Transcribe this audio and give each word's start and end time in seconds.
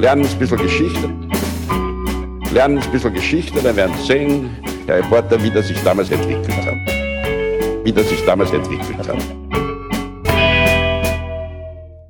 lernen 0.00 0.26
ein 0.26 0.38
bisschen 0.38 0.56
Geschichte. 0.56 1.10
Lernen 2.52 2.78
ein 2.78 2.90
bisschen 2.90 3.12
Geschichte, 3.12 3.60
dann 3.62 3.76
werden 3.76 3.94
Sie 3.98 4.06
sehen, 4.06 4.50
Herr 4.86 4.96
Reporter, 4.96 5.42
wie 5.42 5.50
das 5.50 5.68
sich 5.68 5.78
damals 5.82 6.10
entwickelt 6.10 6.56
hat. 6.56 6.74
Wie 7.84 7.92
das 7.92 8.08
sich 8.08 8.24
damals 8.24 8.50
entwickelt 8.50 9.06
hat. 9.06 9.18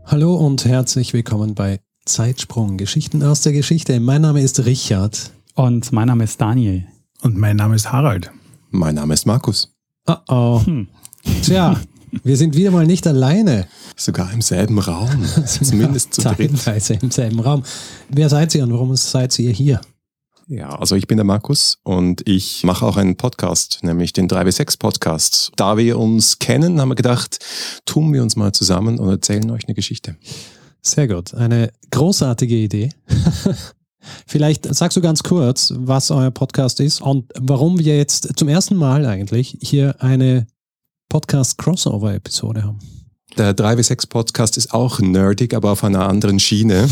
Hallo 0.07 0.35
und 0.37 0.65
herzlich 0.65 1.13
willkommen 1.13 1.57
bei 1.57 1.81
Zeitsprung, 2.05 2.77
Geschichten 2.77 3.25
aus 3.25 3.43
der 3.43 3.53
Geschichte. 3.53 3.99
Mein 3.99 4.23
Name 4.23 4.41
ist 4.41 4.65
Richard. 4.65 5.33
Und 5.57 5.91
mein 5.93 6.07
Name 6.07 6.25
ist 6.25 6.41
Daniel. 6.41 6.87
Und 7.23 7.37
mein 7.37 7.57
Name 7.57 7.75
ist 7.75 7.91
Harald. 7.93 8.31
Mein 8.71 8.95
Name 8.95 9.15
ist 9.15 9.27
Markus. 9.27 9.75
Oh 10.07 10.15
oh. 10.29 10.63
Hm. 10.65 10.89
Tja, 11.43 11.77
wir 12.23 12.37
sind 12.37 12.57
wieder 12.57 12.71
mal 12.71 12.87
nicht 12.87 13.07
alleine. 13.07 13.67
Sogar 13.97 14.33
im 14.33 14.43
selben 14.43 14.79
Raum. 14.79 15.25
Zumindest 15.47 16.15
zu 16.15 16.23
dritt. 16.23 16.51
im 17.03 17.11
selben 17.11 17.41
Raum. 17.41 17.63
Wer 18.09 18.29
seid 18.29 18.55
ihr 18.55 18.65
und 18.65 18.73
warum 18.73 18.95
seid 18.97 19.39
ihr 19.39 19.51
hier? 19.51 19.81
Ja, 20.53 20.71
also 20.71 20.97
ich 20.97 21.07
bin 21.07 21.17
der 21.17 21.25
Markus 21.25 21.79
und 21.85 22.29
ich 22.29 22.65
mache 22.65 22.85
auch 22.85 22.97
einen 22.97 23.17
Podcast, 23.17 23.81
nämlich 23.83 24.13
den 24.13 24.29
3W6 24.29 24.81
Podcast. 24.81 25.53
Da 25.55 25.77
wir 25.77 25.97
uns 25.97 26.41
kennen, 26.41 26.81
haben 26.81 26.89
wir 26.89 26.97
gedacht, 26.97 27.39
tun 27.85 28.13
wir 28.13 28.21
uns 28.21 28.35
mal 28.35 28.51
zusammen 28.51 28.99
und 28.99 29.09
erzählen 29.09 29.49
euch 29.53 29.69
eine 29.69 29.77
Geschichte. 29.77 30.17
Sehr 30.83 31.07
gut. 31.07 31.35
Eine 31.35 31.71
großartige 31.93 32.57
Idee. 32.57 32.91
Vielleicht 34.27 34.75
sagst 34.75 34.97
du 34.97 35.01
ganz 35.01 35.23
kurz, 35.23 35.73
was 35.77 36.11
euer 36.11 36.33
Podcast 36.33 36.81
ist 36.81 37.01
und 37.01 37.31
warum 37.39 37.79
wir 37.79 37.97
jetzt 37.97 38.37
zum 38.37 38.49
ersten 38.49 38.75
Mal 38.75 39.07
eigentlich 39.07 39.57
hier 39.61 40.03
eine 40.03 40.49
Podcast-Crossover-Episode 41.11 42.63
haben. 42.63 42.79
Der 43.37 43.55
3W6 43.55 44.09
Podcast 44.09 44.57
ist 44.57 44.73
auch 44.73 45.01
nerdig, 45.01 45.53
aber 45.55 45.73
auf 45.73 45.85
einer 45.85 46.09
anderen 46.09 46.41
Schiene. 46.41 46.89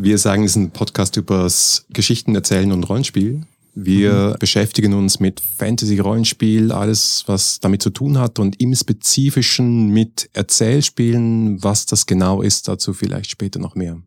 Wir 0.00 0.18
sagen, 0.18 0.44
es 0.44 0.52
ist 0.52 0.56
ein 0.56 0.70
Podcast 0.72 1.16
übers 1.16 1.86
Geschichten 1.90 2.34
erzählen 2.34 2.72
und 2.72 2.84
Rollenspiel. 2.84 3.42
Wir 3.74 4.12
mhm. 4.34 4.38
beschäftigen 4.40 4.94
uns 4.94 5.20
mit 5.20 5.40
Fantasy-Rollenspiel, 5.58 6.72
alles, 6.72 7.24
was 7.26 7.60
damit 7.60 7.82
zu 7.82 7.90
tun 7.90 8.18
hat 8.18 8.38
und 8.38 8.60
im 8.60 8.74
Spezifischen 8.74 9.88
mit 9.88 10.28
Erzählspielen. 10.32 11.62
Was 11.62 11.86
das 11.86 12.06
genau 12.06 12.42
ist, 12.42 12.68
dazu 12.68 12.92
vielleicht 12.92 13.30
später 13.30 13.60
noch 13.60 13.74
mehr. 13.74 13.98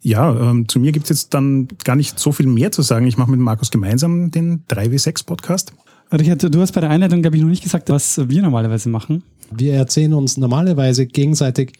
Ja, 0.00 0.50
ähm, 0.50 0.68
zu 0.68 0.80
mir 0.80 0.92
gibt's 0.92 1.10
jetzt 1.10 1.34
dann 1.34 1.68
gar 1.84 1.96
nicht 1.96 2.18
so 2.18 2.32
viel 2.32 2.46
mehr 2.46 2.72
zu 2.72 2.82
sagen. 2.82 3.06
Ich 3.06 3.18
mache 3.18 3.30
mit 3.30 3.40
Markus 3.40 3.70
gemeinsam 3.70 4.30
den 4.30 4.64
3W6-Podcast. 4.66 5.72
Richard, 6.12 6.54
du 6.54 6.60
hast 6.60 6.72
bei 6.72 6.80
der 6.80 6.90
Einleitung, 6.90 7.22
glaube 7.22 7.36
ich, 7.36 7.42
noch 7.42 7.48
nicht 7.48 7.62
gesagt, 7.62 7.88
was 7.88 8.28
wir 8.28 8.42
normalerweise 8.42 8.88
machen. 8.88 9.22
Wir 9.52 9.74
erzählen 9.74 10.12
uns 10.14 10.36
normalerweise 10.36 11.06
gegenseitig 11.06 11.72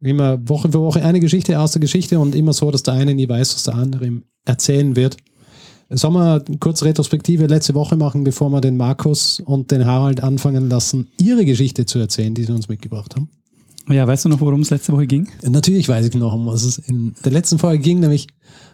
immer 0.00 0.48
Woche 0.48 0.70
für 0.70 0.80
Woche 0.80 1.04
eine 1.04 1.20
Geschichte 1.20 1.58
aus 1.58 1.72
der 1.72 1.80
Geschichte 1.80 2.18
und 2.18 2.34
immer 2.34 2.52
so, 2.52 2.70
dass 2.70 2.82
der 2.82 2.94
eine 2.94 3.14
nie 3.14 3.28
weiß, 3.28 3.54
was 3.54 3.64
der 3.64 3.74
andere 3.74 4.06
ihm 4.06 4.22
erzählen 4.44 4.96
wird. 4.96 5.16
Sollen 5.90 6.14
wir 6.14 6.44
kurz 6.60 6.84
Retrospektive 6.84 7.46
letzte 7.46 7.74
Woche 7.74 7.96
machen, 7.96 8.22
bevor 8.22 8.48
wir 8.50 8.60
den 8.60 8.76
Markus 8.76 9.40
und 9.40 9.72
den 9.72 9.84
Harald 9.84 10.22
anfangen 10.22 10.68
lassen, 10.68 11.08
ihre 11.20 11.44
Geschichte 11.44 11.84
zu 11.84 11.98
erzählen, 11.98 12.34
die 12.34 12.44
sie 12.44 12.52
uns 12.52 12.68
mitgebracht 12.68 13.16
haben? 13.16 13.28
Ja, 13.88 14.06
weißt 14.06 14.24
du 14.24 14.28
noch, 14.28 14.40
worum 14.40 14.60
es 14.60 14.70
letzte 14.70 14.92
Woche 14.92 15.08
ging? 15.08 15.28
Natürlich 15.42 15.88
weiß 15.88 16.06
ich 16.06 16.14
noch, 16.14 16.32
um 16.32 16.46
was 16.46 16.62
es 16.62 16.78
in 16.78 17.14
der 17.24 17.32
letzten 17.32 17.58
Folge 17.58 17.82
ging, 17.82 17.98
nämlich 17.98 18.28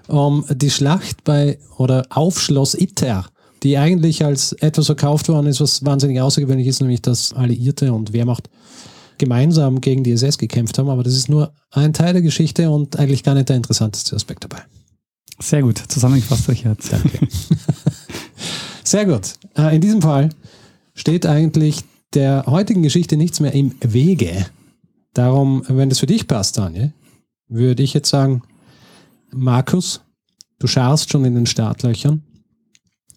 um 0.08 0.44
die 0.54 0.70
Schlacht 0.70 1.24
bei 1.24 1.58
oder 1.78 2.04
auf 2.10 2.38
Schloss 2.38 2.74
Itter, 2.74 3.24
die 3.62 3.78
eigentlich 3.78 4.24
als 4.24 4.52
etwas 4.52 4.86
verkauft 4.86 5.28
worden 5.28 5.46
ist, 5.46 5.60
was 5.60 5.84
wahnsinnig 5.84 6.20
außergewöhnlich 6.20 6.66
ist, 6.66 6.80
nämlich 6.80 7.02
dass 7.02 7.32
Alliierte 7.32 7.92
und 7.92 8.12
Wehrmacht 8.12 8.48
gemeinsam 9.18 9.80
gegen 9.80 10.04
die 10.04 10.12
SS 10.12 10.38
gekämpft 10.38 10.78
haben, 10.78 10.88
aber 10.88 11.02
das 11.02 11.14
ist 11.14 11.28
nur 11.28 11.52
ein 11.70 11.92
Teil 11.92 12.12
der 12.12 12.22
Geschichte 12.22 12.70
und 12.70 12.98
eigentlich 12.98 13.22
gar 13.22 13.34
nicht 13.34 13.48
der 13.48 13.56
interessanteste 13.56 14.14
Aspekt 14.14 14.44
dabei. 14.44 14.62
Sehr 15.38 15.62
gut, 15.62 15.78
zusammengefasst, 15.78 16.48
Richard. 16.48 16.80
Danke. 16.90 17.28
Sehr 18.84 19.04
gut. 19.04 19.34
Äh, 19.56 19.75
in 19.75 19.81
diesem 19.81 20.00
Fall 20.00 20.31
steht 20.94 21.26
eigentlich 21.26 21.82
der 22.14 22.44
heutigen 22.47 22.82
Geschichte 22.82 23.16
nichts 23.16 23.41
mehr 23.41 23.52
im 23.52 23.75
Wege. 23.81 24.47
Darum, 25.12 25.62
wenn 25.69 25.88
das 25.88 25.98
für 25.98 26.06
dich 26.06 26.26
passt, 26.26 26.56
Daniel, 26.56 26.92
würde 27.48 27.82
ich 27.82 27.94
jetzt 27.94 28.08
sagen, 28.08 28.42
Markus, 29.32 30.00
du 30.58 30.66
scharst 30.66 31.10
schon 31.10 31.25
in 31.25 31.34
den 31.34 31.47
Startlöchern. 31.47 32.22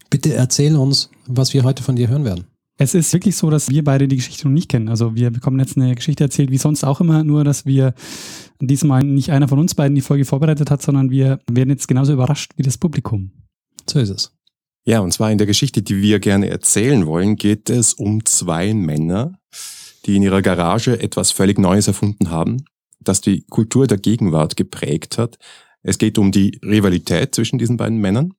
Bitte 0.09 0.33
erzähl 0.33 0.75
uns, 0.75 1.09
was 1.27 1.53
wir 1.53 1.63
heute 1.63 1.83
von 1.83 1.95
dir 1.95 2.07
hören 2.07 2.25
werden. 2.25 2.45
Es 2.81 2.95
ist 2.95 3.11
wirklich 3.11 3.35
so, 3.35 3.49
dass 3.49 3.69
wir 3.69 3.83
beide 3.83 4.07
die 4.07 4.15
Geschichte 4.15 4.47
noch 4.47 4.53
nicht 4.53 4.69
kennen. 4.69 4.87
Also 4.87 5.13
wir 5.13 5.31
bekommen 5.31 5.59
jetzt 5.59 5.75
eine 5.75 5.93
Geschichte 5.93 6.23
erzählt, 6.23 6.49
wie 6.49 6.57
sonst 6.57 6.85
auch 6.85 7.01
immer, 7.01 7.25
nur 7.25 7.43
dass 7.43 7.65
wir 7.65 7.93
diesmal 8.61 9.03
nicht 9.03 9.31
einer 9.31 9.49
von 9.49 9.59
uns 9.59 9.75
beiden 9.75 9.95
die 9.95 10.01
Folge 10.01 10.23
vorbereitet 10.23 10.71
hat, 10.71 10.81
sondern 10.81 11.11
wir 11.11 11.39
werden 11.51 11.69
jetzt 11.69 11.89
genauso 11.89 12.13
überrascht 12.13 12.53
wie 12.55 12.63
das 12.63 12.77
Publikum. 12.77 13.31
So 13.87 13.99
ist 13.99 14.09
es. 14.09 14.31
Ja, 14.85 15.01
und 15.01 15.11
zwar 15.11 15.29
in 15.29 15.37
der 15.37 15.45
Geschichte, 15.45 15.81
die 15.81 16.01
wir 16.01 16.19
gerne 16.19 16.49
erzählen 16.49 17.05
wollen, 17.05 17.35
geht 17.35 17.69
es 17.69 17.93
um 17.93 18.25
zwei 18.25 18.73
Männer, 18.73 19.37
die 20.05 20.15
in 20.15 20.23
ihrer 20.23 20.41
Garage 20.41 21.01
etwas 21.01 21.31
völlig 21.31 21.59
Neues 21.59 21.87
erfunden 21.87 22.31
haben, 22.31 22.63
das 23.01 23.19
die 23.19 23.43
Kultur 23.49 23.87
der 23.87 23.97
Gegenwart 23.97 24.55
geprägt 24.55 25.17
hat. 25.17 25.37
Es 25.83 25.97
geht 25.97 26.17
um 26.17 26.31
die 26.31 26.59
Rivalität 26.63 27.35
zwischen 27.35 27.59
diesen 27.59 27.75
beiden 27.75 27.97
Männern 27.97 28.33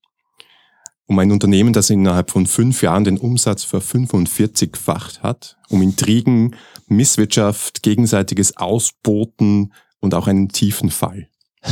um 1.11 1.19
ein 1.19 1.33
Unternehmen, 1.33 1.73
das 1.73 1.91
innerhalb 1.91 2.31
von 2.31 2.47
fünf 2.47 2.83
Jahren 2.83 3.03
den 3.03 3.19
Umsatz 3.19 3.65
ver 3.65 3.83
45-facht 3.83 5.25
hat, 5.25 5.57
um 5.69 5.83
Intrigen, 5.83 6.55
Misswirtschaft, 6.87 7.83
gegenseitiges 7.83 8.57
Ausboten 8.57 9.73
und 9.99 10.15
auch 10.15 10.29
einen 10.29 10.51
tiefen 10.51 10.89
Fall. 10.91 11.27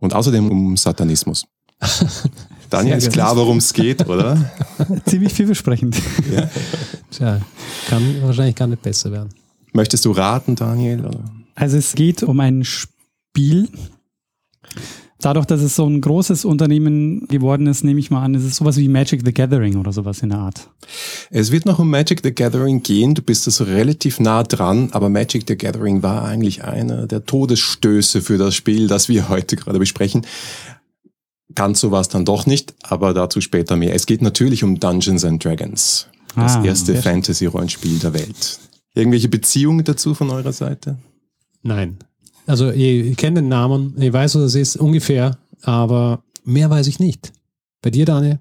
Und 0.00 0.14
außerdem 0.14 0.48
um 0.48 0.76
Satanismus. 0.76 1.44
Daniel 2.70 2.98
ist 2.98 3.12
klar, 3.12 3.36
worum 3.36 3.56
es 3.56 3.72
geht, 3.72 4.08
oder? 4.08 4.48
Ziemlich 5.06 5.32
vielversprechend. 5.32 6.00
Ja. 6.32 6.48
Tja, 7.10 7.40
kann 7.88 8.22
wahrscheinlich 8.22 8.54
gar 8.54 8.68
nicht 8.68 8.82
besser 8.82 9.10
werden. 9.10 9.30
Möchtest 9.72 10.04
du 10.04 10.12
raten, 10.12 10.54
Daniel? 10.54 11.04
Oder? 11.04 11.24
Also 11.56 11.78
es 11.78 11.96
geht 11.96 12.22
um 12.22 12.38
ein 12.38 12.62
Spiel, 12.62 13.68
Dadurch, 15.20 15.46
dass 15.46 15.60
es 15.62 15.74
so 15.74 15.84
ein 15.84 16.00
großes 16.00 16.44
Unternehmen 16.44 17.26
geworden 17.26 17.66
ist, 17.66 17.82
nehme 17.82 17.98
ich 17.98 18.10
mal 18.10 18.22
an, 18.22 18.34
ist 18.34 18.44
es 18.44 18.56
sowas 18.56 18.76
wie 18.76 18.86
Magic 18.86 19.22
the 19.24 19.34
Gathering 19.34 19.76
oder 19.76 19.92
sowas 19.92 20.22
in 20.22 20.28
der 20.28 20.38
Art. 20.38 20.70
Es 21.30 21.50
wird 21.50 21.66
noch 21.66 21.80
um 21.80 21.90
Magic 21.90 22.20
the 22.22 22.32
Gathering 22.32 22.84
gehen. 22.84 23.14
Du 23.14 23.22
bist 23.22 23.48
also 23.48 23.64
relativ 23.64 24.20
nah 24.20 24.44
dran, 24.44 24.90
aber 24.92 25.08
Magic 25.08 25.44
the 25.48 25.56
Gathering 25.56 26.04
war 26.04 26.24
eigentlich 26.24 26.62
einer 26.62 27.08
der 27.08 27.24
Todesstöße 27.24 28.22
für 28.22 28.38
das 28.38 28.54
Spiel, 28.54 28.86
das 28.86 29.08
wir 29.08 29.28
heute 29.28 29.56
gerade 29.56 29.80
besprechen. 29.80 30.24
Ganz 31.54 31.80
so 31.80 31.90
war 31.90 32.00
es 32.00 32.08
dann 32.08 32.24
doch 32.24 32.46
nicht, 32.46 32.74
aber 32.82 33.12
dazu 33.12 33.40
später 33.40 33.74
mehr. 33.76 33.94
Es 33.94 34.06
geht 34.06 34.22
natürlich 34.22 34.62
um 34.62 34.78
Dungeons 34.78 35.24
and 35.24 35.44
Dragons. 35.44 36.06
Das 36.36 36.56
ah, 36.56 36.64
erste 36.64 36.94
Fantasy-Rollenspiel 36.94 37.98
der 37.98 38.14
Welt. 38.14 38.60
Irgendwelche 38.94 39.28
Beziehungen 39.28 39.84
dazu 39.84 40.14
von 40.14 40.30
eurer 40.30 40.52
Seite? 40.52 40.98
Nein. 41.62 41.98
Also 42.48 42.70
ich, 42.70 43.14
kenne 43.18 43.42
den 43.42 43.48
Namen, 43.48 43.94
ich 44.00 44.10
weiß, 44.10 44.36
was 44.36 44.42
es 44.42 44.54
ist, 44.54 44.76
ungefähr, 44.76 45.36
aber 45.62 46.22
mehr 46.44 46.70
weiß 46.70 46.86
ich 46.86 46.98
nicht. 46.98 47.32
Bei 47.82 47.90
dir, 47.90 48.06
Daniel? 48.06 48.40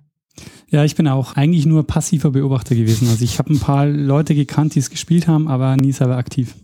Ja, 0.70 0.86
ich 0.86 0.96
bin 0.96 1.10
auch 1.10 1.36
eigentlich 1.36 1.66
nur 1.66 1.86
passiver 1.86 2.32
Beobachter 2.32 2.74
gewesen. 2.74 3.10
Also 3.10 3.26
ich 3.26 3.38
habe 3.38 3.54
ein 3.54 3.60
paar 3.60 3.86
Leute 3.86 4.34
gekannt, 4.34 4.76
die 4.76 4.80
es 4.80 4.90
gespielt 4.90 5.28
haben, 5.28 5.50
aber 5.50 5.76
nie 5.76 5.92
selber 5.92 6.16
aktiv. 6.16 6.56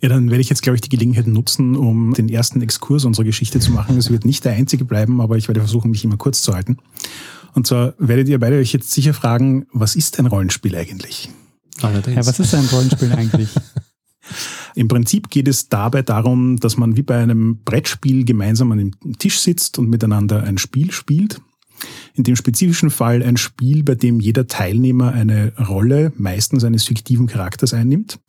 Ja, 0.00 0.08
dann 0.08 0.30
werde 0.30 0.40
ich 0.40 0.50
jetzt, 0.50 0.62
glaube 0.62 0.76
ich, 0.76 0.82
die 0.82 0.88
Gelegenheit 0.88 1.26
nutzen, 1.26 1.74
um 1.74 2.14
den 2.14 2.28
ersten 2.28 2.62
Exkurs 2.62 3.04
unserer 3.04 3.24
Geschichte 3.24 3.58
zu 3.58 3.72
machen. 3.72 3.98
Es 3.98 4.10
wird 4.10 4.24
nicht 4.24 4.44
der 4.44 4.52
einzige 4.52 4.84
bleiben, 4.84 5.20
aber 5.20 5.36
ich 5.36 5.48
werde 5.48 5.60
versuchen, 5.60 5.90
mich 5.90 6.04
immer 6.04 6.16
kurz 6.16 6.42
zu 6.42 6.54
halten. 6.54 6.78
Und 7.54 7.66
zwar 7.66 7.94
werdet 7.98 8.28
ihr 8.28 8.38
beide 8.38 8.58
euch 8.58 8.72
jetzt 8.72 8.92
sicher 8.92 9.14
fragen, 9.14 9.66
was 9.72 9.96
ist 9.96 10.18
ein 10.20 10.26
Rollenspiel 10.26 10.76
eigentlich? 10.76 11.28
Allerdings. 11.82 12.16
Ja, 12.16 12.26
was 12.26 12.38
ist 12.38 12.54
ein 12.54 12.66
Rollenspiel 12.66 13.12
eigentlich? 13.12 13.48
Im 14.74 14.88
Prinzip 14.88 15.30
geht 15.30 15.48
es 15.48 15.68
dabei 15.68 16.02
darum, 16.02 16.56
dass 16.58 16.76
man 16.76 16.96
wie 16.96 17.02
bei 17.02 17.22
einem 17.22 17.60
Brettspiel 17.64 18.24
gemeinsam 18.24 18.72
an 18.72 18.78
dem 18.78 19.18
Tisch 19.18 19.38
sitzt 19.40 19.78
und 19.78 19.88
miteinander 19.88 20.42
ein 20.42 20.58
Spiel 20.58 20.90
spielt. 20.90 21.40
In 22.14 22.24
dem 22.24 22.36
spezifischen 22.36 22.90
Fall 22.90 23.22
ein 23.22 23.36
Spiel, 23.36 23.82
bei 23.82 23.94
dem 23.94 24.20
jeder 24.20 24.46
Teilnehmer 24.46 25.12
eine 25.12 25.52
Rolle 25.68 26.12
meistens 26.16 26.64
eines 26.64 26.84
fiktiven 26.84 27.26
Charakters 27.26 27.74
einnimmt. 27.74 28.20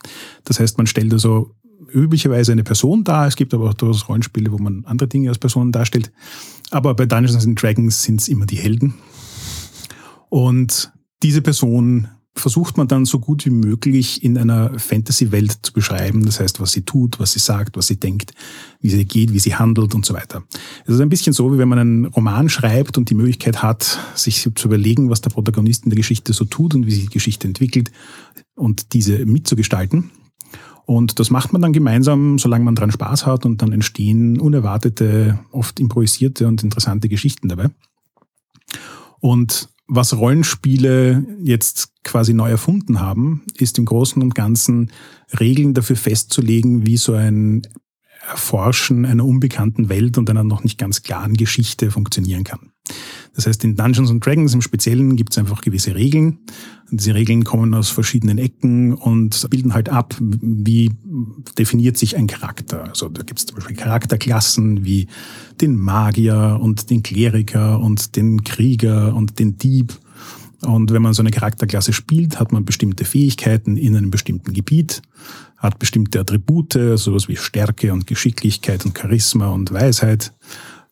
Das 0.43 0.59
heißt, 0.59 0.77
man 0.77 0.87
stellt 0.87 1.13
also 1.13 1.51
üblicherweise 1.91 2.51
eine 2.51 2.63
Person 2.63 3.03
dar. 3.03 3.27
Es 3.27 3.35
gibt 3.35 3.53
aber 3.53 3.69
auch 3.69 3.73
durchaus 3.73 4.09
Rollenspiele, 4.09 4.51
wo 4.51 4.57
man 4.57 4.83
andere 4.85 5.07
Dinge 5.07 5.29
als 5.29 5.37
Personen 5.37 5.71
darstellt. 5.71 6.11
Aber 6.71 6.95
bei 6.95 7.05
Dungeons 7.05 7.45
and 7.45 7.61
Dragons 7.61 8.03
sind 8.03 8.21
es 8.21 8.27
immer 8.27 8.45
die 8.45 8.57
Helden. 8.57 8.95
Und 10.29 10.91
diese 11.23 11.41
Person 11.41 12.07
versucht 12.37 12.75
man 12.77 12.87
dann 12.87 13.05
so 13.05 13.19
gut 13.19 13.45
wie 13.45 13.49
möglich 13.49 14.23
in 14.23 14.37
einer 14.37 14.77
Fantasy-Welt 14.77 15.59
zu 15.61 15.71
beschreiben. 15.71 16.25
Das 16.25 16.39
heißt, 16.39 16.59
was 16.59 16.73
sie 16.73 16.81
tut, 16.81 17.19
was 17.19 17.31
sie 17.31 17.39
sagt, 17.39 17.77
was 17.77 17.87
sie 17.87 17.97
denkt, 17.97 18.33
wie 18.81 18.89
sie 18.89 19.05
geht, 19.05 19.31
wie 19.33 19.39
sie 19.39 19.55
handelt 19.55 19.95
und 19.95 20.05
so 20.05 20.13
weiter. 20.13 20.43
Es 20.85 20.95
ist 20.95 21.01
ein 21.01 21.09
bisschen 21.09 21.31
so, 21.31 21.53
wie 21.53 21.57
wenn 21.57 21.69
man 21.69 21.79
einen 21.79 22.05
Roman 22.05 22.49
schreibt 22.49 22.97
und 22.97 23.09
die 23.09 23.15
Möglichkeit 23.15 23.63
hat, 23.63 23.99
sich 24.15 24.49
zu 24.53 24.67
überlegen, 24.67 25.09
was 25.09 25.21
der 25.21 25.29
Protagonist 25.29 25.85
in 25.85 25.91
der 25.91 25.97
Geschichte 25.97 26.33
so 26.33 26.43
tut 26.43 26.75
und 26.75 26.85
wie 26.85 26.91
sich 26.91 27.05
die 27.05 27.13
Geschichte 27.13 27.47
entwickelt 27.47 27.91
und 28.55 28.93
diese 28.93 29.25
mitzugestalten. 29.25 30.11
Und 30.85 31.19
das 31.19 31.31
macht 31.31 31.53
man 31.53 31.61
dann 31.61 31.73
gemeinsam, 31.73 32.37
solange 32.37 32.65
man 32.65 32.75
dran 32.75 32.91
Spaß 32.91 33.25
hat 33.25 33.45
und 33.45 33.61
dann 33.61 33.71
entstehen 33.71 34.39
unerwartete, 34.39 35.39
oft 35.51 35.79
improvisierte 35.79 36.47
und 36.47 36.63
interessante 36.63 37.09
Geschichten 37.09 37.47
dabei. 37.47 37.69
Und 39.19 39.69
was 39.87 40.17
Rollenspiele 40.17 41.25
jetzt 41.41 41.89
quasi 42.03 42.33
neu 42.33 42.49
erfunden 42.49 42.99
haben, 42.99 43.43
ist 43.57 43.77
im 43.77 43.85
Großen 43.85 44.21
und 44.21 44.35
Ganzen 44.35 44.91
Regeln 45.39 45.73
dafür 45.73 45.95
festzulegen, 45.95 46.85
wie 46.85 46.97
so 46.97 47.13
ein 47.13 47.67
Erforschen 48.27 49.05
einer 49.05 49.25
unbekannten 49.25 49.89
Welt 49.89 50.17
und 50.17 50.29
einer 50.29 50.43
noch 50.43 50.63
nicht 50.63 50.79
ganz 50.79 51.03
klaren 51.03 51.35
Geschichte 51.35 51.91
funktionieren 51.91 52.43
kann. 52.43 52.71
Das 53.35 53.47
heißt, 53.47 53.63
in 53.65 53.75
Dungeons 53.75 54.09
and 54.09 54.25
Dragons 54.25 54.53
im 54.53 54.61
Speziellen 54.61 55.15
gibt 55.15 55.33
es 55.33 55.37
einfach 55.37 55.61
gewisse 55.61 55.93
Regeln. 55.93 56.39
Diese 56.89 57.13
Regeln 57.13 57.43
kommen 57.43 57.73
aus 57.73 57.89
verschiedenen 57.89 58.37
Ecken 58.37 58.93
und 58.93 59.49
bilden 59.49 59.73
halt 59.73 59.89
ab, 59.89 60.15
wie 60.19 60.91
definiert 61.57 61.97
sich 61.97 62.15
ein 62.15 62.27
Charakter. 62.27 62.85
Also 62.85 63.09
da 63.09 63.23
gibt 63.23 63.39
es 63.39 63.45
zum 63.45 63.55
Beispiel 63.55 63.75
Charakterklassen 63.75 64.85
wie 64.85 65.07
den 65.59 65.75
Magier 65.75 66.59
und 66.61 66.89
den 66.89 67.03
Kleriker 67.03 67.79
und 67.79 68.15
den 68.15 68.43
Krieger 68.43 69.13
und 69.15 69.39
den 69.39 69.57
Dieb. 69.57 69.93
Und 70.61 70.91
wenn 70.91 71.01
man 71.01 71.13
so 71.13 71.21
eine 71.21 71.31
Charakterklasse 71.31 71.91
spielt, 71.91 72.39
hat 72.39 72.51
man 72.51 72.65
bestimmte 72.65 73.03
Fähigkeiten 73.03 73.77
in 73.77 73.95
einem 73.97 74.11
bestimmten 74.11 74.53
Gebiet, 74.53 75.01
hat 75.57 75.79
bestimmte 75.79 76.19
Attribute, 76.19 76.73
sowas 76.95 77.27
wie 77.27 77.35
Stärke 77.35 77.91
und 77.91 78.07
Geschicklichkeit 78.07 78.85
und 78.85 78.97
Charisma 78.97 79.49
und 79.49 79.71
Weisheit, 79.71 80.33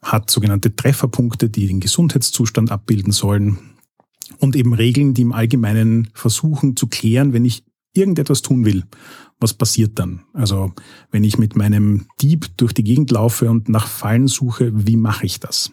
hat 0.03 0.29
sogenannte 0.29 0.75
Trefferpunkte, 0.75 1.49
die 1.49 1.67
den 1.67 1.79
Gesundheitszustand 1.79 2.71
abbilden 2.71 3.11
sollen 3.11 3.57
und 4.39 4.55
eben 4.55 4.73
Regeln, 4.73 5.13
die 5.13 5.23
im 5.23 5.31
Allgemeinen 5.31 6.09
versuchen 6.13 6.75
zu 6.75 6.87
klären, 6.87 7.33
wenn 7.33 7.45
ich 7.45 7.63
irgendetwas 7.93 8.41
tun 8.41 8.65
will, 8.65 8.83
was 9.39 9.53
passiert 9.53 9.99
dann? 9.99 10.21
Also 10.33 10.73
wenn 11.11 11.23
ich 11.23 11.37
mit 11.37 11.55
meinem 11.55 12.07
Dieb 12.21 12.47
durch 12.57 12.73
die 12.73 12.83
Gegend 12.83 13.11
laufe 13.11 13.49
und 13.49 13.69
nach 13.69 13.87
Fallen 13.87 14.27
suche, 14.27 14.71
wie 14.73 14.97
mache 14.97 15.25
ich 15.25 15.39
das? 15.39 15.71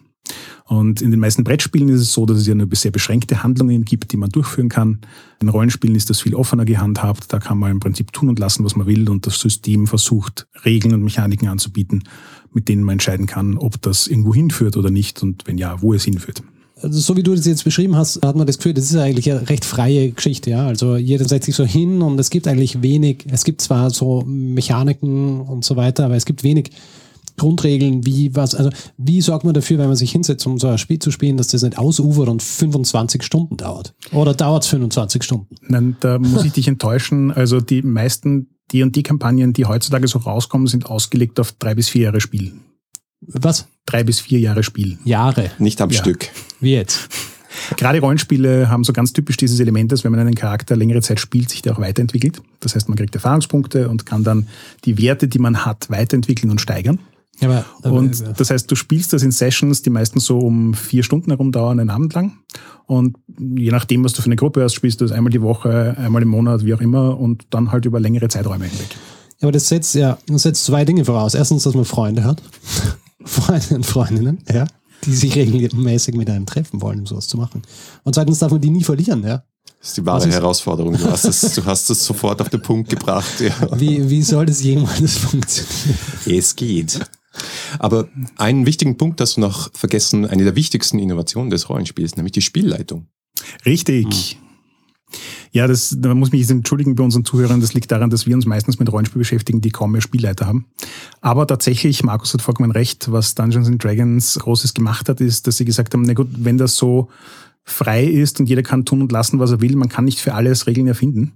Und 0.65 1.01
in 1.01 1.11
den 1.11 1.19
meisten 1.19 1.43
Brettspielen 1.43 1.89
ist 1.89 2.01
es 2.01 2.13
so, 2.13 2.25
dass 2.25 2.37
es 2.37 2.47
ja 2.47 2.55
nur 2.55 2.67
sehr 2.73 2.91
beschränkte 2.91 3.43
Handlungen 3.43 3.83
gibt, 3.83 4.11
die 4.11 4.17
man 4.17 4.29
durchführen 4.29 4.69
kann. 4.69 5.01
In 5.41 5.49
Rollenspielen 5.49 5.95
ist 5.95 6.09
das 6.09 6.21
viel 6.21 6.35
offener 6.35 6.63
gehandhabt. 6.63 7.33
Da 7.33 7.39
kann 7.39 7.57
man 7.57 7.71
im 7.71 7.79
Prinzip 7.79 8.13
tun 8.13 8.29
und 8.29 8.39
lassen, 8.39 8.63
was 8.63 8.75
man 8.75 8.87
will. 8.87 9.09
Und 9.09 9.25
das 9.27 9.39
System 9.39 9.87
versucht, 9.87 10.47
Regeln 10.63 10.93
und 10.93 11.03
Mechaniken 11.03 11.49
anzubieten, 11.49 12.03
mit 12.53 12.67
denen 12.67 12.83
man 12.83 12.93
entscheiden 12.93 13.25
kann, 13.25 13.57
ob 13.57 13.81
das 13.81 14.07
irgendwo 14.07 14.33
hinführt 14.33 14.77
oder 14.77 14.89
nicht 14.89 15.23
und 15.23 15.43
wenn 15.45 15.57
ja, 15.57 15.81
wo 15.81 15.93
es 15.93 16.03
hinführt. 16.03 16.43
Also 16.81 16.99
so 16.99 17.15
wie 17.15 17.23
du 17.23 17.35
das 17.35 17.45
jetzt 17.45 17.63
beschrieben 17.63 17.95
hast, 17.95 18.23
hat 18.25 18.35
man 18.35 18.47
das 18.47 18.57
Gefühl, 18.57 18.73
das 18.73 18.85
ist 18.85 18.95
eigentlich 18.95 19.29
eine 19.29 19.47
recht 19.49 19.65
freie 19.65 20.11
Geschichte, 20.11 20.49
ja. 20.49 20.65
Also 20.65 20.95
jeder 20.95 21.27
setzt 21.27 21.45
sich 21.45 21.55
so 21.55 21.63
hin 21.63 22.01
und 22.01 22.19
es 22.19 22.29
gibt 22.29 22.47
eigentlich 22.47 22.81
wenig, 22.81 23.25
es 23.29 23.43
gibt 23.43 23.61
zwar 23.61 23.91
so 23.91 24.23
Mechaniken 24.25 25.41
und 25.41 25.63
so 25.63 25.75
weiter, 25.75 26.05
aber 26.05 26.15
es 26.15 26.25
gibt 26.25 26.43
wenig 26.43 26.71
Grundregeln, 27.37 28.05
wie 28.05 28.35
was, 28.35 28.55
also 28.55 28.69
wie 28.97 29.21
sorgt 29.21 29.45
man 29.45 29.53
dafür, 29.53 29.79
wenn 29.79 29.87
man 29.87 29.95
sich 29.95 30.11
hinsetzt, 30.11 30.45
um 30.45 30.59
so 30.59 30.67
ein 30.67 30.77
Spiel 30.77 30.99
zu 30.99 31.11
spielen, 31.11 31.37
dass 31.37 31.47
das 31.47 31.63
nicht 31.63 31.77
ausufert 31.77 32.27
und 32.29 32.43
25 32.43 33.23
Stunden 33.23 33.57
dauert? 33.57 33.93
Oder 34.11 34.33
dauert 34.33 34.63
es 34.63 34.69
25 34.69 35.23
Stunden? 35.23 35.55
Nein, 35.67 35.95
da 36.01 36.19
muss 36.19 36.45
ich 36.45 36.51
dich 36.51 36.67
enttäuschen. 36.67 37.31
Also 37.31 37.59
die 37.59 37.81
meisten 37.81 38.47
D&D-Kampagnen, 38.73 39.53
die 39.53 39.65
heutzutage 39.65 40.07
so 40.07 40.19
rauskommen, 40.19 40.67
sind 40.67 40.85
ausgelegt 40.85 41.39
auf 41.39 41.51
drei 41.53 41.75
bis 41.75 41.89
vier 41.89 42.03
Jahre 42.03 42.21
Spiel. 42.21 42.53
Was? 43.21 43.67
Drei 43.85 44.03
bis 44.03 44.19
vier 44.19 44.39
Jahre 44.39 44.63
Spiel. 44.63 44.97
Jahre. 45.05 45.51
Nicht 45.59 45.81
am 45.81 45.89
Ja. 45.89 45.99
Stück. 45.99 46.29
Wie 46.59 46.73
jetzt? 46.73 47.09
Gerade 47.77 47.99
Rollenspiele 47.99 48.69
haben 48.69 48.83
so 48.83 48.93
ganz 48.93 49.13
typisch 49.13 49.37
dieses 49.37 49.59
Element, 49.59 49.91
dass 49.91 50.03
wenn 50.03 50.11
man 50.11 50.21
einen 50.21 50.35
Charakter 50.35 50.75
längere 50.75 51.01
Zeit 51.01 51.19
spielt, 51.19 51.49
sich 51.49 51.61
der 51.61 51.73
auch 51.73 51.79
weiterentwickelt. 51.79 52.41
Das 52.61 52.75
heißt, 52.75 52.87
man 52.89 52.97
kriegt 52.97 53.13
Erfahrungspunkte 53.13 53.89
und 53.89 54.05
kann 54.05 54.23
dann 54.23 54.47
die 54.85 54.97
Werte, 54.97 55.27
die 55.27 55.39
man 55.39 55.65
hat, 55.65 55.89
weiterentwickeln 55.89 56.49
und 56.49 56.61
steigern. 56.61 56.99
Ja, 57.41 57.49
aber, 57.49 57.65
aber 57.83 57.97
Und 57.97 58.23
das 58.39 58.49
heißt, 58.51 58.69
du 58.69 58.75
spielst 58.75 59.13
das 59.13 59.23
in 59.23 59.31
Sessions, 59.31 59.81
die 59.81 59.89
meistens 59.89 60.25
so 60.25 60.37
um 60.39 60.73
vier 60.73 61.03
Stunden 61.03 61.31
herum 61.31 61.51
dauern, 61.51 61.79
einen 61.79 61.89
Abend 61.89 62.13
lang. 62.13 62.37
Und 62.85 63.17
je 63.39 63.71
nachdem, 63.71 64.03
was 64.03 64.13
du 64.13 64.21
für 64.21 64.27
eine 64.27 64.35
Gruppe 64.35 64.63
hast, 64.63 64.73
spielst 64.75 65.01
du 65.01 65.05
das 65.05 65.11
einmal 65.11 65.31
die 65.31 65.41
Woche, 65.41 65.95
einmal 65.97 66.21
im 66.21 66.27
Monat, 66.27 66.65
wie 66.65 66.73
auch 66.73 66.81
immer, 66.81 67.19
und 67.19 67.45
dann 67.49 67.71
halt 67.71 67.85
über 67.85 67.99
längere 67.99 68.27
Zeiträume 68.27 68.65
hinweg. 68.65 68.89
Ja, 69.39 69.43
aber 69.47 69.51
das 69.53 69.67
setzt 69.69 69.95
ja, 69.95 70.17
das 70.27 70.43
setzt 70.43 70.65
zwei 70.65 70.85
Dinge 70.85 71.03
voraus. 71.05 71.33
Erstens, 71.33 71.63
dass 71.63 71.73
man 71.73 71.85
Freunde 71.85 72.23
hat. 72.23 72.41
Freunde 73.25 73.75
und 73.75 73.85
Freundinnen, 73.85 74.39
ja, 74.51 74.65
die 75.05 75.13
sich 75.13 75.35
regelmäßig 75.35 76.15
mit 76.15 76.29
einem 76.29 76.45
treffen 76.45 76.81
wollen, 76.81 76.99
um 76.99 77.05
sowas 77.07 77.27
zu 77.27 77.37
machen. 77.37 77.61
Und 78.03 78.13
zweitens 78.15 78.39
darf 78.39 78.51
man 78.51 78.61
die 78.61 78.69
nie 78.69 78.83
verlieren, 78.83 79.23
ja. 79.23 79.43
Das 79.79 79.89
ist 79.89 79.97
die 79.97 80.05
wahre 80.05 80.27
ist- 80.27 80.33
Herausforderung. 80.35 80.95
Du 80.95 81.05
hast, 81.09 81.25
es, 81.25 81.41
du 81.55 81.65
hast 81.65 81.89
es 81.89 82.05
sofort 82.05 82.39
auf 82.41 82.49
den 82.49 82.61
Punkt 82.61 82.89
gebracht. 82.89 83.39
Ja. 83.39 83.79
Wie, 83.79 84.07
wie 84.09 84.21
soll 84.21 84.45
das 84.45 84.61
jemals 84.61 85.17
funktionieren? 85.17 85.97
Es 86.27 86.55
geht. 86.55 86.99
Aber 87.79 88.09
einen 88.37 88.65
wichtigen 88.65 88.97
Punkt 88.97 89.21
hast 89.21 89.37
du 89.37 89.41
noch 89.41 89.71
vergessen, 89.73 90.25
eine 90.25 90.43
der 90.43 90.55
wichtigsten 90.55 90.99
Innovationen 90.99 91.49
des 91.49 91.69
Rollenspiels, 91.69 92.15
nämlich 92.15 92.33
die 92.33 92.41
Spielleitung. 92.41 93.07
Richtig. 93.65 94.37
Ja, 95.51 95.67
das, 95.67 95.95
da 95.99 96.13
muss 96.15 96.29
ich 96.29 96.33
mich 96.33 96.41
jetzt 96.41 96.51
entschuldigen 96.51 96.95
bei 96.95 97.03
unseren 97.03 97.25
Zuhörern. 97.25 97.59
Das 97.59 97.73
liegt 97.73 97.91
daran, 97.91 98.09
dass 98.09 98.25
wir 98.25 98.35
uns 98.35 98.45
meistens 98.45 98.79
mit 98.79 98.91
Rollenspiel 98.91 99.19
beschäftigen, 99.19 99.59
die 99.59 99.69
kaum 99.69 99.91
mehr 99.91 100.01
Spielleiter 100.01 100.45
haben. 100.45 100.67
Aber 101.19 101.45
tatsächlich, 101.45 102.03
Markus 102.03 102.33
hat 102.33 102.41
vollkommen 102.41 102.71
recht, 102.71 103.11
was 103.11 103.35
Dungeons 103.35 103.67
and 103.67 103.83
Dragons 103.83 104.39
Großes 104.39 104.73
gemacht 104.73 105.09
hat, 105.09 105.19
ist, 105.19 105.47
dass 105.47 105.57
sie 105.57 105.65
gesagt 105.65 105.93
haben, 105.93 106.03
na 106.03 106.13
gut, 106.13 106.29
wenn 106.31 106.57
das 106.57 106.77
so 106.77 107.09
frei 107.63 108.05
ist 108.05 108.39
und 108.39 108.49
jeder 108.49 108.63
kann 108.63 108.85
tun 108.85 109.01
und 109.01 109.11
lassen, 109.11 109.39
was 109.39 109.51
er 109.51 109.61
will, 109.61 109.75
man 109.75 109.89
kann 109.89 110.05
nicht 110.05 110.19
für 110.19 110.33
alles 110.33 110.67
Regeln 110.67 110.87
erfinden. 110.87 111.33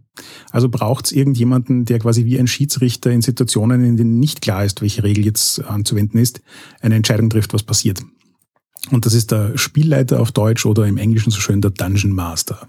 Also 0.51 0.69
braucht 0.69 1.05
es 1.05 1.11
irgendjemanden, 1.11 1.85
der 1.85 1.99
quasi 1.99 2.25
wie 2.25 2.39
ein 2.39 2.47
Schiedsrichter 2.47 3.11
in 3.11 3.21
Situationen, 3.21 3.83
in 3.83 3.97
denen 3.97 4.19
nicht 4.19 4.41
klar 4.41 4.65
ist, 4.65 4.81
welche 4.81 5.03
Regel 5.03 5.25
jetzt 5.25 5.63
anzuwenden 5.63 6.19
ist, 6.19 6.41
eine 6.81 6.95
Entscheidung 6.95 7.29
trifft, 7.29 7.53
was 7.53 7.63
passiert. 7.63 8.01
Und 8.91 9.05
das 9.05 9.13
ist 9.13 9.31
der 9.31 9.57
Spielleiter 9.57 10.19
auf 10.19 10.31
Deutsch 10.31 10.65
oder 10.65 10.85
im 10.85 10.97
Englischen 10.97 11.31
so 11.31 11.39
schön 11.39 11.61
der 11.61 11.71
Dungeon 11.71 12.13
Master. 12.13 12.67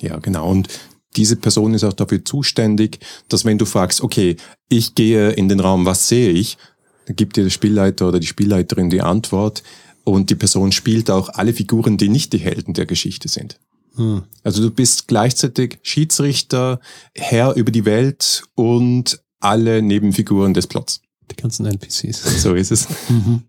Ja, 0.00 0.18
genau. 0.18 0.50
Und 0.50 0.68
diese 1.16 1.36
Person 1.36 1.74
ist 1.74 1.84
auch 1.84 1.92
dafür 1.92 2.24
zuständig, 2.24 3.00
dass 3.28 3.44
wenn 3.44 3.58
du 3.58 3.64
fragst, 3.64 4.02
okay, 4.02 4.36
ich 4.68 4.94
gehe 4.94 5.30
in 5.30 5.48
den 5.48 5.60
Raum, 5.60 5.86
was 5.86 6.08
sehe 6.08 6.30
ich? 6.30 6.58
Dann 7.06 7.16
gibt 7.16 7.36
dir 7.36 7.44
der 7.44 7.50
Spielleiter 7.50 8.08
oder 8.08 8.20
die 8.20 8.26
Spielleiterin 8.26 8.90
die 8.90 9.00
Antwort 9.00 9.62
und 10.10 10.30
die 10.30 10.34
Person 10.34 10.72
spielt 10.72 11.10
auch 11.10 11.28
alle 11.30 11.52
Figuren, 11.52 11.96
die 11.96 12.08
nicht 12.08 12.32
die 12.32 12.38
Helden 12.38 12.74
der 12.74 12.86
Geschichte 12.86 13.28
sind. 13.28 13.58
Hm. 13.96 14.22
Also 14.44 14.62
du 14.62 14.70
bist 14.70 15.08
gleichzeitig 15.08 15.78
Schiedsrichter, 15.82 16.80
Herr 17.14 17.54
über 17.54 17.70
die 17.70 17.84
Welt 17.84 18.44
und 18.54 19.20
alle 19.40 19.82
Nebenfiguren 19.82 20.54
des 20.54 20.66
Plots. 20.66 21.00
Die 21.30 21.36
ganzen 21.36 21.66
NPCs. 21.66 22.42
So 22.42 22.54
ist 22.54 22.70
es. 22.70 22.88
Mhm. 23.08 23.42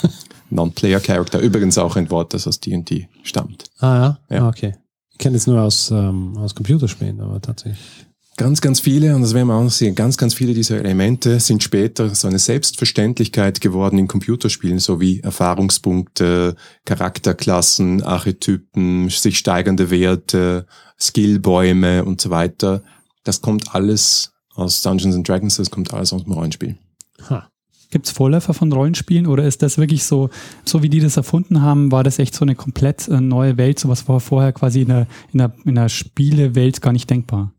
Non-Player 0.50 1.00
Character, 1.00 1.40
übrigens 1.40 1.78
auch 1.78 1.96
ein 1.96 2.10
Wort, 2.10 2.32
das 2.32 2.46
aus 2.46 2.60
D&D 2.60 3.08
stammt. 3.22 3.64
Ah 3.78 4.18
ja? 4.30 4.36
Ja. 4.36 4.44
Ah, 4.44 4.48
okay. 4.48 4.76
Ich 5.10 5.18
kenne 5.18 5.36
es 5.36 5.46
nur 5.46 5.60
aus, 5.60 5.90
ähm, 5.90 6.36
aus 6.36 6.54
Computerspielen, 6.54 7.20
aber 7.20 7.40
tatsächlich. 7.40 8.06
Ganz, 8.36 8.60
ganz 8.60 8.80
viele, 8.80 9.14
und 9.14 9.22
das 9.22 9.32
werden 9.32 9.46
wir 9.46 9.54
auch 9.54 9.62
noch 9.62 9.70
sehen, 9.70 9.94
ganz, 9.94 10.16
ganz 10.16 10.34
viele 10.34 10.54
dieser 10.54 10.78
Elemente 10.78 11.38
sind 11.38 11.62
später 11.62 12.12
so 12.16 12.26
eine 12.26 12.40
Selbstverständlichkeit 12.40 13.60
geworden 13.60 13.96
in 13.96 14.08
Computerspielen, 14.08 14.80
so 14.80 15.00
wie 15.00 15.20
Erfahrungspunkte, 15.20 16.56
Charakterklassen, 16.84 18.02
Archetypen, 18.02 19.08
sich 19.08 19.38
steigernde 19.38 19.88
Werte, 19.88 20.66
Skillbäume 20.98 22.04
und 22.04 22.20
so 22.20 22.30
weiter. 22.30 22.82
Das 23.22 23.40
kommt 23.40 23.72
alles 23.72 24.32
aus 24.56 24.82
Dungeons 24.82 25.14
and 25.14 25.28
Dragons, 25.28 25.56
das 25.56 25.70
kommt 25.70 25.94
alles 25.94 26.12
aus 26.12 26.24
dem 26.24 26.32
Rollenspiel. 26.32 26.76
Ha. 27.30 27.48
Gibt 27.92 28.06
es 28.06 28.12
Vorläufer 28.12 28.54
von 28.54 28.72
Rollenspielen 28.72 29.28
oder 29.28 29.44
ist 29.44 29.62
das 29.62 29.78
wirklich 29.78 30.02
so, 30.02 30.28
so 30.64 30.82
wie 30.82 30.88
die 30.88 30.98
das 30.98 31.16
erfunden 31.16 31.62
haben, 31.62 31.92
war 31.92 32.02
das 32.02 32.18
echt 32.18 32.34
so 32.34 32.44
eine 32.44 32.56
komplett 32.56 33.06
äh, 33.06 33.20
neue 33.20 33.56
Welt, 33.56 33.78
sowas 33.78 34.08
war 34.08 34.18
vorher 34.18 34.52
quasi 34.52 34.80
in 34.80 34.88
der, 34.88 35.06
in 35.32 35.38
der, 35.38 35.54
in 35.64 35.76
der 35.76 35.88
Spielewelt 35.88 36.82
gar 36.82 36.92
nicht 36.92 37.08
denkbar? 37.08 37.53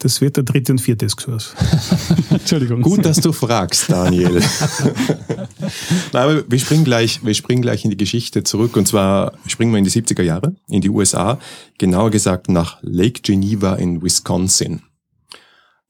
Das 0.00 0.20
wird 0.20 0.36
der 0.36 0.44
dritte 0.44 0.70
und 0.70 0.80
vierte 0.80 1.06
Exkurs. 1.06 1.54
Entschuldigung. 2.30 2.82
Gut, 2.82 3.04
dass 3.04 3.20
du 3.20 3.32
fragst, 3.32 3.90
Daniel. 3.90 4.40
Aber 6.12 6.48
wir 6.48 6.58
springen 6.60 6.84
gleich, 6.84 7.24
wir 7.24 7.34
springen 7.34 7.62
gleich 7.62 7.84
in 7.84 7.90
die 7.90 7.96
Geschichte 7.96 8.44
zurück 8.44 8.76
und 8.76 8.86
zwar 8.86 9.32
springen 9.46 9.72
wir 9.72 9.78
in 9.78 9.84
die 9.84 9.90
70er 9.90 10.22
Jahre, 10.22 10.54
in 10.68 10.82
die 10.82 10.90
USA, 10.90 11.40
genauer 11.78 12.10
gesagt 12.10 12.48
nach 12.48 12.78
Lake 12.82 13.22
Geneva 13.22 13.74
in 13.74 14.00
Wisconsin. 14.00 14.82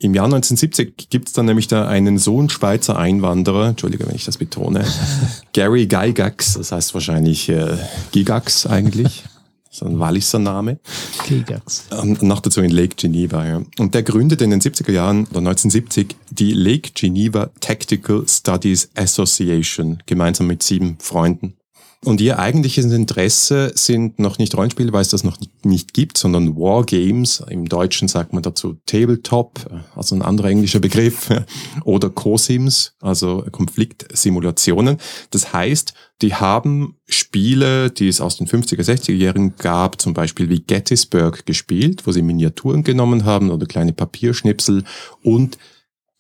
Im 0.01 0.15
Jahr 0.15 0.27
1970 0.27 1.11
gibt 1.11 1.27
es 1.27 1.35
dann 1.35 1.47
nämlich 1.47 1.67
da 1.67 1.89
einen 1.89 2.19
Sohn 2.19 2.49
Schweizer 2.49 2.97
Einwanderer, 2.97 3.67
entschuldige, 3.69 4.07
wenn 4.07 4.15
ich 4.15 4.25
das 4.25 4.39
betone, 4.39 4.87
Gary 5.53 5.87
Gygax, 5.87 6.55
das 6.55 6.73
heißt 6.73 6.95
wahrscheinlich 6.95 7.49
äh, 7.49 7.77
Gigax 8.13 8.65
eigentlich, 8.65 9.25
so 9.79 9.87
ein 9.87 9.99
Walliser 9.99 10.39
Name. 10.39 10.79
Gigax. 11.27 11.87
Und 11.91 12.23
noch 12.23 12.41
dazu 12.41 12.61
in 12.61 12.71
Lake 12.71 12.97
Geneva. 12.97 13.47
Ja. 13.47 13.63
Und 13.79 13.95
der 13.95 14.03
gründete 14.03 14.45
in 14.45 14.51
den 14.51 14.61
70er 14.61 14.93
Jahren 14.93 15.21
oder 15.31 15.39
1970 15.39 16.17
die 16.31 16.53
Lake 16.53 16.91
Geneva 16.95 17.51
Tactical 17.61 18.25
Studies 18.29 18.91
Association 18.97 20.03
gemeinsam 20.07 20.49
mit 20.49 20.63
sieben 20.63 20.99
Freunden. 21.01 21.55
Und 22.05 22.21
ihr 22.21 22.39
eigentliches 22.39 22.85
Interesse 22.87 23.73
sind 23.75 24.21
noch 24.21 24.39
nicht 24.39 24.57
Rollenspiele, 24.57 24.93
weil 24.93 25.03
es 25.03 25.09
das 25.09 25.25
noch 25.25 25.37
nicht 25.65 25.95
gibt, 25.95 26.17
sondern 26.17 26.55
Wargames. 26.55 27.43
Im 27.51 27.69
Deutschen 27.69 28.07
sagt 28.07 28.33
man 28.33 28.43
dazu 28.43 28.77
Tabletop, 28.87 29.69
also 29.97 30.15
ein 30.15 30.23
anderer 30.23 30.49
englischer 30.49 30.79
Begriff, 30.79 31.29
oder 31.85 32.09
COSIMs, 32.09 32.95
also 33.01 33.45
Konfliktsimulationen. 33.51 34.99
Das 35.31 35.53
heißt, 35.53 35.93
die 36.23 36.35
haben 36.35 36.95
Spiele, 37.09 37.91
die 37.91 38.07
es 38.07 38.21
aus 38.21 38.37
den 38.37 38.47
50er, 38.47 38.83
60er 38.83 39.13
Jahren 39.13 39.57
gab, 39.57 40.01
zum 40.01 40.15
Beispiel 40.15 40.49
wie 40.49 40.61
Gettysburg 40.61 41.47
gespielt, 41.47 42.07
wo 42.07 42.13
sie 42.13 42.23
Miniaturen 42.23 42.85
genommen 42.85 43.25
haben 43.25 43.51
oder 43.51 43.67
kleine 43.67 43.93
Papierschnipsel 43.93 44.85
und 45.25 45.59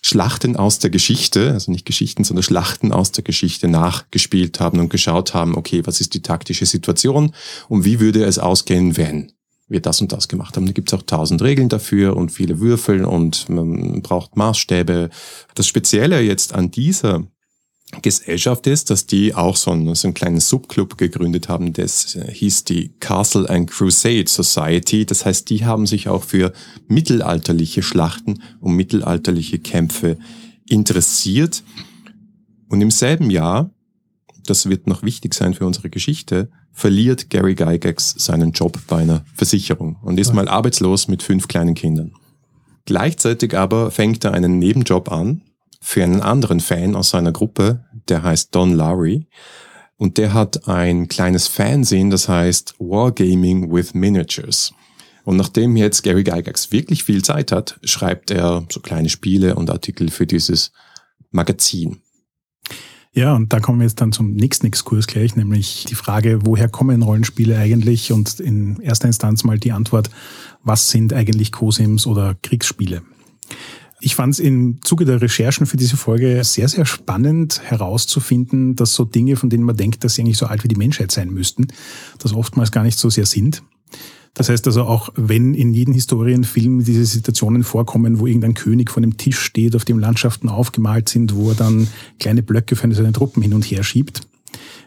Schlachten 0.00 0.56
aus 0.56 0.78
der 0.78 0.90
Geschichte, 0.90 1.52
also 1.52 1.72
nicht 1.72 1.84
Geschichten, 1.84 2.24
sondern 2.24 2.44
Schlachten 2.44 2.92
aus 2.92 3.12
der 3.12 3.24
Geschichte 3.24 3.68
nachgespielt 3.68 4.60
haben 4.60 4.78
und 4.78 4.90
geschaut 4.90 5.34
haben, 5.34 5.56
okay, 5.56 5.82
was 5.84 6.00
ist 6.00 6.14
die 6.14 6.22
taktische 6.22 6.66
Situation 6.66 7.34
und 7.68 7.84
wie 7.84 8.00
würde 8.00 8.24
es 8.24 8.38
ausgehen, 8.38 8.96
wenn 8.96 9.32
wir 9.68 9.80
das 9.80 10.00
und 10.00 10.12
das 10.12 10.28
gemacht 10.28 10.56
haben. 10.56 10.66
Da 10.66 10.72
gibt 10.72 10.88
es 10.90 10.98
auch 10.98 11.02
tausend 11.02 11.42
Regeln 11.42 11.68
dafür 11.68 12.16
und 12.16 12.30
viele 12.30 12.60
Würfel 12.60 13.04
und 13.04 13.48
man 13.48 14.00
braucht 14.02 14.36
Maßstäbe. 14.36 15.10
Das 15.54 15.66
Spezielle 15.66 16.20
jetzt 16.20 16.54
an 16.54 16.70
dieser 16.70 17.24
Gesellschaft 18.02 18.66
ist, 18.66 18.90
dass 18.90 19.06
die 19.06 19.34
auch 19.34 19.56
so 19.56 19.70
einen, 19.70 19.94
so 19.94 20.08
einen 20.08 20.14
kleinen 20.14 20.40
Subclub 20.40 20.98
gegründet 20.98 21.48
haben, 21.48 21.72
das 21.72 22.18
hieß 22.30 22.64
die 22.64 22.90
Castle 23.00 23.48
and 23.48 23.70
Crusade 23.70 24.28
Society. 24.28 25.06
Das 25.06 25.24
heißt, 25.24 25.48
die 25.48 25.64
haben 25.64 25.86
sich 25.86 26.08
auch 26.08 26.22
für 26.22 26.52
mittelalterliche 26.86 27.82
Schlachten 27.82 28.42
und 28.60 28.74
mittelalterliche 28.74 29.58
Kämpfe 29.58 30.18
interessiert. 30.68 31.64
Und 32.68 32.82
im 32.82 32.90
selben 32.90 33.30
Jahr, 33.30 33.70
das 34.44 34.68
wird 34.68 34.86
noch 34.86 35.02
wichtig 35.02 35.32
sein 35.34 35.54
für 35.54 35.66
unsere 35.66 35.88
Geschichte, 35.88 36.50
verliert 36.72 37.30
Gary 37.30 37.54
Gygax 37.54 38.14
seinen 38.18 38.52
Job 38.52 38.78
bei 38.86 38.98
einer 38.98 39.24
Versicherung 39.34 39.96
und 40.02 40.20
ist 40.20 40.34
mal 40.34 40.48
arbeitslos 40.48 41.08
mit 41.08 41.22
fünf 41.22 41.48
kleinen 41.48 41.74
Kindern. 41.74 42.12
Gleichzeitig 42.84 43.56
aber 43.56 43.90
fängt 43.90 44.24
er 44.24 44.32
einen 44.32 44.58
Nebenjob 44.58 45.10
an 45.10 45.42
für 45.80 46.02
einen 46.02 46.20
anderen 46.20 46.60
Fan 46.60 46.94
aus 46.94 47.10
seiner 47.10 47.32
Gruppe, 47.32 47.84
der 48.08 48.22
heißt 48.22 48.54
Don 48.54 48.74
Lowry. 48.74 49.28
Und 49.96 50.16
der 50.16 50.32
hat 50.32 50.68
ein 50.68 51.08
kleines 51.08 51.48
Fernsehen, 51.48 52.10
das 52.10 52.28
heißt 52.28 52.76
Wargaming 52.78 53.72
with 53.72 53.94
Miniatures. 53.94 54.72
Und 55.24 55.36
nachdem 55.36 55.76
jetzt 55.76 56.02
Gary 56.02 56.24
Gygax 56.24 56.72
wirklich 56.72 57.04
viel 57.04 57.22
Zeit 57.22 57.52
hat, 57.52 57.78
schreibt 57.84 58.30
er 58.30 58.64
so 58.70 58.80
kleine 58.80 59.08
Spiele 59.08 59.56
und 59.56 59.70
Artikel 59.70 60.10
für 60.10 60.26
dieses 60.26 60.72
Magazin. 61.30 62.00
Ja, 63.12 63.34
und 63.34 63.52
da 63.52 63.60
kommen 63.60 63.80
wir 63.80 63.84
jetzt 63.84 64.00
dann 64.00 64.12
zum 64.12 64.34
nächsten 64.34 64.66
Exkurs 64.66 65.06
gleich, 65.06 65.34
nämlich 65.34 65.84
die 65.88 65.96
Frage, 65.96 66.46
woher 66.46 66.68
kommen 66.68 67.02
Rollenspiele 67.02 67.58
eigentlich? 67.58 68.12
Und 68.12 68.38
in 68.38 68.80
erster 68.80 69.08
Instanz 69.08 69.44
mal 69.44 69.58
die 69.58 69.72
Antwort, 69.72 70.08
was 70.62 70.90
sind 70.90 71.12
eigentlich 71.12 71.50
Cosims 71.52 72.06
oder 72.06 72.36
Kriegsspiele? 72.42 73.02
Ich 74.00 74.14
fand 74.14 74.34
es 74.34 74.38
im 74.38 74.78
Zuge 74.82 75.04
der 75.04 75.20
Recherchen 75.20 75.66
für 75.66 75.76
diese 75.76 75.96
Folge 75.96 76.42
sehr, 76.44 76.68
sehr 76.68 76.86
spannend 76.86 77.60
herauszufinden, 77.64 78.76
dass 78.76 78.94
so 78.94 79.04
Dinge, 79.04 79.36
von 79.36 79.50
denen 79.50 79.64
man 79.64 79.76
denkt, 79.76 80.04
dass 80.04 80.14
sie 80.14 80.22
eigentlich 80.22 80.38
so 80.38 80.46
alt 80.46 80.62
wie 80.62 80.68
die 80.68 80.76
Menschheit 80.76 81.10
sein 81.10 81.30
müssten, 81.30 81.66
das 82.18 82.32
oftmals 82.32 82.70
gar 82.70 82.84
nicht 82.84 82.98
so 82.98 83.10
sehr 83.10 83.26
sind. 83.26 83.62
Das 84.34 84.48
heißt 84.48 84.66
also 84.68 84.84
auch, 84.84 85.08
wenn 85.16 85.52
in 85.54 85.74
jedem 85.74 85.94
Historienfilm 85.94 86.84
diese 86.84 87.04
Situationen 87.04 87.64
vorkommen, 87.64 88.20
wo 88.20 88.28
irgendein 88.28 88.54
König 88.54 88.88
vor 88.90 89.02
einem 89.02 89.16
Tisch 89.16 89.40
steht, 89.40 89.74
auf 89.74 89.84
dem 89.84 89.98
Landschaften 89.98 90.48
aufgemalt 90.48 91.08
sind, 91.08 91.34
wo 91.34 91.48
er 91.50 91.56
dann 91.56 91.88
kleine 92.20 92.44
Blöcke 92.44 92.76
für 92.76 92.94
seine 92.94 93.12
Truppen 93.12 93.42
hin 93.42 93.52
und 93.54 93.64
her 93.64 93.82
schiebt, 93.82 94.28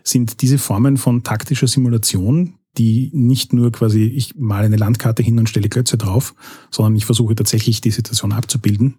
sind 0.04 0.42
diese 0.42 0.58
Formen 0.58 0.96
von 0.96 1.24
taktischer 1.24 1.68
Simulation, 1.68 2.54
die 2.78 3.12
nicht 3.14 3.54
nur 3.54 3.72
quasi, 3.72 4.04
ich 4.04 4.36
male 4.36 4.66
eine 4.66 4.78
Landkarte 4.78 5.24
hin 5.24 5.40
und 5.40 5.50
stelle 5.50 5.70
Klötze 5.70 5.98
drauf, 5.98 6.34
sondern 6.70 6.96
ich 6.96 7.06
versuche 7.06 7.36
tatsächlich 7.36 7.82
die 7.82 7.92
Situation 7.92 8.32
abzubilden, 8.32 8.96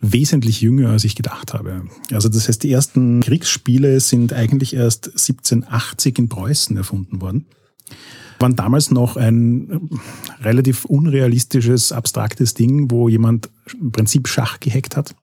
wesentlich 0.00 0.60
jünger, 0.60 0.90
als 0.90 1.04
ich 1.04 1.14
gedacht 1.14 1.52
habe. 1.52 1.84
Also 2.10 2.28
das 2.28 2.48
heißt, 2.48 2.62
die 2.62 2.72
ersten 2.72 3.20
Kriegsspiele 3.20 4.00
sind 4.00 4.32
eigentlich 4.32 4.74
erst 4.74 5.08
1780 5.08 6.18
in 6.18 6.28
Preußen 6.28 6.76
erfunden 6.76 7.20
worden 7.20 7.46
waren 8.42 8.56
damals 8.56 8.90
noch 8.90 9.16
ein 9.16 9.88
relativ 10.42 10.84
unrealistisches, 10.84 11.92
abstraktes 11.92 12.52
Ding, 12.52 12.90
wo 12.90 13.08
jemand 13.08 13.48
im 13.80 13.92
Prinzip 13.92 14.28
Schach 14.28 14.60
gehackt 14.60 14.96
hat. 14.96 15.14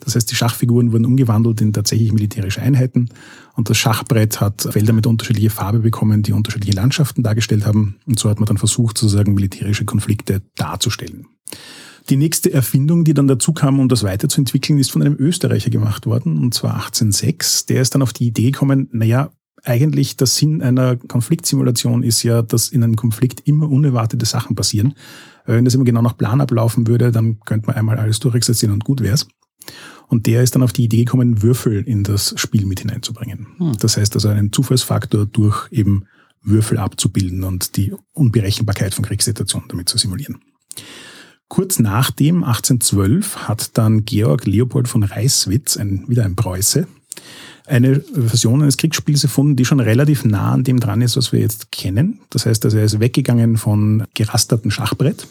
Das 0.00 0.14
heißt, 0.14 0.30
die 0.30 0.36
Schachfiguren 0.36 0.92
wurden 0.92 1.06
umgewandelt 1.06 1.60
in 1.60 1.72
tatsächlich 1.72 2.12
militärische 2.12 2.62
Einheiten 2.62 3.08
und 3.58 3.68
das 3.68 3.76
Schachbrett 3.76 4.40
hat 4.40 4.68
Felder 4.70 4.92
mit 4.92 5.04
unterschiedlicher 5.04 5.50
Farbe 5.50 5.80
bekommen, 5.80 6.22
die 6.22 6.32
unterschiedliche 6.32 6.76
Landschaften 6.76 7.24
dargestellt 7.24 7.66
haben. 7.66 7.96
Und 8.06 8.16
so 8.16 8.30
hat 8.30 8.38
man 8.38 8.46
dann 8.46 8.56
versucht, 8.56 8.96
sozusagen 8.96 9.34
militärische 9.34 9.84
Konflikte 9.84 10.42
darzustellen. 10.54 11.26
Die 12.08 12.16
nächste 12.16 12.52
Erfindung, 12.52 13.02
die 13.02 13.14
dann 13.14 13.26
dazu 13.26 13.52
kam, 13.52 13.80
um 13.80 13.88
das 13.88 14.04
weiterzuentwickeln, 14.04 14.78
ist 14.78 14.92
von 14.92 15.02
einem 15.02 15.16
Österreicher 15.18 15.70
gemacht 15.70 16.06
worden, 16.06 16.38
und 16.38 16.54
zwar 16.54 16.74
1806. 16.74 17.66
Der 17.66 17.82
ist 17.82 17.96
dann 17.96 18.02
auf 18.02 18.12
die 18.12 18.28
Idee 18.28 18.52
gekommen, 18.52 18.90
naja, 18.92 19.32
eigentlich 19.64 20.16
der 20.16 20.28
Sinn 20.28 20.62
einer 20.62 20.94
Konfliktsimulation 20.94 22.04
ist 22.04 22.22
ja, 22.22 22.42
dass 22.42 22.68
in 22.68 22.84
einem 22.84 22.94
Konflikt 22.94 23.40
immer 23.40 23.68
unerwartete 23.68 24.24
Sachen 24.24 24.54
passieren. 24.54 24.94
Wenn 25.46 25.64
das 25.64 25.74
immer 25.74 25.84
genau 25.84 26.00
nach 26.00 26.16
Plan 26.16 26.40
ablaufen 26.40 26.86
würde, 26.86 27.10
dann 27.10 27.40
könnte 27.40 27.66
man 27.66 27.74
einmal 27.74 27.98
alles 27.98 28.20
durchexerzieren 28.20 28.72
und 28.72 28.84
gut 28.84 29.02
wär's. 29.02 29.26
Und 30.08 30.26
der 30.26 30.42
ist 30.42 30.54
dann 30.54 30.62
auf 30.62 30.72
die 30.72 30.84
Idee 30.84 31.04
gekommen, 31.04 31.42
Würfel 31.42 31.82
in 31.82 32.02
das 32.02 32.34
Spiel 32.36 32.66
mit 32.66 32.80
hineinzubringen. 32.80 33.46
Hm. 33.58 33.76
Das 33.78 33.96
heißt 33.96 34.14
also 34.14 34.28
einen 34.28 34.52
Zufallsfaktor 34.52 35.26
durch 35.26 35.70
eben 35.70 36.04
Würfel 36.42 36.78
abzubilden 36.78 37.44
und 37.44 37.76
die 37.76 37.92
Unberechenbarkeit 38.12 38.94
von 38.94 39.04
Kriegssituationen 39.04 39.68
damit 39.68 39.88
zu 39.88 39.98
simulieren. 39.98 40.40
Kurz 41.48 41.78
nach 41.78 42.10
dem 42.10 42.44
1812 42.44 43.48
hat 43.48 43.76
dann 43.76 44.04
Georg 44.04 44.46
Leopold 44.46 44.86
von 44.86 45.02
Reiswitz, 45.02 45.76
ein, 45.76 46.04
wieder 46.06 46.24
ein 46.24 46.36
Preuße, 46.36 46.86
eine 47.66 48.00
Version 48.00 48.62
eines 48.62 48.76
Kriegsspiels 48.76 49.24
erfunden, 49.24 49.56
die 49.56 49.64
schon 49.64 49.80
relativ 49.80 50.24
nah 50.24 50.52
an 50.52 50.64
dem 50.64 50.80
dran 50.80 51.02
ist, 51.02 51.16
was 51.16 51.32
wir 51.32 51.40
jetzt 51.40 51.70
kennen. 51.70 52.20
Das 52.30 52.46
heißt, 52.46 52.64
also 52.64 52.78
er 52.78 52.84
ist 52.84 53.00
weggegangen 53.00 53.56
von 53.56 54.04
gerasterten 54.14 54.70
Schachbrett 54.70 55.26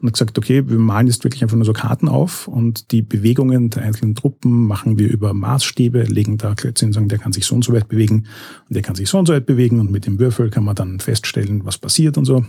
und 0.00 0.12
gesagt, 0.12 0.38
okay, 0.38 0.68
wir 0.68 0.78
malen 0.78 1.06
jetzt 1.08 1.24
wirklich 1.24 1.42
einfach 1.42 1.56
nur 1.56 1.64
so 1.64 1.72
Karten 1.72 2.08
auf 2.08 2.46
und 2.48 2.92
die 2.92 3.02
Bewegungen 3.02 3.70
der 3.70 3.82
einzelnen 3.82 4.14
Truppen 4.14 4.66
machen 4.66 4.98
wir 4.98 5.08
über 5.08 5.34
Maßstäbe, 5.34 6.04
legen 6.04 6.38
da 6.38 6.54
Klötze 6.54 6.86
und 6.86 6.92
sagen, 6.92 7.08
der 7.08 7.18
kann 7.18 7.32
sich 7.32 7.44
so 7.44 7.54
und 7.54 7.64
so 7.64 7.72
weit 7.72 7.88
bewegen 7.88 8.26
und 8.68 8.74
der 8.74 8.82
kann 8.82 8.94
sich 8.94 9.08
so 9.08 9.18
und 9.18 9.26
so 9.26 9.32
weit 9.32 9.46
bewegen 9.46 9.80
und 9.80 9.90
mit 9.90 10.06
dem 10.06 10.18
Würfel 10.18 10.50
kann 10.50 10.64
man 10.64 10.76
dann 10.76 11.00
feststellen, 11.00 11.64
was 11.64 11.78
passiert 11.78 12.16
und 12.16 12.24
so. 12.24 12.44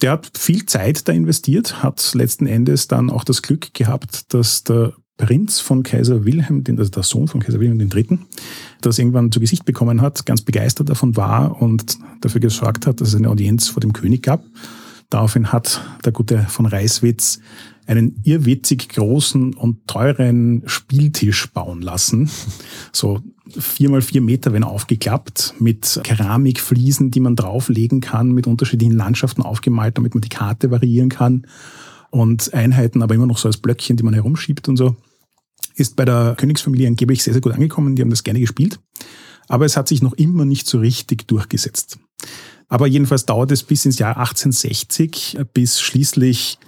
Der 0.00 0.12
hat 0.12 0.30
viel 0.38 0.64
Zeit 0.66 1.08
da 1.08 1.12
investiert, 1.12 1.82
hat 1.82 2.14
letzten 2.14 2.46
Endes 2.46 2.88
dann 2.88 3.10
auch 3.10 3.24
das 3.24 3.42
Glück 3.42 3.74
gehabt, 3.74 4.32
dass 4.32 4.64
der 4.64 4.94
Prinz 5.18 5.58
von 5.58 5.82
Kaiser 5.82 6.24
Wilhelm, 6.24 6.64
also 6.78 6.90
der 6.90 7.02
Sohn 7.02 7.26
von 7.26 7.42
Kaiser 7.42 7.60
Wilhelm 7.60 7.80
III., 7.80 8.20
das 8.80 8.98
irgendwann 8.98 9.32
zu 9.32 9.40
Gesicht 9.40 9.64
bekommen 9.64 10.00
hat, 10.00 10.24
ganz 10.24 10.42
begeistert 10.42 10.88
davon 10.88 11.16
war 11.16 11.60
und 11.60 11.98
dafür 12.20 12.40
gesorgt 12.40 12.86
hat, 12.86 13.00
dass 13.00 13.08
es 13.08 13.16
eine 13.16 13.28
Audienz 13.28 13.68
vor 13.68 13.80
dem 13.80 13.92
König 13.92 14.22
gab. 14.22 14.44
Daraufhin 15.10 15.52
hat 15.52 15.82
der 16.04 16.12
gute 16.12 16.40
von 16.48 16.66
Reiswitz 16.66 17.40
einen 17.86 18.20
irrwitzig 18.22 18.90
großen 18.90 19.54
und 19.54 19.86
teuren 19.86 20.62
Spieltisch 20.66 21.50
bauen 21.52 21.80
lassen. 21.80 22.30
So 22.92 23.20
vier 23.58 23.88
mal 23.88 24.02
vier 24.02 24.20
Meter, 24.20 24.52
wenn 24.52 24.64
aufgeklappt, 24.64 25.54
mit 25.58 25.98
Keramikfliesen, 26.04 27.10
die 27.10 27.20
man 27.20 27.36
drauflegen 27.36 28.02
kann, 28.02 28.32
mit 28.32 28.46
unterschiedlichen 28.46 28.94
Landschaften 28.94 29.40
aufgemalt, 29.40 29.96
damit 29.96 30.14
man 30.14 30.20
die 30.20 30.28
Karte 30.28 30.70
variieren 30.70 31.08
kann. 31.08 31.46
Und 32.10 32.52
Einheiten, 32.52 33.02
aber 33.02 33.14
immer 33.14 33.26
noch 33.26 33.38
so 33.38 33.48
als 33.48 33.56
Blöckchen, 33.56 33.96
die 33.96 34.02
man 34.02 34.14
herumschiebt 34.14 34.68
und 34.68 34.76
so 34.76 34.96
ist 35.78 35.96
bei 35.96 36.04
der 36.04 36.34
Königsfamilie 36.36 36.88
angeblich 36.88 37.22
sehr, 37.22 37.32
sehr 37.32 37.40
gut 37.40 37.52
angekommen. 37.52 37.96
Die 37.96 38.02
haben 38.02 38.10
das 38.10 38.24
gerne 38.24 38.40
gespielt. 38.40 38.80
Aber 39.48 39.64
es 39.64 39.76
hat 39.76 39.88
sich 39.88 40.02
noch 40.02 40.12
immer 40.14 40.44
nicht 40.44 40.66
so 40.66 40.78
richtig 40.78 41.26
durchgesetzt. 41.26 41.98
Aber 42.68 42.86
jedenfalls 42.86 43.24
dauert 43.24 43.50
es 43.50 43.62
bis 43.62 43.86
ins 43.86 43.98
Jahr 43.98 44.16
1860, 44.18 45.38
bis 45.54 45.80
schließlich 45.80 46.58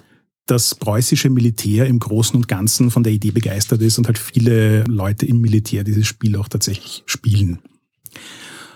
das 0.46 0.74
preußische 0.74 1.30
Militär 1.30 1.86
im 1.86 1.98
Großen 1.98 2.34
und 2.34 2.48
Ganzen 2.48 2.90
von 2.90 3.04
der 3.04 3.12
Idee 3.12 3.30
begeistert 3.30 3.82
ist 3.82 3.98
und 3.98 4.06
halt 4.06 4.18
viele 4.18 4.82
Leute 4.84 5.26
im 5.26 5.40
Militär 5.40 5.84
dieses 5.84 6.06
Spiel 6.06 6.36
auch 6.36 6.48
tatsächlich 6.48 7.04
spielen. 7.06 7.60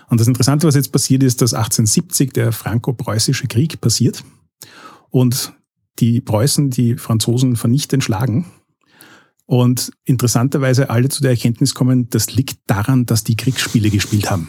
Und 0.07 0.19
das 0.21 0.27
Interessante, 0.27 0.67
was 0.67 0.75
jetzt 0.75 0.91
passiert 0.91 1.23
ist, 1.23 1.41
dass 1.41 1.53
1870 1.53 2.31
der 2.31 2.51
franco-preußische 2.51 3.47
Krieg 3.47 3.81
passiert 3.81 4.23
und 5.09 5.53
die 5.99 6.21
Preußen 6.21 6.69
die 6.69 6.95
Franzosen 6.95 7.55
vernichtend 7.55 8.03
schlagen 8.03 8.45
und 9.45 9.91
interessanterweise 10.05 10.89
alle 10.89 11.09
zu 11.09 11.21
der 11.21 11.31
Erkenntnis 11.31 11.73
kommen, 11.73 12.09
das 12.09 12.33
liegt 12.33 12.59
daran, 12.67 13.05
dass 13.05 13.23
die 13.23 13.35
Kriegsspiele 13.35 13.89
gespielt 13.89 14.29
haben. 14.29 14.47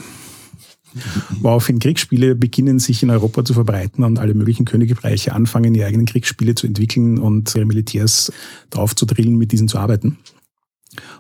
Woraufhin 1.41 1.79
Kriegsspiele 1.79 2.35
beginnen 2.35 2.79
sich 2.79 3.03
in 3.03 3.11
Europa 3.11 3.45
zu 3.45 3.55
verbreiten 3.55 4.05
und 4.05 4.19
alle 4.19 4.35
möglichen 4.35 4.65
Königreiche 4.65 5.33
anfangen, 5.33 5.75
ihre 5.75 5.87
eigenen 5.87 6.07
Kriegsspiele 6.07 6.55
zu 6.55 6.67
entwickeln 6.67 7.19
und 7.19 7.55
ihre 7.55 7.67
Militärs 7.67 8.33
drauf 8.71 8.95
zu 8.97 9.05
drillen, 9.05 9.37
mit 9.37 9.53
diesen 9.53 9.69
zu 9.69 9.79
arbeiten. 9.79 10.19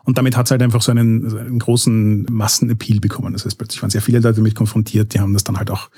Und 0.04 0.18
damit 0.18 0.36
hat 0.36 0.46
es 0.46 0.50
halt 0.50 0.62
einfach 0.62 0.80
so 0.80 0.90
einen, 0.92 1.36
einen 1.36 1.58
großen 1.58 2.26
Massenappeal 2.30 3.00
bekommen. 3.00 3.32
Das 3.32 3.44
heißt, 3.44 3.58
plötzlich 3.58 3.82
waren 3.82 3.90
sehr 3.90 4.00
viele 4.00 4.20
Leute 4.20 4.36
damit 4.36 4.54
konfrontiert, 4.54 5.12
die 5.12 5.20
haben 5.20 5.34
das 5.34 5.44
dann 5.44 5.58
halt 5.58 5.70
auch 5.70 5.90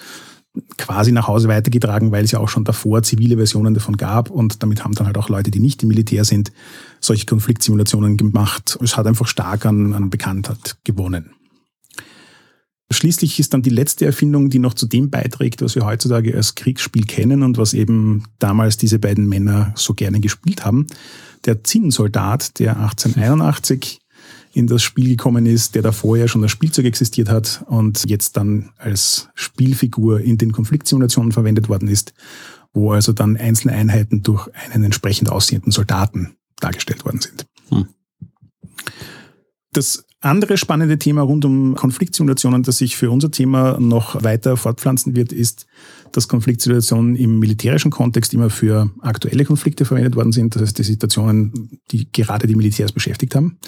quasi 0.77 1.13
nach 1.13 1.29
Hause 1.29 1.49
weitergetragen, 1.49 2.11
weil 2.11 2.25
es 2.25 2.33
ja 2.33 2.41
auch 2.41 2.49
schon 2.49 2.65
davor 2.65 3.03
zivile 3.03 3.37
Versionen 3.37 3.75
davon 3.75 3.97
gab 3.97 4.31
und 4.31 4.63
damit 4.63 4.83
haben 4.83 4.95
dann 4.95 5.07
halt 5.07 5.19
auch 5.19 5.29
Leute, 5.29 5.51
die 5.51 5.61
nicht 5.61 5.83
im 5.83 5.89
Militär 5.89 6.25
sind, 6.25 6.53
solche 7.01 7.27
Konfliktsimulationen 7.27 8.17
gemacht. 8.17 8.79
Es 8.83 8.97
hat 8.97 9.07
einfach 9.07 9.29
stark 9.29 9.67
an, 9.67 9.95
an 9.95 10.11
Bekanntheit 10.11 10.79
gewonnen. 10.85 11.31
Schließlich 12.91 13.39
ist 13.39 13.53
dann 13.53 13.63
die 13.63 13.71
letzte 13.71 14.07
Erfindung, 14.07 14.49
die 14.49 14.59
noch 14.59 14.73
zu 14.73 14.87
dem 14.87 15.11
beiträgt, 15.11 15.61
was 15.61 15.75
wir 15.75 15.85
heutzutage 15.85 16.35
als 16.35 16.55
Kriegsspiel 16.55 17.05
kennen 17.05 17.43
und 17.43 17.59
was 17.59 17.75
eben 17.75 18.25
damals 18.39 18.79
diese 18.79 18.99
beiden 18.99 19.29
Männer 19.29 19.73
so 19.77 19.93
gerne 19.93 20.21
gespielt 20.21 20.65
haben. 20.65 20.87
Der 21.45 21.63
Zinnsoldat, 21.63 22.59
der 22.59 22.79
1881 22.79 24.01
in 24.55 24.67
das 24.67 24.83
Spiel 24.83 25.11
gekommen 25.11 25.45
ist, 25.45 25.75
der 25.75 25.83
da 25.83 25.93
vorher 25.93 26.29
schon 26.29 26.43
als 26.43 26.53
Spielzeug 26.53 26.87
existiert 26.87 27.29
hat 27.29 27.63
und 27.67 28.09
jetzt 28.09 28.37
dann 28.39 28.71
als 28.79 29.29
Spielfigur 29.35 30.21
in 30.21 30.39
den 30.39 30.53
Konfliktsimulationen 30.53 31.33
verwendet 31.33 31.69
worden 31.69 31.89
ist, 31.89 32.15
wo 32.73 32.93
also 32.93 33.13
dann 33.13 33.37
einzelne 33.37 33.75
Einheiten 33.75 34.23
durch 34.23 34.49
einen 34.55 34.85
entsprechend 34.85 35.31
aussehenden 35.31 35.73
Soldaten 35.73 36.37
dargestellt 36.59 37.05
worden 37.05 37.21
sind. 37.21 37.47
Hm. 37.69 37.89
Das 39.73 40.07
andere 40.21 40.57
spannende 40.57 40.99
Thema 40.99 41.23
rund 41.23 41.45
um 41.45 41.77
Konfliktsimulationen, 41.77 42.65
das 42.65 42.79
sich 42.79 42.97
für 42.97 43.11
unser 43.11 43.31
Thema 43.31 43.79
noch 43.79 44.23
weiter 44.25 44.57
fortpflanzen 44.57 45.15
wird, 45.15 45.33
ist, 45.33 45.67
dass 46.11 46.27
Konfliktsituationen 46.27 47.15
im 47.15 47.39
militärischen 47.39 47.93
Kontext 47.93 48.35
immer 48.35 48.51
für 48.51 48.91
aktuelle 49.01 49.45
Konflikte 49.45 49.85
verwendet 49.85 50.17
worden 50.17 50.33
sind. 50.33 50.55
Das 50.55 50.63
heißt, 50.63 50.79
die 50.79 50.83
Situationen, 50.83 51.79
die 51.93 52.11
gerade 52.11 52.49
die 52.49 52.57
Militärs 52.57 52.91
beschäftigt 52.91 53.37
haben. 53.37 53.59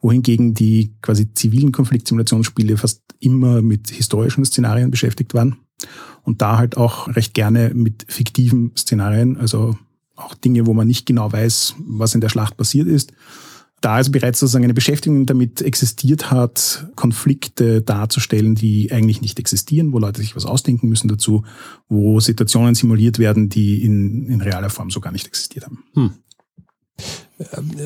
Wohingegen 0.00 0.54
die 0.54 0.94
quasi 1.02 1.34
zivilen 1.34 1.72
Konfliktsimulationsspiele 1.72 2.78
fast 2.78 3.02
immer 3.20 3.60
mit 3.60 3.90
historischen 3.90 4.44
Szenarien 4.44 4.90
beschäftigt 4.90 5.34
waren. 5.34 5.56
Und 6.22 6.40
da 6.40 6.56
halt 6.56 6.76
auch 6.76 7.08
recht 7.08 7.34
gerne 7.34 7.72
mit 7.74 8.06
fiktiven 8.08 8.72
Szenarien, 8.76 9.36
also 9.36 9.76
auch 10.16 10.34
Dinge, 10.34 10.66
wo 10.66 10.72
man 10.72 10.86
nicht 10.86 11.04
genau 11.04 11.30
weiß, 11.30 11.76
was 11.86 12.14
in 12.14 12.20
der 12.20 12.28
Schlacht 12.28 12.56
passiert 12.56 12.88
ist 12.88 13.12
da 13.80 13.94
also 13.94 14.10
bereits 14.10 14.40
sozusagen 14.40 14.64
eine 14.64 14.74
Beschäftigung 14.74 15.26
damit 15.26 15.62
existiert 15.62 16.30
hat, 16.30 16.86
Konflikte 16.96 17.80
darzustellen, 17.80 18.54
die 18.54 18.90
eigentlich 18.90 19.20
nicht 19.20 19.38
existieren, 19.38 19.92
wo 19.92 19.98
Leute 19.98 20.20
sich 20.20 20.34
was 20.34 20.46
ausdenken 20.46 20.88
müssen 20.88 21.08
dazu, 21.08 21.44
wo 21.88 22.18
Situationen 22.20 22.74
simuliert 22.74 23.18
werden, 23.18 23.48
die 23.48 23.84
in, 23.84 24.28
in 24.28 24.40
realer 24.40 24.70
Form 24.70 24.90
so 24.90 25.00
gar 25.00 25.12
nicht 25.12 25.26
existiert 25.26 25.66
haben. 25.66 25.84
Hm. 25.94 26.10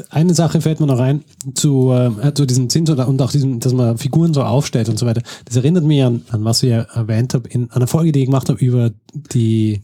Eine 0.08 0.32
Sache 0.32 0.62
fällt 0.62 0.80
mir 0.80 0.86
noch 0.86 0.98
ein 0.98 1.24
zu, 1.54 1.92
äh, 1.92 2.32
zu 2.32 2.46
diesem 2.46 2.70
Zins 2.70 2.88
und 2.88 3.20
auch 3.20 3.30
diesem, 3.30 3.60
dass 3.60 3.74
man 3.74 3.98
Figuren 3.98 4.32
so 4.32 4.42
aufstellt 4.42 4.88
und 4.88 4.98
so 4.98 5.04
weiter. 5.04 5.22
Das 5.44 5.56
erinnert 5.56 5.84
mich 5.84 6.02
an, 6.02 6.22
an 6.30 6.44
was 6.44 6.62
ich 6.62 6.70
erwähnt 6.70 7.34
habe 7.34 7.50
in 7.50 7.70
einer 7.70 7.86
Folge, 7.86 8.12
die 8.12 8.20
ich 8.20 8.26
gemacht 8.26 8.48
habe 8.48 8.64
über 8.64 8.92
die 9.12 9.82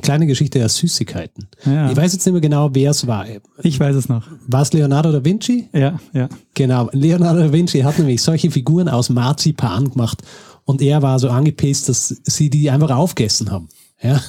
kleine 0.00 0.26
Geschichte 0.26 0.58
der 0.58 0.68
Süßigkeiten. 0.68 1.48
Ja. 1.64 1.90
Ich 1.90 1.96
weiß 1.96 2.12
jetzt 2.12 2.24
nicht 2.24 2.32
mehr 2.32 2.40
genau, 2.40 2.70
wer 2.72 2.90
es 2.90 3.06
war. 3.06 3.26
Ich 3.62 3.78
weiß 3.78 3.96
es 3.96 4.08
noch. 4.08 4.26
War 4.46 4.62
es 4.62 4.72
Leonardo 4.72 5.12
da 5.12 5.24
Vinci? 5.24 5.68
Ja, 5.72 5.98
ja. 6.12 6.28
Genau. 6.54 6.88
Leonardo 6.92 7.40
da 7.40 7.52
Vinci 7.52 7.80
hat 7.80 7.98
nämlich 7.98 8.22
solche 8.22 8.50
Figuren 8.50 8.88
aus 8.88 9.10
Marzipan 9.10 9.90
gemacht 9.90 10.22
und 10.64 10.80
er 10.80 11.02
war 11.02 11.18
so 11.18 11.28
angepisst, 11.28 11.88
dass 11.88 12.08
sie 12.24 12.50
die 12.50 12.70
einfach 12.70 12.90
aufgegessen 12.90 13.50
haben. 13.50 13.68
Ja. 14.00 14.20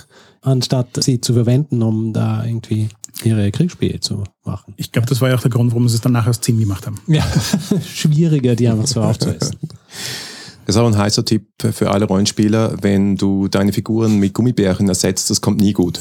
Anstatt 0.41 1.01
sie 1.01 1.21
zu 1.21 1.33
verwenden, 1.33 1.81
um 1.81 2.11
da 2.11 2.43
irgendwie 2.43 2.89
ihre 3.23 3.49
Kriegsspiele 3.51 3.99
zu 3.99 4.23
machen. 4.43 4.73
Ich 4.77 4.91
glaube, 4.91 5.07
das 5.07 5.21
war 5.21 5.29
ja 5.29 5.35
auch 5.35 5.41
der 5.41 5.51
Grund, 5.51 5.71
warum 5.71 5.87
sie 5.87 5.95
es 5.95 6.01
dann 6.01 6.11
nachher 6.11 6.31
aus 6.31 6.41
10 6.41 6.59
gemacht 6.59 6.85
haben. 6.85 6.99
Ja, 7.07 7.23
schwieriger, 7.93 8.55
die 8.55 8.67
einfach 8.67 8.87
so 8.87 9.01
aufzuessen. 9.01 9.57
Das 10.65 10.75
ist 10.75 10.81
auch 10.81 10.87
ein 10.87 10.97
heißer 10.97 11.25
Tipp 11.25 11.47
für 11.59 11.91
alle 11.91 12.05
Rollenspieler, 12.05 12.77
wenn 12.81 13.17
du 13.17 13.47
deine 13.47 13.73
Figuren 13.73 14.19
mit 14.19 14.33
Gummibärchen 14.33 14.87
ersetzt, 14.87 15.29
das 15.29 15.41
kommt 15.41 15.59
nie 15.59 15.73
gut. 15.73 15.99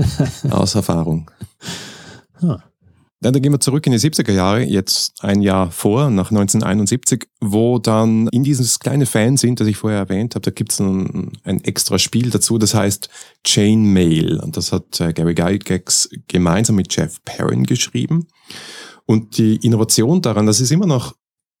Aus 0.50 0.74
Erfahrung. 0.74 1.30
Huh. 2.40 2.56
Dann, 3.24 3.32
dann 3.32 3.40
gehen 3.40 3.52
wir 3.52 3.60
zurück 3.60 3.86
in 3.86 3.92
die 3.92 3.98
70er 3.98 4.32
Jahre, 4.32 4.62
jetzt 4.62 5.24
ein 5.24 5.40
Jahr 5.40 5.70
vor, 5.70 6.10
nach 6.10 6.30
1971, 6.30 7.26
wo 7.40 7.78
dann 7.78 8.28
in 8.28 8.44
dieses 8.44 8.78
kleine 8.78 9.06
Fanzine, 9.06 9.54
das 9.54 9.66
ich 9.66 9.78
vorher 9.78 10.00
erwähnt 10.00 10.34
habe, 10.34 10.42
da 10.42 10.50
gibt 10.50 10.72
es 10.72 10.80
ein, 10.80 11.32
ein, 11.42 11.64
extra 11.64 11.98
Spiel 11.98 12.28
dazu, 12.28 12.58
das 12.58 12.74
heißt 12.74 13.08
Chainmail. 13.42 14.40
Und 14.40 14.58
das 14.58 14.72
hat 14.72 15.00
äh, 15.00 15.14
Gary 15.14 15.34
Gygax 15.34 16.10
gemeinsam 16.28 16.76
mit 16.76 16.94
Jeff 16.94 17.16
Perrin 17.24 17.64
geschrieben. 17.64 18.26
Und 19.06 19.38
die 19.38 19.56
Innovation 19.56 20.20
daran, 20.20 20.44
das 20.44 20.60
ist 20.60 20.70
immer 20.70 20.86
noch 20.86 21.14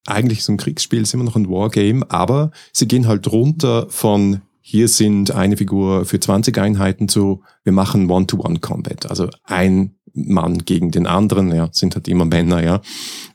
eigentlich 0.06 0.44
so 0.44 0.52
ein 0.52 0.58
Kriegsspiel, 0.58 1.02
ist 1.02 1.14
immer 1.14 1.24
noch 1.24 1.36
ein 1.36 1.48
Wargame, 1.48 2.10
aber 2.10 2.50
sie 2.72 2.88
gehen 2.88 3.06
halt 3.06 3.30
runter 3.30 3.86
von 3.88 4.42
hier 4.66 4.88
sind 4.88 5.30
eine 5.30 5.58
Figur 5.58 6.06
für 6.06 6.18
20 6.18 6.56
Einheiten 6.56 7.06
zu, 7.06 7.42
wir 7.64 7.72
machen 7.74 8.10
One-to-One-Combat. 8.10 9.10
Also 9.10 9.28
ein 9.44 9.94
Mann 10.14 10.64
gegen 10.64 10.90
den 10.90 11.06
anderen, 11.06 11.54
ja, 11.54 11.68
sind 11.70 11.94
halt 11.94 12.08
immer 12.08 12.24
Männer, 12.24 12.64
ja, 12.64 12.80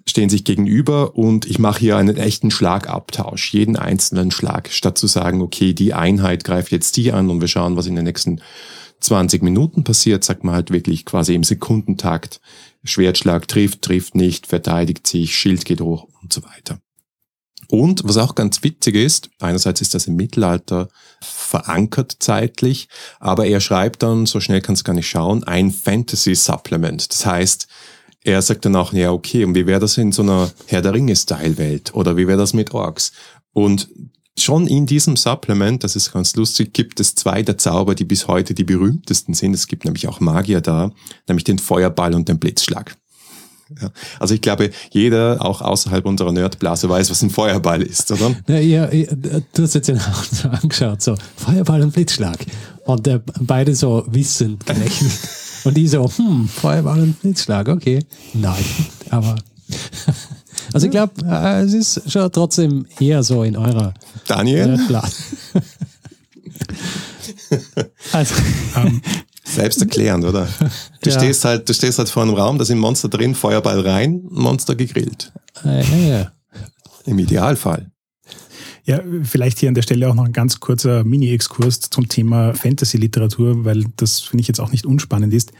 stehen 0.07 0.29
sich 0.29 0.43
gegenüber 0.43 1.15
und 1.15 1.45
ich 1.45 1.59
mache 1.59 1.81
hier 1.81 1.97
einen 1.97 2.17
echten 2.17 2.49
Schlagabtausch, 2.49 3.53
jeden 3.53 3.75
einzelnen 3.75 4.31
Schlag, 4.31 4.69
statt 4.71 4.97
zu 4.97 5.05
sagen, 5.05 5.43
okay, 5.43 5.73
die 5.73 5.93
Einheit 5.93 6.43
greift 6.43 6.71
jetzt 6.71 6.97
die 6.97 7.11
an 7.11 7.29
und 7.29 7.41
wir 7.41 7.47
schauen, 7.47 7.75
was 7.75 7.85
in 7.85 7.95
den 7.95 8.05
nächsten 8.05 8.41
20 9.01 9.43
Minuten 9.43 9.83
passiert, 9.83 10.23
sagt 10.23 10.43
man 10.43 10.55
halt 10.55 10.71
wirklich 10.71 11.05
quasi 11.05 11.35
im 11.35 11.43
Sekundentakt, 11.43 12.41
Schwertschlag 12.83 13.47
trifft, 13.47 13.83
trifft 13.83 14.15
nicht, 14.15 14.47
verteidigt 14.47 15.05
sich, 15.05 15.35
Schild 15.35 15.63
geht 15.65 15.81
hoch 15.81 16.07
und 16.21 16.33
so 16.33 16.43
weiter. 16.43 16.79
Und 17.67 18.03
was 18.03 18.17
auch 18.17 18.33
ganz 18.35 18.63
witzig 18.63 18.95
ist, 18.95 19.29
einerseits 19.39 19.81
ist 19.81 19.93
das 19.93 20.07
im 20.07 20.15
Mittelalter 20.15 20.89
verankert 21.21 22.15
zeitlich, 22.19 22.87
aber 23.19 23.45
er 23.45 23.59
schreibt 23.61 24.01
dann, 24.01 24.25
so 24.25 24.39
schnell 24.39 24.61
kann 24.61 24.73
es 24.73 24.83
gar 24.83 24.93
nicht 24.93 25.07
schauen, 25.07 25.43
ein 25.43 25.71
Fantasy 25.71 26.33
Supplement. 26.33 27.11
Das 27.11 27.25
heißt, 27.25 27.67
er 28.23 28.41
sagt 28.41 28.65
dann 28.65 28.75
auch, 28.75 28.91
ja, 28.91 29.11
okay, 29.11 29.45
und 29.45 29.55
wie 29.55 29.67
wäre 29.67 29.79
das 29.79 29.97
in 29.97 30.11
so 30.11 30.23
einer 30.23 30.51
Herr 30.65 30.81
der 30.81 30.93
Ringe-Style-Welt? 30.93 31.93
Oder 31.93 32.17
wie 32.17 32.27
wäre 32.27 32.37
das 32.37 32.53
mit 32.53 32.73
Orks? 32.73 33.11
Und 33.53 33.89
schon 34.37 34.67
in 34.67 34.85
diesem 34.85 35.15
Supplement, 35.15 35.83
das 35.83 35.95
ist 35.95 36.11
ganz 36.11 36.35
lustig, 36.35 36.73
gibt 36.73 36.99
es 36.99 37.15
zwei 37.15 37.43
der 37.43 37.57
Zauber, 37.57 37.95
die 37.95 38.05
bis 38.05 38.27
heute 38.27 38.53
die 38.53 38.63
berühmtesten 38.63 39.33
sind. 39.33 39.53
Es 39.53 39.67
gibt 39.67 39.85
nämlich 39.85 40.07
auch 40.07 40.19
Magier 40.19 40.61
da, 40.61 40.91
nämlich 41.27 41.43
den 41.43 41.59
Feuerball 41.59 42.13
und 42.15 42.29
den 42.29 42.39
Blitzschlag. 42.39 42.95
Ja. 43.81 43.91
Also 44.19 44.33
ich 44.33 44.41
glaube, 44.41 44.71
jeder, 44.91 45.37
auch 45.39 45.61
außerhalb 45.61 46.05
unserer 46.05 46.31
Nerdblase, 46.31 46.89
weiß, 46.89 47.09
was 47.11 47.21
ein 47.21 47.29
Feuerball 47.29 47.81
ist, 47.81 48.11
oder? 48.11 48.35
Ja, 48.47 48.57
ja, 48.57 48.91
ja 48.91 49.07
du 49.53 49.63
hast 49.63 49.75
jetzt 49.75 49.87
so 49.87 50.49
angeschaut, 50.49 51.01
so 51.01 51.15
Feuerball 51.35 51.81
und 51.81 51.93
Blitzschlag. 51.93 52.37
Und 52.85 53.07
äh, 53.07 53.19
beide 53.39 53.75
so 53.75 54.05
wissend 54.09 54.65
gerechnet. 54.65 55.11
und 55.63 55.77
die 55.77 55.87
so, 55.87 56.09
hm, 56.09 56.47
Feuerball 56.47 56.99
und 56.99 57.21
Blitzschlag, 57.21 57.67
okay. 57.67 57.99
Nein, 58.33 58.65
aber 59.11 59.35
also 60.73 60.87
ich 60.87 60.91
glaube, 60.91 61.13
äh, 61.25 61.61
es 61.61 61.73
ist 61.73 62.11
schon 62.11 62.31
trotzdem 62.31 62.87
eher 62.99 63.21
so 63.21 63.43
in 63.43 63.55
eurer 63.55 63.93
Daniel? 64.27 64.79
Blase. 64.87 65.23
also, 68.11 68.35
um, 68.75 69.01
Selbsterklärend, 69.55 70.25
oder? 70.25 70.47
Du, 71.01 71.09
ja. 71.09 71.17
stehst 71.17 71.45
halt, 71.45 71.69
du 71.69 71.73
stehst 71.73 71.97
halt 71.97 72.09
vor 72.09 72.23
einem 72.23 72.33
Raum, 72.33 72.57
da 72.57 72.65
sind 72.65 72.77
Monster 72.77 73.07
drin, 73.07 73.33
Feuerball 73.33 73.79
rein, 73.79 74.21
Monster 74.29 74.75
gegrillt. 74.75 75.31
Äh, 75.63 75.81
ja, 75.81 76.17
ja. 76.17 76.31
Im 77.05 77.17
Idealfall. 77.19 77.89
Ja, 78.83 79.01
vielleicht 79.23 79.59
hier 79.59 79.69
an 79.69 79.75
der 79.75 79.83
Stelle 79.83 80.09
auch 80.09 80.15
noch 80.15 80.25
ein 80.25 80.33
ganz 80.33 80.59
kurzer 80.59 81.03
Mini-Exkurs 81.03 81.79
zum 81.79 82.09
Thema 82.09 82.53
Fantasy-Literatur, 82.53 83.63
weil 83.63 83.85
das 83.97 84.19
finde 84.19 84.41
ich 84.41 84.47
jetzt 84.47 84.59
auch 84.59 84.71
nicht 84.71 84.85
unspannend 84.85 85.33
ist. 85.33 85.51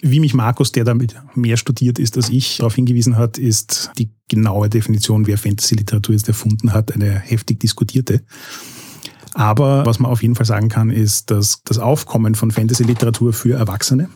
Wie 0.00 0.20
mich 0.20 0.34
Markus, 0.34 0.70
der 0.70 0.84
damit 0.84 1.16
mehr 1.34 1.56
studiert 1.56 1.98
ist 1.98 2.16
als 2.16 2.28
ich, 2.28 2.58
darauf 2.58 2.74
hingewiesen 2.74 3.16
hat, 3.16 3.38
ist 3.38 3.90
die 3.96 4.10
genaue 4.28 4.68
Definition, 4.68 5.26
wer 5.26 5.38
Fantasy-Literatur 5.38 6.14
jetzt 6.14 6.28
erfunden 6.28 6.72
hat, 6.72 6.92
eine 6.92 7.18
heftig 7.18 7.58
diskutierte. 7.58 8.20
Aber 9.34 9.84
was 9.84 9.98
man 9.98 10.10
auf 10.10 10.22
jeden 10.22 10.36
Fall 10.36 10.46
sagen 10.46 10.68
kann, 10.68 10.90
ist, 10.90 11.30
dass 11.30 11.62
das 11.64 11.78
Aufkommen 11.78 12.34
von 12.34 12.50
Fantasy-Literatur 12.50 13.32
für 13.32 13.56
Erwachsene 13.58 14.08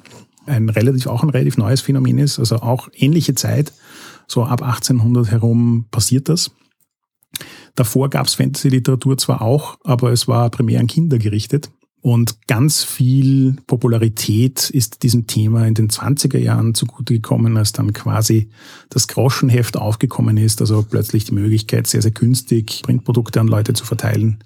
ein 0.46 0.68
relativ, 0.68 1.06
auch 1.06 1.22
ein 1.22 1.30
relativ 1.30 1.58
neues 1.58 1.80
Phänomen 1.80 2.18
ist. 2.18 2.38
Also 2.38 2.56
auch 2.56 2.88
ähnliche 2.94 3.34
Zeit, 3.34 3.72
so 4.26 4.44
ab 4.44 4.62
1800 4.62 5.30
herum 5.30 5.86
passiert 5.90 6.28
das. 6.28 6.52
Davor 7.74 8.10
gab 8.10 8.26
es 8.26 8.34
Fantasy-Literatur 8.34 9.18
zwar 9.18 9.42
auch, 9.42 9.78
aber 9.84 10.12
es 10.12 10.26
war 10.26 10.50
primär 10.50 10.80
an 10.80 10.86
Kinder 10.86 11.18
gerichtet. 11.18 11.70
Und 12.00 12.46
ganz 12.46 12.84
viel 12.84 13.56
Popularität 13.66 14.70
ist 14.70 15.02
diesem 15.02 15.26
Thema 15.26 15.66
in 15.66 15.74
den 15.74 15.88
20er 15.88 16.38
Jahren 16.38 16.74
zugute 16.74 17.14
gekommen, 17.14 17.56
als 17.56 17.72
dann 17.72 17.92
quasi 17.92 18.50
das 18.88 19.08
Groschenheft 19.08 19.76
aufgekommen 19.76 20.36
ist, 20.36 20.60
also 20.60 20.86
plötzlich 20.88 21.24
die 21.24 21.34
Möglichkeit, 21.34 21.88
sehr, 21.88 22.00
sehr 22.00 22.12
günstig 22.12 22.82
Printprodukte 22.84 23.40
an 23.40 23.48
Leute 23.48 23.72
zu 23.72 23.84
verteilen 23.84 24.38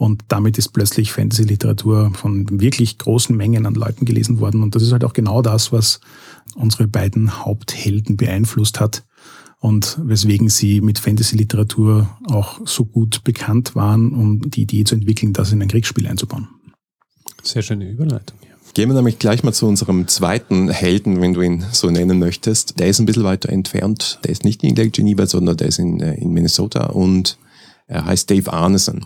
und 0.00 0.22
damit 0.28 0.56
ist 0.56 0.68
plötzlich 0.68 1.12
Fantasy-Literatur 1.12 2.12
von 2.14 2.58
wirklich 2.58 2.96
großen 2.96 3.36
Mengen 3.36 3.66
an 3.66 3.74
Leuten 3.74 4.06
gelesen 4.06 4.40
worden. 4.40 4.62
Und 4.62 4.74
das 4.74 4.82
ist 4.82 4.92
halt 4.92 5.04
auch 5.04 5.12
genau 5.12 5.42
das, 5.42 5.72
was 5.72 6.00
unsere 6.54 6.88
beiden 6.88 7.44
Haupthelden 7.44 8.16
beeinflusst 8.16 8.80
hat 8.80 9.04
und 9.58 9.98
weswegen 10.02 10.48
sie 10.48 10.80
mit 10.80 10.98
Fantasy-Literatur 10.98 12.08
auch 12.28 12.62
so 12.64 12.86
gut 12.86 13.24
bekannt 13.24 13.74
waren, 13.74 14.14
um 14.14 14.50
die 14.50 14.62
Idee 14.62 14.84
zu 14.84 14.94
entwickeln, 14.94 15.34
das 15.34 15.52
in 15.52 15.60
ein 15.60 15.68
Kriegsspiel 15.68 16.06
einzubauen. 16.06 16.48
Sehr 17.42 17.60
schöne 17.60 17.86
Überleitung. 17.90 18.38
Gehen 18.72 18.88
wir 18.88 18.94
nämlich 18.94 19.18
gleich 19.18 19.42
mal 19.42 19.52
zu 19.52 19.66
unserem 19.66 20.08
zweiten 20.08 20.70
Helden, 20.70 21.20
wenn 21.20 21.34
du 21.34 21.42
ihn 21.42 21.66
so 21.72 21.90
nennen 21.90 22.18
möchtest. 22.18 22.80
Der 22.80 22.86
ist 22.86 23.00
ein 23.00 23.06
bisschen 23.06 23.24
weiter 23.24 23.50
entfernt. 23.50 24.18
Der 24.24 24.30
ist 24.30 24.44
nicht 24.44 24.64
in 24.64 24.76
Lake 24.76 24.92
Geneva, 24.92 25.26
sondern 25.26 25.58
der 25.58 25.68
ist 25.68 25.78
in, 25.78 26.00
äh, 26.00 26.14
in 26.14 26.30
Minnesota 26.30 26.86
und 26.86 27.36
er 27.86 28.06
heißt 28.06 28.30
Dave 28.30 28.50
Arneson. 28.50 29.04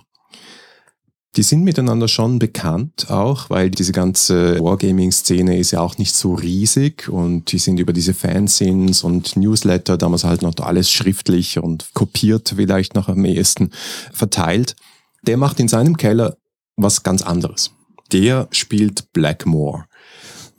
Die 1.36 1.42
sind 1.42 1.64
miteinander 1.64 2.06
schon 2.06 2.38
bekannt 2.38 3.10
auch, 3.10 3.50
weil 3.50 3.68
diese 3.68 3.90
ganze 3.90 4.60
Wargaming-Szene 4.60 5.58
ist 5.58 5.72
ja 5.72 5.80
auch 5.80 5.98
nicht 5.98 6.14
so 6.14 6.34
riesig 6.34 7.08
und 7.08 7.50
die 7.50 7.58
sind 7.58 7.80
über 7.80 7.92
diese 7.92 8.14
Fansins 8.14 9.02
und 9.02 9.36
Newsletter, 9.36 9.96
damals 9.96 10.22
halt 10.22 10.42
noch 10.42 10.54
alles 10.60 10.90
schriftlich 10.90 11.58
und 11.58 11.92
kopiert 11.92 12.54
vielleicht 12.54 12.94
noch 12.94 13.08
am 13.08 13.24
ehesten 13.24 13.70
verteilt. 14.12 14.76
Der 15.22 15.36
macht 15.36 15.58
in 15.58 15.66
seinem 15.66 15.96
Keller 15.96 16.36
was 16.76 17.02
ganz 17.02 17.22
anderes. 17.22 17.72
Der 18.12 18.46
spielt 18.52 19.12
Blackmore. 19.12 19.86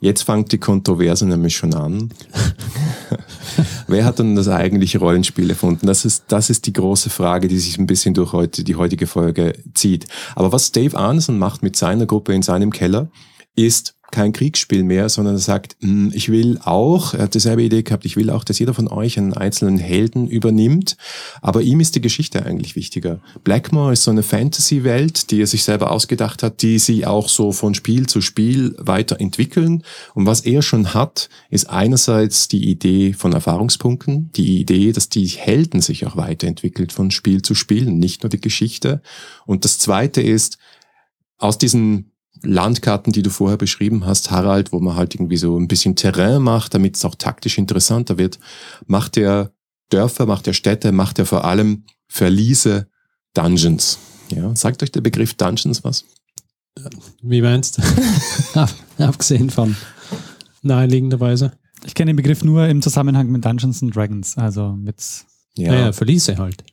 Jetzt 0.05 0.21
fängt 0.21 0.51
die 0.51 0.59
Kontroverse 0.59 1.25
nämlich 1.25 1.55
schon 1.55 1.73
an. 1.73 2.11
Wer 3.87 4.05
hat 4.05 4.19
denn 4.19 4.35
das 4.35 4.47
eigentliche 4.47 4.99
Rollenspiel 4.99 5.49
erfunden? 5.49 5.87
Das 5.87 6.05
ist, 6.05 6.25
das 6.27 6.51
ist 6.51 6.67
die 6.67 6.73
große 6.73 7.09
Frage, 7.09 7.47
die 7.47 7.57
sich 7.57 7.79
ein 7.79 7.87
bisschen 7.87 8.13
durch 8.13 8.31
heute, 8.31 8.63
die 8.63 8.75
heutige 8.75 9.07
Folge 9.07 9.57
zieht. 9.73 10.05
Aber 10.35 10.51
was 10.51 10.71
Dave 10.71 10.95
Arneson 10.95 11.39
macht 11.39 11.63
mit 11.63 11.75
seiner 11.75 12.05
Gruppe 12.05 12.35
in 12.35 12.43
seinem 12.43 12.71
Keller, 12.71 13.07
ist 13.55 13.94
kein 14.11 14.33
Kriegsspiel 14.33 14.83
mehr, 14.83 15.09
sondern 15.09 15.35
er 15.35 15.39
sagt, 15.39 15.75
hm, 15.81 16.11
ich 16.13 16.29
will 16.29 16.59
auch, 16.63 17.13
er 17.13 17.23
hat 17.23 17.33
dieselbe 17.33 17.63
Idee 17.63 17.83
gehabt, 17.83 18.05
ich 18.05 18.15
will 18.15 18.29
auch, 18.29 18.43
dass 18.43 18.59
jeder 18.59 18.73
von 18.73 18.87
euch 18.87 19.17
einen 19.17 19.33
einzelnen 19.33 19.77
Helden 19.77 20.27
übernimmt, 20.27 20.97
aber 21.41 21.61
ihm 21.61 21.79
ist 21.79 21.95
die 21.95 22.01
Geschichte 22.01 22.45
eigentlich 22.45 22.75
wichtiger. 22.75 23.19
Blackmore 23.43 23.93
ist 23.93 24.03
so 24.03 24.11
eine 24.11 24.23
Fantasy-Welt, 24.23 25.31
die 25.31 25.41
er 25.41 25.47
sich 25.47 25.63
selber 25.63 25.91
ausgedacht 25.91 26.43
hat, 26.43 26.61
die 26.61 26.79
sie 26.79 27.05
auch 27.05 27.29
so 27.29 27.51
von 27.51 27.73
Spiel 27.73 28.07
zu 28.07 28.21
Spiel 28.21 28.75
weiterentwickeln. 28.77 29.83
Und 30.13 30.25
was 30.25 30.41
er 30.41 30.61
schon 30.61 30.93
hat, 30.93 31.29
ist 31.49 31.69
einerseits 31.69 32.47
die 32.47 32.69
Idee 32.69 33.13
von 33.13 33.33
Erfahrungspunkten, 33.33 34.31
die 34.35 34.59
Idee, 34.59 34.91
dass 34.91 35.09
die 35.09 35.25
Helden 35.27 35.81
sich 35.81 36.05
auch 36.05 36.15
weiterentwickelt 36.15 36.93
von 36.93 37.11
Spiel 37.11 37.41
zu 37.41 37.55
Spiel, 37.55 37.91
nicht 37.91 38.23
nur 38.23 38.29
die 38.29 38.41
Geschichte. 38.41 39.01
Und 39.45 39.65
das 39.65 39.79
zweite 39.79 40.21
ist, 40.21 40.57
aus 41.37 41.57
diesen 41.57 42.11
Landkarten, 42.45 43.11
die 43.11 43.21
du 43.21 43.29
vorher 43.29 43.57
beschrieben 43.57 44.05
hast, 44.05 44.31
Harald, 44.31 44.71
wo 44.71 44.79
man 44.79 44.95
halt 44.95 45.15
irgendwie 45.15 45.37
so 45.37 45.57
ein 45.57 45.67
bisschen 45.67 45.95
Terrain 45.95 46.41
macht, 46.41 46.73
damit 46.73 46.95
es 46.95 47.05
auch 47.05 47.15
taktisch 47.15 47.57
interessanter 47.57 48.17
wird, 48.17 48.39
macht 48.87 49.17
er 49.17 49.51
Dörfer, 49.89 50.25
macht 50.25 50.47
er 50.47 50.53
Städte, 50.53 50.91
macht 50.91 51.19
er 51.19 51.25
vor 51.25 51.45
allem 51.45 51.83
Verliese, 52.07 52.87
Dungeons. 53.33 53.99
Ja, 54.29 54.55
sagt 54.55 54.81
euch 54.81 54.91
der 54.91 55.01
Begriff 55.01 55.33
Dungeons 55.33 55.83
was? 55.83 56.05
Wie 57.21 57.41
meinst 57.41 57.77
du? 57.77 58.67
Abgesehen 59.03 59.49
von 59.49 59.75
naheliegenderweise. 60.61 61.53
Ich 61.85 61.93
kenne 61.93 62.09
den 62.09 62.15
Begriff 62.15 62.43
nur 62.43 62.67
im 62.67 62.81
Zusammenhang 62.81 63.29
mit 63.29 63.45
Dungeons 63.45 63.81
and 63.83 63.95
Dragons, 63.95 64.37
also 64.37 64.71
mit. 64.71 64.97
Ja, 65.55 65.73
ja 65.73 65.91
Verliese 65.93 66.37
halt. 66.37 66.63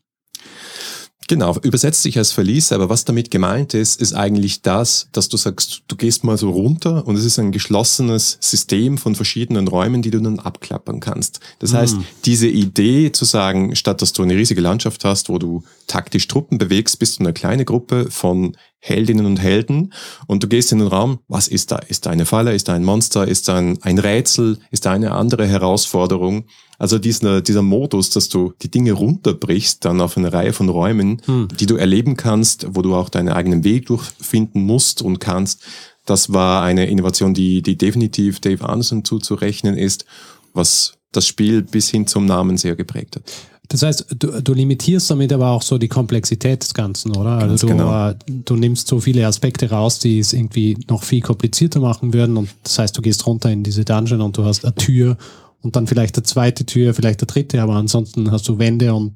Genau, 1.29 1.57
übersetzt 1.63 2.03
sich 2.03 2.19
als 2.19 2.33
Verlies, 2.33 2.73
aber 2.73 2.89
was 2.89 3.05
damit 3.05 3.31
gemeint 3.31 3.75
ist, 3.75 4.01
ist 4.01 4.13
eigentlich 4.13 4.63
das, 4.63 5.09
dass 5.13 5.29
du 5.29 5.37
sagst, 5.37 5.83
du 5.89 5.97
gehst 5.97 6.25
mal 6.25 6.37
so 6.37 6.51
runter 6.51 7.07
und 7.07 7.17
es 7.17 7.25
ist 7.25 7.39
ein 7.39 7.53
geschlossenes 7.53 8.39
System 8.41 8.99
von 8.99 9.15
verschiedenen 9.15 9.69
Räumen, 9.69 10.03
die 10.03 10.11
du 10.11 10.21
dann 10.21 10.41
abklappern 10.41 11.01
kannst. 11.01 11.41
Das 11.61 11.73
mhm. 11.73 11.77
heißt, 11.77 11.97
diese 12.25 12.49
Idee 12.49 13.13
zu 13.13 13.25
sagen, 13.25 13.77
statt 13.77 14.03
dass 14.03 14.13
du 14.13 14.23
eine 14.23 14.35
riesige 14.35 14.61
Landschaft 14.61 15.05
hast, 15.05 15.29
wo 15.29 15.39
du 15.39 15.63
taktisch 15.93 16.27
Truppen 16.27 16.57
bewegst, 16.57 16.99
bist 16.99 17.19
du 17.19 17.25
eine 17.25 17.35
kleine 17.35 17.67
Gruppe 17.67 18.11
von 18.11 18.57
Heldinnen 18.79 19.27
und 19.27 19.39
Helden 19.39 19.93
und 20.27 20.43
du 20.43 20.49
gehst 20.49 20.73
in 20.73 20.79
den 20.79 20.89
Raum, 20.89 21.19
was 21.29 21.49
ist 21.49 21.71
da? 21.71 21.77
Ist 21.77 22.07
da 22.07 22.11
eine 22.11 22.25
Falle? 22.25 22.55
Ist 22.55 22.69
da 22.69 22.73
ein 22.73 22.83
Monster? 22.83 23.29
Ist 23.29 23.47
da 23.49 23.57
ein, 23.57 23.79
ein 23.83 23.99
Rätsel? 23.99 24.59
Ist 24.71 24.87
da 24.87 24.93
eine 24.93 25.13
andere 25.13 25.47
Herausforderung? 25.47 26.47
Also 26.79 26.99
dieser, 26.99 27.43
dieser 27.43 27.61
Modus, 27.61 28.09
dass 28.09 28.31
du 28.31 28.55
die 28.63 28.71
Dinge 28.71 28.93
runterbrichst, 28.93 29.85
dann 29.85 30.01
auf 30.01 30.17
eine 30.17 30.33
Reihe 30.33 30.55
von 30.55 30.71
Räumen, 30.71 31.21
hm. 31.27 31.49
die 31.61 31.67
du 31.67 31.77
erleben 31.77 32.17
kannst, 32.17 32.67
wo 32.71 32.81
du 32.81 32.95
auch 32.95 33.11
deinen 33.11 33.29
eigenen 33.29 33.63
Weg 33.63 33.87
durchfinden 33.87 34.65
musst 34.65 35.03
und 35.03 35.19
kannst, 35.19 35.63
das 36.07 36.33
war 36.33 36.63
eine 36.63 36.87
Innovation, 36.87 37.35
die, 37.35 37.61
die 37.61 37.77
definitiv 37.77 38.41
Dave 38.41 38.67
Anderson 38.67 39.05
zuzurechnen 39.05 39.77
ist, 39.77 40.07
was 40.55 40.95
das 41.13 41.27
Spiel 41.27 41.63
bis 41.63 41.91
hin 41.91 42.07
zum 42.07 42.25
Namen 42.25 42.57
sehr 42.57 42.77
geprägt 42.77 43.17
hat. 43.17 43.25
Das 43.73 43.83
heißt, 43.83 44.07
du, 44.19 44.43
du 44.43 44.53
limitierst 44.53 45.11
damit 45.11 45.33
aber 45.33 45.49
auch 45.49 45.63
so 45.63 45.79
die 45.79 45.89
Komplexität 45.89 46.63
des 46.63 46.75
Ganzen, 46.75 47.17
oder? 47.17 47.39
Ganz 47.39 47.53
also 47.53 47.69
du, 47.69 47.73
genau. 47.73 48.11
äh, 48.11 48.15
du 48.27 48.55
nimmst 48.55 48.87
so 48.87 49.01
viele 49.01 49.27
Aspekte 49.27 49.71
raus, 49.71 49.99
die 49.99 50.19
es 50.19 50.35
irgendwie 50.35 50.77
noch 50.91 51.03
viel 51.03 51.23
komplizierter 51.23 51.81
machen 51.81 52.13
würden. 52.13 52.37
Und 52.37 52.51
das 52.65 52.79
heißt, 52.79 52.99
du 52.99 53.01
gehst 53.01 53.27
runter 53.27 53.51
in 53.51 53.63
diese 53.63 53.87
Dungeon 53.87 54.21
und 54.21 54.37
du 54.37 54.45
hast 54.45 54.67
eine 54.67 54.75
Tür 54.75 55.17
und 55.63 55.75
dann 55.75 55.87
vielleicht 55.87 56.19
eine 56.19 56.25
zweite 56.25 56.67
Tür, 56.67 56.93
vielleicht 56.93 57.21
eine 57.21 57.29
dritte, 57.29 57.63
aber 57.63 57.77
ansonsten 57.77 58.31
hast 58.31 58.47
du 58.47 58.59
Wände 58.59 58.93
und 58.93 59.15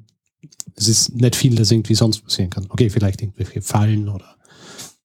es 0.75 0.87
ist 0.87 1.13
nicht 1.13 1.35
viel, 1.35 1.53
das 1.53 1.69
irgendwie 1.69 1.93
sonst 1.93 2.21
passieren 2.21 2.49
kann. 2.49 2.65
Okay, 2.69 2.89
vielleicht 2.89 3.21
irgendwelche 3.21 3.61
Fallen 3.61 4.09
oder 4.09 4.37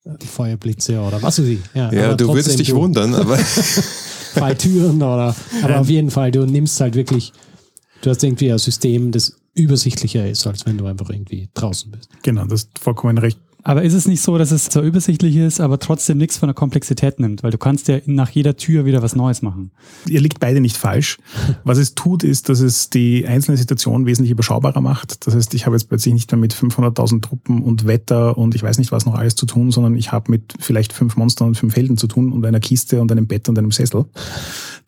äh, 0.04 0.24
Feuerblitze 0.24 0.98
oder 0.98 1.20
was 1.20 1.38
weiß 1.38 1.46
ich. 1.46 1.60
Ja, 1.74 1.92
ja 1.92 2.14
du 2.14 2.28
würdest 2.28 2.58
dich 2.58 2.74
wundern, 2.74 3.14
aber. 3.14 3.36
Falltüren 3.36 4.96
oder, 4.96 5.36
aber 5.62 5.80
auf 5.80 5.90
jeden 5.90 6.10
Fall, 6.10 6.30
du 6.30 6.46
nimmst 6.46 6.80
halt 6.80 6.94
wirklich, 6.94 7.34
du 8.00 8.08
hast 8.08 8.24
irgendwie 8.24 8.50
ein 8.50 8.56
System, 8.56 9.12
das 9.12 9.36
übersichtlicher 9.54 10.28
ist, 10.28 10.46
als 10.46 10.66
wenn 10.66 10.78
du 10.78 10.86
einfach 10.86 11.10
irgendwie 11.10 11.48
draußen 11.54 11.90
bist. 11.90 12.10
Genau, 12.22 12.44
das 12.44 12.64
ist 12.64 12.78
vollkommen 12.78 13.18
recht. 13.18 13.38
Aber 13.64 13.82
ist 13.82 13.94
es 13.94 14.08
nicht 14.08 14.22
so, 14.22 14.36
dass 14.38 14.50
es 14.50 14.68
zwar 14.68 14.82
übersichtlich 14.82 15.36
ist, 15.36 15.60
aber 15.60 15.78
trotzdem 15.78 16.18
nichts 16.18 16.36
von 16.36 16.48
der 16.48 16.54
Komplexität 16.54 17.20
nimmt? 17.20 17.42
Weil 17.42 17.52
du 17.52 17.58
kannst 17.58 17.88
ja 17.88 17.98
nach 18.06 18.30
jeder 18.30 18.56
Tür 18.56 18.84
wieder 18.84 19.02
was 19.02 19.14
Neues 19.14 19.42
machen. 19.42 19.70
Ihr 20.08 20.20
liegt 20.20 20.40
beide 20.40 20.60
nicht 20.60 20.76
falsch. 20.76 21.18
Was 21.64 21.78
es 21.78 21.94
tut, 21.94 22.24
ist, 22.24 22.48
dass 22.48 22.60
es 22.60 22.90
die 22.90 23.26
einzelne 23.26 23.56
Situation 23.56 24.06
wesentlich 24.06 24.32
überschaubarer 24.32 24.80
macht. 24.80 25.26
Das 25.26 25.34
heißt, 25.34 25.54
ich 25.54 25.66
habe 25.66 25.76
jetzt 25.76 25.88
plötzlich 25.88 26.14
nicht 26.14 26.30
mehr 26.32 26.38
mit 26.38 26.54
500.000 26.54 27.22
Truppen 27.22 27.62
und 27.62 27.86
Wetter 27.86 28.36
und 28.36 28.54
ich 28.54 28.62
weiß 28.62 28.78
nicht 28.78 28.90
was 28.90 29.06
noch 29.06 29.14
alles 29.14 29.36
zu 29.36 29.46
tun, 29.46 29.70
sondern 29.70 29.96
ich 29.96 30.10
habe 30.10 30.30
mit 30.30 30.54
vielleicht 30.58 30.92
fünf 30.92 31.16
Monstern 31.16 31.48
und 31.48 31.54
fünf 31.56 31.76
Helden 31.76 31.96
zu 31.96 32.08
tun 32.08 32.32
und 32.32 32.44
einer 32.44 32.60
Kiste 32.60 33.00
und 33.00 33.12
einem 33.12 33.28
Bett 33.28 33.48
und 33.48 33.58
einem 33.58 33.70
Sessel. 33.70 34.06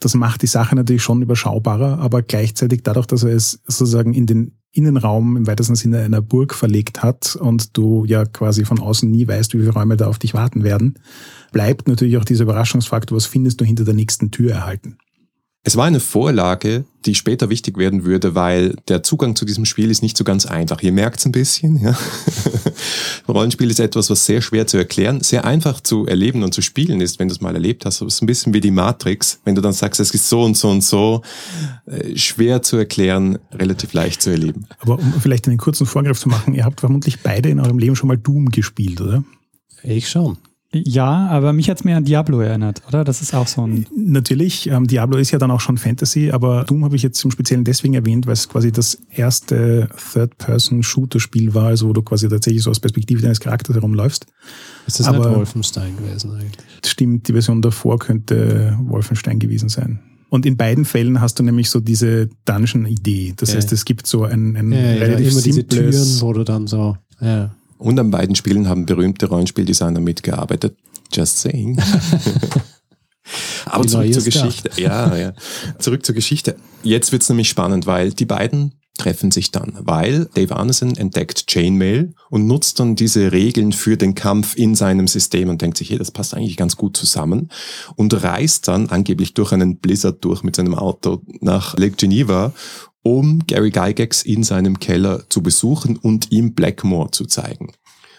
Das 0.01 0.15
macht 0.15 0.43
die 0.43 0.49
Sache 0.49 0.75
natürlich 0.75 1.03
schon 1.03 1.23
überschaubarer, 1.23 1.99
aber 1.99 2.23
gleichzeitig 2.23 2.83
dadurch, 2.83 3.07
dass 3.07 3.23
er 3.23 3.35
es 3.35 3.61
sozusagen 3.67 4.15
in 4.15 4.27
den 4.27 4.53
Innenraum 4.75 5.37
im 5.37 5.47
weitesten 5.47 5.77
Sinne 5.77 6.01
einer 6.01 6.21
Burg 6.21 6.55
verlegt 6.55 7.03
hat 7.03 7.37
und 7.37 7.77
du 7.77 8.05
ja 8.05 8.25
quasi 8.25 8.65
von 8.65 8.81
außen 8.81 9.11
nie 9.11 9.27
weißt, 9.27 9.55
wie 9.55 9.59
viele 9.59 9.73
Räume 9.73 9.97
da 9.97 10.09
auf 10.09 10.19
dich 10.19 10.35
warten 10.35 10.65
werden, 10.65 10.99
bleibt 11.53 11.89
natürlich 11.89 12.17
auch 12.17 12.25
dieser 12.25 12.45
Überraschungsfaktor, 12.45 13.17
was 13.17 13.27
findest 13.27 13.61
du 13.61 13.65
hinter 13.65 13.85
der 13.85 13.95
nächsten 13.95 14.31
Tür 14.31 14.53
erhalten. 14.53 14.99
Es 15.67 15.77
war 15.77 15.87
eine 15.87 15.99
Vorlage, 15.99 16.85
die 17.07 17.15
später 17.15 17.49
wichtig 17.49 17.79
werden 17.79 18.05
würde, 18.05 18.35
weil 18.35 18.77
der 18.87 19.03
Zugang 19.03 19.35
zu 19.35 19.47
diesem 19.47 19.65
Spiel 19.65 19.91
ist 19.91 20.03
nicht 20.03 20.15
so 20.15 20.23
ganz 20.23 20.45
einfach. 20.45 20.83
Ihr 20.83 20.93
merkt 20.93 21.21
es 21.21 21.25
ein 21.25 21.33
bisschen. 21.33 21.81
Ja? 21.81 21.97
Rollenspiel 23.29 23.71
ist 23.71 23.81
etwas, 23.81 24.11
was 24.11 24.27
sehr 24.27 24.43
schwer 24.43 24.67
zu 24.67 24.77
erklären, 24.77 25.23
sehr 25.23 25.47
einfach 25.47 25.81
zu 25.81 26.05
erleben 26.05 26.43
und 26.43 26.53
zu 26.53 26.61
spielen 26.61 27.01
ist, 27.01 27.19
wenn 27.19 27.29
du 27.29 27.35
es 27.35 27.41
mal 27.41 27.55
erlebt 27.55 27.87
hast. 27.87 28.03
Es 28.03 28.15
ist 28.17 28.23
ein 28.23 28.27
bisschen 28.27 28.53
wie 28.53 28.61
die 28.61 28.71
Matrix. 28.71 29.41
Wenn 29.45 29.55
du 29.55 29.63
dann 29.63 29.73
sagst, 29.73 30.01
es 30.01 30.11
ist 30.11 30.29
so 30.29 30.43
und 30.43 30.55
so 30.55 30.69
und 30.69 30.85
so, 30.85 31.23
äh, 31.87 32.15
schwer 32.15 32.61
zu 32.61 32.77
erklären, 32.77 33.39
relativ 33.51 33.95
leicht 33.95 34.21
zu 34.21 34.29
erleben. 34.29 34.67
Aber 34.81 34.99
um 34.99 35.15
vielleicht 35.19 35.49
einen 35.49 35.57
kurzen 35.57 35.87
Vorgriff 35.87 36.21
zu 36.21 36.29
machen, 36.29 36.53
ihr 36.53 36.67
habt 36.67 36.81
vermutlich 36.81 37.21
beide 37.21 37.49
in 37.49 37.59
eurem 37.59 37.79
Leben 37.79 37.97
schon 37.97 38.09
mal 38.09 38.19
Doom 38.19 38.51
gespielt, 38.51 39.01
oder? 39.01 39.25
Ich 39.83 40.11
schon. 40.11 40.37
Ja, 40.85 41.29
aber 41.29 41.53
mich 41.53 41.71
hat's 41.71 41.85
mehr 41.85 41.97
an 41.97 42.05
Diablo 42.05 42.41
erinnert, 42.41 42.83
oder? 42.89 43.05
Das 43.05 43.23
ist 43.23 43.35
auch 43.35 43.47
so 43.47 43.67
ein. 43.67 43.87
Natürlich, 43.95 44.69
ähm, 44.69 44.87
Diablo 44.87 45.19
ist 45.19 45.31
ja 45.31 45.39
dann 45.39 45.51
auch 45.51 45.61
schon 45.61 45.79
Fantasy, 45.79 46.31
aber 46.31 46.65
Doom 46.65 46.85
habe 46.85 46.97
ich 46.97 47.03
jetzt 47.03 47.23
im 47.25 47.31
Speziellen 47.31 47.65
deswegen 47.65 47.95
erwähnt, 47.95 48.27
weil 48.27 48.35
es 48.35 48.49
quasi 48.49 48.73
das 48.73 48.99
erste 49.11 49.89
Third-Person-Shooter-Spiel 50.13 51.55
war, 51.55 51.67
also 51.67 51.89
wo 51.89 51.93
du 51.93 52.03
quasi 52.03 52.29
tatsächlich 52.29 52.63
so 52.63 52.71
aus 52.71 52.81
Perspektive 52.81 53.23
deines 53.23 53.41
Charakters 53.41 53.77
herumläufst. 53.77 54.27
Ist 54.87 55.01
das 55.01 55.07
aber, 55.07 55.29
nicht 55.29 55.37
Wolfenstein 55.37 55.97
gewesen 55.97 56.33
eigentlich? 56.33 56.65
Stimmt, 56.85 57.29
die 57.29 57.33
Version 57.33 57.63
davor 57.63 57.99
könnte 57.99 58.77
Wolfenstein 58.83 59.39
gewesen 59.39 59.69
sein. 59.69 60.01
Und 60.31 60.47
in 60.47 60.57
beiden 60.57 60.85
Fällen 60.85 61.21
hast 61.21 61.39
du 61.39 61.45
nämlich 61.45 61.71
so 61.71 61.79
diese 61.79 62.29
Dungeon-Idee. 62.45 63.35
Das 63.37 63.51
ja. 63.51 63.57
heißt, 63.57 63.73
es 63.73 63.85
gibt 63.85 64.07
so 64.07 64.25
ein, 64.25 64.57
ein 64.57 64.73
ja, 64.73 64.79
relativ 64.79 65.27
ja, 65.27 65.31
immer 65.33 65.41
simples... 65.41 65.45
Diese 65.45 65.67
Türen, 65.67 66.21
wo 66.23 66.33
du 66.33 66.45
dann 66.45 66.67
so... 66.67 66.97
Ja. 67.21 67.55
Und 67.85 68.01
an 68.01 68.11
beiden 68.11 68.35
Spielen 68.35 68.67
haben 68.67 68.87
berühmte 68.87 69.27
Rollenspieldesigner 69.27 70.01
mitgearbeitet. 70.01 70.75
Just 71.13 71.41
saying. 71.41 71.79
Aber 73.67 73.87
zurück 73.87 74.15
zur 74.15 74.23
Geschichte. 74.23 74.71
Ja, 74.81 75.15
ja. 75.15 75.35
Zurück 75.79 76.05
zur 76.07 76.15
Geschichte. 76.15 76.57
Jetzt 76.83 77.13
wird's 77.13 77.29
nämlich 77.29 77.51
spannend, 77.51 77.85
weil 77.85 78.15
die 78.15 78.25
beiden 78.25 78.73
treffen 78.97 79.31
sich 79.31 79.51
dann, 79.51 79.77
weil 79.81 80.31
Dave 80.35 80.57
Arneson 80.57 80.97
entdeckt 80.97 81.47
Chainmail 81.47 82.15
und 82.31 82.47
nutzt 82.47 82.81
dann 82.81 82.97
diese 82.97 83.33
Regeln 83.33 83.73
für 83.73 83.99
den 83.99 84.15
Kampf 84.15 84.57
in 84.57 84.75
seinem 84.75 85.07
System 85.07 85.51
und 85.51 85.61
denkt 85.61 85.77
sich, 85.77 85.91
hey, 85.91 85.99
das 85.99 86.11
passt 86.11 86.33
eigentlich 86.33 86.57
ganz 86.57 86.77
gut 86.77 86.97
zusammen 86.97 87.51
und 87.97 88.15
reist 88.23 88.67
dann 88.67 88.89
angeblich 88.89 89.35
durch 89.35 89.53
einen 89.53 89.77
Blizzard 89.77 90.25
durch 90.25 90.43
mit 90.43 90.57
seinem 90.57 90.75
Auto 90.75 91.21
nach 91.41 91.77
Lake 91.77 91.97
Geneva 91.97 92.55
um 93.05 93.47
Gary 93.47 93.71
Gygax 93.71 94.23
in 94.23 94.43
seinem 94.43 94.81
Keller 94.81 95.29
zu 95.29 95.43
besuchen 95.43 95.97
und 95.97 96.33
ihm 96.33 96.55
Blackmore 96.55 97.11
zu 97.11 97.27
zeigen. 97.27 97.71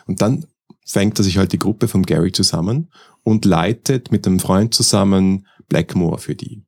Und 0.06 0.22
dann 0.22 0.46
fängt 0.86 1.20
er 1.20 1.24
sich 1.24 1.38
halt 1.38 1.52
die 1.52 1.60
Gruppe 1.60 1.88
von 1.88 2.04
Gary 2.04 2.32
zusammen 2.32 2.92
und 3.24 3.44
leitet 3.44 4.12
mit 4.12 4.28
einem 4.28 4.40
Freund 4.40 4.76
zusammen 4.76 5.48
Blackmore 5.68 6.20
für 6.20 6.36
die. 6.36 6.64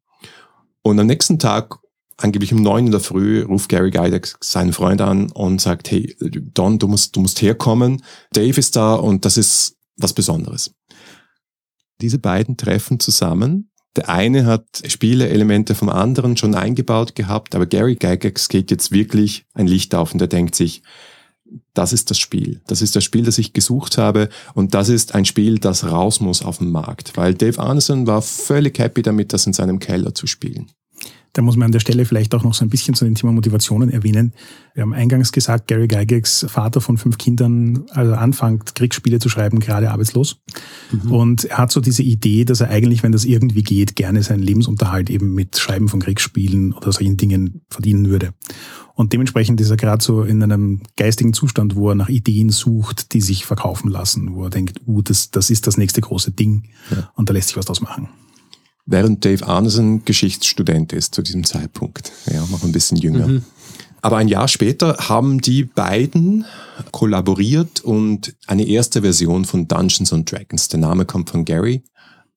Und 0.82 1.00
am 1.00 1.06
nächsten 1.06 1.38
Tag, 1.38 1.78
angeblich 2.18 2.52
um 2.52 2.62
neun 2.62 2.88
in 2.88 2.92
der 2.92 3.02
Früh, 3.02 3.44
ruft 3.44 3.70
Gary 3.70 3.92
Gygax 3.92 4.36
seinen 4.42 4.74
Freund 4.74 5.00
an 5.00 5.32
und 5.32 5.62
sagt, 5.62 5.92
hey, 5.92 6.16
Don, 6.20 6.80
du 6.80 6.88
musst, 6.88 7.16
du 7.16 7.20
musst 7.20 7.44
herkommen. 7.44 8.02
Dave 8.34 8.60
ist 8.60 8.76
da 8.76 8.96
und 8.96 9.26
das 9.26 9.38
ist 9.38 9.78
was 9.96 10.14
Besonderes. 10.14 10.74
Diese 12.02 12.18
beiden 12.18 12.58
treffen 12.58 13.00
zusammen. 13.00 13.70
Der 13.98 14.10
eine 14.10 14.46
hat 14.46 14.84
Spieleelemente 14.86 15.74
vom 15.74 15.90
anderen 15.90 16.38
schon 16.38 16.54
eingebaut 16.54 17.16
gehabt, 17.16 17.56
aber 17.56 17.66
Gary 17.66 17.96
Gygax 17.96 18.48
geht 18.48 18.70
jetzt 18.70 18.92
wirklich 18.92 19.46
ein 19.56 19.66
Licht 19.66 19.96
auf 19.96 20.14
und 20.14 20.22
er 20.22 20.28
denkt 20.28 20.54
sich, 20.54 20.84
das 21.74 21.94
ist 21.94 22.12
das 22.12 22.20
Spiel. 22.20 22.62
Das 22.68 22.84
ist 22.84 22.96
das 22.96 23.04
Spiel, 23.04 23.26
das 23.26 23.40
ich 23.40 23.54
gesucht 23.54 23.98
habe 23.98 24.30
und 24.54 24.76
das 24.76 24.90
ist 24.90 25.16
ein 25.16 25.26
Spiel, 25.26 25.58
das 25.58 25.84
raus 25.84 26.20
muss 26.20 26.44
auf 26.44 26.60
den 26.60 26.70
Markt, 26.70 27.18
weil 27.18 27.34
Dave 27.34 27.60
Arneson 27.60 28.06
war 28.06 28.22
völlig 28.22 28.78
happy 28.78 29.02
damit, 29.02 29.34
das 29.34 29.48
in 29.48 29.54
seinem 29.54 29.80
Keller 29.80 30.14
zu 30.14 30.28
spielen. 30.28 30.72
Da 31.34 31.42
muss 31.42 31.56
man 31.56 31.68
an 31.68 31.72
der 31.72 31.80
Stelle 31.80 32.06
vielleicht 32.06 32.34
auch 32.34 32.44
noch 32.44 32.54
so 32.54 32.66
ein 32.66 32.70
bisschen 32.70 32.96
zu 32.96 33.06
dem 33.06 33.16
Thema 33.16 33.32
Motivationen 33.32 33.90
erwähnen. 33.92 34.34
Wir 34.74 34.84
haben 34.84 34.94
eingangs 34.94 35.32
gesagt, 35.32 35.68
Gary 35.68 35.88
Gygax, 35.88 36.46
Vater 36.50 36.82
von 36.82 36.98
fünf 36.98 37.18
Kindern, 37.18 37.86
also 37.92 38.14
anfängt 38.14 38.76
Kriegsspiele 38.76 39.20
zu 39.20 39.30
schreiben, 39.30 39.60
gerade 39.60 39.92
arbeitslos. 39.92 40.42
Mhm. 40.92 41.12
Und 41.12 41.46
er 41.46 41.60
hat 41.60 41.72
so 41.72 41.82
diese 41.82 42.04
Idee, 42.04 42.46
dass 42.46 42.62
er 42.62 42.70
eigentlich, 42.70 43.04
wenn 43.04 43.12
das 43.12 43.26
irgendwie 43.26 43.64
geht, 43.64 43.96
gerne 43.96 44.24
seinen 44.24 44.42
Lebensunterhalt 44.42 45.10
eben 45.10 45.34
mit 45.34 45.58
Schreiben 45.58 45.90
von 45.90 46.00
Kriegsspielen 46.00 46.74
oder 46.74 46.92
solchen 46.92 47.18
Dingen 47.18 47.62
verdienen 47.70 48.10
würde. 48.10 48.34
Und 48.96 49.14
dementsprechend 49.14 49.62
ist 49.62 49.70
er 49.70 49.78
gerade 49.78 50.04
so 50.04 50.24
in 50.24 50.42
einem 50.42 50.82
geistigen 50.96 51.34
Zustand, 51.34 51.76
wo 51.76 51.90
er 51.90 51.96
nach 51.96 52.10
Ideen 52.10 52.50
sucht, 52.50 53.14
die 53.14 53.22
sich 53.22 53.46
verkaufen 53.46 53.92
lassen, 53.92 54.34
wo 54.34 54.46
er 54.46 54.50
denkt, 54.50 54.82
uh, 54.88 55.04
das, 55.04 55.30
das 55.30 55.52
ist 55.52 55.68
das 55.68 55.78
nächste 55.78 56.02
große 56.02 56.32
Ding 56.32 56.64
ja. 56.90 57.12
und 57.14 57.30
da 57.30 57.34
lässt 57.34 57.50
sich 57.50 57.58
was 57.58 57.66
draus 57.66 57.82
machen 57.82 58.10
während 58.88 59.24
Dave 59.24 59.46
Arneson 59.46 60.04
Geschichtsstudent 60.06 60.94
ist 60.94 61.14
zu 61.14 61.22
diesem 61.22 61.44
Zeitpunkt. 61.44 62.12
Ja, 62.32 62.44
noch 62.50 62.64
ein 62.64 62.72
bisschen 62.72 62.98
jünger. 62.98 63.28
Mhm. 63.28 63.44
Aber 64.02 64.18
ein 64.18 64.28
Jahr 64.28 64.48
später 64.48 64.96
haben 65.10 65.42
die 65.42 65.64
beiden 65.64 66.46
kollaboriert 66.92 67.82
und 67.82 68.36
eine 68.48 68.66
erste 68.66 69.02
Version 69.02 69.46
von 69.46 69.68
Dungeons 69.68 70.14
and 70.14 70.32
Dragons, 70.32 70.70
der 70.70 70.80
Name 70.80 71.06
kommt 71.06 71.30
von 71.30 71.46
Gary, 71.46 71.84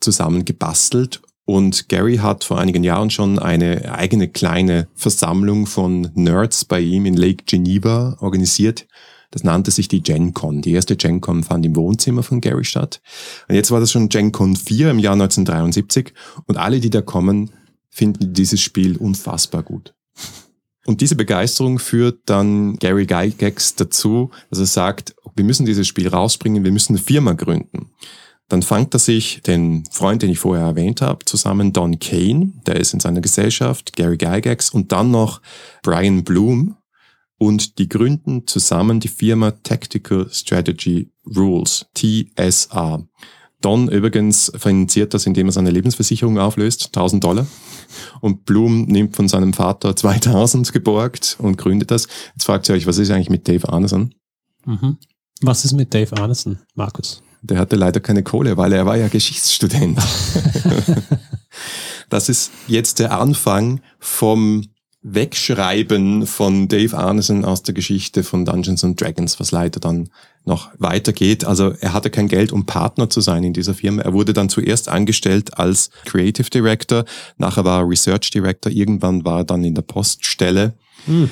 zusammen 0.01 0.45
gebastelt. 0.45 1.23
Und 1.45 1.89
Gary 1.89 2.17
hat 2.17 2.45
vor 2.45 2.59
einigen 2.59 2.85
Jahren 2.85 3.11
schon 3.11 3.39
eine 3.39 3.93
eigene 3.93 4.29
kleine 4.29 4.89
Versammlung 4.95 5.67
von 5.67 6.11
Nerds 6.15 6.65
bei 6.65 6.81
ihm 6.81 7.07
in 7.07 7.17
Lake 7.17 7.45
Geneva 7.47 8.17
organisiert, 8.21 8.87
das 9.31 9.45
nannte 9.45 9.71
sich 9.71 9.89
die 9.89 10.03
GenCon. 10.03 10.61
Die 10.63 10.73
erste 10.73 10.97
GenCon 10.97 11.45
fand 11.45 11.65
im 11.65 11.77
Wohnzimmer 11.77 12.23
von 12.23 12.41
Gary 12.41 12.65
statt. 12.65 13.01
Und 13.49 13.55
jetzt 13.55 13.71
war 13.71 13.81
das 13.81 13.93
schon 13.93 14.09
GenCon 14.09 14.57
4 14.57 14.91
im 14.91 14.99
Jahr 14.99 15.15
1973 15.15 16.13
und 16.47 16.57
alle, 16.57 16.81
die 16.81 16.91
da 16.91 17.01
kommen, 17.01 17.51
finden 17.89 18.33
dieses 18.33 18.61
Spiel 18.61 18.97
unfassbar 18.97 19.63
gut. 19.63 19.95
Und 20.87 21.01
diese 21.01 21.15
Begeisterung 21.15 21.79
führt 21.79 22.21
dann 22.27 22.77
Gary 22.77 23.07
Gygax 23.07 23.75
dazu, 23.77 24.31
dass 24.49 24.59
er 24.59 24.67
sagt, 24.67 25.15
wir 25.37 25.45
müssen 25.45 25.67
dieses 25.67 25.87
Spiel 25.87 26.09
rausbringen, 26.09 26.65
wir 26.65 26.73
müssen 26.73 26.95
eine 26.95 27.03
Firma 27.03 27.33
gründen. 27.35 27.91
Dann 28.49 28.63
fangt 28.63 28.95
er 28.95 28.99
sich 28.99 29.43
den 29.43 29.85
Freund, 29.93 30.23
den 30.23 30.31
ich 30.31 30.41
vorher 30.41 30.67
erwähnt 30.67 31.03
habe, 31.03 31.25
zusammen, 31.25 31.73
Don 31.73 32.01
Kane, 32.01 32.53
der 32.67 32.77
ist 32.77 32.93
in 32.93 32.99
seiner 32.99 33.21
Gesellschaft, 33.21 33.95
Gary 33.95 34.17
Gygax 34.17 34.71
und 34.71 34.91
dann 34.91 35.13
noch 35.13 35.41
Brian 35.83 36.25
Bloom, 36.25 36.77
und 37.41 37.79
die 37.79 37.89
gründen 37.89 38.47
zusammen 38.47 39.01
die 39.01 39.09
Firma 39.09 39.53
Tactical 39.53 40.29
Strategy 40.31 41.11
Rules, 41.25 41.87
TSA. 41.95 43.03
Don 43.63 43.89
übrigens 43.89 44.53
finanziert 44.57 45.15
das, 45.15 45.25
indem 45.25 45.47
er 45.47 45.53
seine 45.53 45.71
Lebensversicherung 45.71 46.39
auflöst, 46.39 46.89
1000 46.89 47.25
Dollar. 47.25 47.47
Und 48.21 48.45
Bloom 48.45 48.85
nimmt 48.85 49.17
von 49.17 49.27
seinem 49.27 49.55
Vater 49.55 49.97
2000 49.97 50.71
geborgt 50.71 51.37
und 51.41 51.57
gründet 51.57 51.91
das. 51.91 52.09
Jetzt 52.35 52.45
fragt 52.45 52.69
ihr 52.69 52.75
euch, 52.75 52.87
was 52.87 52.99
ist 52.99 53.11
eigentlich 53.11 53.31
mit 53.31 53.49
Dave 53.49 53.71
Arneson? 53.71 54.15
Mhm. 54.67 54.99
Was 55.41 55.65
ist 55.65 55.73
mit 55.73 55.95
Dave 55.95 56.15
Arneson, 56.19 56.59
Markus? 56.75 57.23
Der 57.41 57.59
hatte 57.59 57.77
leider 57.77 58.01
keine 58.01 58.23
Kohle, 58.23 58.59
weil 58.59 58.75
er 58.75 58.85
war 58.85 58.99
ja 58.99 59.09
Geschichtsstudent. 59.09 59.99
das 62.11 62.29
ist 62.29 62.51
jetzt 62.69 62.99
der 62.99 63.19
Anfang 63.19 63.81
vom 63.99 64.67
Wegschreiben 65.03 66.27
von 66.27 66.69
Dave 66.69 66.97
Arneson 66.97 67.45
aus 67.45 67.63
der 67.63 67.75
Geschichte 67.75 68.23
von 68.23 68.45
Dungeons 68.45 68.85
and 68.85 69.01
Dragons, 69.01 69.41
was 69.41 69.51
leider 69.51 69.81
dann 69.81 70.11
noch 70.45 70.71
weitergeht. 70.79 71.45
Also 71.45 71.71
er 71.81 71.95
hatte 71.95 72.11
kein 72.11 72.29
Geld, 72.29 72.53
um 72.53 72.67
Partner 72.67 73.09
zu 73.09 73.23
sein 73.23 73.43
in 73.43 73.55
dieser 73.55 73.73
Firma. 73.73 74.03
Er 74.03 74.13
wurde 74.13 74.35
dann 74.35 74.51
zuerst 74.51 74.89
angestellt 74.89 75.59
als 75.59 75.91
Creative 76.05 76.51
Director, 76.51 77.05
nachher 77.39 77.65
war 77.65 77.81
er 77.81 77.89
Research 77.89 78.31
Director, 78.31 78.71
irgendwann 78.71 79.25
war 79.25 79.39
er 79.39 79.45
dann 79.45 79.65
in 79.65 79.75
der 79.75 79.83
Poststelle. 79.83 80.75
Hm. 81.07 81.31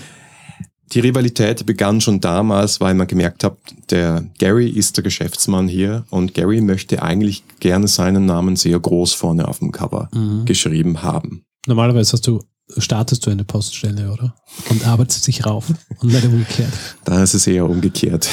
Die 0.93 1.01
Rivalität 1.01 1.67
begann 1.67 2.01
schon 2.01 2.21
damals, 2.21 2.81
weil 2.81 2.95
man 2.95 3.07
gemerkt 3.07 3.45
hat, 3.45 3.59
der 3.91 4.25
Gary 4.39 4.71
ist 4.71 4.97
der 4.97 5.05
Geschäftsmann 5.05 5.69
hier 5.69 6.07
und 6.09 6.33
Gary 6.33 6.63
möchte 6.63 7.03
eigentlich 7.03 7.45
gerne 7.61 7.89
seinen 7.89 8.25
Namen 8.25 8.57
sehr 8.57 8.81
groß 8.81 9.13
vorne 9.13 9.47
auf 9.47 9.59
dem 9.59 9.71
Cover 9.71 10.09
mhm. 10.15 10.47
geschrieben 10.47 11.03
haben. 11.03 11.45
Normalerweise 11.67 12.13
hast 12.13 12.27
du 12.27 12.41
startest 12.77 13.27
du 13.27 13.31
eine 13.31 13.45
Poststelle, 13.45 14.13
oder? 14.13 14.35
Und 14.69 14.87
arbeitest 14.87 15.27
dich 15.27 15.47
rauf 15.47 15.67
und 16.01 16.13
nicht 16.13 16.25
umgekehrt. 16.25 16.73
Da 17.05 17.23
ist 17.23 17.35
es 17.35 17.47
eher 17.47 17.65
umgekehrt. 17.65 18.29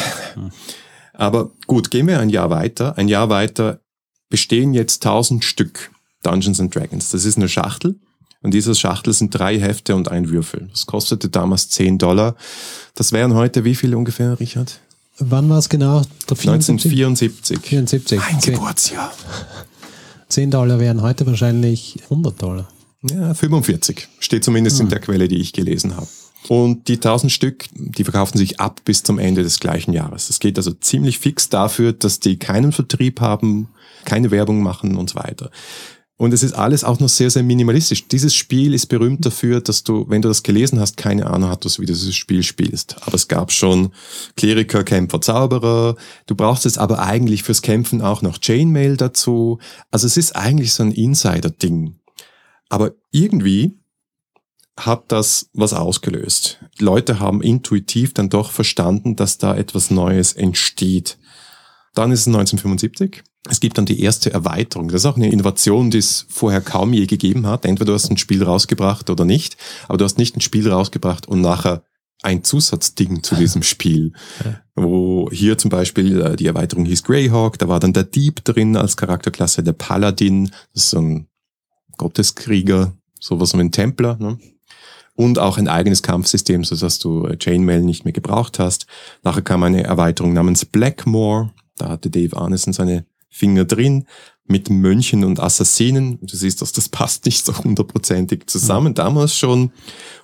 Aber 1.14 1.52
gut, 1.66 1.92
gehen 1.92 2.08
wir 2.08 2.20
ein 2.20 2.30
Jahr 2.30 2.50
weiter. 2.50 2.98
Ein 2.98 3.08
Jahr 3.08 3.30
weiter 3.30 3.80
bestehen 4.30 4.74
jetzt 4.74 5.06
1000 5.06 5.44
Stück 5.46 5.92
Dungeons 6.24 6.60
and 6.60 6.76
Dragons. 6.76 7.10
Das 7.10 7.24
ist 7.24 7.38
eine 7.38 7.48
Schachtel. 7.48 8.00
Und 8.42 8.54
diese 8.54 8.76
Schachtel 8.76 9.14
sind 9.14 9.32
drei 9.32 9.60
Hefte 9.60 9.96
und 9.96 10.12
ein 10.12 10.30
Würfel. 10.30 10.68
Das 10.70 10.86
kostete 10.86 11.30
damals 11.30 11.70
10 11.70 11.98
Dollar. 11.98 12.36
Das 12.94 13.12
wären 13.12 13.34
heute 13.34 13.64
wie 13.64 13.76
viel 13.76 13.96
ungefähr, 13.96 14.40
Richard? 14.40 14.80
Wann 15.18 15.50
war 15.50 15.58
es 15.58 15.70
genau? 15.70 16.04
1974. 16.28 17.60
74. 17.60 18.22
Ein 18.22 18.40
Geburtsjahr. 18.42 19.12
10 20.28 20.52
Dollar 20.52 20.80
wären 20.80 21.02
heute 21.02 21.26
wahrscheinlich 21.26 22.00
100 22.04 22.42
Dollar. 22.42 22.68
Ja, 23.12 23.34
45. 23.34 24.08
Steht 24.20 24.44
zumindest 24.44 24.80
hm. 24.80 24.86
in 24.86 24.90
der 24.90 25.00
Quelle, 25.00 25.28
die 25.28 25.38
ich 25.38 25.54
gelesen 25.54 25.96
habe. 25.96 26.08
Und 26.48 26.88
die 26.88 26.96
1000 26.96 27.32
Stück, 27.32 27.66
die 27.74 28.04
verkauften 28.04 28.38
sich 28.38 28.60
ab 28.60 28.82
bis 28.86 29.04
zum 29.04 29.18
Ende 29.18 29.42
des 29.42 29.60
gleichen 29.60 29.94
Jahres. 29.94 30.28
Das 30.28 30.40
geht 30.40 30.58
also 30.58 30.72
ziemlich 30.72 31.18
fix 31.20 31.50
dafür, 31.50 31.92
dass 31.94 32.20
die 32.20 32.38
keinen 32.38 32.72
Vertrieb 32.72 33.20
haben, 33.20 33.70
keine 34.06 34.30
Werbung 34.30 34.62
machen 34.62 34.96
und 34.96 35.10
so 35.10 35.16
weiter. 35.16 35.50
Und 36.18 36.34
es 36.34 36.44
ist 36.44 36.54
alles 36.54 36.86
auch 36.86 37.00
noch 37.00 37.10
sehr, 37.10 37.30
sehr 37.30 37.44
minimalistisch. 37.44 38.08
Dieses 38.08 38.34
Spiel 38.34 38.74
ist 38.74 38.86
berühmt 38.86 39.26
dafür, 39.26 39.60
dass 39.60 39.84
du, 39.84 40.06
wenn 40.08 40.22
du 40.22 40.30
das 40.30 40.44
gelesen 40.44 40.80
hast, 40.80 40.96
keine 40.96 41.28
Ahnung 41.28 41.50
hattest, 41.50 41.80
wie 41.80 41.86
du 41.86 41.92
dieses 41.92 42.16
Spiel 42.16 42.42
spielst. 42.44 42.96
Aber 43.06 43.16
es 43.16 43.28
gab 43.28 43.52
schon 43.52 43.92
Kleriker, 44.38 44.86
Kämpfer, 44.86 45.20
Zauberer. 45.20 45.96
Du 46.26 46.36
brauchst 46.36 46.66
es 46.66 46.78
aber 46.78 47.00
eigentlich 47.00 47.44
fürs 47.44 47.62
Kämpfen 47.62 48.02
auch 48.02 48.22
noch 48.22 48.38
Chainmail 48.38 48.96
dazu. 48.96 49.60
Also 49.92 50.08
es 50.08 50.16
ist 50.16 50.38
eigentlich 50.38 50.72
so 50.72 50.84
ein 50.84 50.94
Insider-Ding. 50.94 51.96
Aber 52.76 52.92
irgendwie 53.10 53.80
hat 54.76 55.06
das 55.14 55.50
was 55.54 55.72
ausgelöst. 55.72 56.60
Die 56.78 56.84
Leute 56.84 57.22
haben 57.22 57.42
intuitiv 57.42 58.14
dann 58.14 58.28
doch 58.28 58.52
verstanden, 58.52 59.16
dass 59.16 59.38
da 59.38 59.56
etwas 59.56 59.92
Neues 59.92 60.34
entsteht. 60.34 61.18
Dann 61.94 62.12
ist 62.12 62.20
es 62.22 62.28
1975. 62.28 63.24
Es 63.50 63.62
gibt 63.62 63.78
dann 63.78 63.86
die 63.86 64.02
erste 64.02 64.34
Erweiterung. 64.34 64.90
Das 64.90 65.04
ist 65.04 65.06
auch 65.06 65.16
eine 65.16 65.32
Innovation, 65.32 65.90
die 65.90 66.00
es 66.00 66.26
vorher 66.28 66.60
kaum 66.60 66.92
je 66.92 67.06
gegeben 67.06 67.48
hat. 67.48 67.64
Entweder 67.64 67.92
du 67.92 67.94
hast 67.94 68.12
ein 68.12 68.18
Spiel 68.18 68.44
rausgebracht 68.44 69.10
oder 69.10 69.24
nicht, 69.24 69.56
aber 69.88 69.98
du 69.98 70.04
hast 70.04 70.18
nicht 70.18 70.36
ein 70.36 70.42
Spiel 70.42 70.70
rausgebracht 70.70 71.30
und 71.30 71.40
nachher 71.40 71.86
ein 72.24 72.44
Zusatzding 72.44 73.24
zu 73.24 73.36
diesem 73.38 73.64
Spiel. 73.64 74.12
Wo 74.76 75.30
hier 75.32 75.58
zum 75.58 75.70
Beispiel 75.70 76.20
äh, 76.20 76.36
die 76.36 76.48
Erweiterung 76.48 76.84
hieß 76.84 77.04
Greyhawk, 77.04 77.58
da 77.58 77.70
war 77.70 77.80
dann 77.80 77.94
der 77.94 78.04
Dieb 78.04 78.44
drin 78.44 78.76
als 78.76 78.98
Charakterklasse, 78.98 79.64
der 79.64 79.72
Paladin, 79.72 80.52
das 80.74 80.84
ist 80.84 80.90
so 80.90 81.00
ein 81.00 81.30
Gotteskrieger, 81.98 82.94
sowas 83.20 83.54
wie 83.54 83.60
ein 83.60 83.72
Templer, 83.72 84.18
ne? 84.20 84.38
und 85.16 85.40
auch 85.40 85.58
ein 85.58 85.68
eigenes 85.68 86.04
Kampfsystem, 86.04 86.64
so 86.64 86.76
dass 86.76 87.00
du 87.00 87.28
Chainmail 87.40 87.82
nicht 87.82 88.04
mehr 88.04 88.14
gebraucht 88.14 88.60
hast. 88.60 88.86
Nachher 89.24 89.42
kam 89.42 89.64
eine 89.64 89.84
Erweiterung 89.84 90.34
namens 90.34 90.66
Blackmore, 90.66 91.52
da 91.78 91.90
hatte 91.90 92.10
Dave 92.10 92.36
Arneson 92.36 92.74
seine 92.74 93.06
Finger 93.30 93.66
drin, 93.66 94.06
mit 94.48 94.70
Mönchen 94.70 95.24
und 95.24 95.40
Assassinen. 95.40 96.20
Du 96.22 96.36
siehst, 96.36 96.62
dass 96.62 96.72
das 96.72 96.90
passt 96.90 97.26
nicht 97.26 97.46
so 97.46 97.58
hundertprozentig 97.58 98.48
zusammen, 98.48 98.90
mhm. 98.90 98.96
damals 98.96 99.36
schon. 99.36 99.72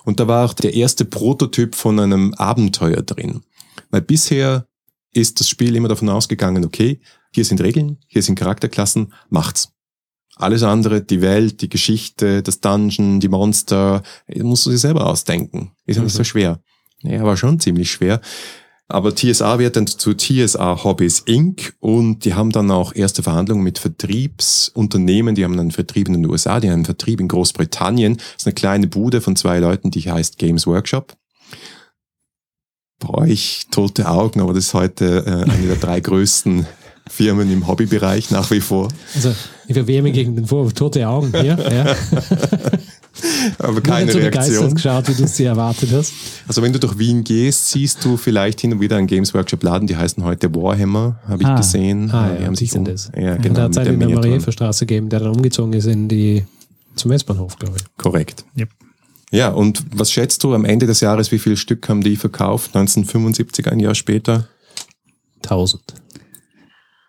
Und 0.04 0.20
da 0.20 0.28
war 0.28 0.46
auch 0.46 0.54
der 0.54 0.74
erste 0.74 1.04
Prototyp 1.04 1.74
von 1.74 1.98
einem 1.98 2.32
Abenteuer 2.34 3.02
drin. 3.02 3.42
Weil 3.90 4.02
bisher 4.02 4.66
ist 5.12 5.40
das 5.40 5.48
Spiel 5.48 5.76
immer 5.76 5.88
davon 5.88 6.08
ausgegangen, 6.08 6.64
okay, 6.64 7.00
hier 7.34 7.44
sind 7.44 7.60
Regeln, 7.60 7.98
hier 8.06 8.22
sind 8.22 8.38
Charakterklassen, 8.38 9.12
macht's. 9.28 9.72
Alles 10.36 10.62
andere, 10.62 11.02
die 11.02 11.20
Welt, 11.20 11.60
die 11.60 11.68
Geschichte, 11.68 12.42
das 12.42 12.60
Dungeon, 12.60 13.20
die 13.20 13.28
Monster, 13.28 14.02
musst 14.36 14.66
du 14.66 14.70
dir 14.70 14.78
selber 14.78 15.06
ausdenken. 15.06 15.72
Ist 15.86 15.96
ja 15.96 16.02
nicht 16.02 16.14
so 16.14 16.24
schwer. 16.24 16.60
Ja, 17.02 17.22
war 17.24 17.36
schon 17.36 17.60
ziemlich 17.60 17.90
schwer. 17.90 18.20
Aber 18.88 19.14
TSA 19.14 19.58
wird 19.58 19.76
dann 19.76 19.86
zu 19.86 20.14
TSA 20.14 20.84
Hobbies 20.84 21.20
Inc. 21.20 21.74
und 21.80 22.24
die 22.26 22.34
haben 22.34 22.50
dann 22.50 22.70
auch 22.70 22.94
erste 22.94 23.22
Verhandlungen 23.22 23.62
mit 23.62 23.78
Vertriebsunternehmen. 23.78 25.34
Die 25.34 25.44
haben 25.44 25.58
einen 25.58 25.70
Vertrieb 25.70 26.08
in 26.08 26.14
den 26.14 26.26
USA, 26.28 26.60
die 26.60 26.68
haben 26.68 26.74
einen 26.74 26.84
Vertrieb 26.84 27.20
in 27.20 27.28
Großbritannien. 27.28 28.18
Das 28.18 28.26
ist 28.38 28.46
eine 28.46 28.54
kleine 28.54 28.86
Bude 28.88 29.22
von 29.22 29.34
zwei 29.34 29.60
Leuten, 29.60 29.90
die 29.90 30.10
heißt 30.10 30.36
Games 30.36 30.66
Workshop. 30.66 31.16
Brauche 32.98 33.28
ich 33.28 33.66
tote 33.70 34.08
Augen, 34.08 34.40
aber 34.40 34.52
das 34.52 34.66
ist 34.66 34.74
heute 34.74 35.24
äh, 35.26 35.50
eine 35.50 35.68
der 35.68 35.76
drei 35.76 36.00
größten 36.00 36.66
Firmen 37.08 37.50
im 37.50 37.66
Hobbybereich 37.66 38.30
nach 38.30 38.50
wie 38.50 38.60
vor. 38.60 38.88
Also 39.14 39.34
ich 39.72 39.78
verwehre 39.78 40.02
mich 40.02 40.12
gegen 40.14 40.36
den 40.36 40.46
Vorwurf, 40.46 40.72
tote 40.74 41.06
Augen 41.08 41.30
hier. 41.40 41.56
Ja. 41.58 41.96
Aber 43.58 43.80
keine 43.82 44.10
so 44.10 44.18
begeistert 44.18 44.54
Reaktion. 44.54 44.74
geschaut, 44.74 45.08
wie 45.08 45.14
du 45.14 45.24
es 45.24 45.34
dir 45.34 45.48
erwartet 45.48 45.90
hast. 45.92 46.12
Also 46.48 46.62
wenn 46.62 46.72
du 46.72 46.78
durch 46.80 46.98
Wien 46.98 47.22
gehst, 47.24 47.70
siehst 47.70 48.04
du 48.04 48.16
vielleicht 48.16 48.60
hin 48.60 48.72
und 48.72 48.80
wieder 48.80 48.96
einen 48.96 49.06
Games 49.06 49.34
Workshop 49.34 49.62
Laden, 49.62 49.86
die 49.86 49.96
heißen 49.96 50.24
heute 50.24 50.52
Warhammer, 50.54 51.20
habe 51.28 51.42
ich 51.42 51.46
Ah. 51.48 51.56
gesehen. 51.56 52.10
Ah, 52.10 52.30
die 52.30 52.40
ja, 52.40 52.46
haben 52.46 52.54
sich 52.56 52.68
die 52.70 52.72
sind 52.72 52.88
um- 52.88 52.94
es. 52.94 53.10
Ja, 53.16 53.34
Und 53.34 53.42
genau. 53.42 53.54
da 53.56 53.62
hat 53.64 53.70
es 53.72 53.76
einen 53.78 53.84
der 53.86 53.92
in 53.94 53.98
der 54.00 54.08
Miniaturen. 54.08 54.30
Mariefstraße 54.38 54.86
gegeben, 54.86 55.08
der 55.10 55.20
dann 55.20 55.30
umgezogen 55.34 55.72
ist 55.74 55.86
in 55.86 56.08
die, 56.08 56.44
zum 56.96 57.10
Westbahnhof, 57.10 57.58
glaube 57.58 57.76
ich. 57.78 57.84
Korrekt. 57.96 58.44
Yep. 58.58 58.70
Ja, 59.30 59.48
und 59.48 59.82
was 59.94 60.10
schätzt 60.12 60.42
du 60.44 60.54
am 60.54 60.64
Ende 60.64 60.86
des 60.86 61.00
Jahres, 61.00 61.32
wie 61.32 61.38
viel 61.38 61.56
Stück 61.56 61.88
haben 61.88 62.02
die 62.02 62.16
verkauft? 62.16 62.74
1975, 62.74 63.70
ein 63.70 63.80
Jahr 63.80 63.94
später? 63.94 64.48
1000. 65.42 65.82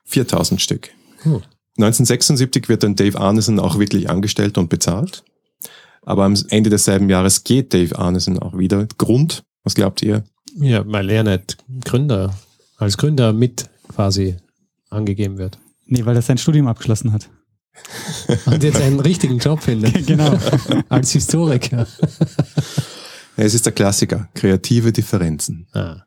4000 0.06 0.62
Stück. 0.62 0.90
Hm. 1.24 1.42
1976 1.78 2.70
wird 2.70 2.84
dann 2.84 2.96
Dave 2.96 3.20
Arneson 3.20 3.60
auch 3.60 3.80
wirklich 3.80 4.10
angestellt 4.10 4.58
und 4.58 4.70
bezahlt. 4.70 5.24
Aber 6.04 6.26
am 6.26 6.36
Ende 6.50 6.70
desselben 6.70 7.10
Jahres 7.10 7.44
geht 7.44 7.74
Dave 7.74 7.98
Arneson 7.98 8.40
auch 8.40 8.58
wieder. 8.58 8.88
Grund, 8.98 9.44
was 9.64 9.74
glaubt 9.74 10.02
ihr? 10.02 10.24
Ja, 10.56 10.84
weil 10.86 11.10
er 11.10 11.24
nicht 11.24 11.58
Gründer, 11.86 12.38
als 12.78 12.98
Gründer 12.98 13.34
mit 13.34 13.70
quasi 13.88 14.36
angegeben 14.90 15.38
wird. 15.38 15.58
Nee, 15.86 16.06
weil 16.06 16.16
er 16.16 16.22
sein 16.22 16.38
Studium 16.38 16.68
abgeschlossen 16.68 17.12
hat. 17.12 17.30
Und 18.46 18.64
jetzt 18.64 18.80
einen 18.80 19.00
richtigen 19.00 19.40
Job 19.40 19.62
findet. 19.62 20.06
genau. 20.08 20.38
Als 20.90 21.12
Historiker. 21.12 21.88
Es 23.36 23.54
ist 23.56 23.66
der 23.66 23.74
Klassiker, 23.74 24.30
kreative 24.36 24.92
Differenzen. 24.92 25.68
Ah. 25.74 26.04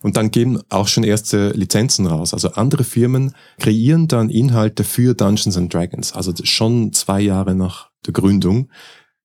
Und 0.00 0.16
dann 0.16 0.30
geben 0.30 0.60
auch 0.68 0.86
schon 0.86 1.02
erste 1.02 1.50
Lizenzen 1.50 2.06
raus. 2.06 2.32
Also 2.32 2.50
andere 2.52 2.84
Firmen 2.84 3.34
kreieren 3.58 4.06
dann 4.06 4.30
Inhalte 4.30 4.84
für 4.84 5.14
Dungeons 5.14 5.56
and 5.56 5.74
Dragons. 5.74 6.12
Also 6.12 6.32
schon 6.44 6.92
zwei 6.92 7.20
Jahre 7.20 7.54
nach 7.54 7.90
der 8.06 8.12
Gründung. 8.12 8.70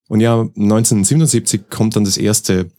Und 0.08 0.20
ja, 0.20 0.40
1977 0.40 1.70
kommt 1.70 1.94
dann 1.94 2.04
das 2.04 2.16
erste 2.16 2.70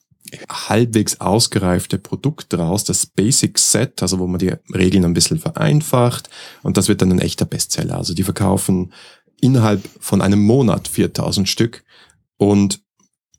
halbwegs 0.49 1.21
ausgereifte 1.21 1.97
Produkt 1.97 2.53
raus, 2.53 2.83
das 2.83 3.05
Basic 3.05 3.57
Set, 3.59 4.01
also 4.01 4.19
wo 4.19 4.27
man 4.27 4.39
die 4.39 4.53
Regeln 4.73 5.05
ein 5.05 5.13
bisschen 5.13 5.39
vereinfacht. 5.39 6.29
Und 6.63 6.77
das 6.77 6.87
wird 6.87 7.01
dann 7.01 7.11
ein 7.11 7.19
echter 7.19 7.45
Bestseller. 7.45 7.97
Also 7.97 8.13
die 8.13 8.23
verkaufen 8.23 8.91
innerhalb 9.39 9.87
von 9.99 10.21
einem 10.21 10.41
Monat 10.41 10.87
4000 10.87 11.47
Stück 11.47 11.83
und 12.37 12.81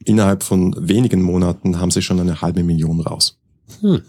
innerhalb 0.05 0.43
von 0.43 0.75
wenigen 0.79 1.23
Monaten 1.23 1.79
haben 1.79 1.91
sie 1.91 2.03
schon 2.03 2.21
eine 2.21 2.41
halbe 2.41 2.63
Million 2.63 3.01
raus. 3.01 3.39
Hm. 3.81 4.03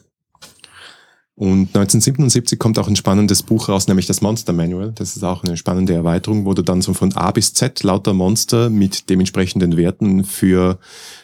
Und 1.40 1.68
1977 1.68 2.58
kommt 2.58 2.80
auch 2.80 2.88
ein 2.88 2.96
spannendes 2.96 3.44
Buch 3.44 3.70
raus, 3.70 3.88
nämlich 3.88 4.08
das 4.08 4.22
Monster 4.22 4.54
Manual. 4.54 4.92
Das 4.96 5.16
ist 5.16 5.24
auch 5.24 5.44
eine 5.44 5.56
spannende 5.56 5.94
Erweiterung, 5.94 6.46
wo 6.46 6.56
du 6.56 6.64
dann 6.64 6.82
so 6.82 6.96
von 6.96 7.14
A 7.14 7.30
bis 7.30 7.54
Z 7.54 7.84
lauter 7.84 8.16
Monster 8.16 8.72
mit 8.72 9.08
dementsprechenden 9.12 9.78
Werten 9.78 10.24
für 10.24 10.80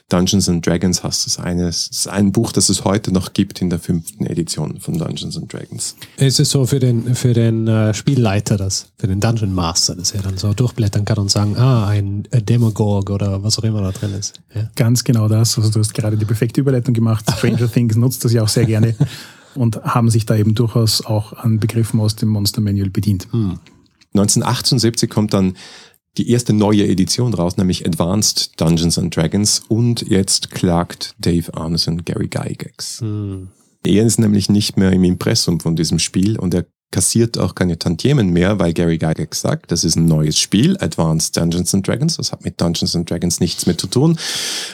Dungeons 0.10 0.48
and 0.50 0.64
Dragons 0.64 1.02
hast. 1.02 1.26
Das 1.26 1.34
ist, 1.34 1.40
eines, 1.40 1.90
das 1.90 1.98
ist 1.98 2.08
ein 2.08 2.32
Buch, 2.32 2.52
das 2.52 2.70
es 2.70 2.86
heute 2.86 3.12
noch 3.12 3.34
gibt 3.34 3.60
in 3.60 3.72
der 3.72 3.80
fünften 3.80 4.28
Edition 4.28 4.80
von 4.80 5.00
Dungeons 5.00 5.36
and 5.36 5.52
Dragons. 5.52 5.96
Es 6.18 6.38
ist 6.38 6.52
so 6.52 6.68
für 6.68 6.80
den, 6.80 7.16
für 7.16 7.34
den 7.34 7.68
äh, 7.68 7.96
Spielleiter, 7.96 8.58
das, 8.58 8.92
für 9.00 9.08
den 9.08 9.20
Dungeon 9.20 9.56
Master, 9.56 9.96
dass 9.96 10.12
er 10.12 10.22
dann 10.22 10.38
so 10.38 10.54
durchblättern 10.54 11.06
kann 11.06 11.18
und 11.18 11.32
sagen, 11.32 11.58
ah, 11.58 11.88
ein 11.88 12.28
äh, 12.30 12.40
Demogorg 12.40 13.10
oder 13.10 13.42
was 13.42 13.58
auch 13.58 13.64
immer 13.64 13.82
da 13.82 13.92
drin 13.92 14.14
ist. 14.14 14.42
Ja. 14.54 14.70
Ganz 14.76 15.04
genau 15.04 15.28
das. 15.28 15.58
Also 15.58 15.72
du 15.72 15.80
hast 15.80 15.96
gerade 15.96 16.18
die 16.18 16.26
perfekte 16.26 16.62
Überleitung 16.62 16.94
gemacht. 16.94 17.26
Stranger 17.36 17.68
Things 17.72 17.96
nutzt 17.96 18.24
das 18.24 18.32
ja 18.32 18.44
auch 18.44 18.48
sehr 18.48 18.66
gerne 18.66 18.96
und 19.56 19.84
haben 19.84 20.10
sich 20.10 20.26
da 20.26 20.36
eben 20.36 20.56
durchaus 20.56 21.06
auch 21.06 21.34
an 21.34 21.60
Begriffen 21.60 22.00
aus 22.00 22.16
dem 22.16 22.30
Monster 22.30 22.62
Manual 22.62 22.90
bedient. 22.90 23.28
1978 24.14 25.10
kommt 25.10 25.34
dann 25.34 25.56
die 26.18 26.30
erste 26.30 26.54
neue 26.54 26.88
Edition 26.88 27.34
raus, 27.34 27.58
nämlich 27.58 27.86
Advanced 27.86 28.60
Dungeons 28.62 28.98
and 28.98 29.16
Dragons. 29.16 29.64
Und 29.68 30.02
jetzt 30.08 30.52
klagt 30.52 31.16
Dave 31.18 31.54
Arneson 31.56 32.06
Gary 32.06 32.28
Gygax. 32.28 33.02
Hm. 33.02 33.50
Er 33.86 34.06
ist 34.06 34.20
nämlich 34.20 34.50
nicht 34.50 34.78
mehr 34.78 34.92
im 34.92 35.04
Impressum 35.04 35.60
von 35.60 35.76
diesem 35.76 36.00
Spiel 36.00 36.40
und 36.40 36.54
er 36.54 36.66
kassiert 36.92 37.40
auch 37.40 37.56
keine 37.56 37.80
Tantiemen 37.80 38.30
mehr, 38.30 38.60
weil 38.60 38.72
Gary 38.72 38.98
Gygax 39.00 39.42
sagt, 39.42 39.72
das 39.72 39.84
ist 39.84 39.96
ein 39.96 40.06
neues 40.06 40.38
Spiel, 40.38 40.78
Advanced 40.80 41.36
Dungeons 41.36 41.74
and 41.74 41.86
Dragons, 41.86 42.18
das 42.18 42.32
hat 42.32 42.46
mit 42.46 42.62
Dungeons 42.62 42.96
and 42.96 43.10
Dragons 43.10 43.40
nichts 43.40 43.66
mehr 43.66 43.78
zu 43.78 43.88
tun. 43.88 44.18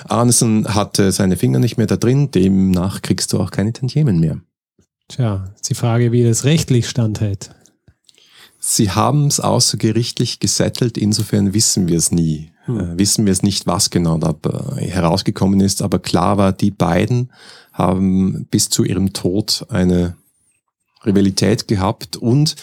Arneson 0.10 0.76
hatte 0.76 1.12
seine 1.14 1.38
Finger 1.38 1.60
nicht 1.60 1.78
mehr 1.78 1.88
da 1.88 1.96
drin, 1.96 2.30
demnach 2.30 3.02
kriegst 3.02 3.32
du 3.32 3.40
auch 3.40 3.52
keine 3.52 3.72
Tantiemen 3.72 4.20
mehr. 4.20 4.42
Tja, 5.10 5.50
ist 5.56 5.70
die 5.70 5.76
Frage, 5.76 6.12
wie 6.12 6.24
das 6.24 6.44
rechtlich 6.46 6.88
standhält. 6.88 7.50
Sie 8.60 8.92
haben 8.92 9.28
es 9.28 9.40
außergerichtlich 9.40 10.40
gesettelt, 10.40 10.98
insofern 10.98 11.54
wissen 11.54 11.88
wir 11.88 11.98
es 11.98 12.12
nie. 12.12 12.52
Äh, 12.68 12.98
wissen 12.98 13.26
wir 13.26 13.34
es 13.34 13.42
nicht, 13.42 13.66
was 13.66 13.90
genau 13.90 14.18
da 14.18 14.36
äh, 14.78 14.86
herausgekommen 14.86 15.62
ist, 15.62 15.82
aber 15.82 15.98
klar 16.00 16.38
war, 16.38 16.54
die 16.54 16.72
beiden 16.72 17.32
haben 17.74 18.46
bis 18.52 18.70
zu 18.70 18.84
ihrem 18.84 19.14
Tod 19.14 19.66
eine 19.70 20.16
Rivalität 21.06 21.68
gehabt 21.68 22.18
und 22.18 22.56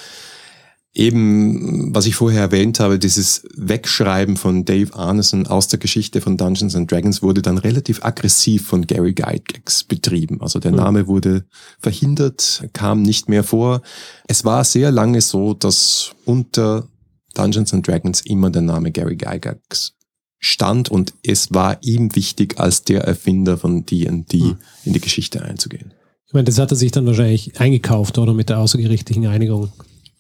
eben, 0.97 1.95
was 1.95 2.07
ich 2.07 2.15
vorher 2.15 2.41
erwähnt 2.41 2.81
habe, 2.81 2.99
dieses 2.99 3.47
Wegschreiben 3.55 4.37
von 4.37 4.65
Dave 4.65 4.95
Arneson 4.95 5.47
aus 5.47 5.69
der 5.69 5.79
Geschichte 5.79 6.21
von 6.23 6.39
Dungeons 6.39 6.75
and 6.75 6.91
Dragons 6.91 7.23
wurde 7.23 7.43
dann 7.43 7.59
relativ 7.59 8.03
aggressiv 8.03 8.67
von 8.67 8.87
Gary 8.87 9.13
Gygax 9.13 9.85
betrieben. 9.85 10.41
Also 10.41 10.59
der 10.59 10.73
Name 10.73 11.07
wurde 11.07 11.45
verhindert, 11.79 12.67
kam 12.73 13.03
nicht 13.03 13.29
mehr 13.29 13.45
vor. 13.45 13.83
Es 14.27 14.45
war 14.45 14.65
sehr 14.65 14.91
lange 14.91 15.21
so, 15.21 15.53
dass 15.53 16.13
unter 16.25 16.89
Dungeons 17.35 17.75
and 17.75 17.87
Dragons 17.87 18.23
immer 18.23 18.49
der 18.49 18.63
Name 18.63 18.91
Gary 18.91 19.17
Gygax 19.17 19.93
stand 20.39 20.91
und 20.91 21.13
es 21.23 21.53
war 21.53 21.79
ihm 21.83 22.15
wichtig, 22.17 22.59
als 22.59 22.85
der 22.85 23.03
Erfinder 23.03 23.59
von 23.59 23.85
D&D 23.85 24.39
Hm. 24.39 24.57
in 24.85 24.93
die 24.95 25.01
Geschichte 25.01 25.43
einzugehen. 25.43 25.93
Ich 26.27 26.33
meine, 26.33 26.45
das 26.45 26.59
hat 26.59 26.71
er 26.71 26.77
sich 26.77 26.91
dann 26.91 27.07
wahrscheinlich 27.07 27.61
eingekauft, 27.61 28.19
oder 28.19 28.35
mit 28.35 28.49
der 28.49 28.59
außergerichtlichen 28.59 29.27
Einigung, 29.27 29.71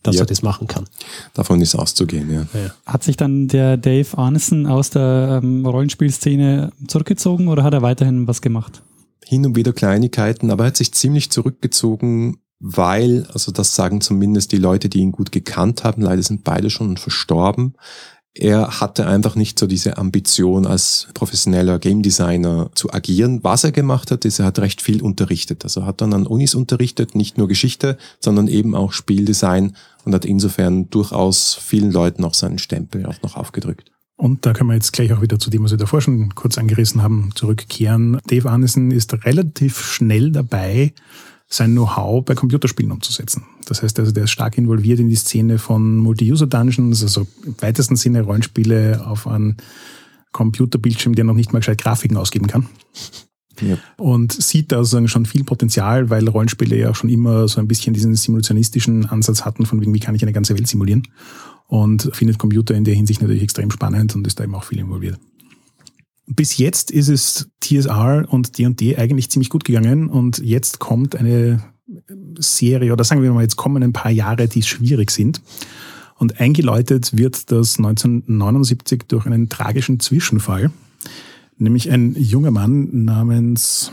dass 0.06 0.16
Ja. 0.16 0.22
er 0.22 0.26
das 0.26 0.42
machen 0.42 0.66
kann. 0.66 0.84
Davon 1.34 1.60
ist 1.60 1.74
auszugehen, 1.74 2.30
ja. 2.32 2.46
Ja. 2.58 2.70
Hat 2.86 3.02
sich 3.02 3.16
dann 3.16 3.48
der 3.48 3.76
Dave 3.76 4.16
Arneson 4.16 4.66
aus 4.66 4.90
der 4.90 5.40
ähm, 5.42 5.66
Rollenspielszene 5.66 6.70
zurückgezogen 6.86 7.48
oder 7.48 7.62
hat 7.62 7.74
er 7.74 7.82
weiterhin 7.82 8.26
was 8.26 8.40
gemacht? 8.40 8.82
hin 9.28 9.44
und 9.44 9.56
wieder 9.56 9.72
Kleinigkeiten, 9.72 10.52
aber 10.52 10.62
er 10.62 10.66
hat 10.68 10.76
sich 10.76 10.94
ziemlich 10.94 11.30
zurückgezogen, 11.32 12.36
weil, 12.60 13.26
also 13.32 13.50
das 13.50 13.74
sagen 13.74 14.00
zumindest 14.00 14.52
die 14.52 14.56
Leute, 14.56 14.88
die 14.88 15.00
ihn 15.00 15.10
gut 15.10 15.32
gekannt 15.32 15.82
haben, 15.82 16.00
leider 16.00 16.22
sind 16.22 16.44
beide 16.44 16.70
schon 16.70 16.96
verstorben. 16.96 17.74
Er 18.38 18.80
hatte 18.80 19.06
einfach 19.06 19.34
nicht 19.34 19.58
so 19.58 19.66
diese 19.66 19.96
Ambition, 19.96 20.66
als 20.66 21.08
professioneller 21.14 21.78
Game 21.78 22.02
Designer 22.02 22.70
zu 22.74 22.92
agieren. 22.92 23.42
Was 23.42 23.64
er 23.64 23.72
gemacht 23.72 24.10
hat, 24.10 24.26
ist, 24.26 24.38
er 24.38 24.46
hat 24.46 24.58
recht 24.58 24.82
viel 24.82 25.00
unterrichtet. 25.00 25.64
Also 25.64 25.80
er 25.80 25.86
hat 25.86 26.02
dann 26.02 26.12
an 26.12 26.26
Unis 26.26 26.54
unterrichtet, 26.54 27.14
nicht 27.14 27.38
nur 27.38 27.48
Geschichte, 27.48 27.96
sondern 28.20 28.46
eben 28.48 28.74
auch 28.74 28.92
Spieldesign 28.92 29.74
und 30.04 30.14
hat 30.14 30.26
insofern 30.26 30.90
durchaus 30.90 31.54
vielen 31.54 31.90
Leuten 31.90 32.24
auch 32.24 32.34
seinen 32.34 32.58
Stempel 32.58 33.06
auch 33.06 33.22
noch 33.22 33.36
aufgedrückt. 33.36 33.90
Und 34.16 34.44
da 34.44 34.52
können 34.52 34.68
wir 34.70 34.74
jetzt 34.74 34.92
gleich 34.92 35.12
auch 35.12 35.22
wieder 35.22 35.38
zu 35.38 35.48
dem, 35.48 35.64
was 35.64 35.70
wir 35.70 35.78
davor 35.78 36.00
schon 36.02 36.34
kurz 36.34 36.58
angerissen 36.58 37.02
haben, 37.02 37.30
zurückkehren. 37.34 38.18
Dave 38.26 38.50
Arneson 38.50 38.90
ist 38.90 39.12
relativ 39.24 39.82
schnell 39.82 40.30
dabei, 40.30 40.92
sein 41.48 41.72
Know-how 41.72 42.24
bei 42.24 42.34
Computerspielen 42.34 42.90
umzusetzen. 42.90 43.44
Das 43.66 43.82
heißt 43.82 43.98
also, 44.00 44.12
der 44.12 44.24
ist 44.24 44.30
stark 44.30 44.58
involviert 44.58 44.98
in 44.98 45.08
die 45.08 45.16
Szene 45.16 45.58
von 45.58 45.96
Multi-User-Dungeons, 45.96 47.02
also 47.02 47.26
im 47.44 47.54
weitesten 47.60 47.96
Sinne 47.96 48.22
Rollenspiele 48.22 49.06
auf 49.06 49.26
einem 49.26 49.56
Computerbildschirm, 50.32 51.14
der 51.14 51.24
noch 51.24 51.34
nicht 51.34 51.52
mal 51.52 51.60
gescheit 51.60 51.78
Grafiken 51.78 52.16
ausgeben 52.16 52.46
kann. 52.46 52.66
Ja. 53.60 53.78
Und 53.96 54.32
sieht 54.32 54.72
da 54.72 54.78
sozusagen 54.78 55.08
schon 55.08 55.24
viel 55.24 55.44
Potenzial, 55.44 56.10
weil 56.10 56.28
Rollenspiele 56.28 56.76
ja 56.76 56.90
auch 56.90 56.96
schon 56.96 57.10
immer 57.10 57.48
so 57.48 57.60
ein 57.60 57.68
bisschen 57.68 57.94
diesen 57.94 58.14
simulationistischen 58.14 59.06
Ansatz 59.06 59.44
hatten, 59.44 59.64
von 59.66 59.80
wegen, 59.80 59.94
wie 59.94 60.00
kann 60.00 60.14
ich 60.14 60.22
eine 60.22 60.32
ganze 60.32 60.54
Welt 60.54 60.66
simulieren? 60.66 61.08
Und 61.68 62.10
findet 62.12 62.38
Computer 62.38 62.74
in 62.74 62.84
der 62.84 62.94
Hinsicht 62.94 63.22
natürlich 63.22 63.42
extrem 63.42 63.70
spannend 63.70 64.14
und 64.14 64.26
ist 64.26 64.38
da 64.38 64.44
eben 64.44 64.54
auch 64.54 64.64
viel 64.64 64.78
involviert. 64.78 65.18
Bis 66.26 66.58
jetzt 66.58 66.90
ist 66.90 67.08
es 67.08 67.48
TSR 67.60 68.26
und 68.28 68.58
D&D 68.58 68.96
eigentlich 68.96 69.30
ziemlich 69.30 69.48
gut 69.48 69.64
gegangen 69.64 70.08
und 70.08 70.38
jetzt 70.38 70.80
kommt 70.80 71.14
eine 71.14 71.62
Serie, 72.38 72.92
oder 72.92 73.04
sagen 73.04 73.22
wir 73.22 73.32
mal, 73.32 73.42
jetzt 73.42 73.56
kommen 73.56 73.82
ein 73.82 73.92
paar 73.92 74.10
Jahre, 74.10 74.48
die 74.48 74.62
schwierig 74.62 75.10
sind. 75.10 75.40
Und 76.16 76.40
eingeläutet 76.40 77.16
wird 77.16 77.52
das 77.52 77.78
1979 77.78 79.04
durch 79.06 79.26
einen 79.26 79.48
tragischen 79.48 80.00
Zwischenfall, 80.00 80.70
nämlich 81.58 81.90
ein 81.90 82.16
junger 82.16 82.50
Mann 82.50 83.04
namens 83.04 83.92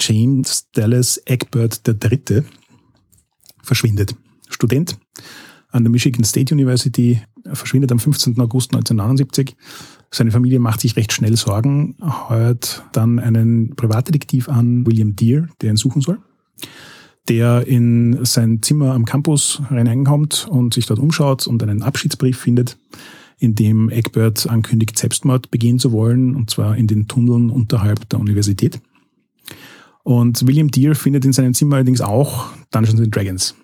James 0.00 0.70
Dallas 0.72 1.20
Egbert 1.24 1.80
III. 1.86 2.42
verschwindet. 3.62 4.14
Student 4.48 4.98
an 5.70 5.84
der 5.84 5.90
Michigan 5.90 6.24
State 6.24 6.52
University, 6.52 7.22
verschwindet 7.52 7.92
am 7.92 8.00
15. 8.00 8.38
August 8.40 8.74
1979. 8.74 9.56
Seine 10.12 10.32
Familie 10.32 10.58
macht 10.58 10.80
sich 10.80 10.96
recht 10.96 11.12
schnell 11.12 11.36
Sorgen, 11.36 11.96
heuert 12.28 12.84
dann 12.92 13.18
einen 13.18 13.76
Privatdetektiv 13.76 14.48
an, 14.48 14.86
William 14.86 15.14
Deere, 15.14 15.48
der 15.60 15.70
ihn 15.70 15.76
suchen 15.76 16.02
soll 16.02 16.18
der 17.28 17.66
in 17.66 18.24
sein 18.24 18.60
Zimmer 18.60 18.92
am 18.92 19.04
Campus 19.04 19.62
reinkommt 19.70 20.48
und 20.50 20.74
sich 20.74 20.86
dort 20.86 20.98
umschaut 20.98 21.46
und 21.46 21.62
einen 21.62 21.82
Abschiedsbrief 21.82 22.38
findet, 22.38 22.76
in 23.38 23.54
dem 23.54 23.88
Egbert 23.88 24.48
ankündigt, 24.48 24.98
Selbstmord 24.98 25.50
begehen 25.50 25.78
zu 25.78 25.92
wollen, 25.92 26.34
und 26.34 26.50
zwar 26.50 26.76
in 26.76 26.88
den 26.88 27.06
Tunneln 27.06 27.50
unterhalb 27.50 28.08
der 28.08 28.18
Universität. 28.18 28.80
Und 30.02 30.46
William 30.46 30.72
Deere 30.72 30.96
findet 30.96 31.24
in 31.24 31.32
seinem 31.32 31.54
Zimmer 31.54 31.76
allerdings 31.76 32.00
auch 32.00 32.48
Dungeons 32.72 33.00
and 33.00 33.14
Dragons 33.14 33.54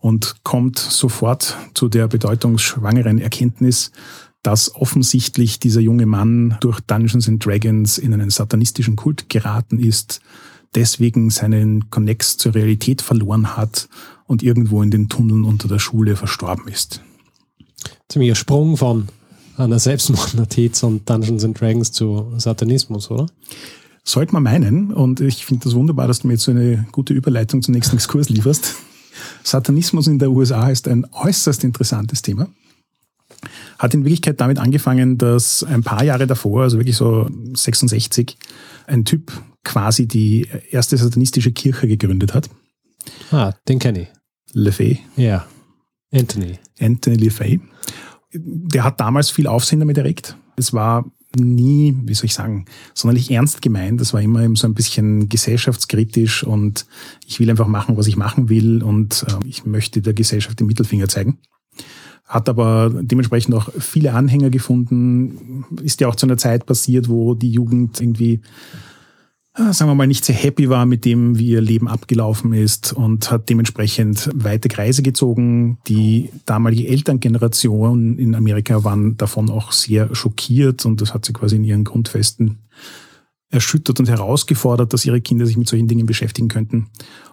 und 0.00 0.42
kommt 0.42 0.78
sofort 0.78 1.56
zu 1.74 1.88
der 1.88 2.08
bedeutungsschwangeren 2.08 3.18
Erkenntnis, 3.18 3.92
dass 4.42 4.74
offensichtlich 4.74 5.60
dieser 5.60 5.80
junge 5.80 6.06
Mann 6.06 6.56
durch 6.60 6.80
Dungeons 6.80 7.28
and 7.28 7.44
Dragons 7.44 7.98
in 7.98 8.12
einen 8.12 8.30
satanistischen 8.30 8.96
Kult 8.96 9.28
geraten 9.28 9.78
ist, 9.78 10.20
deswegen 10.74 11.30
seinen 11.30 11.90
Connex 11.90 12.36
zur 12.36 12.54
Realität 12.54 13.02
verloren 13.02 13.56
hat 13.56 13.88
und 14.26 14.42
irgendwo 14.42 14.82
in 14.82 14.90
den 14.90 15.08
Tunneln 15.08 15.44
unter 15.44 15.68
der 15.68 15.78
Schule 15.78 16.16
verstorben 16.16 16.68
ist. 16.68 17.02
Ziemlicher 18.08 18.34
Sprung 18.34 18.76
von 18.76 19.08
einer 19.56 19.78
Selbstmordnotiz 19.78 20.82
und 20.82 21.08
Dungeons 21.08 21.44
and 21.44 21.60
Dragons 21.60 21.92
zu 21.92 22.32
Satanismus, 22.38 23.10
oder? 23.10 23.26
Sollte 24.04 24.32
man 24.32 24.42
meinen, 24.42 24.92
und 24.92 25.20
ich 25.20 25.46
finde 25.46 25.64
das 25.64 25.74
wunderbar, 25.74 26.08
dass 26.08 26.20
du 26.20 26.26
mir 26.26 26.34
jetzt 26.34 26.42
so 26.42 26.50
eine 26.50 26.86
gute 26.90 27.14
Überleitung 27.14 27.62
zum 27.62 27.74
nächsten 27.74 27.96
Exkurs 27.96 28.28
lieferst. 28.28 28.74
Satanismus 29.44 30.08
in 30.08 30.18
der 30.18 30.30
USA 30.30 30.70
ist 30.70 30.88
ein 30.88 31.06
äußerst 31.12 31.62
interessantes 31.62 32.22
Thema. 32.22 32.48
Hat 33.78 33.94
in 33.94 34.04
Wirklichkeit 34.04 34.40
damit 34.40 34.58
angefangen, 34.58 35.18
dass 35.18 35.64
ein 35.64 35.82
paar 35.82 36.04
Jahre 36.04 36.26
davor, 36.26 36.62
also 36.62 36.78
wirklich 36.78 36.96
so 36.96 37.28
66, 37.54 38.36
ein 38.86 39.04
Typ 39.04 39.32
quasi 39.64 40.06
die 40.06 40.46
erste 40.70 40.96
satanistische 40.96 41.52
Kirche 41.52 41.86
gegründet 41.86 42.34
hat. 42.34 42.48
Ah, 43.30 43.52
den 43.68 43.78
kenne 43.78 44.02
ich. 44.02 44.08
LeFay. 44.54 44.98
Ja, 45.16 45.46
Anthony. 46.12 46.58
Anthony 46.78 47.16
LeFay. 47.16 47.60
Der 48.34 48.84
hat 48.84 49.00
damals 49.00 49.30
viel 49.30 49.46
Aufsehen 49.46 49.80
damit 49.80 49.98
erregt. 49.98 50.36
Es 50.56 50.72
war 50.72 51.10
nie, 51.34 51.96
wie 52.04 52.14
soll 52.14 52.26
ich 52.26 52.34
sagen, 52.34 52.66
sonderlich 52.94 53.30
ernst 53.30 53.62
gemeint. 53.62 54.00
Das 54.00 54.12
war 54.12 54.20
immer 54.20 54.46
so 54.54 54.66
ein 54.66 54.74
bisschen 54.74 55.28
gesellschaftskritisch 55.28 56.44
und 56.44 56.86
ich 57.26 57.40
will 57.40 57.48
einfach 57.48 57.66
machen, 57.66 57.96
was 57.96 58.06
ich 58.06 58.16
machen 58.16 58.50
will 58.50 58.82
und 58.82 59.24
äh, 59.28 59.46
ich 59.46 59.64
möchte 59.64 60.02
der 60.02 60.12
Gesellschaft 60.12 60.60
den 60.60 60.66
Mittelfinger 60.66 61.08
zeigen. 61.08 61.38
Hat 62.32 62.48
aber 62.48 62.90
dementsprechend 63.02 63.54
auch 63.54 63.68
viele 63.78 64.14
Anhänger 64.14 64.48
gefunden. 64.48 65.66
Ist 65.82 66.00
ja 66.00 66.08
auch 66.08 66.16
zu 66.16 66.24
einer 66.24 66.38
Zeit 66.38 66.64
passiert, 66.64 67.10
wo 67.10 67.34
die 67.34 67.50
Jugend 67.50 68.00
irgendwie 68.00 68.40
äh, 69.54 69.74
sagen 69.74 69.90
wir 69.90 69.94
mal, 69.94 70.06
nicht 70.06 70.24
sehr 70.24 70.34
happy 70.34 70.70
war 70.70 70.86
mit 70.86 71.04
dem, 71.04 71.38
wie 71.38 71.48
ihr 71.48 71.60
Leben 71.60 71.88
abgelaufen 71.88 72.54
ist 72.54 72.94
und 72.94 73.30
hat 73.30 73.50
dementsprechend 73.50 74.30
weite 74.32 74.70
Kreise 74.70 75.02
gezogen. 75.02 75.76
Die 75.88 76.30
damalige 76.46 76.88
Elterngeneration 76.88 78.16
in 78.16 78.34
Amerika 78.34 78.82
waren 78.82 79.18
davon 79.18 79.50
auch 79.50 79.72
sehr 79.72 80.14
schockiert 80.14 80.86
und 80.86 81.02
das 81.02 81.12
hat 81.12 81.26
sie 81.26 81.34
quasi 81.34 81.56
in 81.56 81.64
ihren 81.64 81.84
Grundfesten 81.84 82.60
erschüttert 83.50 84.00
und 84.00 84.08
herausgefordert, 84.08 84.94
dass 84.94 85.04
ihre 85.04 85.20
Kinder 85.20 85.44
sich 85.44 85.58
mit 85.58 85.68
solchen 85.68 85.86
Dingen 85.86 86.06
beschäftigen 86.06 86.48
könnten. 86.48 86.86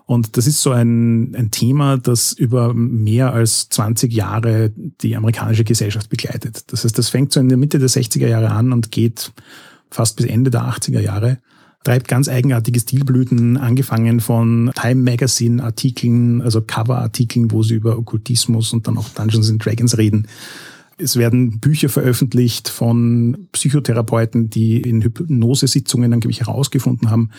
Und 0.09 0.37
das 0.37 0.47
ist 0.47 0.63
so 0.63 0.71
ein, 0.71 1.35
ein 1.35 1.51
Thema, 1.51 1.97
das 1.97 2.31
über 2.31 2.73
mehr 2.73 3.31
als 3.31 3.69
20 3.69 4.11
Jahre 4.11 4.71
die 4.75 5.15
amerikanische 5.15 5.63
Gesellschaft 5.63 6.09
begleitet. 6.09 6.63
Das 6.71 6.83
heißt, 6.83 6.97
das 6.97 7.09
fängt 7.09 7.31
so 7.31 7.39
in 7.39 7.47
der 7.47 7.59
Mitte 7.59 7.77
der 7.77 7.89
60er 7.89 8.25
Jahre 8.25 8.49
an 8.49 8.73
und 8.73 8.89
geht 8.89 9.31
fast 9.91 10.15
bis 10.15 10.25
Ende 10.25 10.49
der 10.49 10.63
80er 10.63 10.99
Jahre 10.99 11.37
treibt 11.83 12.07
ganz 12.07 12.27
eigenartige 12.27 12.79
Stilblüten, 12.79 13.57
angefangen 13.57 14.19
von 14.19 14.71
Time 14.75 15.01
Magazine 15.01 15.63
Artikeln, 15.63 16.41
also 16.41 16.61
Cover-Artikeln, 16.61 17.51
wo 17.51 17.63
sie 17.63 17.75
über 17.75 17.97
Okkultismus 17.97 18.73
und 18.73 18.87
dann 18.87 18.97
auch 18.97 19.09
Dungeons 19.09 19.49
and 19.49 19.65
Dragons 19.65 19.97
reden, 19.97 20.27
es 20.99 21.15
werden 21.15 21.59
Bücher 21.59 21.89
veröffentlicht 21.89 22.69
von 22.69 23.47
Psychotherapeuten, 23.53 24.49
die 24.49 24.81
in 24.81 25.01
Hypnosesitzungen 25.01 26.13
angeblich 26.13 26.41
herausgefunden 26.41 27.09
haben, 27.09 27.29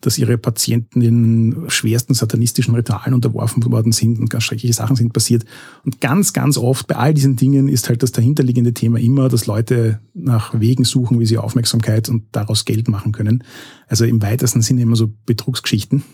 dass 0.00 0.18
ihre 0.18 0.38
Patienten 0.38 1.02
in 1.02 1.64
schwersten 1.68 2.14
satanistischen 2.14 2.74
Ritualen 2.74 3.14
unterworfen 3.14 3.64
worden 3.70 3.92
sind 3.92 4.18
und 4.18 4.30
ganz 4.30 4.44
schreckliche 4.44 4.72
Sachen 4.72 4.96
sind 4.96 5.12
passiert. 5.12 5.44
Und 5.84 6.00
ganz, 6.00 6.32
ganz 6.32 6.56
oft 6.56 6.86
bei 6.86 6.96
all 6.96 7.12
diesen 7.12 7.36
Dingen 7.36 7.68
ist 7.68 7.88
halt 7.88 8.02
das 8.02 8.12
dahinterliegende 8.12 8.72
Thema 8.72 8.98
immer, 8.98 9.28
dass 9.28 9.46
Leute 9.46 10.00
nach 10.14 10.58
Wegen 10.58 10.84
suchen, 10.84 11.18
wie 11.20 11.26
sie 11.26 11.38
Aufmerksamkeit 11.38 12.08
und 12.08 12.24
daraus 12.32 12.64
Geld 12.64 12.88
machen 12.88 13.12
können. 13.12 13.44
Also 13.88 14.04
im 14.04 14.22
weitesten 14.22 14.62
Sinne 14.62 14.82
immer 14.82 14.96
so 14.96 15.12
Betrugsgeschichten. 15.26 16.04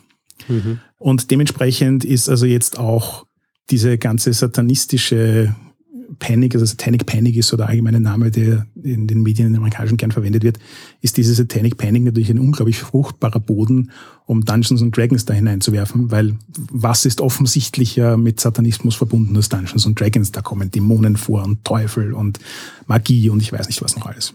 Mhm. 0.49 0.79
Und 0.99 1.31
dementsprechend 1.31 2.05
ist 2.05 2.29
also 2.29 2.47
jetzt 2.47 2.79
auch 2.79 3.27
diese 3.71 3.99
ganze 3.99 4.33
satanistische 4.33 5.55
Panic, 6.19 6.55
also 6.55 6.67
Satanic 6.67 7.07
Panic 7.07 7.37
ist 7.37 7.49
so 7.49 7.57
der 7.57 7.69
allgemeine 7.69 8.01
Name, 8.01 8.31
der 8.31 8.67
in 8.83 9.07
den 9.07 9.23
Medien 9.23 9.47
in 9.47 9.53
den 9.53 9.59
amerikanischen 9.59 9.97
gern 9.97 10.13
verwendet 10.13 10.43
wird, 10.43 10.59
ist 11.01 11.17
diese 11.17 11.35
Satanic 11.35 11.77
Panic 11.77 12.05
natürlich 12.05 12.31
ein 12.31 12.39
unglaublich 12.39 12.79
fruchtbarer 12.79 13.41
Boden, 13.41 13.91
um 14.27 14.45
Dungeons 14.45 14.83
and 14.83 14.97
Dragons 14.97 15.25
da 15.25 15.35
hineinzuwerfen, 15.35 16.11
weil 16.11 16.37
was 16.71 17.05
ist 17.05 17.21
offensichtlicher 17.21 18.17
mit 18.17 18.41
Satanismus 18.41 18.95
verbunden 18.95 19.37
als 19.37 19.49
Dungeons 19.49 19.87
and 19.87 19.99
Dragons? 19.99 20.33
Da 20.33 20.43
kommen 20.43 20.71
Dämonen 20.71 21.17
vor 21.17 21.45
und 21.45 21.65
Teufel 21.65 22.15
und 22.15 22.39
Magie 22.87 23.29
und 23.31 23.41
ich 23.43 23.53
weiß 23.53 23.67
nicht 23.67 23.83
was 23.83 23.97
noch 23.97 24.07
alles. 24.07 24.35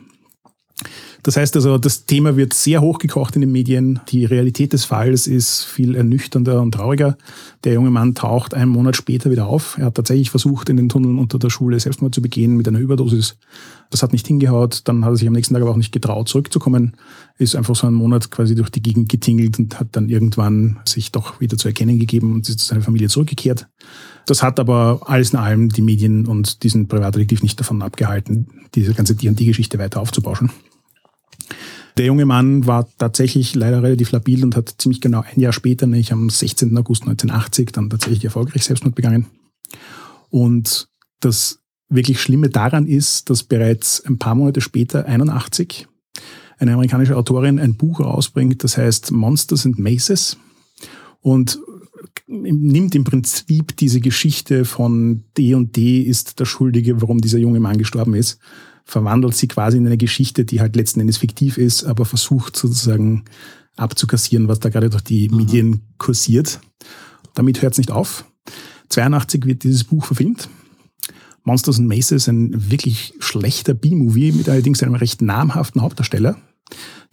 Das 1.23 1.35
heißt 1.35 1.55
also, 1.57 1.77
das 1.77 2.05
Thema 2.05 2.37
wird 2.37 2.53
sehr 2.53 2.81
hochgekocht 2.81 3.35
in 3.35 3.41
den 3.41 3.51
Medien. 3.51 3.99
Die 4.07 4.23
Realität 4.23 4.71
des 4.71 4.85
Falls 4.85 5.27
ist 5.27 5.63
viel 5.63 5.95
ernüchternder 5.95 6.61
und 6.61 6.73
trauriger. 6.73 7.17
Der 7.65 7.73
junge 7.73 7.89
Mann 7.89 8.15
taucht 8.15 8.53
einen 8.53 8.71
Monat 8.71 8.95
später 8.95 9.29
wieder 9.29 9.47
auf. 9.47 9.77
Er 9.77 9.87
hat 9.87 9.95
tatsächlich 9.95 10.29
versucht, 10.29 10.69
in 10.69 10.77
den 10.77 10.87
Tunneln 10.87 11.19
unter 11.19 11.37
der 11.37 11.49
Schule 11.49 11.79
Selbstmord 11.79 12.15
zu 12.15 12.21
begehen 12.21 12.55
mit 12.55 12.67
einer 12.67 12.79
Überdosis. 12.79 13.37
Das 13.89 14.01
hat 14.01 14.13
nicht 14.13 14.27
hingehaut. 14.27 14.81
Dann 14.85 15.03
hat 15.03 15.11
er 15.11 15.15
sich 15.17 15.27
am 15.27 15.33
nächsten 15.33 15.53
Tag 15.53 15.61
aber 15.61 15.71
auch 15.71 15.77
nicht 15.77 15.91
getraut, 15.91 16.29
zurückzukommen. 16.29 16.95
Ist 17.37 17.55
einfach 17.55 17.75
so 17.75 17.85
einen 17.85 17.97
Monat 17.97 18.31
quasi 18.31 18.55
durch 18.55 18.69
die 18.69 18.81
Gegend 18.81 19.09
getingelt 19.09 19.59
und 19.59 19.77
hat 19.79 19.89
dann 19.91 20.07
irgendwann 20.07 20.79
sich 20.85 21.11
doch 21.11 21.41
wieder 21.41 21.57
zu 21.57 21.67
erkennen 21.67 21.99
gegeben 21.99 22.33
und 22.33 22.47
ist 22.47 22.59
zu 22.59 22.67
seiner 22.67 22.81
Familie 22.81 23.09
zurückgekehrt. 23.09 23.67
Das 24.25 24.41
hat 24.41 24.59
aber 24.59 25.01
alles 25.05 25.33
in 25.33 25.39
allem 25.39 25.69
die 25.69 25.81
Medien 25.81 26.27
und 26.27 26.63
diesen 26.63 26.87
Privatdetektiv 26.87 27.43
nicht 27.43 27.59
davon 27.59 27.81
abgehalten, 27.81 28.47
diese 28.75 28.93
ganze 28.93 29.15
D&D-Geschichte 29.15 29.79
weiter 29.79 29.99
aufzubauschen. 29.99 30.51
Der 31.99 32.05
junge 32.05 32.25
Mann 32.25 32.65
war 32.65 32.87
tatsächlich 32.97 33.55
leider 33.55 33.83
relativ 33.83 34.13
labil 34.13 34.45
und 34.45 34.55
hat 34.55 34.73
ziemlich 34.77 35.01
genau 35.01 35.19
ein 35.19 35.41
Jahr 35.41 35.51
später, 35.51 35.85
nämlich 35.85 36.13
am 36.13 36.29
16. 36.29 36.69
August 36.77 37.01
1980, 37.01 37.73
dann 37.73 37.89
tatsächlich 37.89 38.23
erfolgreich 38.23 38.63
Selbstmord 38.63 38.95
begangen. 38.95 39.25
Und 40.29 40.87
das 41.19 41.59
wirklich 41.89 42.21
Schlimme 42.21 42.47
daran 42.47 42.87
ist, 42.87 43.29
dass 43.29 43.43
bereits 43.43 44.01
ein 44.05 44.17
paar 44.17 44.33
Monate 44.35 44.61
später, 44.61 45.07
81, 45.07 45.89
eine 46.57 46.71
amerikanische 46.71 47.17
Autorin 47.17 47.59
ein 47.59 47.75
Buch 47.75 47.99
rausbringt, 47.99 48.63
das 48.63 48.77
heißt 48.77 49.11
Monsters 49.11 49.65
and 49.65 49.77
Maces 49.77 50.37
und 51.19 51.59
nimmt 52.27 52.95
im 52.95 53.03
Prinzip 53.03 53.75
diese 53.75 53.99
Geschichte 53.99 54.63
von 54.63 55.25
D 55.37 55.53
und 55.53 55.75
D 55.75 56.03
ist 56.03 56.39
der 56.39 56.45
Schuldige, 56.45 57.01
warum 57.01 57.19
dieser 57.19 57.39
junge 57.39 57.59
Mann 57.59 57.77
gestorben 57.77 58.13
ist 58.13 58.39
verwandelt 58.89 59.35
sie 59.35 59.47
quasi 59.47 59.77
in 59.77 59.85
eine 59.85 59.97
Geschichte, 59.97 60.45
die 60.45 60.61
halt 60.61 60.75
letzten 60.75 60.99
Endes 60.99 61.17
fiktiv 61.17 61.57
ist, 61.57 61.83
aber 61.83 62.05
versucht 62.05 62.57
sozusagen 62.57 63.23
abzukassieren, 63.77 64.47
was 64.47 64.59
da 64.59 64.69
gerade 64.69 64.89
durch 64.89 65.03
die 65.03 65.29
mhm. 65.29 65.37
Medien 65.37 65.81
kursiert. 65.99 66.59
Damit 67.35 67.61
hört 67.61 67.73
es 67.73 67.77
nicht 67.77 67.91
auf. 67.91 68.25
82 68.89 69.45
wird 69.45 69.63
dieses 69.63 69.83
Buch 69.83 70.05
verfilmt. 70.05 70.49
Monsters 71.43 71.77
and 71.77 71.87
Maces, 71.87 72.27
ein 72.27 72.71
wirklich 72.71 73.13
schlechter 73.19 73.75
B-Movie 73.75 74.31
mit 74.31 74.49
allerdings 74.49 74.81
einem 74.81 74.95
recht 74.95 75.21
namhaften 75.21 75.81
Hauptdarsteller. 75.81 76.37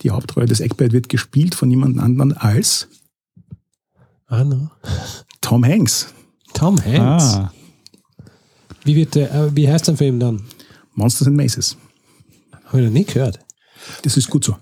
Die 0.01 0.11
Hauptrolle 0.11 0.47
des 0.47 0.61
Eckbert 0.61 0.93
wird 0.93 1.11
gespielt 1.11 1.55
von 1.55 1.69
niemand 1.69 1.99
anderen 1.99 2.33
als 2.33 2.89
Anna. 4.27 4.73
Tom 5.43 5.63
Hanks. 5.65 6.09
Tom 6.55 6.83
Hanks. 6.83 7.25
Ah. 7.35 7.53
Wie, 8.85 8.97
wird 8.97 9.15
der, 9.15 9.33
äh, 9.35 9.55
wie 9.55 9.69
heißt 9.71 9.89
der 9.89 9.97
Film 9.97 10.19
dann? 10.19 10.43
Monsters 10.97 11.29
and 11.29 11.37
Maces. 11.37 11.77
Habe 12.67 12.81
ich 12.81 12.87
noch 12.87 12.93
nie 12.93 13.05
gehört. 13.05 13.39
Das 14.03 14.17
ist 14.17 14.29
gut 14.29 14.45
so. 14.45 14.57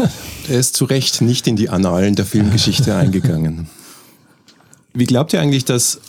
er 0.48 0.58
ist 0.58 0.74
zu 0.74 0.86
Recht 0.86 1.20
nicht 1.20 1.46
in 1.46 1.56
die 1.56 1.68
Annalen 1.68 2.14
der 2.14 2.24
Filmgeschichte 2.24 2.94
eingegangen. 2.96 3.68
Wie 4.94 5.04
glaubt 5.04 5.32
ihr 5.32 5.40
eigentlich, 5.40 5.64
dass 5.64 6.00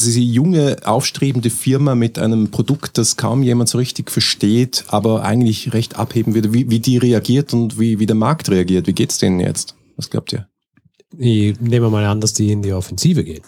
diese 0.00 0.20
junge, 0.20 0.76
aufstrebende 0.84 1.50
Firma 1.50 1.94
mit 1.94 2.18
einem 2.18 2.50
Produkt, 2.50 2.98
das 2.98 3.16
kaum 3.16 3.42
jemand 3.42 3.68
so 3.68 3.78
richtig 3.78 4.10
versteht, 4.10 4.84
aber 4.88 5.24
eigentlich 5.24 5.72
recht 5.72 5.96
abheben 5.96 6.34
würde, 6.34 6.52
wie, 6.52 6.68
wie 6.68 6.80
die 6.80 6.98
reagiert 6.98 7.54
und 7.54 7.80
wie, 7.80 7.98
wie 7.98 8.06
der 8.06 8.16
Markt 8.16 8.50
reagiert. 8.50 8.86
Wie 8.86 8.92
geht's 8.92 9.18
denen 9.18 9.40
jetzt? 9.40 9.74
Was 9.96 10.10
glaubt 10.10 10.32
ihr? 10.32 10.48
Ich 11.16 11.58
nehme 11.60 11.88
mal 11.88 12.04
an, 12.04 12.20
dass 12.20 12.34
die 12.34 12.52
in 12.52 12.62
die 12.62 12.72
Offensive 12.72 13.24
gehen. 13.24 13.42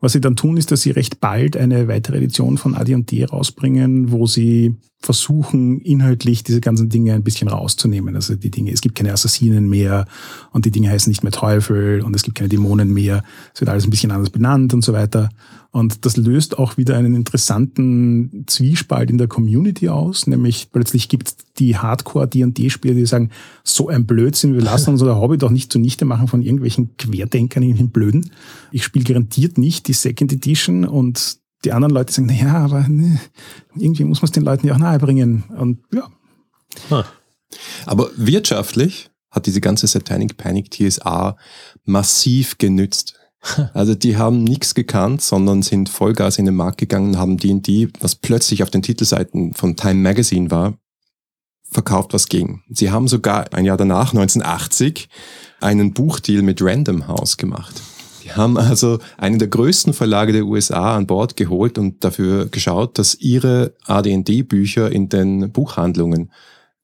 Was 0.00 0.12
sie 0.12 0.20
dann 0.20 0.36
tun, 0.36 0.56
ist, 0.56 0.70
dass 0.70 0.82
sie 0.82 0.92
recht 0.92 1.20
bald 1.20 1.56
eine 1.56 1.88
weitere 1.88 2.18
Edition 2.18 2.56
von 2.56 2.74
AD&D 2.74 3.24
rausbringen, 3.24 4.12
wo 4.12 4.26
sie 4.26 4.76
versuchen, 5.00 5.80
inhaltlich 5.80 6.42
diese 6.42 6.60
ganzen 6.60 6.88
Dinge 6.88 7.14
ein 7.14 7.22
bisschen 7.22 7.48
rauszunehmen. 7.48 8.14
Also 8.14 8.34
die 8.34 8.50
Dinge, 8.50 8.72
es 8.72 8.80
gibt 8.80 8.96
keine 8.96 9.12
Assassinen 9.12 9.68
mehr 9.68 10.06
und 10.52 10.64
die 10.64 10.70
Dinge 10.70 10.90
heißen 10.90 11.10
nicht 11.10 11.22
mehr 11.22 11.32
Teufel 11.32 12.02
und 12.02 12.14
es 12.14 12.22
gibt 12.22 12.36
keine 12.36 12.48
Dämonen 12.48 12.92
mehr. 12.92 13.22
Es 13.54 13.60
wird 13.60 13.70
alles 13.70 13.86
ein 13.86 13.90
bisschen 13.90 14.10
anders 14.10 14.30
benannt 14.30 14.74
und 14.74 14.82
so 14.82 14.92
weiter. 14.92 15.30
Und 15.70 16.06
das 16.06 16.16
löst 16.16 16.58
auch 16.58 16.78
wieder 16.78 16.96
einen 16.96 17.14
interessanten 17.14 18.44
Zwiespalt 18.46 19.10
in 19.10 19.18
der 19.18 19.28
Community 19.28 19.90
aus, 19.90 20.26
nämlich 20.26 20.68
plötzlich 20.72 21.10
gibt 21.10 21.28
es 21.28 21.36
die 21.58 21.76
Hardcore-D&D-Spieler, 21.76 22.94
die 22.94 23.04
sagen, 23.04 23.30
so 23.64 23.88
ein 23.88 24.06
Blödsinn, 24.06 24.54
wir 24.54 24.62
lassen 24.62 24.90
unser 24.92 25.20
Hobby 25.20 25.36
doch 25.36 25.50
nicht 25.50 25.70
zunichte 25.70 26.06
machen 26.06 26.26
von 26.26 26.42
irgendwelchen 26.42 26.96
Querdenkern, 26.96 27.62
irgendwelchen 27.62 27.90
Blöden. 27.90 28.30
Ich 28.72 28.82
spiele 28.82 29.04
garantiert 29.04 29.58
nicht 29.58 29.88
die 29.88 29.92
Second 29.92 30.32
Edition 30.32 30.86
und 30.86 31.38
die 31.64 31.72
anderen 31.72 31.92
Leute 31.92 32.12
sagen, 32.12 32.28
naja, 32.28 32.54
aber 32.54 32.88
ne, 32.88 33.20
irgendwie 33.76 34.04
muss 34.04 34.22
man 34.22 34.26
es 34.26 34.32
den 34.32 34.44
Leuten 34.44 34.66
ja 34.66 34.74
auch 34.74 34.78
nahebringen. 34.78 35.44
Und 35.56 35.80
ja. 35.92 36.08
Huh. 36.90 37.02
Aber 37.84 38.10
wirtschaftlich 38.16 39.10
hat 39.30 39.46
diese 39.46 39.60
ganze 39.60 39.86
Satanic 39.86 40.36
Panic 40.36 40.70
TSA 40.70 41.36
massiv 41.84 42.58
genützt. 42.58 43.18
Also 43.72 43.94
die 43.94 44.16
haben 44.16 44.42
nichts 44.42 44.74
gekannt, 44.74 45.22
sondern 45.22 45.62
sind 45.62 45.88
Vollgas 45.88 46.38
in 46.38 46.44
den 46.44 46.56
Markt 46.56 46.78
gegangen, 46.78 47.18
haben 47.18 47.36
D&D, 47.36 47.88
was 48.00 48.16
plötzlich 48.16 48.62
auf 48.62 48.70
den 48.70 48.82
Titelseiten 48.82 49.54
von 49.54 49.76
Time 49.76 49.94
Magazine 49.94 50.50
war, 50.50 50.74
verkauft, 51.70 52.12
was 52.14 52.28
ging. 52.28 52.62
Sie 52.68 52.90
haben 52.90 53.08
sogar 53.08 53.52
ein 53.52 53.64
Jahr 53.64 53.76
danach, 53.76 54.12
1980, 54.12 55.08
einen 55.60 55.94
Buchdeal 55.94 56.42
mit 56.42 56.60
Random 56.62 57.06
House 57.06 57.36
gemacht. 57.36 57.80
Die 58.24 58.32
haben 58.32 58.58
also 58.58 58.98
einen 59.16 59.38
der 59.38 59.48
größten 59.48 59.94
Verlage 59.94 60.32
der 60.32 60.44
USA 60.44 60.96
an 60.96 61.06
Bord 61.06 61.36
geholt 61.36 61.78
und 61.78 62.04
dafür 62.04 62.46
geschaut, 62.46 62.98
dass 62.98 63.14
ihre 63.14 63.74
AD&D-Bücher 63.86 64.90
in 64.90 65.08
den 65.08 65.50
Buchhandlungen 65.52 66.30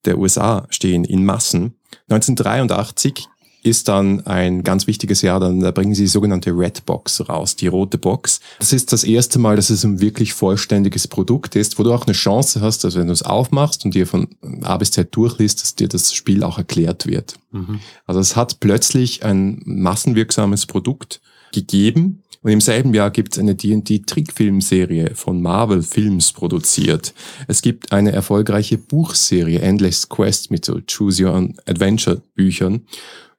der 0.05 0.19
USA 0.19 0.67
stehen, 0.71 1.05
in 1.05 1.25
Massen. 1.25 1.75
1983 2.09 3.29
ist 3.65 3.89
dann 3.89 4.25
ein 4.27 4.63
ganz 4.63 4.87
wichtiges 4.87 5.23
Jahr, 5.23 5.41
dann 5.41 5.61
da 5.61 5.71
bringen 5.71 5.95
sie 5.95 6.03
die 6.03 6.09
sogenannte 6.09 6.51
Red 6.51 6.85
Box 6.87 7.29
raus, 7.29 7.57
die 7.57 7.67
rote 7.67 7.99
Box. 7.99 8.41
Das 8.59 8.73
ist 8.73 8.93
das 8.93 9.05
erste 9.05 9.39
Mal, 9.39 9.57
dass 9.57 9.71
es 9.71 9.85
ein 9.85 10.01
wirklich 10.01 10.35
vollständiges 10.35 11.09
Produkt 11.09 11.57
ist, 11.57 11.79
wo 11.79 11.83
du 11.83 11.93
auch 11.93 12.07
eine 12.07 12.15
Chance 12.15 12.61
hast, 12.61 12.85
dass 12.85 12.95
wenn 12.95 13.07
du 13.07 13.13
es 13.13 13.23
aufmachst 13.23 13.85
und 13.85 13.95
dir 13.95 14.07
von 14.07 14.29
A 14.63 14.77
bis 14.77 14.91
Z 14.91 15.17
durchliest, 15.17 15.63
dass 15.63 15.75
dir 15.75 15.89
das 15.89 16.15
Spiel 16.15 16.45
auch 16.45 16.59
erklärt 16.59 17.07
wird. 17.07 17.37
Mhm. 17.53 17.81
Also 18.07 18.21
es 18.21 18.37
hat 18.37 18.61
plötzlich 18.61 19.25
ein 19.25 19.63
massenwirksames 19.65 20.67
Produkt 20.67 21.23
gegeben, 21.53 22.23
und 22.45 22.51
im 22.53 22.61
selben 22.61 22.93
Jahr 22.93 23.11
gibt 23.11 23.33
es 23.33 23.39
eine 23.39 23.55
D&D-Trickfilmserie 23.55 25.15
von 25.15 25.41
Marvel 25.41 25.83
Films 25.83 26.31
produziert. 26.33 27.15
Es 27.49 27.63
gibt 27.63 27.91
eine 27.91 28.13
erfolgreiche 28.13 28.77
Buchserie 28.77 29.61
Endless 29.61 30.11
Quest 30.11 30.51
mit 30.51 30.63
so 30.67 30.79
Choose 30.87 31.25
Your 31.25 31.33
Own 31.33 31.57
Adventure 31.65 32.21
Büchern. 32.35 32.83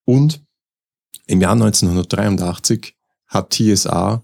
Und 0.05 0.43
im 1.27 1.41
Jahr 1.41 1.53
1983 1.53 2.95
hat 3.27 3.53
TSA 3.53 4.23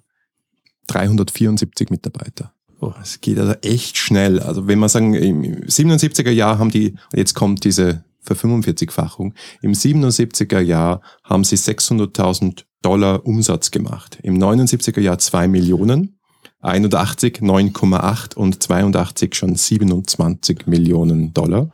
374 0.88 1.90
Mitarbeiter. 1.90 2.54
Oh, 2.80 2.94
es 3.02 3.22
geht 3.22 3.38
also 3.38 3.54
echt 3.62 3.98
schnell. 3.98 4.40
Also 4.40 4.68
wenn 4.68 4.80
man 4.80 4.90
sagen, 4.90 5.14
im 5.14 5.44
77er 5.66 6.32
Jahr 6.32 6.58
haben 6.58 6.72
die, 6.72 6.96
jetzt 7.14 7.36
kommt 7.36 7.64
diese 7.64 8.04
Ver-45-Fachung, 8.22 9.34
im 9.62 9.74
77er 9.74 10.60
Jahr 10.60 11.02
haben 11.24 11.44
sie 11.44 11.58
600.000 11.58 12.64
Dollar 12.82 13.26
Umsatz 13.26 13.70
gemacht. 13.70 14.18
Im 14.24 14.40
79er 14.40 15.00
Jahr 15.00 15.20
2 15.20 15.48
Millionen, 15.48 16.18
81 16.62 17.38
9,8 17.38 18.36
und 18.36 18.62
82 18.62 19.36
schon 19.36 19.56
27 19.56 20.68
Millionen 20.68 21.34
Dollar. 21.34 21.72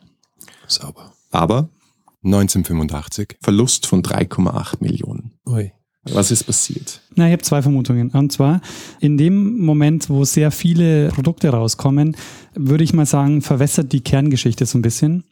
Sauber. 0.68 1.14
Aber 1.32 1.70
1985 2.24 3.38
Verlust 3.42 3.86
von 3.86 4.04
3,8 4.04 4.78
Millionen. 4.80 5.32
Ui. 5.46 5.72
Was 6.14 6.32
ist 6.32 6.44
passiert? 6.46 7.02
Na, 7.16 7.28
ich 7.28 7.34
habe 7.34 7.42
zwei 7.42 7.62
Vermutungen. 7.62 8.10
Und 8.12 8.32
zwar, 8.32 8.62
in 9.00 9.18
dem 9.18 9.60
Moment, 9.60 10.10
wo 10.10 10.24
sehr 10.24 10.52
viele 10.52 11.10
Produkte 11.10 11.50
rauskommen, 11.50 12.16
würde 12.56 12.84
ich 12.84 12.94
mal 12.94 13.06
sagen, 13.06 13.42
verwässert 13.42 13.92
die 13.92 14.02
Kerngeschichte 14.02 14.66
so 14.66 14.78
ein 14.78 14.82
bisschen. 14.82 15.24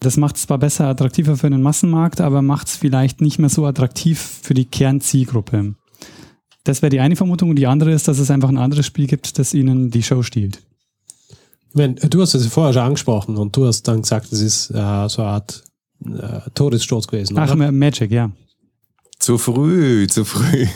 Das 0.00 0.16
macht 0.16 0.36
es 0.36 0.42
zwar 0.42 0.58
besser 0.58 0.86
attraktiver 0.86 1.36
für 1.36 1.50
den 1.50 1.62
Massenmarkt, 1.62 2.20
aber 2.20 2.42
macht 2.42 2.68
es 2.68 2.76
vielleicht 2.76 3.20
nicht 3.20 3.38
mehr 3.38 3.48
so 3.48 3.66
attraktiv 3.66 4.20
für 4.42 4.54
die 4.54 4.64
Kernzielgruppe. 4.64 5.74
Das 6.64 6.82
wäre 6.82 6.90
die 6.90 7.00
eine 7.00 7.16
Vermutung. 7.16 7.50
Und 7.50 7.56
die 7.56 7.66
andere 7.66 7.92
ist, 7.92 8.08
dass 8.08 8.18
es 8.18 8.30
einfach 8.30 8.48
ein 8.48 8.58
anderes 8.58 8.86
Spiel 8.86 9.06
gibt, 9.06 9.38
das 9.38 9.54
ihnen 9.54 9.90
die 9.90 10.02
Show 10.02 10.22
stiehlt. 10.22 10.62
Wenn, 11.74 11.96
du 11.96 12.20
hast 12.20 12.34
es 12.34 12.46
vorher 12.46 12.72
schon 12.72 12.82
angesprochen 12.82 13.36
und 13.36 13.56
du 13.56 13.66
hast 13.66 13.88
dann 13.88 14.02
gesagt, 14.02 14.30
es 14.32 14.40
ist 14.40 14.70
äh, 14.70 15.08
so 15.08 15.22
eine 15.22 15.30
Art 15.30 15.64
äh, 16.06 16.40
Todesstoß 16.54 17.08
gewesen. 17.08 17.38
Ach, 17.38 17.54
oder? 17.54 17.72
Magic, 17.72 18.10
ja. 18.10 18.30
Zu 19.22 19.38
früh, 19.38 20.08
zu 20.08 20.24
früh. 20.24 20.66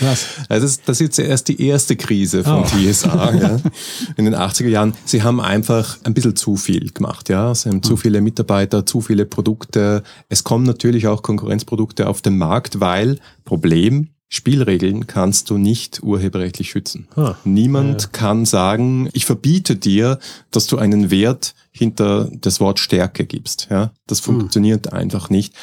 Was? 0.00 0.26
Also 0.50 0.66
das, 0.66 0.82
das 0.82 1.00
ist 1.00 1.16
jetzt 1.16 1.18
erst 1.20 1.48
die 1.48 1.66
erste 1.66 1.96
Krise 1.96 2.44
von 2.44 2.62
oh. 2.62 2.66
TSA 2.66 3.34
ja, 3.34 3.56
in 4.18 4.26
den 4.26 4.34
80er 4.34 4.68
Jahren. 4.68 4.92
Sie 5.06 5.22
haben 5.22 5.40
einfach 5.40 5.96
ein 6.04 6.12
bisschen 6.12 6.36
zu 6.36 6.56
viel 6.56 6.90
gemacht. 6.92 7.30
Ja, 7.30 7.54
Sie 7.54 7.70
haben 7.70 7.82
zu 7.82 7.92
hm. 7.92 7.96
viele 7.96 8.20
Mitarbeiter, 8.20 8.84
zu 8.84 9.00
viele 9.00 9.24
Produkte. 9.24 10.02
Es 10.28 10.44
kommen 10.44 10.66
natürlich 10.66 11.06
auch 11.06 11.22
Konkurrenzprodukte 11.22 12.06
auf 12.06 12.20
den 12.20 12.36
Markt, 12.36 12.78
weil 12.78 13.18
Problem, 13.46 14.10
Spielregeln 14.34 15.06
kannst 15.06 15.48
du 15.48 15.58
nicht 15.58 16.02
urheberrechtlich 16.02 16.70
schützen. 16.70 17.06
Ah, 17.14 17.36
Niemand 17.44 18.02
ja. 18.02 18.08
kann 18.10 18.44
sagen, 18.44 19.08
ich 19.12 19.26
verbiete 19.26 19.76
dir, 19.76 20.18
dass 20.50 20.66
du 20.66 20.76
einen 20.76 21.12
Wert 21.12 21.54
hinter 21.70 22.28
das 22.32 22.58
Wort 22.58 22.80
Stärke 22.80 23.26
gibst. 23.26 23.68
Ja, 23.70 23.92
das 24.08 24.18
hm. 24.18 24.24
funktioniert 24.24 24.86
hm. 24.86 24.92
einfach 24.92 25.30
nicht. 25.30 25.54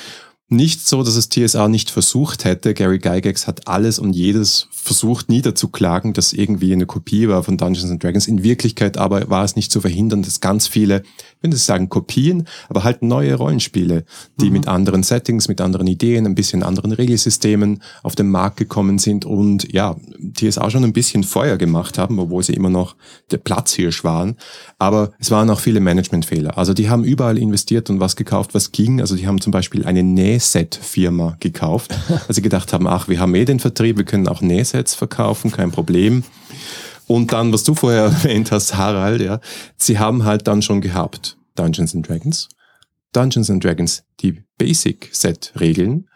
Nicht 0.53 0.85
so, 0.85 1.01
dass 1.01 1.15
es 1.15 1.29
TSA 1.29 1.69
nicht 1.69 1.91
versucht 1.91 2.43
hätte. 2.43 2.73
Gary 2.73 2.99
Gygax 2.99 3.47
hat 3.47 3.69
alles 3.69 3.99
und 3.99 4.11
jedes 4.11 4.67
versucht 4.69 5.29
niederzuklagen, 5.29 6.11
dass 6.11 6.33
irgendwie 6.33 6.73
eine 6.73 6.85
Kopie 6.85 7.29
war 7.29 7.41
von 7.43 7.55
Dungeons 7.55 7.89
and 7.89 8.03
Dragons. 8.03 8.27
In 8.27 8.43
Wirklichkeit 8.43 8.97
aber 8.97 9.29
war 9.29 9.45
es 9.45 9.55
nicht 9.55 9.71
zu 9.71 9.79
verhindern, 9.79 10.23
dass 10.23 10.41
ganz 10.41 10.67
viele, 10.67 11.03
ich 11.03 11.43
will 11.43 11.51
nicht 11.51 11.63
sagen 11.63 11.87
Kopien, 11.87 12.49
aber 12.67 12.83
halt 12.83 13.01
neue 13.01 13.35
Rollenspiele, 13.35 14.03
die 14.41 14.47
mhm. 14.47 14.51
mit 14.51 14.67
anderen 14.67 15.03
Settings, 15.03 15.47
mit 15.47 15.61
anderen 15.61 15.87
Ideen, 15.87 16.25
ein 16.25 16.35
bisschen 16.35 16.63
anderen 16.63 16.91
Regelsystemen 16.91 17.81
auf 18.03 18.15
den 18.15 18.29
Markt 18.29 18.57
gekommen 18.57 18.99
sind 18.99 19.23
und 19.23 19.71
ja, 19.71 19.95
TSA 20.33 20.69
schon 20.69 20.83
ein 20.83 20.91
bisschen 20.91 21.23
Feuer 21.23 21.55
gemacht 21.55 21.97
haben, 21.97 22.19
obwohl 22.19 22.43
sie 22.43 22.55
immer 22.55 22.69
noch 22.69 22.97
der 23.31 23.37
Platzhirsch 23.37 24.03
waren. 24.03 24.35
Aber 24.79 25.11
es 25.17 25.31
waren 25.31 25.49
auch 25.49 25.61
viele 25.61 25.79
Managementfehler. 25.79 26.57
Also 26.57 26.73
die 26.73 26.89
haben 26.89 27.05
überall 27.05 27.37
investiert 27.37 27.89
und 27.89 28.01
was 28.01 28.17
gekauft, 28.17 28.53
was 28.53 28.73
ging. 28.73 28.99
Also 28.99 29.15
die 29.15 29.27
haben 29.27 29.39
zum 29.39 29.51
Beispiel 29.51 29.85
eine 29.85 30.03
Nähset-Firma 30.41 31.37
gekauft, 31.39 31.95
weil 32.09 32.35
sie 32.35 32.41
gedacht 32.41 32.73
haben, 32.73 32.87
ach, 32.87 33.07
wir 33.07 33.19
haben 33.19 33.35
eh 33.35 33.45
den 33.45 33.59
Vertrieb, 33.59 33.97
wir 33.97 34.05
können 34.05 34.27
auch 34.27 34.41
Nähset 34.41 34.71
Sets 34.71 34.95
verkaufen, 34.95 35.51
kein 35.51 35.71
Problem. 35.71 36.23
Und 37.07 37.33
dann, 37.33 37.53
was 37.53 37.63
du 37.63 37.75
vorher 37.75 38.03
erwähnt 38.23 38.51
hast, 38.51 38.75
Harald, 38.75 39.21
ja, 39.21 39.39
sie 39.77 39.99
haben 39.99 40.23
halt 40.23 40.47
dann 40.47 40.61
schon 40.61 40.81
gehabt 40.81 41.37
Dungeons 41.55 41.95
and 41.95 42.07
Dragons, 42.07 42.49
Dungeons 43.13 43.49
and 43.49 43.63
Dragons, 43.63 44.03
die 44.21 44.43
Basic 44.57 45.09
Set 45.11 45.53
Regeln, 45.59 46.07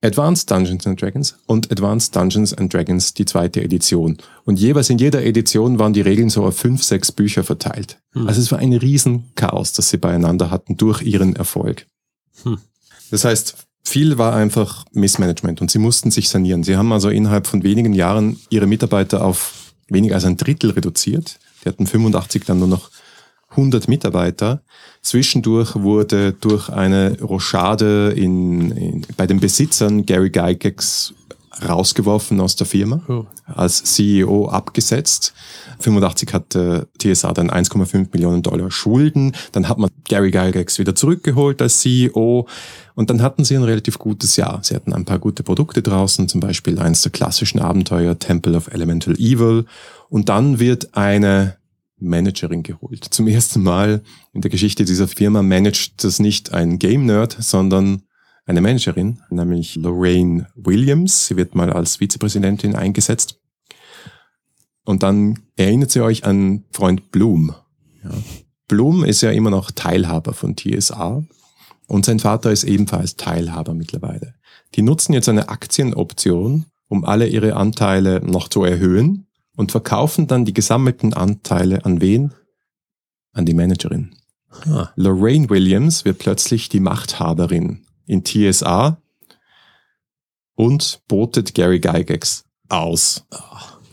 Advanced 0.00 0.48
Dungeons 0.48 0.86
and 0.86 1.00
Dragons 1.00 1.36
und 1.46 1.72
Advanced 1.72 2.14
Dungeons 2.14 2.54
and 2.54 2.72
Dragons, 2.72 3.14
die 3.14 3.24
zweite 3.24 3.62
Edition. 3.64 4.16
Und 4.44 4.60
jeweils 4.60 4.90
in 4.90 4.98
jeder 4.98 5.24
Edition 5.24 5.80
waren 5.80 5.92
die 5.92 6.02
Regeln 6.02 6.30
so 6.30 6.44
auf 6.44 6.56
fünf, 6.56 6.84
sechs 6.84 7.10
Bücher 7.10 7.42
verteilt. 7.42 7.98
Hm. 8.12 8.28
Also 8.28 8.40
es 8.40 8.52
war 8.52 8.60
ein 8.60 8.72
Riesenchaos, 8.72 9.72
das 9.72 9.90
sie 9.90 9.96
beieinander 9.96 10.52
hatten 10.52 10.76
durch 10.76 11.02
ihren 11.02 11.34
Erfolg. 11.34 11.88
Hm. 12.44 12.58
Das 13.10 13.24
heißt, 13.24 13.56
viel 13.84 14.18
war 14.18 14.34
einfach 14.34 14.84
Missmanagement 14.92 15.60
und 15.60 15.70
sie 15.70 15.78
mussten 15.78 16.10
sich 16.10 16.28
sanieren. 16.28 16.62
Sie 16.62 16.76
haben 16.76 16.92
also 16.92 17.08
innerhalb 17.08 17.46
von 17.46 17.62
wenigen 17.62 17.94
Jahren 17.94 18.38
ihre 18.50 18.66
Mitarbeiter 18.66 19.24
auf 19.24 19.72
weniger 19.88 20.14
als 20.14 20.24
ein 20.24 20.36
Drittel 20.36 20.70
reduziert. 20.70 21.38
Die 21.64 21.68
hatten 21.68 21.86
85 21.86 22.44
dann 22.44 22.58
nur 22.58 22.68
noch 22.68 22.90
100 23.50 23.88
Mitarbeiter. 23.88 24.62
Zwischendurch 25.00 25.74
wurde 25.74 26.34
durch 26.34 26.68
eine 26.68 27.20
Rochade 27.20 28.12
in, 28.14 28.70
in, 28.72 29.06
bei 29.16 29.26
den 29.26 29.40
Besitzern 29.40 30.04
Gary 30.04 30.30
Gygax 30.30 31.14
rausgeworfen 31.66 32.40
aus 32.40 32.56
der 32.56 32.66
Firma, 32.66 33.02
Oh. 33.08 33.26
als 33.46 33.82
CEO 33.84 34.48
abgesetzt. 34.48 35.34
85 35.80 36.32
hatte 36.32 36.88
TSA 36.98 37.32
dann 37.32 37.50
1,5 37.50 38.08
Millionen 38.12 38.42
Dollar 38.42 38.70
Schulden. 38.70 39.32
Dann 39.52 39.68
hat 39.68 39.78
man 39.78 39.90
Gary 40.08 40.30
Gygax 40.30 40.78
wieder 40.78 40.94
zurückgeholt 40.94 41.60
als 41.62 41.80
CEO. 41.80 42.46
Und 42.94 43.10
dann 43.10 43.22
hatten 43.22 43.44
sie 43.44 43.56
ein 43.56 43.62
relativ 43.62 43.98
gutes 43.98 44.36
Jahr. 44.36 44.60
Sie 44.62 44.74
hatten 44.74 44.92
ein 44.92 45.04
paar 45.04 45.18
gute 45.18 45.42
Produkte 45.42 45.82
draußen, 45.82 46.28
zum 46.28 46.40
Beispiel 46.40 46.78
eins 46.78 47.02
der 47.02 47.12
klassischen 47.12 47.60
Abenteuer 47.60 48.18
Temple 48.18 48.56
of 48.56 48.68
Elemental 48.72 49.14
Evil. 49.14 49.66
Und 50.08 50.28
dann 50.28 50.58
wird 50.58 50.96
eine 50.96 51.56
Managerin 52.00 52.62
geholt. 52.62 53.04
Zum 53.04 53.26
ersten 53.28 53.62
Mal 53.62 54.02
in 54.32 54.40
der 54.40 54.50
Geschichte 54.50 54.84
dieser 54.84 55.08
Firma 55.08 55.42
managt 55.42 56.04
das 56.04 56.18
nicht 56.18 56.52
ein 56.52 56.78
Game 56.78 57.06
Nerd, 57.06 57.36
sondern 57.40 58.02
eine 58.48 58.62
Managerin, 58.62 59.20
nämlich 59.28 59.76
Lorraine 59.76 60.46
Williams. 60.54 61.26
Sie 61.26 61.36
wird 61.36 61.54
mal 61.54 61.70
als 61.70 61.96
Vizepräsidentin 61.96 62.74
eingesetzt. 62.74 63.38
Und 64.84 65.02
dann 65.02 65.40
erinnert 65.56 65.90
sie 65.90 66.00
euch 66.00 66.24
an 66.24 66.64
Freund 66.72 67.10
Bloom. 67.12 67.54
Ja. 68.02 68.10
Bloom 68.66 69.04
ist 69.04 69.20
ja 69.20 69.30
immer 69.32 69.50
noch 69.50 69.70
Teilhaber 69.70 70.32
von 70.32 70.56
TSA 70.56 71.22
und 71.86 72.06
sein 72.06 72.20
Vater 72.20 72.50
ist 72.50 72.64
ebenfalls 72.64 73.16
Teilhaber 73.16 73.74
mittlerweile. 73.74 74.34
Die 74.74 74.82
nutzen 74.82 75.12
jetzt 75.12 75.28
eine 75.28 75.50
Aktienoption, 75.50 76.66
um 76.88 77.04
alle 77.04 77.26
ihre 77.26 77.54
Anteile 77.54 78.20
noch 78.24 78.48
zu 78.48 78.64
erhöhen 78.64 79.26
und 79.56 79.72
verkaufen 79.72 80.26
dann 80.26 80.46
die 80.46 80.54
gesammelten 80.54 81.12
Anteile 81.12 81.84
an 81.84 82.00
wen? 82.00 82.32
An 83.32 83.44
die 83.44 83.54
Managerin. 83.54 84.14
Ah. 84.66 84.88
Lorraine 84.96 85.50
Williams 85.50 86.06
wird 86.06 86.18
plötzlich 86.18 86.70
die 86.70 86.80
Machthaberin 86.80 87.84
in 88.08 88.24
TSA 88.24 89.00
und 90.54 91.02
botet 91.06 91.54
Gary 91.54 91.78
Gygax 91.78 92.44
aus. 92.68 93.24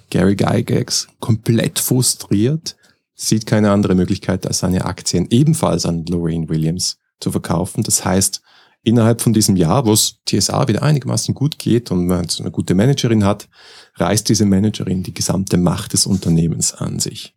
Gary 0.09 0.35
Gygax 0.35 1.07
komplett 1.19 1.77
frustriert, 1.77 2.75
sieht 3.13 3.45
keine 3.45 3.71
andere 3.71 3.93
Möglichkeit, 3.95 4.47
als 4.47 4.59
seine 4.59 4.85
Aktien 4.85 5.27
ebenfalls 5.29 5.85
an 5.85 6.05
Lorraine 6.05 6.49
Williams 6.49 6.97
zu 7.19 7.31
verkaufen. 7.31 7.83
Das 7.83 8.03
heißt, 8.03 8.41
innerhalb 8.83 9.21
von 9.21 9.33
diesem 9.33 9.55
Jahr, 9.55 9.85
wo 9.85 9.93
es 9.93 10.19
TSA 10.25 10.67
wieder 10.67 10.83
einigermaßen 10.83 11.33
gut 11.35 11.59
geht 11.59 11.91
und 11.91 12.07
man 12.07 12.27
eine 12.39 12.51
gute 12.51 12.75
Managerin 12.75 13.23
hat, 13.23 13.47
reißt 13.95 14.27
diese 14.29 14.45
Managerin 14.45 15.03
die 15.03 15.13
gesamte 15.13 15.57
Macht 15.57 15.93
des 15.93 16.05
Unternehmens 16.05 16.73
an 16.73 16.99
sich. 16.99 17.35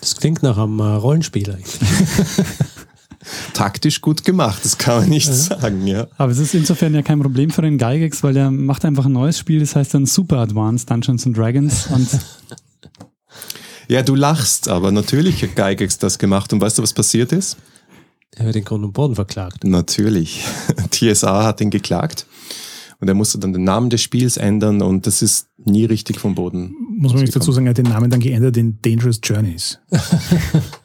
Das 0.00 0.16
klingt 0.16 0.42
nach 0.42 0.58
einem 0.58 0.80
äh, 0.80 0.84
Rollenspiel 0.84 1.50
eigentlich. 1.50 1.78
Taktisch 3.54 4.00
gut 4.00 4.24
gemacht, 4.24 4.64
das 4.64 4.78
kann 4.78 5.00
man 5.00 5.08
nicht 5.08 5.32
sagen, 5.32 5.86
ja. 5.86 6.06
Aber 6.16 6.32
es 6.32 6.38
ist 6.38 6.54
insofern 6.54 6.94
ja 6.94 7.02
kein 7.02 7.20
Problem 7.20 7.50
für 7.50 7.62
den 7.62 7.78
Gygax, 7.78 8.22
weil 8.22 8.34
der 8.34 8.50
macht 8.50 8.84
einfach 8.84 9.06
ein 9.06 9.12
neues 9.12 9.38
Spiel, 9.38 9.60
das 9.60 9.76
heißt 9.76 9.94
dann 9.94 10.06
Super 10.06 10.38
Advanced 10.38 10.90
Dungeons 10.90 11.26
and 11.26 11.36
Dragons 11.36 11.86
und 11.86 12.08
Ja, 13.88 14.02
du 14.02 14.14
lachst, 14.14 14.68
aber 14.68 14.90
natürlich 14.90 15.42
hat 15.42 15.54
Gygax 15.54 15.98
das 15.98 16.18
gemacht 16.18 16.52
und 16.52 16.60
weißt 16.60 16.78
du, 16.78 16.82
was 16.82 16.92
passiert 16.92 17.32
ist? 17.32 17.56
Er 18.34 18.46
wird 18.46 18.56
in 18.56 18.64
Grund 18.64 18.84
und 18.84 18.92
Boden 18.92 19.14
verklagt. 19.14 19.64
Natürlich. 19.64 20.42
TSA 20.90 21.44
hat 21.44 21.60
ihn 21.60 21.70
geklagt 21.70 22.26
und 23.00 23.08
er 23.08 23.14
musste 23.14 23.38
dann 23.38 23.52
den 23.52 23.64
Namen 23.64 23.90
des 23.90 24.00
Spiels 24.00 24.36
ändern 24.36 24.80
und 24.80 25.06
das 25.06 25.22
ist 25.22 25.48
nie 25.64 25.84
richtig 25.84 26.18
vom 26.18 26.34
Boden. 26.34 26.74
Muss 26.96 27.12
man 27.12 27.22
nicht 27.22 27.34
dazu 27.34 27.52
sagen, 27.52 27.66
er 27.66 27.70
hat 27.70 27.78
den 27.78 27.86
Namen 27.86 28.10
dann 28.10 28.20
geändert 28.20 28.56
in 28.56 28.78
Dangerous 28.80 29.20
Journeys. 29.22 29.78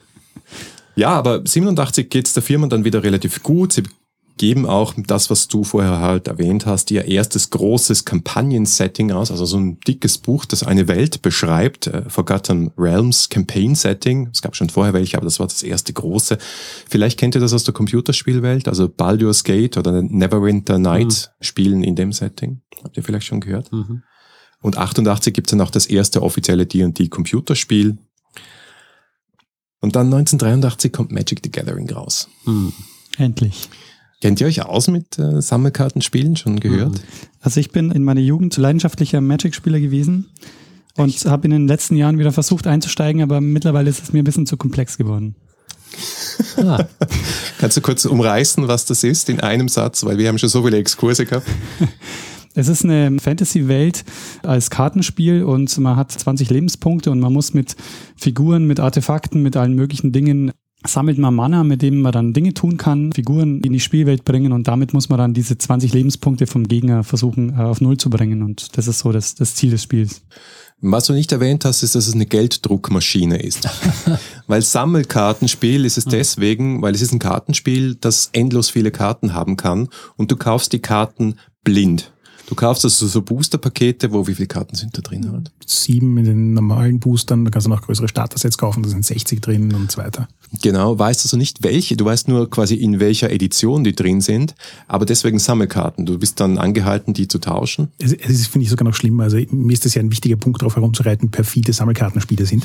Ja, 0.98 1.10
aber 1.10 1.42
87 1.44 2.10
geht's 2.10 2.32
der 2.32 2.42
Firma 2.42 2.66
dann 2.66 2.84
wieder 2.84 3.04
relativ 3.04 3.44
gut. 3.44 3.72
Sie 3.72 3.84
geben 4.36 4.66
auch 4.66 4.94
das, 4.96 5.30
was 5.30 5.46
du 5.46 5.62
vorher 5.62 6.00
halt 6.00 6.26
erwähnt 6.26 6.66
hast, 6.66 6.90
ihr 6.90 7.04
erstes 7.04 7.50
großes 7.50 8.04
Kampagnen-Setting 8.04 9.12
aus, 9.12 9.30
also 9.30 9.44
so 9.44 9.58
ein 9.58 9.78
dickes 9.86 10.18
Buch, 10.18 10.44
das 10.44 10.64
eine 10.64 10.88
Welt 10.88 11.22
beschreibt, 11.22 11.86
äh, 11.86 12.02
Forgotten 12.08 12.72
Realms 12.76 13.28
Campaign 13.28 13.76
Setting. 13.76 14.28
Es 14.32 14.42
gab 14.42 14.56
schon 14.56 14.70
vorher 14.70 14.92
welche, 14.92 15.16
aber 15.16 15.24
das 15.26 15.38
war 15.38 15.46
das 15.46 15.62
erste 15.62 15.92
große. 15.92 16.36
Vielleicht 16.88 17.16
kennt 17.16 17.36
ihr 17.36 17.40
das 17.40 17.52
aus 17.52 17.62
der 17.62 17.74
Computerspielwelt, 17.74 18.66
also 18.66 18.88
Baldur's 18.88 19.44
Gate 19.44 19.76
oder 19.76 20.02
Neverwinter 20.02 20.80
Night 20.80 21.30
spielen 21.40 21.84
in 21.84 21.94
dem 21.94 22.10
Setting. 22.10 22.62
Habt 22.82 22.96
ihr 22.96 23.04
vielleicht 23.04 23.26
schon 23.26 23.38
gehört? 23.40 23.70
Mhm. 23.72 24.02
Und 24.60 24.76
88 24.76 25.32
gibt's 25.32 25.52
dann 25.52 25.60
auch 25.60 25.70
das 25.70 25.86
erste 25.86 26.22
offizielle 26.22 26.66
D&D 26.66 27.06
Computerspiel. 27.06 27.98
Und 29.80 29.96
dann 29.96 30.06
1983 30.06 30.92
kommt 30.92 31.12
Magic 31.12 31.40
the 31.44 31.50
Gathering 31.50 31.90
raus. 31.90 32.28
Hm. 32.44 32.72
endlich. 33.16 33.68
Kennt 34.20 34.40
ihr 34.40 34.48
euch 34.48 34.62
aus 34.62 34.88
mit 34.88 35.18
äh, 35.18 35.40
Sammelkartenspielen? 35.40 36.34
Schon 36.34 36.58
gehört? 36.58 37.00
Also 37.40 37.60
ich 37.60 37.70
bin 37.70 37.92
in 37.92 38.02
meiner 38.02 38.20
Jugend 38.20 38.56
leidenschaftlicher 38.56 39.20
Magic-Spieler 39.20 39.78
gewesen 39.78 40.26
und 40.96 41.24
habe 41.24 41.44
in 41.46 41.52
den 41.52 41.68
letzten 41.68 41.96
Jahren 41.96 42.18
wieder 42.18 42.32
versucht 42.32 42.66
einzusteigen, 42.66 43.22
aber 43.22 43.40
mittlerweile 43.40 43.88
ist 43.88 44.02
es 44.02 44.12
mir 44.12 44.20
ein 44.20 44.24
bisschen 44.24 44.46
zu 44.46 44.56
komplex 44.56 44.98
geworden. 44.98 45.36
Ah, 46.56 46.84
Kannst 47.58 47.76
du 47.76 47.80
kurz 47.80 48.04
umreißen, 48.04 48.66
was 48.66 48.86
das 48.86 49.04
ist 49.04 49.28
in 49.28 49.40
einem 49.40 49.68
Satz? 49.68 50.04
Weil 50.04 50.18
wir 50.18 50.28
haben 50.28 50.38
schon 50.38 50.48
so 50.48 50.64
viele 50.64 50.78
Exkurse 50.78 51.24
gehabt. 51.24 51.46
Es 52.58 52.66
ist 52.66 52.84
eine 52.84 53.20
Fantasy-Welt 53.20 54.04
als 54.42 54.68
Kartenspiel 54.68 55.44
und 55.44 55.78
man 55.78 55.94
hat 55.94 56.10
20 56.10 56.50
Lebenspunkte 56.50 57.12
und 57.12 57.20
man 57.20 57.32
muss 57.32 57.54
mit 57.54 57.76
Figuren, 58.16 58.66
mit 58.66 58.80
Artefakten, 58.80 59.42
mit 59.42 59.56
allen 59.56 59.74
möglichen 59.74 60.10
Dingen 60.10 60.50
sammelt 60.84 61.18
man 61.18 61.36
Mana, 61.36 61.62
mit 61.62 61.82
dem 61.82 62.00
man 62.00 62.10
dann 62.10 62.32
Dinge 62.32 62.54
tun 62.54 62.76
kann, 62.76 63.12
Figuren 63.12 63.60
in 63.60 63.72
die 63.72 63.80
Spielwelt 63.80 64.24
bringen 64.24 64.52
und 64.52 64.66
damit 64.66 64.92
muss 64.92 65.08
man 65.08 65.18
dann 65.18 65.34
diese 65.34 65.56
20 65.56 65.92
Lebenspunkte 65.92 66.48
vom 66.48 66.66
Gegner 66.66 67.04
versuchen 67.04 67.50
äh, 67.50 67.62
auf 67.62 67.80
Null 67.80 67.96
zu 67.96 68.10
bringen 68.10 68.42
und 68.42 68.76
das 68.76 68.88
ist 68.88 69.00
so 69.00 69.12
das, 69.12 69.36
das 69.36 69.54
Ziel 69.54 69.70
des 69.70 69.84
Spiels. 69.84 70.22
Was 70.80 71.06
du 71.06 71.12
nicht 71.12 71.30
erwähnt 71.30 71.64
hast, 71.64 71.84
ist, 71.84 71.94
dass 71.94 72.08
es 72.08 72.14
eine 72.14 72.26
Gelddruckmaschine 72.26 73.40
ist. 73.40 73.68
weil 74.48 74.62
Sammelkartenspiel 74.62 75.84
ist 75.84 75.98
es 75.98 76.06
deswegen, 76.06 76.82
weil 76.82 76.94
es 76.94 77.02
ist 77.02 77.12
ein 77.12 77.18
Kartenspiel, 77.20 77.94
das 77.96 78.30
endlos 78.32 78.70
viele 78.70 78.90
Karten 78.90 79.34
haben 79.34 79.56
kann 79.56 79.88
und 80.16 80.32
du 80.32 80.36
kaufst 80.36 80.72
die 80.72 80.80
Karten 80.80 81.36
blind. 81.62 82.12
Du 82.48 82.54
kaufst 82.54 82.82
also 82.82 83.06
so 83.06 83.20
Booster-Pakete, 83.20 84.10
wo 84.10 84.26
wie 84.26 84.34
viele 84.34 84.48
Karten 84.48 84.74
sind 84.74 84.96
da 84.96 85.02
drin? 85.02 85.30
Halt? 85.30 85.52
Sieben 85.66 86.16
in 86.16 86.24
den 86.24 86.54
normalen 86.54 86.98
Boostern, 86.98 87.44
da 87.44 87.50
kannst 87.50 87.66
du 87.66 87.70
noch 87.70 87.82
größere 87.82 88.08
Starter-Sets 88.08 88.56
kaufen, 88.56 88.82
da 88.82 88.88
sind 88.88 89.04
60 89.04 89.42
drin 89.42 89.74
und 89.74 89.92
so 89.92 89.98
weiter. 89.98 90.28
Genau, 90.62 90.98
weißt 90.98 91.24
also 91.26 91.36
nicht 91.36 91.62
welche, 91.62 91.96
du 91.96 92.04
weißt 92.04 92.28
nur 92.28 92.48
quasi 92.50 92.74
in 92.74 93.00
welcher 93.00 93.30
Edition 93.30 93.84
die 93.84 93.94
drin 93.94 94.20
sind, 94.20 94.54
aber 94.86 95.04
deswegen 95.04 95.38
Sammelkarten. 95.38 96.06
Du 96.06 96.18
bist 96.18 96.40
dann 96.40 96.58
angehalten, 96.58 97.12
die 97.14 97.28
zu 97.28 97.38
tauschen. 97.38 97.88
Es, 97.98 98.12
es 98.12 98.30
ist, 98.30 98.46
finde 98.48 98.64
ich, 98.64 98.70
sogar 98.70 98.84
noch 98.88 98.94
schlimmer. 98.94 99.24
Also 99.24 99.38
mir 99.50 99.72
ist 99.72 99.84
das 99.84 99.94
ja 99.94 100.02
ein 100.02 100.10
wichtiger 100.10 100.36
Punkt, 100.36 100.62
darauf 100.62 100.76
herumzureiten, 100.76 101.30
perfide 101.30 101.72
Sammelkartenspiele 101.72 102.46
sind. 102.46 102.64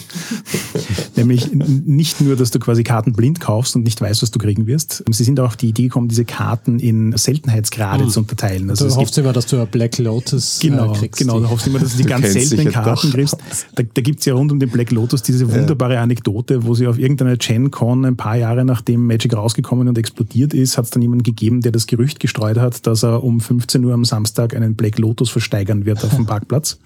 Nämlich 1.16 1.52
nicht 1.54 2.22
nur, 2.22 2.36
dass 2.36 2.52
du 2.52 2.60
quasi 2.60 2.84
Karten 2.84 3.14
blind 3.14 3.40
kaufst 3.40 3.76
und 3.76 3.84
nicht 3.84 4.00
weißt, 4.02 4.22
was 4.22 4.32
du 4.32 4.40
kriegen 4.40 4.68
wirst. 4.68 5.04
Sie 5.12 5.24
sind 5.24 5.40
auch 5.40 5.48
auf 5.48 5.58
die 5.58 5.70
Idee 5.70 5.84
gekommen, 5.84 6.08
diese 6.08 6.26
Karten 6.26 6.80
in 6.80 7.16
Seltenheitsgrade 7.16 8.08
zu 8.08 8.22
unterteilen. 8.22 8.70
Also 8.70 8.86
du 8.86 8.92
es 8.92 8.98
hoffst 8.98 9.18
immer, 9.18 9.34
dass 9.34 9.46
du 9.48 9.60
ein 9.60 9.68
Black 9.68 9.98
Lotus 9.98 10.60
Genau, 10.62 10.94
äh, 10.94 10.98
kriegst. 10.98 11.20
genau. 11.20 11.40
Da 11.40 11.50
hoffst 11.50 11.66
du 11.66 11.70
immer, 11.70 11.80
dass 11.80 11.92
du 11.92 11.98
die 11.98 12.04
Du 12.04 12.10
ganz 12.10 12.32
seltenen 12.32 12.72
Karten 12.72 13.08
doch 13.08 13.14
kriegst. 13.14 13.38
Da, 13.76 13.84
da 13.84 14.02
gibt's 14.02 14.26
ja 14.26 14.34
rund 14.34 14.52
um 14.52 14.60
den 14.60 14.70
Black 14.70 14.92
Lotus 14.92 15.22
diese 15.22 15.52
wunderbare 15.52 16.00
Anekdote, 16.00 16.64
wo 16.64 16.74
sie 16.74 16.88
auf 16.88 16.98
irgendeiner 16.98 17.38
Gen 17.38 17.72
Con 17.74 18.06
ein 18.06 18.16
paar 18.16 18.38
Jahre 18.38 18.64
nachdem 18.64 19.08
Magic 19.08 19.36
rausgekommen 19.36 19.88
und 19.88 19.98
explodiert 19.98 20.54
ist, 20.54 20.78
hat 20.78 20.86
es 20.86 20.92
dann 20.92 21.02
jemanden 21.02 21.24
gegeben, 21.24 21.62
der 21.62 21.72
das 21.72 21.88
Gerücht 21.88 22.20
gestreut 22.20 22.58
hat, 22.58 22.86
dass 22.86 23.02
er 23.02 23.24
um 23.24 23.42
15 23.42 23.84
Uhr 23.84 23.96
am 23.96 24.06
Samstag 24.06 24.56
einen 24.56 24.76
Black 24.76 25.00
Lotus 25.00 25.32
versteigern 25.32 25.84
wird 25.84 26.04
auf 26.06 26.16
dem 26.16 26.26
Parkplatz. 26.28 26.78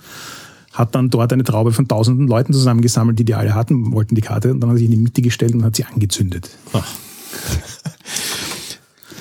Hat 0.71 0.95
dann 0.95 1.09
dort 1.09 1.33
eine 1.33 1.43
Traube 1.43 1.73
von 1.73 1.89
tausenden 1.89 2.29
Leuten 2.29 2.53
zusammengesammelt, 2.53 3.19
die 3.19 3.25
die 3.25 3.35
alle 3.35 3.53
hatten, 3.53 3.91
wollten 3.91 4.15
die 4.15 4.21
Karte, 4.21 4.53
und 4.53 4.61
dann 4.61 4.69
hat 4.69 4.75
er 4.75 4.79
sich 4.79 4.85
in 4.85 4.91
die 4.91 4.97
Mitte 4.97 5.21
gestellt 5.21 5.53
und 5.53 5.65
hat 5.65 5.75
sie 5.75 5.83
angezündet. 5.83 6.49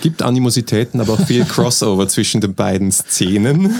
Gibt 0.01 0.23
Animositäten, 0.23 1.01
aber 1.01 1.15
auch 1.15 1.27
viel 1.27 1.45
Crossover 1.49 2.09
zwischen 2.09 2.41
den 2.41 2.55
beiden 2.55 2.91
Szenen. 2.93 3.75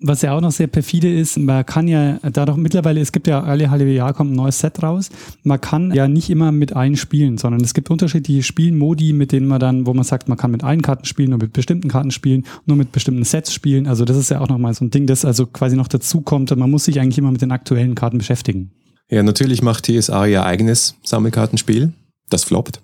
Was 0.00 0.22
ja 0.22 0.36
auch 0.36 0.40
noch 0.40 0.52
sehr 0.52 0.68
perfide 0.68 1.12
ist, 1.12 1.38
man 1.38 1.66
kann 1.66 1.88
ja 1.88 2.20
dadurch 2.22 2.56
mittlerweile, 2.56 3.00
es 3.00 3.10
gibt 3.10 3.26
ja 3.26 3.42
alle 3.42 3.68
halbe 3.68 3.90
Jahr 3.90 4.14
kommt 4.14 4.30
ein 4.30 4.36
neues 4.36 4.60
Set 4.60 4.80
raus. 4.80 5.10
Man 5.42 5.60
kann 5.60 5.92
ja 5.92 6.06
nicht 6.06 6.30
immer 6.30 6.52
mit 6.52 6.76
allen 6.76 6.96
spielen, 6.96 7.36
sondern 7.36 7.62
es 7.62 7.74
gibt 7.74 7.90
unterschiedliche 7.90 8.44
Spielmodi, 8.44 9.12
mit 9.12 9.32
denen 9.32 9.48
man 9.48 9.58
dann, 9.58 9.86
wo 9.86 9.94
man 9.94 10.04
sagt, 10.04 10.28
man 10.28 10.38
kann 10.38 10.52
mit 10.52 10.62
allen 10.62 10.82
Karten 10.82 11.04
spielen, 11.04 11.30
nur 11.30 11.40
mit 11.40 11.52
bestimmten 11.52 11.88
Karten 11.88 12.12
spielen, 12.12 12.46
nur 12.64 12.76
mit 12.76 12.92
bestimmten 12.92 13.24
Sets 13.24 13.52
spielen. 13.52 13.88
Also 13.88 14.04
das 14.04 14.16
ist 14.16 14.30
ja 14.30 14.40
auch 14.40 14.48
nochmal 14.48 14.72
so 14.72 14.84
ein 14.84 14.90
Ding, 14.90 15.08
das 15.08 15.24
also 15.24 15.46
quasi 15.46 15.74
noch 15.74 15.88
dazu 15.88 16.20
kommt. 16.20 16.56
Man 16.56 16.70
muss 16.70 16.84
sich 16.84 17.00
eigentlich 17.00 17.18
immer 17.18 17.32
mit 17.32 17.42
den 17.42 17.50
aktuellen 17.50 17.96
Karten 17.96 18.18
beschäftigen. 18.18 18.70
Ja, 19.10 19.24
natürlich 19.24 19.62
macht 19.62 19.86
TSA 19.86 20.26
ihr 20.26 20.44
eigenes 20.44 20.94
Sammelkartenspiel. 21.02 21.92
Das 22.30 22.44
floppt. 22.44 22.82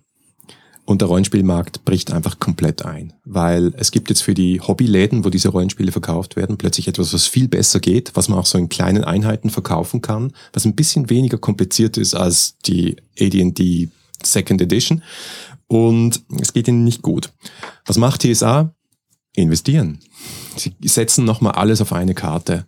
Und 0.87 1.01
der 1.01 1.09
Rollenspielmarkt 1.09 1.85
bricht 1.87 2.13
einfach 2.13 2.39
komplett 2.39 2.85
ein, 2.85 3.15
weil 3.25 3.73
es 3.79 3.91
gibt 3.91 4.11
jetzt 4.11 4.23
für 4.23 4.35
die 4.35 4.61
Hobbyläden, 4.61 5.25
wo 5.25 5.31
diese 5.31 5.49
Rollenspiele 5.49 5.93
verkauft 5.93 6.37
werden, 6.37 6.59
plötzlich 6.59 6.89
etwas, 6.89 7.15
was 7.15 7.27
viel 7.27 7.49
besser 7.49 7.81
geht, 7.81 8.11
was 8.15 8.29
man 8.29 8.39
auch 8.39 8.45
so 8.45 8.59
in 8.59 8.69
kleinen 8.69 9.03
Einheiten 9.03 9.49
verkaufen 9.49 10.03
kann, 10.03 10.33
was 10.53 10.67
ein 10.67 10.75
bisschen 10.75 11.09
weniger 11.09 11.39
kompliziert 11.39 11.97
ist 11.97 12.15
als 12.15 12.59
die 12.67 12.97
AD&D 13.19 13.89
Second 14.23 14.61
Edition. 14.61 15.03
Und 15.69 16.23
es 16.41 16.53
geht 16.53 16.69
ihnen 16.69 16.85
nicht 16.85 17.01
gut. 17.01 17.33
Was 17.87 17.97
macht 17.97 18.23
TSA? 18.23 18.75
investieren. 19.35 19.99
Sie 20.57 20.75
setzen 20.83 21.25
nochmal 21.25 21.53
alles 21.53 21.81
auf 21.81 21.93
eine 21.93 22.15
Karte. 22.15 22.67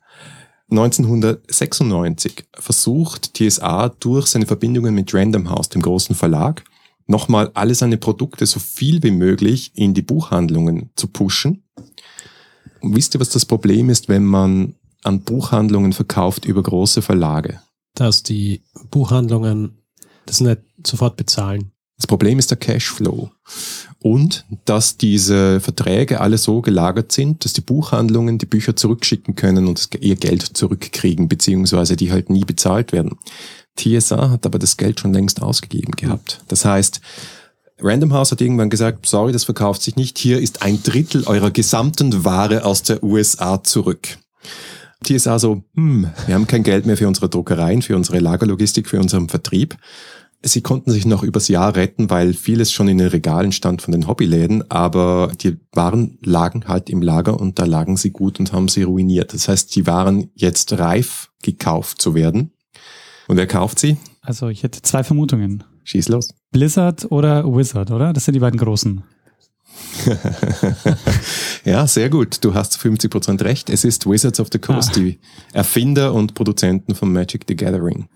1996 0.71 2.45
versucht 2.55 3.35
TSA 3.35 3.91
durch 4.01 4.27
seine 4.27 4.47
Verbindungen 4.47 4.95
mit 4.95 5.15
Random 5.15 5.49
House, 5.49 5.69
dem 5.69 5.83
großen 5.83 6.17
Verlag, 6.17 6.65
nochmal 7.07 7.51
alle 7.55 7.75
seine 7.75 7.97
Produkte 7.97 8.47
so 8.47 8.61
viel 8.61 9.03
wie 9.03 9.11
möglich 9.11 9.73
in 9.75 9.95
die 9.95 10.03
Buchhandlungen 10.03 10.91
zu 10.97 11.07
pushen. 11.09 11.65
Und 12.81 12.97
wisst 12.97 13.15
ihr, 13.15 13.21
was 13.21 13.31
das 13.31 13.47
Problem 13.47 13.91
ist, 13.91 14.09
wenn 14.09 14.25
man 14.25 14.75
an 15.03 15.21
Buchhandlungen 15.21 15.93
verkauft 15.93 16.45
über 16.45 16.63
große 16.63 17.03
Verlage? 17.03 17.61
Dass 17.95 18.23
die 18.23 18.63
Buchhandlungen 18.91 19.79
das 20.27 20.41
nicht 20.41 20.61
sofort 20.85 21.17
bezahlen. 21.17 21.73
Das 21.97 22.07
Problem 22.07 22.39
ist 22.39 22.51
der 22.51 22.59
Cashflow. 22.59 23.31
Und 24.01 24.45
dass 24.67 24.99
diese 24.99 25.61
Verträge 25.61 26.21
alle 26.21 26.37
so 26.37 26.61
gelagert 26.61 27.11
sind, 27.11 27.45
dass 27.45 27.55
die 27.55 27.63
Buchhandlungen 27.63 28.39
die 28.39 28.47
Bücher 28.47 28.77
zurückschicken 28.77 29.35
können 29.35 29.67
und 29.67 29.89
ihr 30.01 30.17
Geld 30.17 30.43
zurückkriegen, 30.43 31.29
beziehungsweise 31.29 31.97
die 31.97 32.13
halt 32.13 32.29
nie 32.29 32.45
bezahlt 32.45 32.93
werden. 32.93 33.17
TSA 33.77 34.31
hat 34.31 34.47
aber 34.47 34.59
das 34.59 34.77
Geld 34.77 35.01
schon 35.01 35.13
längst 35.13 35.43
ausgegeben 35.43 35.93
gehabt. 35.93 36.41
Das 36.49 36.65
heißt, 36.65 37.01
Random 37.79 38.13
House 38.15 38.33
hat 38.33 38.41
irgendwann 38.41 38.71
gesagt, 38.71 39.07
sorry, 39.07 39.33
das 39.33 39.45
verkauft 39.45 39.83
sich 39.83 39.97
nicht. 39.97 40.19
Hier 40.19 40.41
ist 40.41 40.63
ein 40.63 40.83
Drittel 40.83 41.25
eurer 41.25 41.51
gesamten 41.51 42.25
Ware 42.25 42.65
aus 42.65 42.83
der 42.83 43.03
USA 43.03 43.63
zurück. 43.63 44.19
TSA 45.05 45.39
so, 45.39 45.63
hm, 45.75 46.11
wir 46.27 46.35
haben 46.35 46.47
kein 46.47 46.63
Geld 46.63 46.87
mehr 46.87 46.97
für 46.97 47.07
unsere 47.07 47.29
Druckereien, 47.29 47.83
für 47.83 47.97
unsere 47.97 48.19
Lagerlogistik, 48.19 48.89
für 48.89 48.99
unseren 48.99 49.29
Vertrieb. 49.29 49.77
Sie 50.43 50.63
konnten 50.63 50.91
sich 50.91 51.07
noch 51.07 51.23
übers 51.23 51.49
Jahr 51.49 51.75
retten, 51.77 52.09
weil 52.09 52.33
vieles 52.33 52.73
schon 52.73 52.89
in 52.89 52.99
den 52.99 53.09
Regalen 53.09 53.53
stand 53.53 53.83
von 53.83 53.93
den 53.93 54.07
Hobbyläden, 54.07 54.71
aber 54.71 55.33
die 55.41 55.59
Waren 55.73 56.19
lagen 56.23 56.69
halt 56.69 56.89
im 56.89 57.03
Lager 57.03 57.39
und 57.39 57.59
da 57.59 57.65
lagen 57.65 57.97
sie 57.97 58.11
gut 58.11 58.39
und 58.39 58.53
haben 58.53 58.69
sie 58.69 58.85
ruiniert. 58.85 59.35
Das 59.35 59.49
heißt, 59.49 59.75
die 59.75 59.87
waren 59.87 60.31
jetzt 60.35 60.79
reif 60.79 61.31
gekauft 61.43 62.01
zu 62.01 62.15
werden. 62.15 62.53
Und 63.29 63.37
wer 63.37 63.47
kauft 63.47 63.79
sie? 63.79 63.97
Also 64.21 64.49
ich 64.49 64.63
hätte 64.63 64.83
zwei 64.83 65.03
Vermutungen. 65.05 65.65
Schieß 65.85 66.09
los. 66.09 66.35
Blizzard 66.51 67.11
oder 67.11 67.45
Wizard, 67.45 67.91
oder? 67.91 68.13
Das 68.13 68.25
sind 68.25 68.35
die 68.35 68.41
beiden 68.41 68.59
großen. 68.59 69.03
ja, 71.65 71.87
sehr 71.87 72.09
gut. 72.09 72.45
Du 72.45 72.55
hast 72.55 72.79
50% 72.79 73.45
recht. 73.45 73.71
Es 73.71 73.85
ist 73.85 74.09
Wizards 74.09 74.41
of 74.41 74.49
the 74.53 74.59
Coast, 74.59 74.91
ah. 74.91 75.01
die 75.01 75.19
Erfinder 75.53 76.15
und 76.15 76.35
Produzenten 76.35 76.95
von 76.95 77.13
Magic 77.13 77.45
the 77.47 77.57
Gathering. 77.57 78.09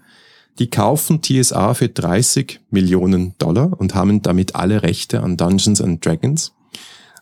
Die 0.58 0.68
kaufen 0.68 1.22
TSA 1.22 1.74
für 1.74 1.88
30 1.88 2.60
Millionen 2.70 3.34
Dollar 3.38 3.78
und 3.78 3.94
haben 3.94 4.22
damit 4.22 4.54
alle 4.54 4.82
Rechte 4.82 5.22
an 5.22 5.36
Dungeons 5.36 5.80
and 5.80 6.04
Dragons. 6.04 6.52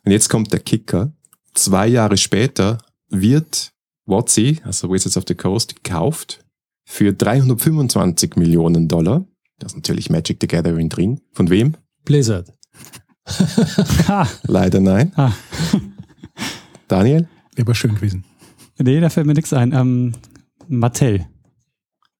Und 0.04 0.12
jetzt 0.12 0.28
kommt 0.28 0.52
der 0.52 0.60
Kicker. 0.60 1.12
Zwei 1.54 1.88
Jahre 1.88 2.16
später 2.16 2.78
wird 3.10 3.72
WotC, 4.06 4.62
also 4.64 4.90
Wizards 4.90 5.16
of 5.16 5.24
the 5.28 5.34
Coast, 5.34 5.82
gekauft 5.82 6.44
für 6.88 7.12
325 7.12 8.36
Millionen 8.36 8.88
Dollar. 8.88 9.26
Da 9.58 9.66
ist 9.66 9.76
natürlich 9.76 10.08
Magic 10.08 10.38
the 10.40 10.46
Gathering 10.46 10.88
drin. 10.88 11.20
Von 11.32 11.50
wem? 11.50 11.76
Blizzard. 12.06 12.50
Leider 14.44 14.80
nein. 14.80 15.12
Ah. 15.14 15.32
Daniel? 16.88 17.28
Wäre 17.54 17.66
aber 17.66 17.74
schön 17.74 17.94
gewesen. 17.94 18.24
Nee, 18.78 19.00
da 19.00 19.10
fällt 19.10 19.26
mir 19.26 19.34
nichts 19.34 19.52
ein. 19.52 19.72
Ähm, 19.74 20.14
Mattel. 20.66 21.26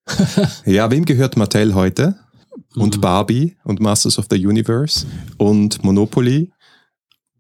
ja, 0.67 0.91
wem 0.91 1.07
gehört 1.07 1.39
Mattel 1.39 1.75
heute? 1.75 2.17
Und 2.75 2.97
mhm. 2.97 3.01
Barbie 3.01 3.57
und 3.65 3.81
Masters 3.81 4.19
of 4.19 4.27
the 4.31 4.47
Universe 4.47 5.07
und 5.39 5.83
Monopoly 5.83 6.53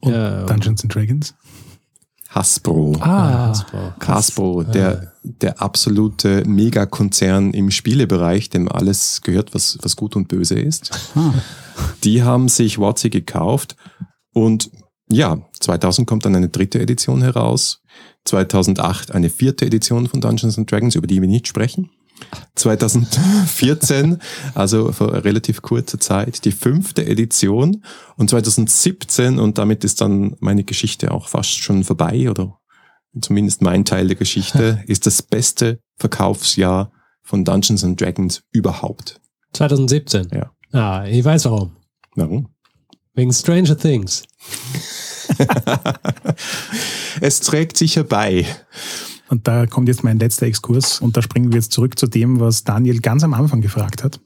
und 0.01 0.12
ja, 0.12 0.45
Dungeons 0.47 0.83
and 0.83 0.95
Dragons. 0.95 1.35
Hasbro. 2.39 2.97
Ah, 3.01 3.49
Hasbro. 3.49 3.93
Hasbro, 4.07 4.62
der, 4.62 5.12
der 5.22 5.61
absolute 5.61 6.45
Megakonzern 6.47 7.53
im 7.53 7.70
Spielebereich, 7.70 8.49
dem 8.49 8.70
alles 8.70 9.22
gehört, 9.22 9.55
was, 9.55 9.78
was 9.82 9.97
gut 9.97 10.14
und 10.14 10.28
böse 10.28 10.59
ist. 10.59 10.91
Ah. 11.14 11.34
Die 12.05 12.22
haben 12.22 12.49
sich 12.49 12.78
WotC 12.78 13.11
gekauft 13.11 13.76
und 14.32 14.70
ja, 15.11 15.39
2000 15.61 16.07
kommt 16.07 16.24
dann 16.24 16.36
eine 16.36 16.49
dritte 16.49 16.80
Edition 16.80 17.22
heraus. 17.22 17.82
2008 18.24 19.12
eine 19.12 19.30
vierte 19.30 19.64
Edition 19.64 20.07
von 20.07 20.20
Dungeons 20.20 20.59
and 20.59 20.70
Dragons, 20.70 20.95
über 20.95 21.07
die 21.07 21.20
wir 21.20 21.28
nicht 21.28 21.49
sprechen. 21.49 21.91
2014, 22.55 24.19
also 24.55 24.93
vor 24.93 25.12
relativ 25.25 25.62
kurzer 25.62 26.01
Zeit, 26.01 26.45
die 26.45 26.53
fünfte 26.53 27.07
Edition 27.07 27.85
und 28.16 28.31
2017 28.31 29.39
und 29.39 29.59
damit 29.59 29.85
ist 29.85 30.01
dann 30.01 30.37
meine 30.41 30.64
Geschichte 30.64 31.11
auch 31.11 31.29
fast 31.29 31.59
schon 31.59 31.85
vorbei 31.85 32.31
oder 32.31 32.59
zumindest 33.21 33.62
mein 33.62 33.85
Teil 33.85 34.09
der 34.09 34.16
Geschichte, 34.16 34.83
ist 34.87 35.07
das 35.07 35.23
beste 35.23 35.81
Verkaufsjahr 35.97 36.93
von 37.23 37.45
Dungeons 37.45 37.85
and 37.85 38.01
Dragons 38.01 38.43
überhaupt. 38.53 39.21
2017? 39.53 40.29
Ja. 40.33 40.51
Ah, 40.73 41.07
ich 41.07 41.25
weiß 41.25 41.47
warum. 41.47 41.77
Warum? 42.14 42.49
Wegen 43.14 43.33
Stranger 43.33 43.77
Things. 43.77 44.25
es 47.21 47.41
trägt 47.41 47.77
sicher 47.77 48.05
bei. 48.05 48.47
Und 49.29 49.47
da 49.47 49.66
kommt 49.66 49.89
jetzt 49.89 50.05
mein 50.05 50.18
letzter 50.18 50.47
Exkurs 50.47 51.01
und 51.01 51.16
da 51.16 51.22
springen 51.22 51.51
wir 51.51 51.57
jetzt 51.57 51.72
zurück 51.72 51.99
zu 51.99 52.07
dem, 52.07 52.41
was 52.41 52.64
Daniel 52.64 53.01
ganz 53.01 53.22
am 53.24 53.35
Anfang 53.35 53.61
gefragt 53.61 54.03
hat. 54.03 54.20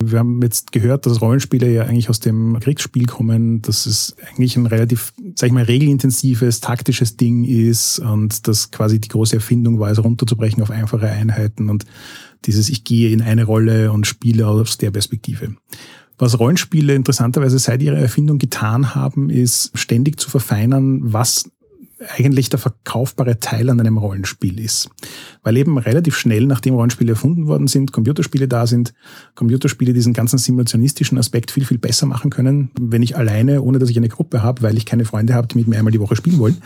Wir 0.00 0.20
haben 0.20 0.40
jetzt 0.42 0.70
gehört, 0.70 1.06
dass 1.06 1.20
Rollenspiele 1.20 1.72
ja 1.72 1.82
eigentlich 1.82 2.08
aus 2.08 2.20
dem 2.20 2.58
Kriegsspiel 2.60 3.06
kommen, 3.06 3.62
dass 3.62 3.84
es 3.84 4.14
eigentlich 4.28 4.56
ein 4.56 4.66
relativ, 4.66 5.12
sag 5.34 5.48
ich 5.48 5.52
mal, 5.52 5.64
regelintensives, 5.64 6.60
taktisches 6.60 7.16
Ding 7.16 7.44
ist 7.44 7.98
und 7.98 8.46
dass 8.46 8.70
quasi 8.70 9.00
die 9.00 9.08
große 9.08 9.34
Erfindung 9.34 9.80
war, 9.80 9.90
es 9.90 10.02
runterzubrechen 10.02 10.62
auf 10.62 10.70
einfache 10.70 11.08
Einheiten 11.08 11.68
und 11.68 11.84
dieses 12.44 12.68
Ich 12.68 12.84
gehe 12.84 13.10
in 13.10 13.20
eine 13.20 13.44
Rolle 13.44 13.90
und 13.90 14.06
spiele 14.06 14.46
aus 14.46 14.78
der 14.78 14.92
Perspektive. 14.92 15.56
Was 16.16 16.38
Rollenspiele 16.38 16.94
interessanterweise 16.94 17.58
seit 17.58 17.82
ihrer 17.82 17.98
Erfindung 17.98 18.38
getan 18.38 18.94
haben, 18.94 19.30
ist 19.30 19.70
ständig 19.74 20.20
zu 20.20 20.30
verfeinern, 20.30 21.12
was 21.12 21.50
eigentlich 22.16 22.48
der 22.48 22.58
verkaufbare 22.58 23.40
Teil 23.40 23.70
an 23.70 23.80
einem 23.80 23.98
Rollenspiel 23.98 24.60
ist. 24.60 24.88
Weil 25.42 25.56
eben 25.56 25.78
relativ 25.78 26.16
schnell, 26.16 26.46
nachdem 26.46 26.74
Rollenspiele 26.74 27.12
erfunden 27.12 27.46
worden 27.46 27.66
sind, 27.66 27.92
Computerspiele 27.92 28.46
da 28.46 28.66
sind, 28.66 28.94
Computerspiele 29.34 29.92
diesen 29.92 30.12
ganzen 30.12 30.38
simulationistischen 30.38 31.18
Aspekt 31.18 31.50
viel, 31.50 31.64
viel 31.64 31.78
besser 31.78 32.06
machen 32.06 32.30
können, 32.30 32.70
wenn 32.80 33.02
ich 33.02 33.16
alleine, 33.16 33.62
ohne 33.62 33.78
dass 33.78 33.90
ich 33.90 33.96
eine 33.96 34.08
Gruppe 34.08 34.42
habe, 34.42 34.62
weil 34.62 34.76
ich 34.76 34.86
keine 34.86 35.04
Freunde 35.04 35.34
habe, 35.34 35.48
die 35.48 35.56
mit 35.56 35.66
mir 35.66 35.78
einmal 35.78 35.92
die 35.92 36.00
Woche 36.00 36.16
spielen 36.16 36.38
wollen, 36.38 36.58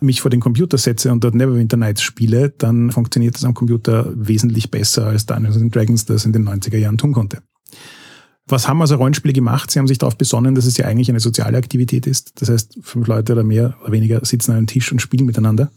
mich 0.00 0.20
vor 0.20 0.30
den 0.30 0.40
Computer 0.40 0.76
setze 0.76 1.12
und 1.12 1.24
dort 1.24 1.34
Neverwinter 1.34 1.76
Nights 1.76 2.02
spiele, 2.02 2.50
dann 2.50 2.90
funktioniert 2.90 3.36
das 3.36 3.44
am 3.44 3.54
Computer 3.54 4.12
wesentlich 4.14 4.70
besser, 4.70 5.06
als 5.06 5.26
Dungeons 5.26 5.58
Dragons 5.70 6.04
das 6.04 6.24
in 6.24 6.32
den 6.32 6.46
90er 6.48 6.76
Jahren 6.76 6.98
tun 6.98 7.12
konnte. 7.12 7.42
Was 8.46 8.68
haben 8.68 8.80
also 8.80 8.96
Rollenspiele 8.96 9.32
gemacht? 9.32 9.70
Sie 9.70 9.78
haben 9.78 9.86
sich 9.86 9.98
darauf 9.98 10.18
besonnen, 10.18 10.54
dass 10.54 10.66
es 10.66 10.76
ja 10.76 10.84
eigentlich 10.84 11.08
eine 11.08 11.20
soziale 11.20 11.56
Aktivität 11.56 12.06
ist. 12.06 12.40
Das 12.40 12.50
heißt, 12.50 12.78
fünf 12.82 13.06
Leute 13.06 13.32
oder 13.32 13.42
mehr 13.42 13.74
oder 13.82 13.92
weniger 13.92 14.24
sitzen 14.24 14.50
an 14.50 14.58
einem 14.58 14.66
Tisch 14.66 14.92
und 14.92 15.00
spielen 15.00 15.24
miteinander. 15.24 15.70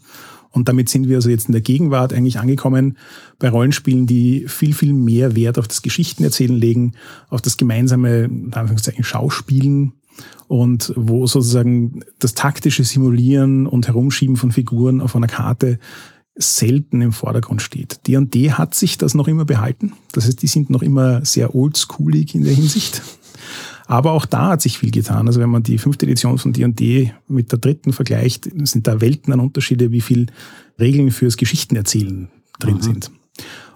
Und 0.50 0.68
damit 0.68 0.88
sind 0.88 1.08
wir 1.08 1.16
also 1.16 1.30
jetzt 1.30 1.48
in 1.48 1.52
der 1.52 1.60
Gegenwart 1.60 2.12
eigentlich 2.12 2.38
angekommen 2.38 2.96
bei 3.38 3.48
Rollenspielen, 3.48 4.06
die 4.06 4.46
viel, 4.48 4.74
viel 4.74 4.92
mehr 4.92 5.36
Wert 5.36 5.58
auf 5.58 5.68
das 5.68 5.82
Geschichtenerzählen 5.82 6.56
legen, 6.56 6.92
auf 7.28 7.42
das 7.42 7.56
gemeinsame, 7.56 8.24
in 8.24 8.52
Anführungszeichen, 8.52 9.04
Schauspielen 9.04 9.92
und 10.46 10.92
wo 10.96 11.26
sozusagen 11.26 12.00
das 12.18 12.34
taktische 12.34 12.84
Simulieren 12.84 13.66
und 13.66 13.86
Herumschieben 13.86 14.36
von 14.36 14.52
Figuren 14.52 15.00
auf 15.00 15.14
einer 15.14 15.26
Karte 15.26 15.78
selten 16.38 17.02
im 17.02 17.12
Vordergrund 17.12 17.60
steht. 17.60 18.06
D&D 18.06 18.52
hat 18.52 18.74
sich 18.74 18.96
das 18.96 19.14
noch 19.14 19.28
immer 19.28 19.44
behalten. 19.44 19.92
Das 20.12 20.26
heißt, 20.26 20.40
die 20.40 20.46
sind 20.46 20.70
noch 20.70 20.82
immer 20.82 21.24
sehr 21.24 21.54
oldschoolig 21.54 22.34
in 22.34 22.44
der 22.44 22.54
Hinsicht. 22.54 23.02
Aber 23.86 24.12
auch 24.12 24.26
da 24.26 24.50
hat 24.50 24.62
sich 24.62 24.78
viel 24.78 24.90
getan. 24.90 25.26
Also 25.26 25.40
wenn 25.40 25.50
man 25.50 25.62
die 25.62 25.78
fünfte 25.78 26.06
Edition 26.06 26.38
von 26.38 26.52
D&D 26.52 27.12
mit 27.26 27.50
der 27.50 27.58
dritten 27.58 27.92
vergleicht, 27.92 28.48
sind 28.66 28.86
da 28.86 29.00
Welten 29.00 29.32
an 29.32 29.40
Unterschiede, 29.40 29.90
wie 29.90 30.00
viel 30.00 30.26
Regeln 30.78 31.10
fürs 31.10 31.36
Geschichtenerzählen 31.36 32.28
drin 32.60 32.76
mhm. 32.76 32.82
sind. 32.82 33.10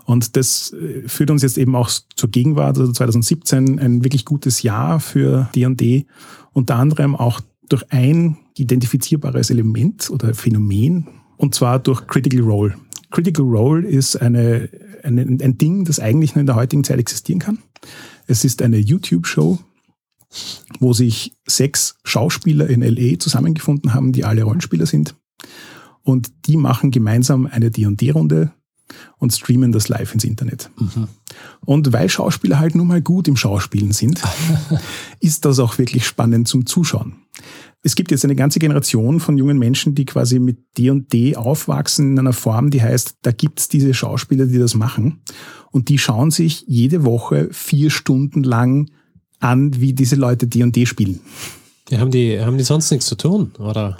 Und 0.04 0.36
das 0.36 0.72
äh, 0.72 1.08
führt 1.08 1.30
uns 1.30 1.42
jetzt 1.42 1.58
eben 1.58 1.74
auch 1.74 1.90
zur 2.16 2.30
Gegenwart, 2.30 2.78
also 2.78 2.92
2017, 2.92 3.78
ein 3.78 4.04
wirklich 4.04 4.24
gutes 4.24 4.62
Jahr 4.62 5.00
für 5.00 5.48
D&D. 5.54 6.06
Unter 6.52 6.76
anderem 6.76 7.16
auch 7.16 7.40
durch 7.68 7.90
ein 7.90 8.36
identifizierbares 8.56 9.50
Element 9.50 10.10
oder 10.10 10.34
Phänomen, 10.34 11.08
und 11.42 11.56
zwar 11.56 11.80
durch 11.80 12.06
Critical 12.06 12.40
Role. 12.40 12.76
Critical 13.10 13.44
Role 13.44 13.84
ist 13.86 14.14
eine, 14.14 14.68
eine, 15.02 15.22
ein 15.22 15.58
Ding, 15.58 15.84
das 15.84 15.98
eigentlich 15.98 16.36
nur 16.36 16.40
in 16.40 16.46
der 16.46 16.54
heutigen 16.54 16.84
Zeit 16.84 17.00
existieren 17.00 17.40
kann. 17.40 17.58
Es 18.28 18.44
ist 18.44 18.62
eine 18.62 18.78
YouTube-Show, 18.78 19.58
wo 20.78 20.92
sich 20.92 21.36
sechs 21.44 21.96
Schauspieler 22.04 22.68
in 22.68 22.80
LA 22.80 23.18
zusammengefunden 23.18 23.92
haben, 23.92 24.12
die 24.12 24.24
alle 24.24 24.44
Rollenspieler 24.44 24.86
sind. 24.86 25.16
Und 26.04 26.30
die 26.46 26.56
machen 26.56 26.92
gemeinsam 26.92 27.46
eine 27.46 27.72
D&D-Runde 27.72 28.52
und 29.18 29.32
streamen 29.32 29.72
das 29.72 29.88
live 29.88 30.14
ins 30.14 30.22
Internet. 30.22 30.70
Mhm. 30.78 31.08
Und 31.64 31.92
weil 31.92 32.08
Schauspieler 32.08 32.60
halt 32.60 32.76
nun 32.76 32.86
mal 32.86 33.02
gut 33.02 33.26
im 33.26 33.36
Schauspielen 33.36 33.90
sind, 33.90 34.22
ist 35.18 35.44
das 35.44 35.58
auch 35.58 35.78
wirklich 35.78 36.06
spannend 36.06 36.46
zum 36.46 36.66
Zuschauen. 36.66 37.14
Es 37.82 37.96
gibt 37.96 38.10
jetzt 38.12 38.24
eine 38.24 38.36
ganze 38.36 38.60
Generation 38.60 39.18
von 39.18 39.36
jungen 39.36 39.58
Menschen, 39.58 39.94
die 39.94 40.04
quasi 40.04 40.38
mit 40.38 40.58
D&D 40.78 41.36
aufwachsen 41.36 42.12
in 42.12 42.18
einer 42.18 42.32
Form, 42.32 42.70
die 42.70 42.80
heißt, 42.80 43.16
da 43.22 43.32
gibt's 43.32 43.68
diese 43.68 43.92
Schauspieler, 43.92 44.46
die 44.46 44.58
das 44.58 44.74
machen. 44.74 45.22
Und 45.72 45.88
die 45.88 45.98
schauen 45.98 46.30
sich 46.30 46.64
jede 46.68 47.04
Woche 47.04 47.48
vier 47.50 47.90
Stunden 47.90 48.44
lang 48.44 48.90
an, 49.40 49.80
wie 49.80 49.94
diese 49.94 50.14
Leute 50.14 50.46
D&D 50.46 50.86
spielen. 50.86 51.20
Ja, 51.88 51.98
haben, 51.98 52.12
die, 52.12 52.40
haben 52.40 52.56
die 52.56 52.64
sonst 52.64 52.90
nichts 52.92 53.06
zu 53.06 53.16
tun, 53.16 53.52
oder? 53.58 53.96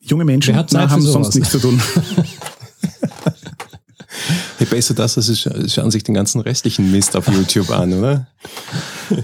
Junge 0.00 0.24
Menschen 0.24 0.54
na, 0.70 0.88
haben 0.88 1.02
sonst 1.02 1.34
nichts 1.34 1.50
zu 1.50 1.58
tun. 1.58 1.80
Hey, 4.58 4.66
besser 4.66 4.94
das, 4.94 5.16
als 5.16 5.26
sie 5.26 5.34
scha- 5.34 5.68
schauen 5.68 5.90
sich 5.90 6.02
den 6.04 6.14
ganzen 6.14 6.40
restlichen 6.40 6.90
Mist 6.90 7.16
auf 7.16 7.28
YouTube 7.28 7.70
an, 7.70 7.92
oder? 7.92 8.28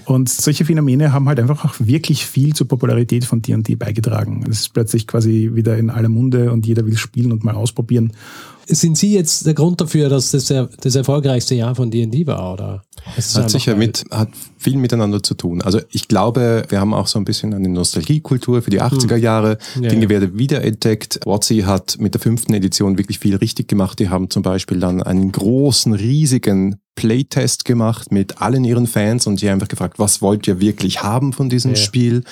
Und 0.05 0.28
solche 0.28 0.64
Phänomene 0.64 1.12
haben 1.12 1.28
halt 1.28 1.41
einfach 1.41 1.64
auch 1.64 1.74
wirklich 1.78 2.26
viel 2.26 2.55
zur 2.55 2.68
Popularität 2.68 3.24
von 3.24 3.43
D&D 3.43 3.74
beigetragen. 3.76 4.45
Es 4.49 4.61
ist 4.61 4.74
plötzlich 4.74 5.07
quasi 5.07 5.51
wieder 5.55 5.76
in 5.76 5.91
aller 5.91 6.09
Munde 6.09 6.53
und 6.53 6.66
jeder 6.66 6.87
will 6.87 6.97
spielen 6.97 7.32
und 7.32 7.45
mal 7.45 7.55
ausprobieren. 7.55 8.12
Sind 8.67 8.97
Sie 8.97 9.12
jetzt 9.12 9.47
der 9.47 9.55
Grund 9.55 9.81
dafür, 9.81 10.09
dass 10.09 10.31
das 10.31 10.53
das 10.81 10.95
erfolgreichste 10.95 11.55
Jahr 11.55 11.75
von 11.75 11.91
D&D 11.91 12.27
war, 12.27 12.53
oder? 12.53 12.83
Hat 13.05 13.51
sicher 13.51 13.77
mit, 13.77 14.05
hat 14.11 14.31
viel 14.57 14.77
miteinander 14.77 15.23
zu 15.23 15.35
tun. 15.35 15.61
Also 15.61 15.81
ich 15.91 16.09
glaube, 16.09 16.65
wir 16.69 16.81
haben 16.81 16.95
auch 16.95 17.07
so 17.07 17.19
ein 17.19 17.25
bisschen 17.25 17.53
eine 17.53 17.69
Nostalgiekultur 17.69 18.62
für 18.62 18.71
die 18.71 18.81
80er 18.81 19.17
Jahre. 19.17 19.59
Ja, 19.81 19.91
Dinge 19.91 20.05
ja. 20.05 20.09
werden 20.09 20.39
wiederentdeckt. 20.39 21.21
WotC 21.25 21.65
hat 21.65 21.97
mit 21.99 22.15
der 22.15 22.21
fünften 22.21 22.55
Edition 22.55 22.97
wirklich 22.97 23.19
viel 23.19 23.37
richtig 23.37 23.69
gemacht. 23.69 23.99
Die 23.99 24.09
haben 24.09 24.31
zum 24.31 24.43
Beispiel 24.43 24.81
dann 24.81 25.03
einen 25.03 25.33
großen, 25.33 25.93
riesigen 25.93 26.77
Playtest 26.95 27.65
gemacht 27.65 28.12
mit 28.12 28.41
allen 28.41 28.65
ihren 28.65 28.87
Fans 28.87 29.27
und 29.27 29.41
die 29.41 29.49
haben 29.49 29.55
einfach 29.55 29.69
gefragt, 29.69 29.99
was 29.99 30.23
wollt 30.23 30.47
ihr 30.47 30.61
wirklich 30.61 31.03
haben 31.03 31.33
von 31.33 31.49
diesem 31.49 31.73
Ja. 31.73 31.77
Spiel? 31.77 32.23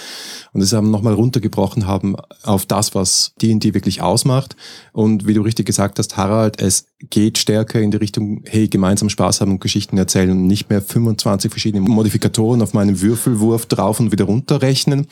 Und 0.53 0.61
das 0.61 0.73
haben 0.73 0.91
nochmal 0.91 1.15
runtergebrochen 1.15 1.87
haben 1.87 2.15
auf 2.45 2.65
das, 2.65 2.95
was 2.95 3.33
D&D 3.43 3.75
wirklich 3.75 4.03
ausmacht. 4.03 4.55
Und 4.93 5.27
wie 5.27 5.35
du 5.35 5.43
richtig 5.43 5.67
gesagt 5.67 5.99
hast, 5.99 6.17
Harald, 6.23 6.61
es 6.63 6.87
geht 7.11 7.39
stärker 7.39 7.81
in 7.81 7.91
die 7.91 7.97
Richtung, 7.97 8.43
hey, 8.47 8.69
gemeinsam 8.69 9.09
Spaß 9.09 9.41
haben 9.41 9.51
und 9.51 9.61
Geschichten 9.61 9.99
erzählen 9.99 10.31
und 10.31 10.47
nicht 10.47 10.71
mehr 10.71 10.81
25 10.81 11.51
verschiedene 11.51 11.83
Modifikatoren 11.83 12.63
auf 12.63 12.75
meinem 12.75 13.01
Würfelwurf 13.01 13.67
drauf 13.67 13.99
und 13.99 14.13
wieder 14.13 14.27
runterrechnen. 14.27 15.07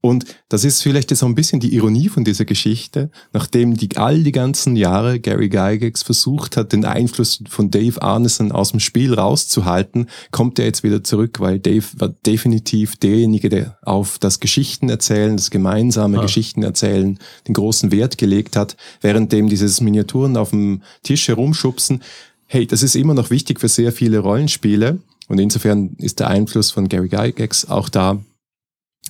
Und 0.00 0.24
das 0.48 0.64
ist 0.64 0.82
vielleicht 0.82 1.10
jetzt 1.10 1.20
so 1.20 1.26
ein 1.26 1.34
bisschen 1.34 1.60
die 1.60 1.74
Ironie 1.74 2.08
von 2.08 2.24
dieser 2.24 2.46
Geschichte, 2.46 3.10
nachdem 3.34 3.76
die 3.76 3.96
all 3.98 4.22
die 4.22 4.32
ganzen 4.32 4.76
Jahre 4.76 5.20
Gary 5.20 5.50
Gygax 5.50 6.02
versucht 6.02 6.56
hat, 6.56 6.72
den 6.72 6.86
Einfluss 6.86 7.42
von 7.48 7.70
Dave 7.70 8.00
Arneson 8.00 8.50
aus 8.50 8.70
dem 8.70 8.80
Spiel 8.80 9.12
rauszuhalten, 9.12 10.06
kommt 10.30 10.58
er 10.58 10.64
jetzt 10.64 10.82
wieder 10.84 11.04
zurück, 11.04 11.38
weil 11.38 11.58
Dave 11.58 11.84
war 11.98 12.08
definitiv 12.08 12.96
derjenige, 12.96 13.50
der 13.50 13.76
auf 13.82 14.18
das 14.18 14.40
Geschichten 14.40 14.88
erzählen, 14.88 15.36
das 15.36 15.50
gemeinsame 15.50 16.18
Ah. 16.18 16.22
Geschichten 16.22 16.62
erzählen, 16.62 17.18
den 17.46 17.52
großen 17.52 17.92
Wert 17.92 18.16
gelegt 18.16 18.56
hat, 18.56 18.76
währenddem 19.02 19.50
dieses 19.50 19.82
Miniaturen 19.82 20.38
auf 20.38 20.45
dem 20.50 20.82
Tisch 21.02 21.28
herumschubsen, 21.28 22.02
hey, 22.46 22.66
das 22.66 22.82
ist 22.82 22.96
immer 22.96 23.14
noch 23.14 23.30
wichtig 23.30 23.60
für 23.60 23.68
sehr 23.68 23.92
viele 23.92 24.20
Rollenspiele 24.20 24.98
und 25.28 25.38
insofern 25.38 25.94
ist 25.98 26.20
der 26.20 26.28
Einfluss 26.28 26.70
von 26.70 26.88
Gary 26.88 27.08
Gygax 27.08 27.68
auch 27.68 27.88
da. 27.88 28.20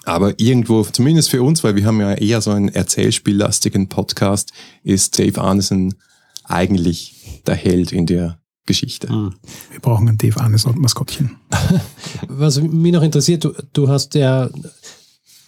Aber 0.04 0.38
irgendwo, 0.38 0.82
zumindest 0.84 1.30
für 1.30 1.42
uns, 1.42 1.64
weil 1.64 1.74
wir 1.74 1.84
haben 1.84 2.00
ja 2.00 2.14
eher 2.14 2.40
so 2.40 2.52
einen 2.52 2.68
erzählspiellastigen 2.68 3.88
Podcast, 3.88 4.52
ist 4.84 5.18
Dave 5.18 5.40
Arneson 5.40 5.94
eigentlich 6.44 7.42
der 7.46 7.56
Held 7.56 7.92
in 7.92 8.06
der 8.06 8.38
Geschichte. 8.66 9.08
Hm. 9.08 9.34
Wir 9.70 9.80
brauchen 9.80 10.08
ein 10.08 10.18
Dave 10.18 10.40
Arnes 10.40 10.66
Maskottchen. 10.66 11.36
Was 12.28 12.60
mich 12.60 12.92
noch 12.92 13.02
interessiert, 13.02 13.44
du, 13.44 13.52
du 13.72 13.88
hast 13.88 14.14
ja, 14.14 14.50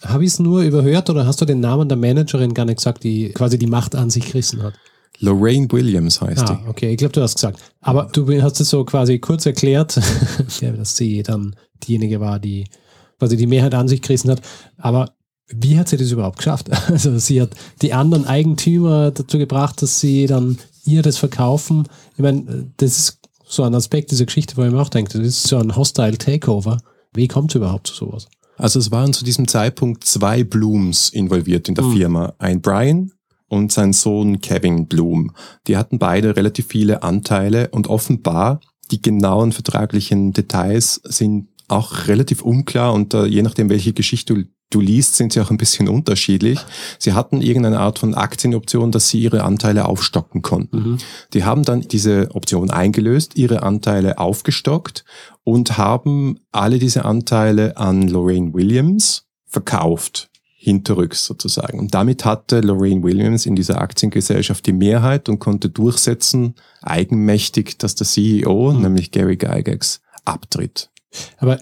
habe 0.03 0.23
ich 0.23 0.31
es 0.31 0.39
nur 0.39 0.61
überhört 0.61 1.09
oder 1.09 1.25
hast 1.25 1.41
du 1.41 1.45
den 1.45 1.59
Namen 1.59 1.87
der 1.87 1.97
Managerin 1.97 2.53
gar 2.53 2.65
nicht 2.65 2.77
gesagt, 2.77 3.03
die 3.03 3.29
quasi 3.29 3.57
die 3.57 3.67
Macht 3.67 3.95
an 3.95 4.09
sich 4.09 4.25
gerissen 4.25 4.63
hat? 4.63 4.73
Lorraine 5.19 5.71
Williams 5.71 6.21
heißt 6.21 6.49
Ah, 6.49 6.61
okay, 6.67 6.91
ich 6.91 6.97
glaube, 6.97 7.11
du 7.13 7.21
hast 7.21 7.35
gesagt. 7.35 7.59
Aber 7.81 8.09
du 8.13 8.41
hast 8.41 8.59
es 8.61 8.69
so 8.69 8.83
quasi 8.85 9.19
kurz 9.19 9.45
erklärt, 9.45 9.99
dass 10.61 10.95
sie 10.95 11.23
dann 11.23 11.55
diejenige 11.83 12.19
war, 12.19 12.39
die 12.39 12.65
quasi 13.17 13.35
die 13.37 13.47
Mehrheit 13.47 13.73
an 13.73 13.87
sich 13.87 14.01
gerissen 14.01 14.31
hat. 14.31 14.41
Aber 14.77 15.11
wie 15.47 15.77
hat 15.77 15.89
sie 15.89 15.97
das 15.97 16.11
überhaupt 16.11 16.37
geschafft? 16.37 16.69
Also 16.87 17.17
sie 17.19 17.41
hat 17.41 17.51
die 17.81 17.93
anderen 17.93 18.25
Eigentümer 18.25 19.11
dazu 19.11 19.37
gebracht, 19.37 19.81
dass 19.81 19.99
sie 19.99 20.25
dann 20.27 20.57
ihr 20.85 21.01
das 21.01 21.17
verkaufen. 21.17 21.87
Ich 22.13 22.19
meine, 22.19 22.71
das 22.77 22.97
ist 22.97 23.19
so 23.47 23.63
ein 23.63 23.75
Aspekt 23.75 24.11
dieser 24.11 24.25
Geschichte, 24.25 24.55
wo 24.57 24.63
ich 24.63 24.71
mir 24.71 24.79
auch 24.81 24.89
denke, 24.89 25.17
das 25.17 25.27
ist 25.27 25.43
so 25.47 25.57
ein 25.57 25.75
Hostile 25.75 26.17
Takeover. 26.17 26.77
Wie 27.13 27.27
kommt 27.27 27.51
es 27.51 27.55
überhaupt 27.55 27.87
zu 27.87 27.95
sowas? 27.95 28.27
Also 28.57 28.77
es 28.79 28.91
waren 28.91 29.13
zu 29.13 29.23
diesem 29.25 29.47
Zeitpunkt 29.47 30.03
zwei 30.03 30.43
Blooms 30.43 31.09
involviert 31.09 31.67
in 31.67 31.75
der 31.75 31.85
Hm. 31.85 31.93
Firma. 31.93 32.33
Ein 32.37 32.61
Brian 32.61 33.11
und 33.49 33.71
sein 33.71 33.91
Sohn 33.91 34.39
Kevin 34.39 34.87
Bloom. 34.87 35.33
Die 35.67 35.75
hatten 35.75 35.99
beide 35.99 36.37
relativ 36.37 36.67
viele 36.67 37.03
Anteile 37.03 37.69
und 37.69 37.87
offenbar 37.87 38.61
die 38.91 39.01
genauen 39.01 39.51
vertraglichen 39.51 40.33
Details 40.33 41.01
sind 41.03 41.49
auch 41.67 42.07
relativ 42.07 42.41
unklar 42.41 42.93
und 42.93 43.13
äh, 43.13 43.25
je 43.25 43.43
nachdem, 43.43 43.69
welche 43.69 43.93
Geschichte 43.93 44.33
du, 44.33 44.43
du 44.71 44.81
liest, 44.81 45.15
sind 45.15 45.33
sie 45.33 45.41
auch 45.41 45.51
ein 45.51 45.57
bisschen 45.57 45.87
unterschiedlich. 45.87 46.59
Sie 46.97 47.13
hatten 47.13 47.41
irgendeine 47.41 47.79
Art 47.79 47.99
von 47.99 48.15
Aktienoption, 48.15 48.91
dass 48.91 49.09
sie 49.09 49.19
ihre 49.19 49.43
Anteile 49.43 49.85
aufstocken 49.85 50.41
konnten. 50.41 50.97
Die 51.33 51.43
haben 51.43 51.63
dann 51.63 51.81
diese 51.81 52.29
Option 52.33 52.71
eingelöst, 52.71 53.35
ihre 53.35 53.61
Anteile 53.61 54.17
aufgestockt 54.17 55.05
und 55.43 55.77
haben 55.77 56.39
alle 56.51 56.79
diese 56.79 57.05
Anteile 57.05 57.77
an 57.77 58.07
Lorraine 58.07 58.53
Williams 58.53 59.27
verkauft, 59.45 60.29
hinterrücks 60.61 61.23
sozusagen. 61.25 61.79
Und 61.79 61.93
damit 61.93 62.25
hatte 62.25 62.59
Lorraine 62.59 63.01
Williams 63.01 63.45
in 63.45 63.55
dieser 63.55 63.79
Aktiengesellschaft 63.79 64.65
die 64.65 64.73
Mehrheit 64.73 65.29
und 65.29 65.39
konnte 65.39 65.69
durchsetzen, 65.69 66.55
eigenmächtig, 66.81 67.77
dass 67.77 67.95
der 67.95 68.05
CEO, 68.05 68.73
nämlich 68.73 69.11
Gary 69.11 69.37
Gygax, 69.37 70.01
abtritt. 70.25 70.89
Aber 71.37 71.59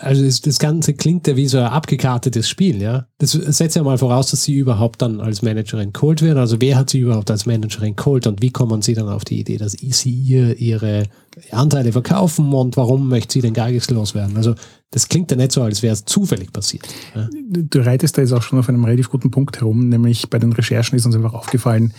also 0.00 0.24
das, 0.24 0.58
Ganze 0.58 0.94
klingt 0.94 1.26
ja 1.26 1.36
wie 1.36 1.46
so 1.46 1.58
ein 1.58 1.66
abgekartetes 1.66 2.48
Spiel, 2.48 2.80
ja. 2.80 3.06
Das 3.18 3.32
setzt 3.32 3.76
ja 3.76 3.82
mal 3.82 3.98
voraus, 3.98 4.30
dass 4.30 4.42
sie 4.42 4.54
überhaupt 4.54 5.02
dann 5.02 5.20
als 5.20 5.42
Managerin 5.42 5.92
geholt 5.92 6.22
wird. 6.22 6.38
Also 6.38 6.60
wer 6.60 6.76
hat 6.76 6.88
sie 6.88 7.00
überhaupt 7.00 7.30
als 7.30 7.44
Managerin 7.44 7.94
geholt 7.94 8.26
und 8.26 8.40
wie 8.40 8.50
kommen 8.50 8.80
sie 8.80 8.94
dann 8.94 9.08
auf 9.08 9.24
die 9.24 9.40
Idee, 9.40 9.58
dass 9.58 9.72
sie 9.72 10.10
ihr 10.10 10.58
ihre 10.58 11.04
Anteile 11.50 11.92
verkaufen 11.92 12.52
und 12.54 12.76
warum 12.78 13.08
möchte 13.08 13.34
sie 13.34 13.40
denn 13.42 13.52
Geigex 13.52 13.90
loswerden? 13.90 14.36
Also 14.38 14.54
das 14.90 15.08
klingt 15.08 15.30
ja 15.30 15.36
nicht 15.36 15.52
so, 15.52 15.62
als 15.62 15.82
wäre 15.82 15.92
es 15.92 16.04
zufällig 16.04 16.52
passiert. 16.52 16.86
Ja. 17.14 17.28
Du 17.50 17.80
reitest 17.80 18.16
da 18.16 18.22
jetzt 18.22 18.32
auch 18.32 18.42
schon 18.42 18.60
auf 18.60 18.68
einem 18.68 18.84
relativ 18.84 19.10
guten 19.10 19.30
Punkt 19.30 19.60
herum, 19.60 19.88
nämlich 19.88 20.30
bei 20.30 20.38
den 20.38 20.52
Recherchen 20.52 20.96
ist 20.96 21.04
uns 21.04 21.16
einfach 21.16 21.34
aufgefallen, 21.34 21.92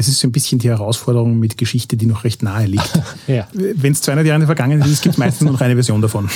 das 0.00 0.08
ist 0.08 0.20
so 0.20 0.28
ein 0.28 0.32
bisschen 0.32 0.58
die 0.58 0.70
Herausforderung 0.70 1.38
mit 1.38 1.58
Geschichte, 1.58 1.98
die 1.98 2.06
noch 2.06 2.24
recht 2.24 2.42
nahe 2.42 2.64
liegt. 2.64 2.90
Ja. 3.26 3.46
Wenn 3.52 3.92
es 3.92 4.00
200 4.00 4.26
Jahre 4.26 4.36
in 4.36 4.40
der 4.40 4.46
Vergangenheit 4.46 4.88
ist, 4.88 5.02
gibt 5.02 5.12
es 5.14 5.18
meistens 5.18 5.50
noch 5.50 5.60
eine 5.60 5.74
Version 5.74 6.00
davon. 6.00 6.28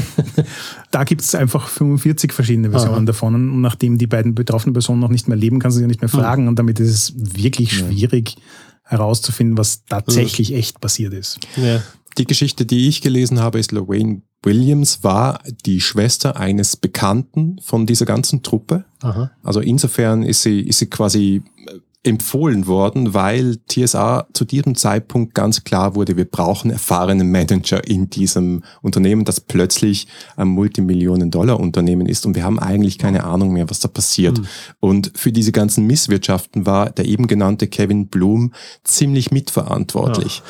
da 0.90 1.04
gibt 1.04 1.20
es 1.22 1.36
einfach 1.36 1.68
45 1.68 2.32
verschiedene 2.32 2.70
Versionen 2.70 2.96
Aha. 2.96 3.04
davon. 3.04 3.34
Und 3.36 3.60
nachdem 3.60 3.96
die 3.96 4.08
beiden 4.08 4.34
betroffenen 4.34 4.72
Personen 4.72 4.98
noch 4.98 5.08
nicht 5.08 5.28
mehr 5.28 5.36
leben, 5.36 5.60
kann 5.60 5.70
sie 5.70 5.82
ja 5.82 5.86
nicht 5.86 6.00
mehr 6.00 6.08
fragen. 6.08 6.48
Und 6.48 6.58
damit 6.58 6.80
ist 6.80 6.90
es 6.90 7.14
wirklich 7.16 7.72
schwierig 7.72 8.36
herauszufinden, 8.82 9.56
was 9.56 9.84
tatsächlich 9.84 10.52
echt 10.52 10.80
passiert 10.80 11.14
ist. 11.14 11.38
Ja. 11.56 11.80
Die 12.18 12.26
Geschichte, 12.26 12.66
die 12.66 12.88
ich 12.88 13.02
gelesen 13.02 13.38
habe, 13.38 13.60
ist 13.60 13.70
Lorraine 13.70 14.22
Williams 14.42 15.04
war 15.04 15.40
die 15.64 15.80
Schwester 15.80 16.36
eines 16.36 16.76
Bekannten 16.76 17.60
von 17.62 17.86
dieser 17.86 18.06
ganzen 18.06 18.42
Truppe. 18.42 18.84
Aha. 19.00 19.30
Also 19.42 19.60
insofern 19.60 20.22
ist 20.22 20.42
sie, 20.42 20.60
ist 20.60 20.80
sie 20.80 20.86
quasi 20.86 21.42
äh, 21.66 21.78
empfohlen 22.02 22.66
worden, 22.66 23.12
weil 23.12 23.58
TSA 23.68 24.26
zu 24.32 24.46
diesem 24.46 24.74
Zeitpunkt 24.74 25.34
ganz 25.34 25.64
klar 25.64 25.94
wurde, 25.94 26.16
wir 26.16 26.24
brauchen 26.24 26.70
erfahrene 26.70 27.24
Manager 27.24 27.86
in 27.86 28.08
diesem 28.08 28.64
Unternehmen, 28.80 29.26
das 29.26 29.40
plötzlich 29.40 30.06
ein 30.36 30.48
Multimillionen-Dollar-Unternehmen 30.48 32.06
ist 32.06 32.24
und 32.24 32.34
wir 32.36 32.44
haben 32.44 32.58
eigentlich 32.58 32.96
keine 32.96 33.24
Ahnung 33.24 33.52
mehr, 33.52 33.68
was 33.68 33.80
da 33.80 33.88
passiert. 33.88 34.40
Und 34.80 35.12
für 35.14 35.30
diese 35.30 35.52
ganzen 35.52 35.86
Misswirtschaften 35.86 36.64
war 36.64 36.90
der 36.90 37.04
eben 37.04 37.26
genannte 37.26 37.66
Kevin 37.66 38.08
Bloom 38.08 38.54
ziemlich 38.82 39.30
mitverantwortlich. 39.30 40.42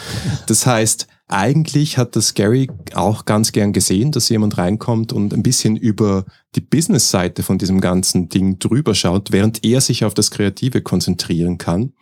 Das 0.46 0.66
heißt, 0.66 1.08
eigentlich 1.30 1.96
hat 1.96 2.16
das 2.16 2.34
Gary 2.34 2.68
auch 2.94 3.24
ganz 3.24 3.52
gern 3.52 3.72
gesehen, 3.72 4.12
dass 4.12 4.28
jemand 4.28 4.58
reinkommt 4.58 5.12
und 5.12 5.32
ein 5.32 5.42
bisschen 5.42 5.76
über 5.76 6.24
die 6.56 6.60
Business-Seite 6.60 7.44
von 7.44 7.58
diesem 7.58 7.80
ganzen 7.80 8.28
Ding 8.28 8.58
drüber 8.58 8.94
schaut, 8.94 9.30
während 9.30 9.64
er 9.64 9.80
sich 9.80 10.04
auf 10.04 10.14
das 10.14 10.32
Kreative 10.32 10.82
konzentrieren 10.82 11.58
kann. 11.58 11.92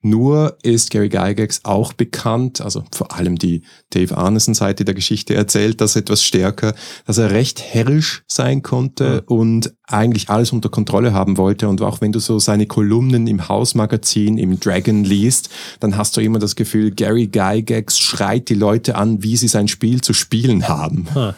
Nur 0.00 0.56
ist 0.62 0.90
Gary 0.90 1.10
Gygax 1.10 1.60
auch 1.64 1.92
bekannt, 1.92 2.62
also 2.62 2.84
vor 2.90 3.14
allem 3.14 3.36
die 3.36 3.62
Dave 3.90 4.16
Arneson-Seite 4.16 4.86
der 4.86 4.94
Geschichte 4.94 5.34
erzählt 5.34 5.82
das 5.82 5.94
etwas 5.94 6.22
stärker, 6.22 6.74
dass 7.04 7.18
er 7.18 7.32
recht 7.32 7.60
herrisch 7.60 8.22
sein 8.26 8.62
konnte 8.62 9.22
und 9.26 9.74
eigentlich 9.86 10.30
alles 10.30 10.52
unter 10.52 10.68
Kontrolle 10.70 11.12
haben 11.12 11.36
wollte. 11.36 11.68
Und 11.68 11.82
auch 11.82 12.00
wenn 12.00 12.12
du 12.12 12.18
so 12.18 12.38
seine 12.38 12.66
Kolumnen 12.66 13.26
im 13.26 13.48
Hausmagazin, 13.48 14.38
im 14.38 14.58
Dragon 14.60 15.04
liest, 15.04 15.50
dann 15.80 15.96
hast 15.96 16.16
du 16.16 16.22
immer 16.22 16.38
das 16.38 16.56
Gefühl, 16.56 16.90
Gary 16.90 17.26
Gygax 17.26 17.98
schreit 17.98 18.48
die 18.48 18.54
Leute 18.54 18.77
an, 18.86 19.22
wie 19.22 19.36
sie 19.36 19.48
sein 19.48 19.68
Spiel 19.68 20.00
zu 20.00 20.12
spielen 20.12 20.68
haben. 20.68 21.06
Ha. 21.14 21.34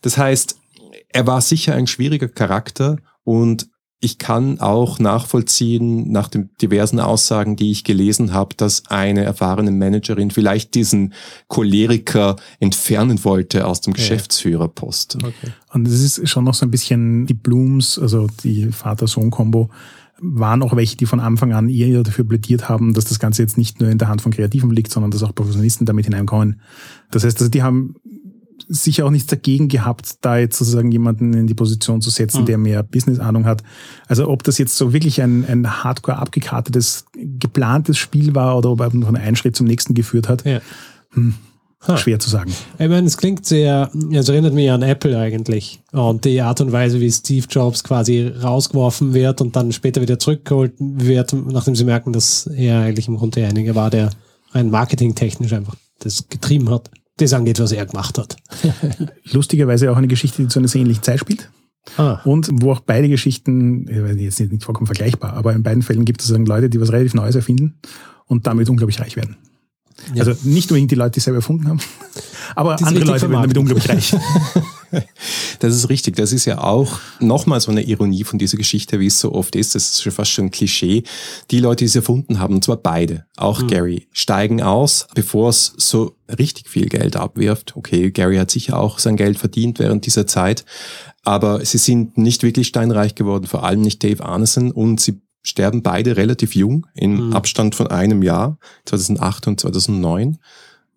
Das 0.00 0.18
heißt, 0.18 0.56
er 1.08 1.26
war 1.26 1.40
sicher 1.40 1.74
ein 1.74 1.86
schwieriger 1.86 2.28
Charakter 2.28 2.96
und 3.24 3.68
ich 4.04 4.18
kann 4.18 4.58
auch 4.58 4.98
nachvollziehen, 4.98 6.10
nach 6.10 6.26
den 6.26 6.50
diversen 6.60 6.98
Aussagen, 6.98 7.54
die 7.54 7.70
ich 7.70 7.84
gelesen 7.84 8.32
habe, 8.32 8.56
dass 8.56 8.86
eine 8.88 9.22
erfahrene 9.22 9.70
Managerin 9.70 10.32
vielleicht 10.32 10.74
diesen 10.74 11.14
Choleriker 11.46 12.34
entfernen 12.58 13.22
wollte 13.22 13.64
aus 13.64 13.80
dem 13.80 13.92
Geschäftsführerpost. 13.92 15.18
Okay. 15.22 15.52
Und 15.72 15.86
es 15.86 16.18
ist 16.18 16.28
schon 16.28 16.42
noch 16.42 16.54
so 16.54 16.66
ein 16.66 16.72
bisschen 16.72 17.26
die 17.26 17.34
Blooms, 17.34 17.96
also 17.96 18.26
die 18.42 18.72
Vater-Sohn-Kombo, 18.72 19.70
waren 20.24 20.62
auch 20.62 20.74
welche, 20.76 20.96
die 20.96 21.06
von 21.06 21.20
Anfang 21.20 21.52
an 21.52 21.68
eher 21.68 22.02
dafür 22.04 22.24
plädiert 22.24 22.68
haben, 22.68 22.94
dass 22.94 23.04
das 23.06 23.18
Ganze 23.18 23.42
jetzt 23.42 23.58
nicht 23.58 23.80
nur 23.80 23.90
in 23.90 23.98
der 23.98 24.08
Hand 24.08 24.22
von 24.22 24.32
Kreativen 24.32 24.70
liegt, 24.70 24.92
sondern 24.92 25.10
dass 25.10 25.22
auch 25.24 25.34
Professionisten 25.34 25.84
damit 25.84 26.04
hineinkommen. 26.06 26.60
Das 27.10 27.24
heißt, 27.24 27.38
also 27.40 27.50
die 27.50 27.62
haben 27.62 27.96
sicher 28.68 29.04
auch 29.04 29.10
nichts 29.10 29.26
dagegen 29.26 29.66
gehabt, 29.68 30.18
da 30.20 30.38
jetzt 30.38 30.56
sozusagen 30.56 30.92
jemanden 30.92 31.34
in 31.34 31.48
die 31.48 31.54
Position 31.54 32.00
zu 32.00 32.10
setzen, 32.10 32.42
Mhm. 32.42 32.46
der 32.46 32.58
mehr 32.58 32.82
Business-Ahnung 32.84 33.44
hat. 33.44 33.64
Also 34.06 34.28
ob 34.28 34.44
das 34.44 34.58
jetzt 34.58 34.76
so 34.76 34.92
wirklich 34.92 35.20
ein, 35.20 35.44
ein 35.44 35.82
hardcore 35.82 36.18
abgekartetes, 36.18 37.04
geplantes 37.40 37.98
Spiel 37.98 38.34
war 38.36 38.56
oder 38.56 38.70
ob 38.70 38.80
er 38.80 38.94
noch 38.94 39.12
einen 39.12 39.36
Schritt 39.36 39.56
zum 39.56 39.66
nächsten 39.66 39.94
geführt 39.94 40.28
hat, 40.28 40.44
Ja. 40.46 40.60
hm, 41.10 41.34
Ha. 41.86 41.96
schwer 41.96 42.18
zu 42.20 42.30
sagen. 42.30 42.52
Ich 42.78 42.88
meine, 42.88 43.06
es 43.06 43.16
klingt 43.16 43.44
sehr, 43.44 43.90
es 44.12 44.28
erinnert 44.28 44.54
mich 44.54 44.70
an 44.70 44.82
Apple 44.82 45.18
eigentlich. 45.18 45.80
Und 45.90 46.24
die 46.24 46.40
Art 46.40 46.60
und 46.60 46.70
Weise, 46.70 47.00
wie 47.00 47.10
Steve 47.10 47.46
Jobs 47.50 47.82
quasi 47.82 48.28
rausgeworfen 48.28 49.14
wird 49.14 49.40
und 49.40 49.56
dann 49.56 49.72
später 49.72 50.00
wieder 50.00 50.18
zurückgeholt 50.18 50.74
wird, 50.78 51.32
nachdem 51.32 51.74
sie 51.74 51.84
merken, 51.84 52.12
dass 52.12 52.46
er 52.46 52.80
eigentlich 52.80 53.08
im 53.08 53.16
Grunde 53.16 53.40
derjenige 53.40 53.74
war, 53.74 53.90
der 53.90 54.10
rein 54.52 54.70
marketingtechnisch 54.70 55.52
einfach 55.52 55.74
das 55.98 56.28
getrieben 56.28 56.70
hat. 56.70 56.90
Das 57.16 57.32
angeht, 57.32 57.58
was 57.58 57.72
er 57.72 57.84
gemacht 57.84 58.16
hat. 58.16 58.36
Lustigerweise 59.32 59.90
auch 59.90 59.96
eine 59.96 60.08
Geschichte, 60.08 60.42
die 60.42 60.48
zu 60.48 60.60
einer 60.60 60.68
sehr 60.68 60.82
ähnlichen 60.82 61.02
Zeit 61.02 61.20
spielt. 61.20 61.50
Ah, 61.96 62.20
Und 62.24 62.48
wo 62.52 62.72
auch 62.72 62.80
beide 62.80 63.08
Geschichten, 63.08 63.88
jetzt 64.18 64.38
nicht 64.38 64.62
vollkommen 64.64 64.86
vergleichbar, 64.86 65.32
aber 65.32 65.52
in 65.52 65.64
beiden 65.64 65.82
Fällen 65.82 66.04
gibt 66.04 66.22
es 66.22 66.30
Leute, 66.30 66.70
die 66.70 66.80
was 66.80 66.92
relativ 66.92 67.14
Neues 67.14 67.34
erfinden 67.34 67.80
und 68.26 68.46
damit 68.46 68.70
unglaublich 68.70 69.00
reich 69.00 69.16
werden. 69.16 69.36
Ja. 70.14 70.24
Also 70.24 70.34
nicht 70.42 70.70
unbedingt 70.70 70.90
die 70.90 70.96
Leute, 70.96 71.12
die 71.12 71.18
es 71.18 71.24
selber 71.24 71.38
erfunden 71.38 71.68
haben, 71.68 71.80
aber 72.54 72.76
Die 72.76 72.84
andere 72.84 73.04
Leute 73.04 73.22
werden 73.22 73.32
damit 73.32 73.58
unglaublich 73.58 73.88
reich. 73.88 74.14
Das 75.58 75.74
ist 75.74 75.88
richtig. 75.88 76.16
Das 76.16 76.32
ist 76.32 76.44
ja 76.44 76.58
auch 76.58 76.98
nochmal 77.20 77.60
so 77.60 77.70
eine 77.70 77.82
Ironie 77.82 78.24
von 78.24 78.38
dieser 78.38 78.58
Geschichte, 78.58 79.00
wie 79.00 79.06
es 79.06 79.18
so 79.18 79.32
oft 79.32 79.56
ist. 79.56 79.74
Das 79.74 79.90
ist 79.90 80.02
schon 80.02 80.12
fast 80.12 80.30
schon 80.30 80.46
ein 80.46 80.50
Klischee. 80.50 81.04
Die 81.50 81.60
Leute, 81.60 81.78
die 81.78 81.86
es 81.86 81.96
erfunden 81.96 82.38
haben, 82.38 82.54
und 82.54 82.64
zwar 82.64 82.76
beide, 82.76 83.24
auch 83.36 83.66
Gary, 83.66 84.08
steigen 84.12 84.60
aus, 84.60 85.06
bevor 85.14 85.48
es 85.48 85.72
so 85.76 86.16
richtig 86.38 86.68
viel 86.68 86.88
Geld 86.88 87.16
abwirft. 87.16 87.76
Okay, 87.76 88.10
Gary 88.10 88.36
hat 88.36 88.50
sicher 88.50 88.78
auch 88.78 88.98
sein 88.98 89.16
Geld 89.16 89.38
verdient 89.38 89.78
während 89.78 90.04
dieser 90.04 90.26
Zeit, 90.26 90.64
aber 91.24 91.64
sie 91.64 91.78
sind 91.78 92.18
nicht 92.18 92.42
wirklich 92.42 92.66
steinreich 92.66 93.14
geworden, 93.14 93.46
vor 93.46 93.64
allem 93.64 93.80
nicht 93.80 94.02
Dave 94.02 94.24
Arneson 94.24 94.72
und 94.72 95.00
sie 95.00 95.22
sterben 95.42 95.82
beide 95.82 96.16
relativ 96.16 96.54
jung, 96.54 96.86
in 96.94 97.28
Mhm. 97.28 97.32
Abstand 97.32 97.74
von 97.74 97.88
einem 97.88 98.22
Jahr, 98.22 98.58
2008 98.86 99.46
und 99.48 99.60
2009. 99.60 100.38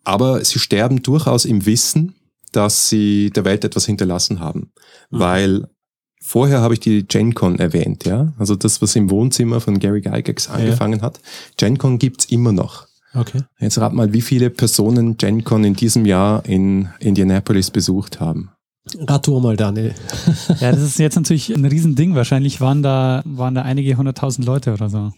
Aber 0.03 0.43
sie 0.45 0.59
sterben 0.59 1.01
durchaus 1.01 1.45
im 1.45 1.65
Wissen, 1.65 2.15
dass 2.51 2.89
sie 2.89 3.31
der 3.31 3.43
Welt 3.43 3.63
etwas 3.65 3.85
hinterlassen 3.85 4.39
haben. 4.39 4.71
Mhm. 5.09 5.19
Weil 5.19 5.67
vorher 6.21 6.61
habe 6.61 6.75
ich 6.75 6.79
die 6.79 7.03
GenCon 7.07 7.59
erwähnt, 7.59 8.05
ja. 8.05 8.33
Also 8.37 8.55
das, 8.55 8.81
was 8.81 8.95
im 8.95 9.09
Wohnzimmer 9.09 9.61
von 9.61 9.79
Gary 9.79 10.01
Gygax 10.01 10.49
angefangen 10.49 11.01
hat. 11.01 11.19
GenCon 11.57 11.99
gibt's 11.99 12.25
immer 12.25 12.51
noch. 12.51 12.87
okay. 13.13 13.41
Jetzt 13.59 13.77
rat 13.77 13.93
mal, 13.93 14.13
wie 14.13 14.21
viele 14.21 14.49
Personen 14.49 15.17
GenCon 15.17 15.63
in 15.63 15.73
diesem 15.75 16.05
Jahr 16.05 16.45
in 16.45 16.89
Indianapolis 16.99 17.71
besucht 17.71 18.19
haben. 18.19 18.51
Rat 18.99 19.25
du 19.25 19.39
mal, 19.39 19.57
Daniel. 19.57 19.93
Ja, 20.59 20.71
das 20.71 20.81
ist 20.81 20.99
jetzt 20.99 21.15
natürlich 21.15 21.49
ein 21.49 21.65
Riesending. 21.65 22.15
Wahrscheinlich 22.15 22.61
waren 22.61 22.83
da, 22.83 23.23
waren 23.25 23.55
da 23.55 23.63
einige 23.63 23.97
hunderttausend 23.97 24.45
Leute 24.45 24.73
oder 24.73 24.89
so. 24.89 25.11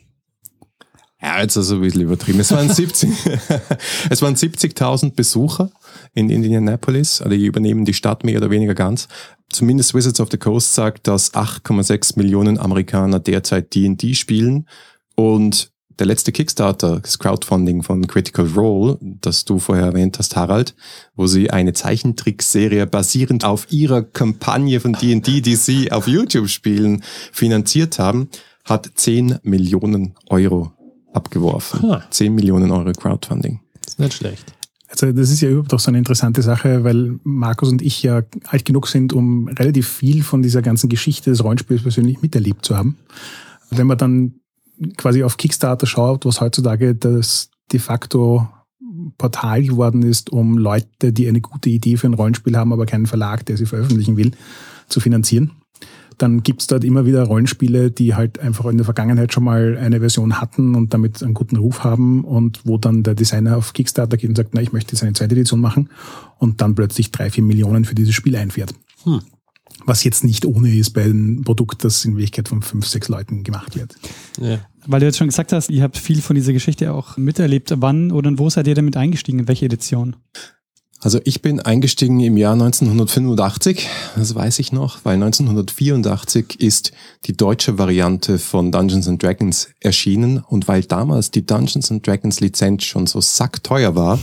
Ja, 1.21 1.41
jetzt 1.41 1.57
also 1.57 1.75
ein 1.75 1.81
bisschen 1.81 2.01
übertrieben. 2.01 2.39
Es 2.39 2.51
waren 2.51 2.69
70, 2.69 3.09
es 4.09 4.21
waren 4.21 4.35
70.000 4.35 5.15
Besucher 5.15 5.71
in 6.13 6.29
Indianapolis, 6.29 7.21
also 7.21 7.35
die 7.35 7.45
übernehmen 7.45 7.85
die 7.85 7.95
Stadt 7.95 8.23
mehr 8.23 8.37
oder 8.37 8.51
weniger 8.51 8.75
ganz. 8.75 9.07
Zumindest 9.49 9.95
Wizards 9.95 10.19
of 10.19 10.29
the 10.29 10.37
Coast 10.37 10.75
sagt, 10.75 11.07
dass 11.07 11.33
8,6 11.33 12.17
Millionen 12.17 12.59
Amerikaner 12.59 13.19
derzeit 13.19 13.73
D&D 13.73 14.13
spielen 14.13 14.67
und 15.15 15.71
der 15.99 16.07
letzte 16.07 16.31
Kickstarter, 16.31 16.99
das 16.99 17.19
Crowdfunding 17.19 17.83
von 17.83 18.05
Critical 18.07 18.45
Role, 18.45 18.97
das 19.01 19.45
du 19.45 19.59
vorher 19.59 19.85
erwähnt 19.85 20.19
hast, 20.19 20.35
Harald, 20.35 20.75
wo 21.15 21.27
sie 21.27 21.49
eine 21.49 21.73
Zeichentrickserie 21.73 22.85
basierend 22.85 23.43
auf 23.45 23.71
ihrer 23.71 24.03
Kampagne 24.03 24.79
von 24.79 24.93
D&D, 24.93 25.41
die 25.41 25.55
sie 25.55 25.91
auf 25.91 26.07
YouTube 26.07 26.49
spielen, 26.49 27.03
finanziert 27.31 27.99
haben, 27.99 28.29
hat 28.63 28.89
10 28.93 29.39
Millionen 29.43 30.15
Euro 30.29 30.71
abgeworfen. 31.13 31.89
Ah. 31.89 32.03
10 32.09 32.33
Millionen 32.33 32.71
Euro 32.71 32.91
Crowdfunding. 32.91 33.59
Ist 33.85 33.99
nicht 33.99 34.13
schlecht. 34.13 34.53
Also 34.89 35.11
das 35.11 35.31
ist 35.31 35.41
ja 35.41 35.49
überhaupt 35.49 35.73
auch 35.73 35.79
so 35.79 35.89
eine 35.89 35.97
interessante 35.97 36.41
Sache, 36.41 36.83
weil 36.83 37.19
Markus 37.23 37.69
und 37.69 37.81
ich 37.81 38.03
ja 38.03 38.23
alt 38.45 38.65
genug 38.65 38.87
sind, 38.87 39.11
um 39.11 39.49
relativ 39.49 39.87
viel 39.87 40.23
von 40.23 40.41
dieser 40.41 40.61
ganzen 40.61 40.89
Geschichte 40.89 41.29
des 41.29 41.43
Rollenspiels 41.43 41.81
persönlich 41.81 42.21
miterlebt 42.21 42.65
zu 42.65 42.77
haben. 42.77 42.97
Wenn 43.69 43.87
man 43.87 43.97
dann 43.97 44.35
quasi 44.97 45.23
auf 45.23 45.37
Kickstarter 45.37 45.87
schaut, 45.87 46.25
was 46.25 46.41
heutzutage 46.41 46.95
das 46.95 47.49
de 47.71 47.79
facto 47.79 48.47
Portal 49.17 49.63
geworden 49.63 50.03
ist, 50.03 50.31
um 50.31 50.57
Leute, 50.57 51.13
die 51.13 51.27
eine 51.27 51.41
gute 51.41 51.69
Idee 51.69 51.97
für 51.97 52.07
ein 52.07 52.13
Rollenspiel 52.13 52.57
haben, 52.57 52.73
aber 52.73 52.85
keinen 52.85 53.05
Verlag, 53.05 53.45
der 53.45 53.57
sie 53.57 53.65
veröffentlichen 53.65 54.17
will, 54.17 54.31
zu 54.87 54.99
finanzieren, 54.99 55.51
dann 56.17 56.41
gibt's 56.41 56.67
dort 56.67 56.83
immer 56.83 57.05
wieder 57.05 57.23
Rollenspiele, 57.23 57.91
die 57.91 58.15
halt 58.15 58.39
einfach 58.39 58.65
in 58.65 58.77
der 58.77 58.85
Vergangenheit 58.85 59.33
schon 59.33 59.43
mal 59.43 59.77
eine 59.77 59.99
Version 59.99 60.41
hatten 60.41 60.75
und 60.75 60.93
damit 60.93 61.21
einen 61.21 61.35
guten 61.35 61.57
Ruf 61.57 61.83
haben 61.83 62.23
und 62.23 62.61
wo 62.65 62.77
dann 62.77 63.03
der 63.03 63.13
Designer 63.13 63.57
auf 63.57 63.73
Kickstarter 63.73 64.17
geht 64.17 64.29
und 64.29 64.35
sagt, 64.35 64.53
na, 64.53 64.61
ich 64.61 64.73
möchte 64.73 64.93
jetzt 64.93 65.03
eine 65.03 65.13
zweite 65.13 65.35
Edition 65.35 65.59
machen 65.59 65.89
und 66.39 66.61
dann 66.61 66.75
plötzlich 66.75 67.11
drei, 67.11 67.29
vier 67.29 67.43
Millionen 67.43 67.85
für 67.85 67.95
dieses 67.95 68.15
Spiel 68.15 68.35
einfährt. 68.35 68.73
Hm. 69.03 69.21
Was 69.85 70.03
jetzt 70.03 70.23
nicht 70.23 70.45
ohne 70.45 70.75
ist 70.75 70.91
bei 70.91 71.03
einem 71.03 71.43
Produkt, 71.43 71.83
das 71.83 72.03
in 72.03 72.13
Wirklichkeit 72.13 72.49
von 72.49 72.61
fünf, 72.61 72.87
sechs 72.87 73.07
Leuten 73.07 73.43
gemacht 73.43 73.75
wird. 73.75 73.95
Ja. 74.39 74.59
Weil 74.85 75.01
du 75.01 75.05
jetzt 75.05 75.17
schon 75.17 75.27
gesagt 75.27 75.51
hast, 75.53 75.69
ihr 75.69 75.83
habt 75.83 75.97
viel 75.97 76.21
von 76.21 76.35
dieser 76.35 76.53
Geschichte 76.53 76.93
auch 76.93 77.17
miterlebt. 77.17 77.73
Wann 77.77 78.11
oder 78.11 78.31
wo 78.37 78.49
seid 78.49 78.67
ihr 78.67 78.75
damit 78.75 78.97
eingestiegen? 78.97 79.39
In 79.39 79.47
welche 79.47 79.65
Edition? 79.65 80.15
Also 80.99 81.19
ich 81.25 81.43
bin 81.43 81.59
eingestiegen 81.59 82.19
im 82.21 82.37
Jahr 82.37 82.53
1985, 82.53 83.87
das 84.15 84.33
weiß 84.33 84.57
ich 84.57 84.71
noch, 84.71 85.05
weil 85.05 85.13
1984 85.13 86.59
ist 86.59 86.91
die 87.25 87.37
deutsche 87.37 87.77
Variante 87.77 88.39
von 88.39 88.71
Dungeons 88.71 89.07
and 89.07 89.21
Dragons 89.21 89.69
erschienen 89.79 90.39
und 90.39 90.67
weil 90.67 90.83
damals 90.83 91.29
die 91.29 91.45
Dungeons 91.45 91.91
and 91.91 92.05
Dragons 92.05 92.39
Lizenz 92.39 92.85
schon 92.85 93.05
so 93.05 93.21
sackteuer 93.21 93.95
war, 93.95 94.17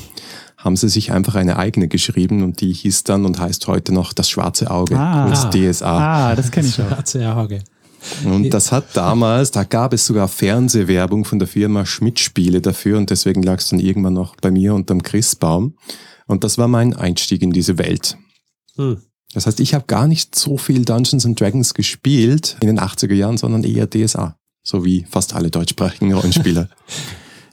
haben 0.65 0.77
sie 0.77 0.89
sich 0.89 1.13
einfach 1.13 1.35
eine 1.35 1.57
eigene 1.59 1.89
geschrieben 1.89 2.43
und 2.43 2.61
die 2.63 2.73
hieß 2.73 3.05
dann 3.05 3.27
und 3.27 3.39
heißt 3.39 3.67
heute 3.69 3.93
noch 3.93 4.13
das 4.15 4.31
schwarze 4.31 4.71
Auge, 4.71 4.99
Ah. 4.99 5.27
kurz 5.27 5.51
DSA. 5.51 6.31
Ah, 6.31 6.35
das 6.35 6.51
kenne 6.51 6.69
ich 6.69 6.81
auch. 6.81 6.89
Schwarze 6.89 7.37
Auge. 7.37 7.63
Und 8.25 8.51
das 8.51 8.73
hat 8.73 8.85
damals, 8.95 9.51
da 9.51 9.65
gab 9.65 9.93
es 9.93 10.07
sogar 10.07 10.29
Fernsehwerbung 10.29 11.25
von 11.25 11.39
der 11.39 11.49
Firma 11.49 11.87
Schmidt 11.87 12.19
Spiele 12.21 12.61
dafür 12.61 12.99
und 12.99 13.11
deswegen 13.11 13.43
lag 13.43 13.59
es 13.59 13.69
dann 13.69 13.79
irgendwann 13.81 14.13
noch 14.15 14.37
bei 14.37 14.51
mir 14.51 14.75
unterm 14.75 15.03
Christbaum. 15.03 15.75
Und 16.27 16.45
das 16.45 16.59
war 16.59 16.69
mein 16.69 16.95
Einstieg 16.95 17.43
in 17.43 17.53
diese 17.53 17.79
Welt. 17.79 18.17
Hm. 18.77 18.99
Das 19.33 19.47
heißt, 19.47 19.59
ich 19.61 19.75
habe 19.75 19.85
gar 19.87 20.07
nicht 20.07 20.35
so 20.35 20.57
viel 20.59 20.85
Dungeons 20.85 21.27
and 21.27 21.39
Dragons 21.41 21.75
gespielt 21.75 22.57
in 22.61 22.69
den 22.69 22.79
80er 22.79 23.15
Jahren, 23.15 23.37
sondern 23.37 23.65
eher 23.65 23.89
DSA. 23.89 24.37
So 24.63 24.85
wie 24.85 25.07
fast 25.11 25.35
alle 25.35 25.51
deutschsprachigen 25.51 26.13
Rollenspieler. 26.13 26.69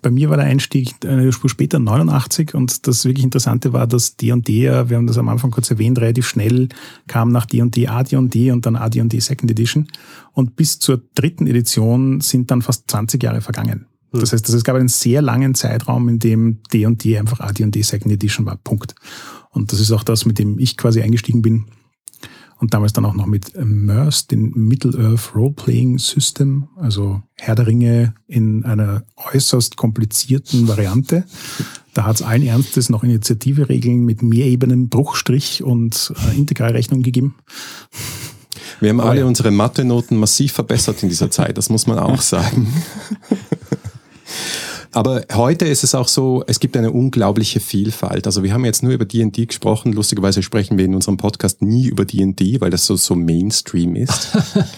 Bei 0.01 0.09
mir 0.09 0.29
war 0.29 0.37
der 0.37 0.47
Einstieg 0.47 0.95
eine 1.05 1.31
Spur 1.31 1.49
später, 1.49 1.77
89, 1.77 2.55
und 2.55 2.87
das 2.87 3.05
wirklich 3.05 3.23
Interessante 3.23 3.71
war, 3.71 3.85
dass 3.85 4.15
D&D, 4.17 4.63
wir 4.63 4.97
haben 4.97 5.07
das 5.07 5.17
am 5.17 5.29
Anfang 5.29 5.51
kurz 5.51 5.69
erwähnt, 5.69 5.99
relativ 5.99 6.27
schnell 6.27 6.69
kam 7.07 7.31
nach 7.31 7.45
D&D 7.45 7.87
AD&D 7.87 8.51
und 8.51 8.65
dann 8.65 8.75
AD&D 8.75 9.19
Second 9.19 9.51
Edition. 9.51 9.87
Und 10.33 10.55
bis 10.55 10.79
zur 10.79 11.01
dritten 11.13 11.45
Edition 11.45 12.19
sind 12.21 12.49
dann 12.49 12.61
fast 12.61 12.89
20 12.89 13.21
Jahre 13.21 13.41
vergangen. 13.41 13.85
Das 14.13 14.33
heißt, 14.33 14.49
es 14.49 14.63
gab 14.63 14.75
einen 14.75 14.89
sehr 14.89 15.21
langen 15.21 15.55
Zeitraum, 15.55 16.09
in 16.09 16.19
dem 16.19 16.57
D&D 16.73 17.17
einfach 17.17 17.39
AD&D 17.39 17.81
Second 17.81 18.11
Edition 18.11 18.45
war. 18.45 18.57
Punkt. 18.57 18.95
Und 19.51 19.71
das 19.71 19.79
ist 19.79 19.91
auch 19.91 20.03
das, 20.03 20.25
mit 20.25 20.39
dem 20.39 20.59
ich 20.59 20.77
quasi 20.77 21.01
eingestiegen 21.01 21.41
bin. 21.41 21.65
Und 22.61 22.75
damals 22.75 22.93
dann 22.93 23.05
auch 23.05 23.15
noch 23.15 23.25
mit 23.25 23.49
Immerse, 23.49 24.27
den 24.27 24.51
Middle-earth 24.51 25.35
Role-Playing 25.35 25.97
System, 25.97 26.67
also 26.75 27.23
Herr 27.39 27.55
der 27.55 27.65
Ringe 27.65 28.13
in 28.27 28.65
einer 28.65 29.01
äußerst 29.33 29.77
komplizierten 29.77 30.67
Variante. 30.67 31.23
Da 31.95 32.05
hat 32.05 32.17
es 32.17 32.21
allen 32.21 32.43
Ernstes 32.43 32.89
noch 32.89 33.03
Initiative-Regeln 33.03 34.05
mit 34.05 34.21
Mehrebenen, 34.21 34.89
Bruchstrich 34.89 35.63
und 35.63 36.13
äh, 36.15 36.37
Integralrechnung 36.37 37.01
gegeben. 37.01 37.33
Wir 38.79 38.91
haben 38.91 39.01
alle 39.01 39.25
unsere 39.25 39.49
Mathe-Noten 39.49 40.17
massiv 40.17 40.53
verbessert 40.53 41.01
in 41.01 41.09
dieser 41.09 41.31
Zeit, 41.31 41.57
das 41.57 41.71
muss 41.71 41.87
man 41.87 41.97
auch 41.97 42.21
sagen. 42.21 42.71
Aber 44.93 45.23
heute 45.33 45.65
ist 45.65 45.83
es 45.83 45.95
auch 45.95 46.07
so, 46.07 46.43
es 46.47 46.59
gibt 46.59 46.75
eine 46.75 46.91
unglaubliche 46.91 47.59
Vielfalt. 47.59 48.25
Also 48.25 48.43
wir 48.43 48.53
haben 48.53 48.65
jetzt 48.65 48.83
nur 48.83 48.91
über 48.91 49.05
D&D 49.05 49.45
gesprochen. 49.45 49.93
Lustigerweise 49.93 50.43
sprechen 50.43 50.77
wir 50.77 50.85
in 50.85 50.95
unserem 50.95 51.17
Podcast 51.17 51.61
nie 51.61 51.87
über 51.87 52.03
D&D, 52.03 52.59
weil 52.59 52.71
das 52.71 52.85
so, 52.85 52.97
so 52.97 53.15
Mainstream 53.15 53.95
ist. 53.95 54.29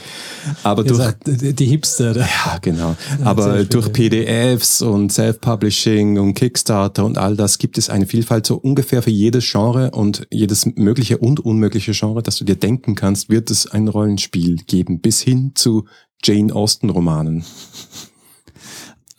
Aber 0.63 0.83
durch, 0.83 1.13
die 1.25 1.65
Hipster. 1.65 2.15
ja, 2.17 2.57
genau. 2.61 2.95
Aber 3.23 3.63
durch 3.63 3.91
PDFs 3.91 4.81
und 4.81 5.11
Self-Publishing 5.11 6.19
und 6.19 6.33
Kickstarter 6.33 7.05
und 7.05 7.17
all 7.17 7.35
das 7.35 7.57
gibt 7.57 7.77
es 7.77 7.89
eine 7.89 8.05
Vielfalt 8.05 8.45
so 8.45 8.55
ungefähr 8.55 9.01
für 9.01 9.09
jedes 9.09 9.49
Genre 9.49 9.91
und 9.91 10.27
jedes 10.31 10.65
mögliche 10.75 11.17
und 11.17 11.39
unmögliche 11.39 11.93
Genre, 11.93 12.21
das 12.21 12.35
du 12.35 12.45
dir 12.45 12.55
denken 12.55 12.95
kannst, 12.95 13.29
wird 13.29 13.49
es 13.51 13.71
ein 13.71 13.87
Rollenspiel 13.87 14.57
geben, 14.67 14.99
bis 14.99 15.21
hin 15.21 15.53
zu 15.55 15.85
Jane 16.23 16.53
Austen 16.53 16.89
Romanen. 16.89 17.43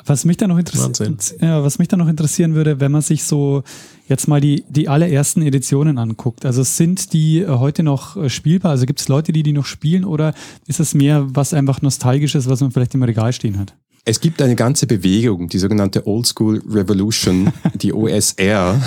Was 0.07 0.25
mich 0.25 0.37
da 0.37 0.47
noch 0.47 0.59
interessiert, 0.59 1.37
ja, 1.41 1.63
was 1.63 1.79
mich 1.79 1.89
da 1.89 1.97
noch 1.97 2.09
interessieren 2.09 2.55
würde, 2.55 2.81
wenn 2.81 2.93
man 2.93 3.03
sich 3.03 3.25
so 3.25 3.63
jetzt 4.07 4.29
mal 4.29 4.41
die, 4.41 4.65
die 4.69 4.89
allerersten 4.89 5.43
Editionen 5.43 5.99
anguckt. 5.99 6.45
Also 6.45 6.63
sind 6.63 7.13
die 7.13 7.41
äh, 7.41 7.49
heute 7.49 7.83
noch 7.83 8.17
äh, 8.17 8.29
spielbar? 8.29 8.73
Also 8.73 8.87
gibt 8.87 9.01
es 9.01 9.09
Leute, 9.09 9.33
die 9.33 9.43
die 9.43 9.53
noch 9.53 9.65
spielen 9.65 10.05
oder 10.05 10.35
ist 10.67 10.81
es 10.81 10.95
mehr 10.95 11.27
was 11.35 11.55
einfach 11.55 11.81
nostalgisches, 11.81 12.49
was 12.49 12.61
man 12.61 12.71
vielleicht 12.71 12.95
im 12.95 13.03
Regal 13.03 13.33
stehen 13.33 13.59
hat? 13.59 13.75
Es 14.07 14.21
gibt 14.21 14.43
eine 14.43 14.55
ganze 14.55 14.87
Bewegung, 14.87 15.49
die 15.49 15.59
sogenannte 15.59 16.07
Old 16.07 16.27
School 16.27 16.63
Revolution, 16.69 17.51
die 17.75 17.95
OSR, 17.95 18.79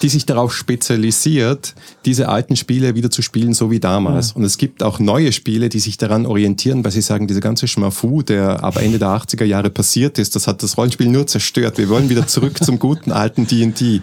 die 0.00 0.08
sich 0.08 0.24
darauf 0.24 0.54
spezialisiert, 0.54 1.74
diese 2.06 2.30
alten 2.30 2.56
Spiele 2.56 2.94
wieder 2.94 3.10
zu 3.10 3.20
spielen, 3.20 3.52
so 3.52 3.70
wie 3.70 3.78
damals. 3.78 4.32
Und 4.32 4.44
es 4.44 4.56
gibt 4.56 4.82
auch 4.82 5.00
neue 5.00 5.32
Spiele, 5.32 5.68
die 5.68 5.80
sich 5.80 5.98
daran 5.98 6.24
orientieren, 6.24 6.82
weil 6.82 6.92
sie 6.92 7.02
sagen, 7.02 7.26
diese 7.26 7.40
ganze 7.40 7.68
Schmafu, 7.68 8.22
der 8.22 8.64
ab 8.64 8.78
Ende 8.80 8.98
der 8.98 9.08
80er 9.08 9.44
Jahre 9.44 9.68
passiert 9.68 10.18
ist, 10.18 10.34
das 10.34 10.46
hat 10.46 10.62
das 10.62 10.78
Rollenspiel 10.78 11.08
nur 11.08 11.26
zerstört. 11.26 11.76
Wir 11.76 11.90
wollen 11.90 12.08
wieder 12.08 12.26
zurück 12.26 12.64
zum 12.64 12.78
guten 12.78 13.12
alten 13.12 13.46
D&D. 13.46 14.00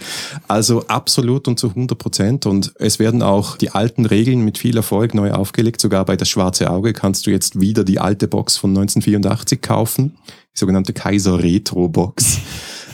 Also 0.48 0.86
absolut 0.86 1.48
und 1.48 1.58
zu 1.58 1.70
100 1.70 1.98
Prozent. 1.98 2.46
Und 2.46 2.72
es 2.76 3.00
werden 3.00 3.24
auch 3.24 3.58
die 3.58 3.72
alten 3.72 4.06
Regeln 4.06 4.42
mit 4.42 4.60
viel 4.60 4.78
Erfolg 4.78 5.16
neu 5.16 5.32
aufgelegt. 5.32 5.82
Sogar 5.82 6.06
bei 6.06 6.16
Das 6.16 6.30
Schwarze 6.30 6.70
Auge 6.70 6.94
kannst 6.94 7.26
du 7.26 7.32
jetzt 7.32 7.60
wieder 7.60 7.84
die 7.84 7.98
alte 7.98 8.28
Box 8.28 8.58
von 8.58 8.70
1984 8.70 9.60
kaufen 9.60 10.14
die 10.56 10.60
sogenannte 10.60 10.94
Kaiser 10.94 11.42
Retro 11.42 11.90
Box. 11.90 12.40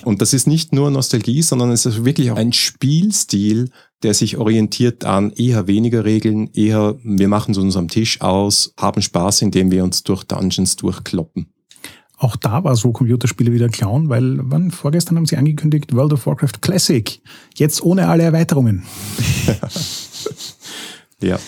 Und 0.04 0.22
das 0.22 0.34
ist 0.34 0.48
nicht 0.48 0.74
nur 0.74 0.90
Nostalgie, 0.90 1.42
sondern 1.42 1.72
es 1.72 1.86
ist 1.86 2.04
wirklich 2.04 2.32
auch 2.32 2.38
ein 2.38 2.54
Spielstil, 2.54 3.70
der 4.02 4.16
sich 4.16 4.38
orientiert 4.38 5.06
an 5.06 5.32
eher 5.32 5.68
weniger 5.68 6.06
Regeln, 6.06 6.50
eher 6.54 6.96
wir 7.04 7.28
machen 7.28 7.52
es 7.52 7.58
uns 7.60 7.78
am 7.78 7.88
Tisch 7.88 8.20
aus, 8.22 8.74
haben 8.80 9.02
Spaß, 9.02 9.44
indem 9.44 9.70
wir 9.70 9.84
uns 9.84 10.02
durch 10.04 10.24
Dungeons 10.24 10.76
durchkloppen. 10.76 11.54
Auch 12.18 12.36
da 12.36 12.64
war 12.64 12.76
so 12.76 12.92
Computerspiele 12.92 13.52
wieder 13.52 13.70
Clown, 13.70 14.10
weil 14.10 14.40
wann 14.44 14.72
vorgestern 14.72 15.18
haben 15.18 15.26
sie 15.26 15.38
angekündigt 15.38 15.96
World 15.96 16.14
of 16.14 16.26
Warcraft 16.26 16.62
Classic. 16.62 17.20
Jetzt 17.56 17.82
ohne 17.84 18.08
alle 18.08 18.24
Erweiterungen. 18.24 18.84
Ja. 21.22 21.40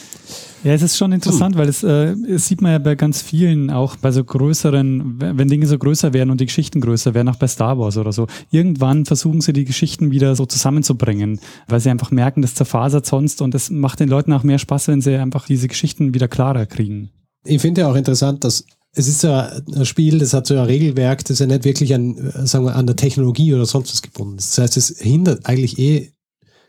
Ja, 0.64 0.72
es 0.72 0.82
ist 0.82 0.97
schon 0.97 1.11
interessant, 1.11 1.57
weil 1.57 1.68
es, 1.68 1.84
äh, 1.84 2.16
es 2.28 2.47
sieht 2.47 2.61
man 2.61 2.72
ja 2.72 2.80
bei 2.80 2.95
ganz 2.95 3.22
vielen, 3.22 3.70
auch 3.70 3.97
bei 3.97 4.11
so 4.11 4.24
größeren, 4.24 5.20
wenn 5.20 5.47
Dinge 5.49 5.68
so 5.68 5.78
größer 5.78 6.14
werden 6.14 6.30
und 6.30 6.39
die 6.39 6.45
Geschichten 6.45 6.80
größer 6.80 7.14
werden, 7.14 7.28
auch 7.28 7.36
bei 7.36 7.47
Star 7.47 7.78
Wars 7.78 7.97
oder 7.97 8.14
so. 8.14 8.28
Irgendwann 8.49 9.05
versuchen 9.05 9.41
sie 9.41 9.51
die 9.51 9.66
Geschichten 9.66 10.11
wieder 10.11 10.36
so 10.38 10.45
zusammenzubringen, 10.45 11.41
weil 11.68 11.82
sie 11.82 11.89
einfach 11.89 12.11
merken, 12.11 12.41
das 12.41 12.55
zerfasert 12.55 13.05
sonst 13.05 13.41
und 13.41 13.53
es 13.55 13.70
macht 13.70 13.99
den 13.99 14.07
Leuten 14.07 14.32
auch 14.32 14.43
mehr 14.43 14.59
Spaß, 14.59 14.88
wenn 14.88 15.01
sie 15.01 15.18
einfach 15.18 15.47
diese 15.47 15.68
Geschichten 15.68 16.14
wieder 16.14 16.30
klarer 16.30 16.66
kriegen. 16.66 17.09
Ich 17.45 17.61
finde 17.61 17.82
ja 17.82 17.89
auch 17.89 17.95
interessant, 17.95 18.45
dass 18.45 18.66
es 18.95 19.07
ist 19.07 19.24
ja 19.24 19.51
ein 19.76 19.86
Spiel, 19.86 20.20
das 20.20 20.34
hat 20.34 20.45
so 20.47 20.53
ein 20.53 20.66
Regelwerk, 20.66 21.24
das 21.24 21.32
ist 21.32 21.39
ja 21.39 21.47
nicht 21.47 21.66
wirklich 21.66 21.93
an, 21.93 22.16
äh, 22.18 22.45
sagen 22.45 22.66
wir, 22.66 22.76
an 22.76 22.86
der 22.86 22.95
Technologie 22.95 23.53
oder 23.53 23.66
sonst 23.66 23.91
was 23.91 24.01
gebunden. 24.01 24.38
ist. 24.38 24.57
Das 24.57 24.64
heißt, 24.64 24.78
es 24.78 24.99
hindert 24.99 25.45
eigentlich 25.45 25.80
eh 25.80 26.12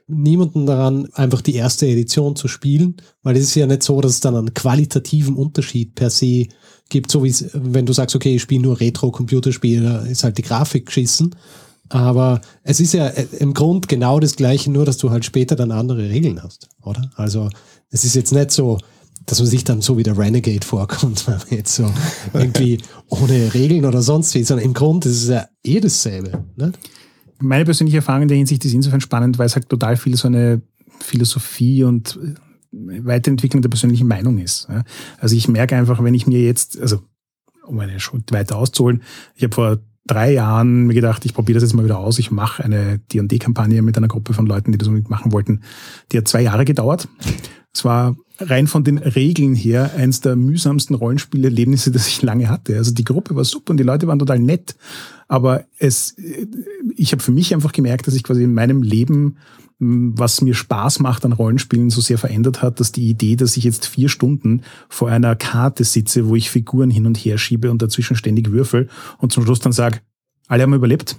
niemanden 0.06 0.66
daran, 0.66 1.08
einfach 1.14 1.40
die 1.40 1.54
erste 1.54 1.86
Edition 1.86 2.36
zu 2.36 2.48
spielen, 2.48 2.96
weil 3.22 3.36
es 3.36 3.44
ist 3.44 3.54
ja 3.54 3.66
nicht 3.66 3.82
so, 3.82 4.00
dass 4.00 4.12
es 4.12 4.20
dann 4.20 4.36
einen 4.36 4.54
qualitativen 4.54 5.34
Unterschied 5.34 5.94
per 5.94 6.10
se 6.10 6.46
gibt, 6.90 7.10
so 7.10 7.24
wie 7.24 7.30
es, 7.30 7.50
wenn 7.54 7.86
du 7.86 7.92
sagst, 7.92 8.14
okay, 8.14 8.36
ich 8.36 8.42
spiele 8.42 8.62
nur 8.62 8.80
Retro-Computerspiele, 8.80 9.82
da 9.82 9.98
ist 10.00 10.24
halt 10.24 10.36
die 10.38 10.42
Grafik 10.42 10.86
geschissen. 10.86 11.34
Aber 11.88 12.40
es 12.62 12.80
ist 12.80 12.94
ja 12.94 13.06
äh, 13.08 13.26
im 13.38 13.54
Grund 13.54 13.88
genau 13.88 14.20
das 14.20 14.36
Gleiche, 14.36 14.70
nur 14.70 14.84
dass 14.84 14.98
du 14.98 15.10
halt 15.10 15.24
später 15.24 15.56
dann 15.56 15.70
andere 15.70 16.08
Regeln 16.08 16.42
hast, 16.42 16.68
oder? 16.82 17.10
Also 17.16 17.50
es 17.90 18.04
ist 18.04 18.14
jetzt 18.14 18.32
nicht 18.32 18.50
so, 18.50 18.78
dass 19.26 19.38
man 19.38 19.48
sich 19.48 19.64
dann 19.64 19.80
so 19.80 19.96
wie 19.96 20.02
der 20.02 20.18
Renegade 20.18 20.66
vorkommt, 20.66 21.24
wenn 21.26 21.38
man 21.38 21.46
jetzt 21.50 21.74
so 21.74 21.90
irgendwie 22.34 22.78
ohne 23.08 23.54
Regeln 23.54 23.84
oder 23.84 24.02
sonst 24.02 24.34
wie, 24.34 24.44
sondern 24.44 24.66
im 24.66 24.74
Grund 24.74 25.06
ist 25.06 25.22
es 25.22 25.28
ja 25.28 25.46
eh 25.62 25.80
dasselbe. 25.80 26.44
Ne? 26.56 26.72
Meine 27.40 27.64
persönliche 27.64 27.98
Erfahrung 27.98 28.22
in 28.22 28.28
der 28.28 28.36
Hinsicht 28.36 28.64
ist 28.64 28.72
insofern 28.72 29.00
spannend, 29.00 29.38
weil 29.38 29.46
es 29.46 29.54
halt 29.54 29.68
total 29.68 29.96
viel 29.96 30.16
so 30.16 30.28
eine 30.28 30.62
Philosophie 31.00 31.84
und 31.84 32.18
Weiterentwicklung 32.72 33.62
der 33.62 33.68
persönlichen 33.68 34.08
Meinung 34.08 34.38
ist. 34.38 34.68
Also 35.18 35.36
ich 35.36 35.48
merke 35.48 35.76
einfach, 35.76 36.02
wenn 36.02 36.14
ich 36.14 36.26
mir 36.26 36.40
jetzt, 36.40 36.80
also 36.80 37.00
um 37.66 37.78
eine 37.78 38.00
Schritt 38.00 38.32
weiter 38.32 38.56
auszuholen, 38.56 39.02
ich 39.34 39.44
habe 39.44 39.54
vor 39.54 39.78
drei 40.06 40.32
Jahren 40.32 40.86
mir 40.86 40.94
gedacht, 40.94 41.24
ich 41.24 41.34
probiere 41.34 41.56
das 41.56 41.62
jetzt 41.62 41.74
mal 41.74 41.84
wieder 41.84 41.98
aus. 41.98 42.18
Ich 42.18 42.30
mache 42.30 42.62
eine 42.62 42.98
D&D-Kampagne 42.98 43.80
mit 43.82 43.96
einer 43.96 44.08
Gruppe 44.08 44.34
von 44.34 44.46
Leuten, 44.46 44.72
die 44.72 44.78
das 44.78 44.88
unbedingt 44.88 45.10
machen 45.10 45.32
wollten. 45.32 45.62
Die 46.12 46.18
hat 46.18 46.28
zwei 46.28 46.42
Jahre 46.42 46.64
gedauert. 46.64 47.08
Es 47.72 47.84
war 47.84 48.16
rein 48.38 48.66
von 48.66 48.84
den 48.84 48.98
Regeln 48.98 49.54
her 49.54 49.92
eins 49.96 50.20
der 50.20 50.36
mühsamsten 50.36 50.94
Rollenspielerlebnisse, 50.94 51.90
das 51.90 52.08
ich 52.08 52.22
lange 52.22 52.48
hatte. 52.48 52.76
Also 52.76 52.92
die 52.92 53.04
Gruppe 53.04 53.36
war 53.36 53.44
super 53.44 53.70
und 53.70 53.76
die 53.76 53.84
Leute 53.84 54.06
waren 54.06 54.18
total 54.18 54.38
nett. 54.38 54.76
Aber 55.28 55.64
es, 55.78 56.16
ich 56.96 57.12
habe 57.12 57.22
für 57.22 57.32
mich 57.32 57.54
einfach 57.54 57.72
gemerkt, 57.72 58.06
dass 58.06 58.14
ich 58.14 58.24
quasi 58.24 58.42
in 58.42 58.54
meinem 58.54 58.82
Leben, 58.82 59.36
was 59.78 60.40
mir 60.40 60.54
Spaß 60.54 61.00
macht 61.00 61.24
an 61.24 61.32
Rollenspielen, 61.32 61.90
so 61.90 62.00
sehr 62.00 62.18
verändert 62.18 62.62
hat, 62.62 62.80
dass 62.80 62.92
die 62.92 63.08
Idee, 63.08 63.36
dass 63.36 63.56
ich 63.56 63.64
jetzt 63.64 63.86
vier 63.86 64.08
Stunden 64.08 64.62
vor 64.88 65.10
einer 65.10 65.36
Karte 65.36 65.84
sitze, 65.84 66.28
wo 66.28 66.36
ich 66.36 66.50
Figuren 66.50 66.90
hin 66.90 67.06
und 67.06 67.16
her 67.16 67.38
schiebe 67.38 67.70
und 67.70 67.82
dazwischen 67.82 68.16
ständig 68.16 68.50
würfel 68.50 68.88
und 69.18 69.32
zum 69.32 69.44
Schluss 69.44 69.60
dann 69.60 69.72
sage, 69.72 70.00
alle 70.48 70.62
haben 70.62 70.74
überlebt, 70.74 71.16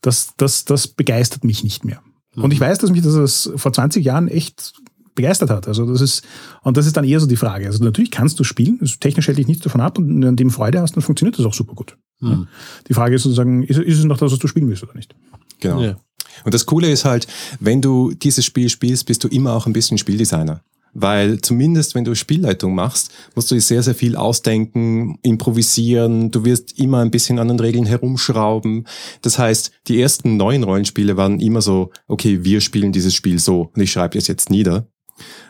das, 0.00 0.34
das, 0.36 0.64
das 0.64 0.88
begeistert 0.88 1.44
mich 1.44 1.64
nicht 1.64 1.84
mehr. 1.84 2.02
Und 2.42 2.52
ich 2.52 2.60
weiß, 2.60 2.78
dass 2.78 2.90
mich 2.90 3.02
das 3.02 3.50
vor 3.56 3.72
20 3.72 4.04
Jahren 4.04 4.28
echt 4.28 4.74
begeistert 5.14 5.50
hat. 5.50 5.66
Also 5.66 5.86
das 5.86 6.00
ist, 6.00 6.24
und 6.62 6.76
das 6.76 6.86
ist 6.86 6.96
dann 6.96 7.04
eher 7.04 7.18
so 7.18 7.26
die 7.26 7.36
Frage. 7.36 7.66
Also 7.66 7.82
natürlich 7.82 8.10
kannst 8.10 8.38
du 8.38 8.44
spielen, 8.44 8.78
technisch 9.00 9.26
hält 9.26 9.38
dich 9.38 9.48
nichts 9.48 9.64
davon 9.64 9.80
ab 9.80 9.98
und 9.98 10.08
wenn 10.08 10.20
du 10.20 10.28
an 10.28 10.36
dem 10.36 10.50
Freude 10.50 10.80
hast, 10.80 10.94
dann 10.94 11.02
funktioniert 11.02 11.38
das 11.38 11.46
auch 11.46 11.54
super 11.54 11.74
gut. 11.74 11.96
Hm. 12.20 12.46
Die 12.88 12.94
Frage 12.94 13.16
ist 13.16 13.22
sozusagen, 13.22 13.62
ist, 13.64 13.78
ist 13.78 13.98
es 13.98 14.04
noch 14.04 14.18
das, 14.18 14.30
was 14.30 14.38
du 14.38 14.46
spielen 14.46 14.68
willst 14.68 14.82
oder 14.82 14.94
nicht? 14.94 15.14
Genau. 15.60 15.80
Ja. 15.80 15.96
Und 16.44 16.54
das 16.54 16.66
Coole 16.66 16.90
ist 16.90 17.04
halt, 17.04 17.26
wenn 17.60 17.80
du 17.80 18.12
dieses 18.12 18.44
Spiel 18.44 18.68
spielst, 18.68 19.06
bist 19.06 19.24
du 19.24 19.28
immer 19.28 19.54
auch 19.54 19.66
ein 19.66 19.72
bisschen 19.72 19.98
Spieldesigner. 19.98 20.60
Weil 20.98 21.42
zumindest, 21.42 21.94
wenn 21.94 22.04
du 22.04 22.14
Spielleitung 22.14 22.74
machst, 22.74 23.10
musst 23.34 23.50
du 23.50 23.54
dir 23.54 23.60
sehr, 23.60 23.82
sehr 23.82 23.94
viel 23.94 24.16
ausdenken, 24.16 25.18
improvisieren. 25.22 26.30
Du 26.30 26.46
wirst 26.46 26.78
immer 26.78 27.00
ein 27.00 27.10
bisschen 27.10 27.38
an 27.38 27.48
den 27.48 27.60
Regeln 27.60 27.84
herumschrauben. 27.84 28.86
Das 29.20 29.38
heißt, 29.38 29.72
die 29.88 30.00
ersten 30.00 30.38
neuen 30.38 30.64
Rollenspiele 30.64 31.18
waren 31.18 31.38
immer 31.38 31.60
so, 31.60 31.90
okay, 32.08 32.44
wir 32.44 32.62
spielen 32.62 32.92
dieses 32.92 33.14
Spiel 33.14 33.38
so 33.38 33.70
und 33.74 33.82
ich 33.82 33.92
schreibe 33.92 34.16
es 34.16 34.26
jetzt 34.26 34.48
nieder. 34.48 34.88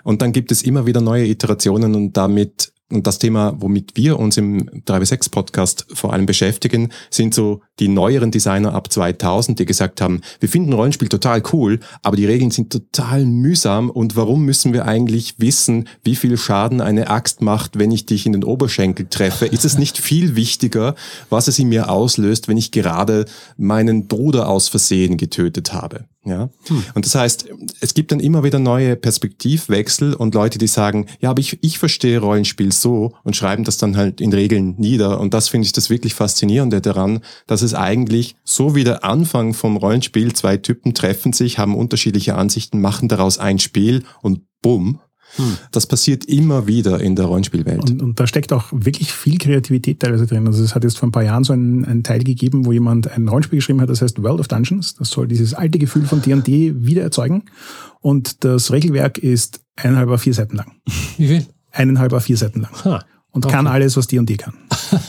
Und 0.02 0.20
dann 0.20 0.32
gibt 0.32 0.50
es 0.50 0.64
immer 0.64 0.84
wieder 0.84 1.00
neue 1.00 1.26
Iterationen 1.26 1.94
und 1.94 2.16
damit 2.16 2.72
und 2.90 3.06
das 3.06 3.18
Thema, 3.18 3.54
womit 3.58 3.96
wir 3.96 4.18
uns 4.18 4.36
im 4.36 4.68
3W6 4.86 5.30
Podcast 5.30 5.86
vor 5.92 6.12
allem 6.12 6.26
beschäftigen, 6.26 6.90
sind 7.10 7.34
so 7.34 7.62
die 7.80 7.88
neueren 7.88 8.30
Designer 8.30 8.74
ab 8.74 8.92
2000, 8.92 9.58
die 9.58 9.66
gesagt 9.66 10.00
haben, 10.00 10.20
wir 10.38 10.48
finden 10.48 10.72
Rollenspiel 10.72 11.08
total 11.08 11.42
cool, 11.52 11.80
aber 12.02 12.16
die 12.16 12.26
Regeln 12.26 12.52
sind 12.52 12.70
total 12.70 13.24
mühsam 13.24 13.90
und 13.90 14.14
warum 14.14 14.44
müssen 14.44 14.72
wir 14.72 14.84
eigentlich 14.84 15.34
wissen, 15.38 15.88
wie 16.04 16.14
viel 16.14 16.36
Schaden 16.36 16.80
eine 16.80 17.10
Axt 17.10 17.42
macht, 17.42 17.76
wenn 17.76 17.90
ich 17.90 18.06
dich 18.06 18.24
in 18.24 18.32
den 18.32 18.44
Oberschenkel 18.44 19.06
treffe? 19.10 19.46
Ist 19.46 19.64
es 19.64 19.78
nicht 19.78 19.98
viel 19.98 20.36
wichtiger, 20.36 20.94
was 21.28 21.48
es 21.48 21.58
in 21.58 21.68
mir 21.68 21.90
auslöst, 21.90 22.46
wenn 22.46 22.56
ich 22.56 22.70
gerade 22.70 23.24
meinen 23.56 24.06
Bruder 24.06 24.48
aus 24.48 24.68
Versehen 24.68 25.16
getötet 25.16 25.72
habe? 25.72 26.04
Ja. 26.26 26.50
Und 26.94 27.06
das 27.06 27.14
heißt, 27.14 27.48
es 27.80 27.94
gibt 27.94 28.10
dann 28.10 28.18
immer 28.18 28.42
wieder 28.42 28.58
neue 28.58 28.96
Perspektivwechsel 28.96 30.12
und 30.12 30.34
Leute, 30.34 30.58
die 30.58 30.66
sagen, 30.66 31.06
ja, 31.20 31.30
aber 31.30 31.40
ich, 31.40 31.58
ich 31.62 31.78
verstehe 31.78 32.18
Rollenspiel 32.18 32.72
so 32.72 33.14
und 33.22 33.36
schreiben 33.36 33.62
das 33.62 33.78
dann 33.78 33.96
halt 33.96 34.20
in 34.20 34.32
Regeln 34.32 34.74
nieder. 34.76 35.20
Und 35.20 35.34
das 35.34 35.48
finde 35.48 35.66
ich 35.66 35.72
das 35.72 35.88
wirklich 35.88 36.14
Faszinierende 36.14 36.80
daran, 36.80 37.20
dass 37.46 37.62
es 37.62 37.74
eigentlich 37.74 38.34
so 38.42 38.74
wie 38.74 38.82
der 38.82 39.04
Anfang 39.04 39.54
vom 39.54 39.76
Rollenspiel, 39.76 40.32
zwei 40.32 40.56
Typen 40.56 40.94
treffen 40.94 41.32
sich, 41.32 41.58
haben 41.58 41.76
unterschiedliche 41.76 42.34
Ansichten, 42.34 42.80
machen 42.80 43.08
daraus 43.08 43.38
ein 43.38 43.60
Spiel 43.60 44.02
und 44.20 44.40
bumm. 44.62 44.98
Das 45.70 45.86
passiert 45.86 46.24
immer 46.26 46.66
wieder 46.66 47.00
in 47.00 47.16
der 47.16 47.26
Rollenspielwelt. 47.26 47.90
Und, 47.90 48.02
und 48.02 48.20
da 48.20 48.26
steckt 48.26 48.52
auch 48.52 48.66
wirklich 48.72 49.12
viel 49.12 49.38
Kreativität 49.38 50.00
teilweise 50.00 50.26
drin. 50.26 50.46
Also 50.46 50.62
es 50.62 50.74
hat 50.74 50.84
jetzt 50.84 50.98
vor 50.98 51.08
ein 51.08 51.12
paar 51.12 51.24
Jahren 51.24 51.44
so 51.44 51.52
einen, 51.52 51.84
einen 51.84 52.02
Teil 52.02 52.22
gegeben, 52.24 52.64
wo 52.66 52.72
jemand 52.72 53.10
ein 53.10 53.28
Rollenspiel 53.28 53.58
geschrieben 53.58 53.80
hat, 53.80 53.90
das 53.90 54.02
heißt 54.02 54.22
World 54.22 54.40
of 54.40 54.48
Dungeons. 54.48 54.94
Das 54.94 55.10
soll 55.10 55.28
dieses 55.28 55.54
alte 55.54 55.78
Gefühl 55.78 56.04
von 56.04 56.22
D&D 56.22 56.74
wieder 56.86 57.02
erzeugen. 57.02 57.44
Und 58.00 58.44
das 58.44 58.72
Regelwerk 58.72 59.18
ist 59.18 59.60
eineinhalb 59.76 60.08
A4 60.10 60.32
Seiten 60.32 60.56
lang. 60.56 60.72
Wie 61.16 61.26
viel? 61.28 61.46
Eineinhalb 61.72 62.12
A4 62.12 62.36
Seiten 62.36 62.60
lang. 62.62 62.70
Ha. 62.84 63.04
Und 63.30 63.44
Okay. 63.44 63.54
kann 63.54 63.66
alles, 63.66 63.96
was 63.98 64.06
D&D 64.06 64.36
kann. 64.38 64.54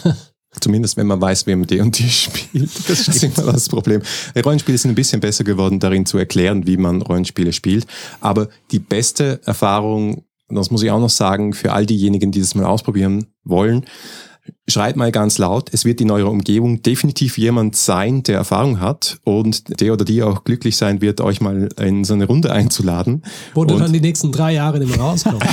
Zumindest 0.59 0.97
wenn 0.97 1.07
man 1.07 1.21
weiß, 1.21 1.47
wie 1.47 1.55
man 1.55 1.67
D&D 1.67 2.07
spielt. 2.09 2.89
Das 2.89 3.07
ist 3.07 3.23
immer 3.23 3.51
das 3.51 3.69
Problem. 3.69 4.01
Rollenspiele 4.43 4.77
sind 4.77 4.91
ein 4.91 4.95
bisschen 4.95 5.19
besser 5.19 5.43
geworden, 5.43 5.79
darin 5.79 6.05
zu 6.05 6.17
erklären, 6.17 6.67
wie 6.67 6.77
man 6.77 7.01
Rollenspiele 7.01 7.53
spielt. 7.53 7.87
Aber 8.21 8.49
die 8.71 8.79
beste 8.79 9.41
Erfahrung, 9.45 10.23
das 10.49 10.71
muss 10.71 10.83
ich 10.83 10.91
auch 10.91 10.99
noch 10.99 11.09
sagen, 11.09 11.53
für 11.53 11.73
all 11.73 11.85
diejenigen, 11.85 12.31
die 12.31 12.39
das 12.39 12.55
mal 12.55 12.65
ausprobieren 12.65 13.27
wollen, 13.43 13.85
Schreit 14.69 14.95
mal 14.97 15.11
ganz 15.11 15.37
laut, 15.37 15.69
es 15.71 15.85
wird 15.85 16.01
in 16.01 16.11
eurer 16.11 16.29
Umgebung 16.29 16.81
definitiv 16.81 17.37
jemand 17.37 17.75
sein, 17.75 18.23
der 18.23 18.35
Erfahrung 18.35 18.79
hat 18.79 19.17
und 19.23 19.79
der 19.79 19.93
oder 19.93 20.03
die 20.03 20.23
auch 20.23 20.43
glücklich 20.43 20.75
sein 20.75 21.01
wird, 21.01 21.21
euch 21.21 21.39
mal 21.39 21.69
in 21.79 22.03
so 22.03 22.13
eine 22.13 22.25
Runde 22.25 22.51
einzuladen. 22.51 23.23
Wo 23.53 23.63
du 23.63 23.75
Und 23.75 23.81
dann 23.81 23.93
die 23.93 24.01
nächsten 24.01 24.31
drei 24.31 24.53
Jahre 24.53 24.79
nicht 24.79 24.89
mehr 24.89 24.99
rauskommst. 24.99 25.47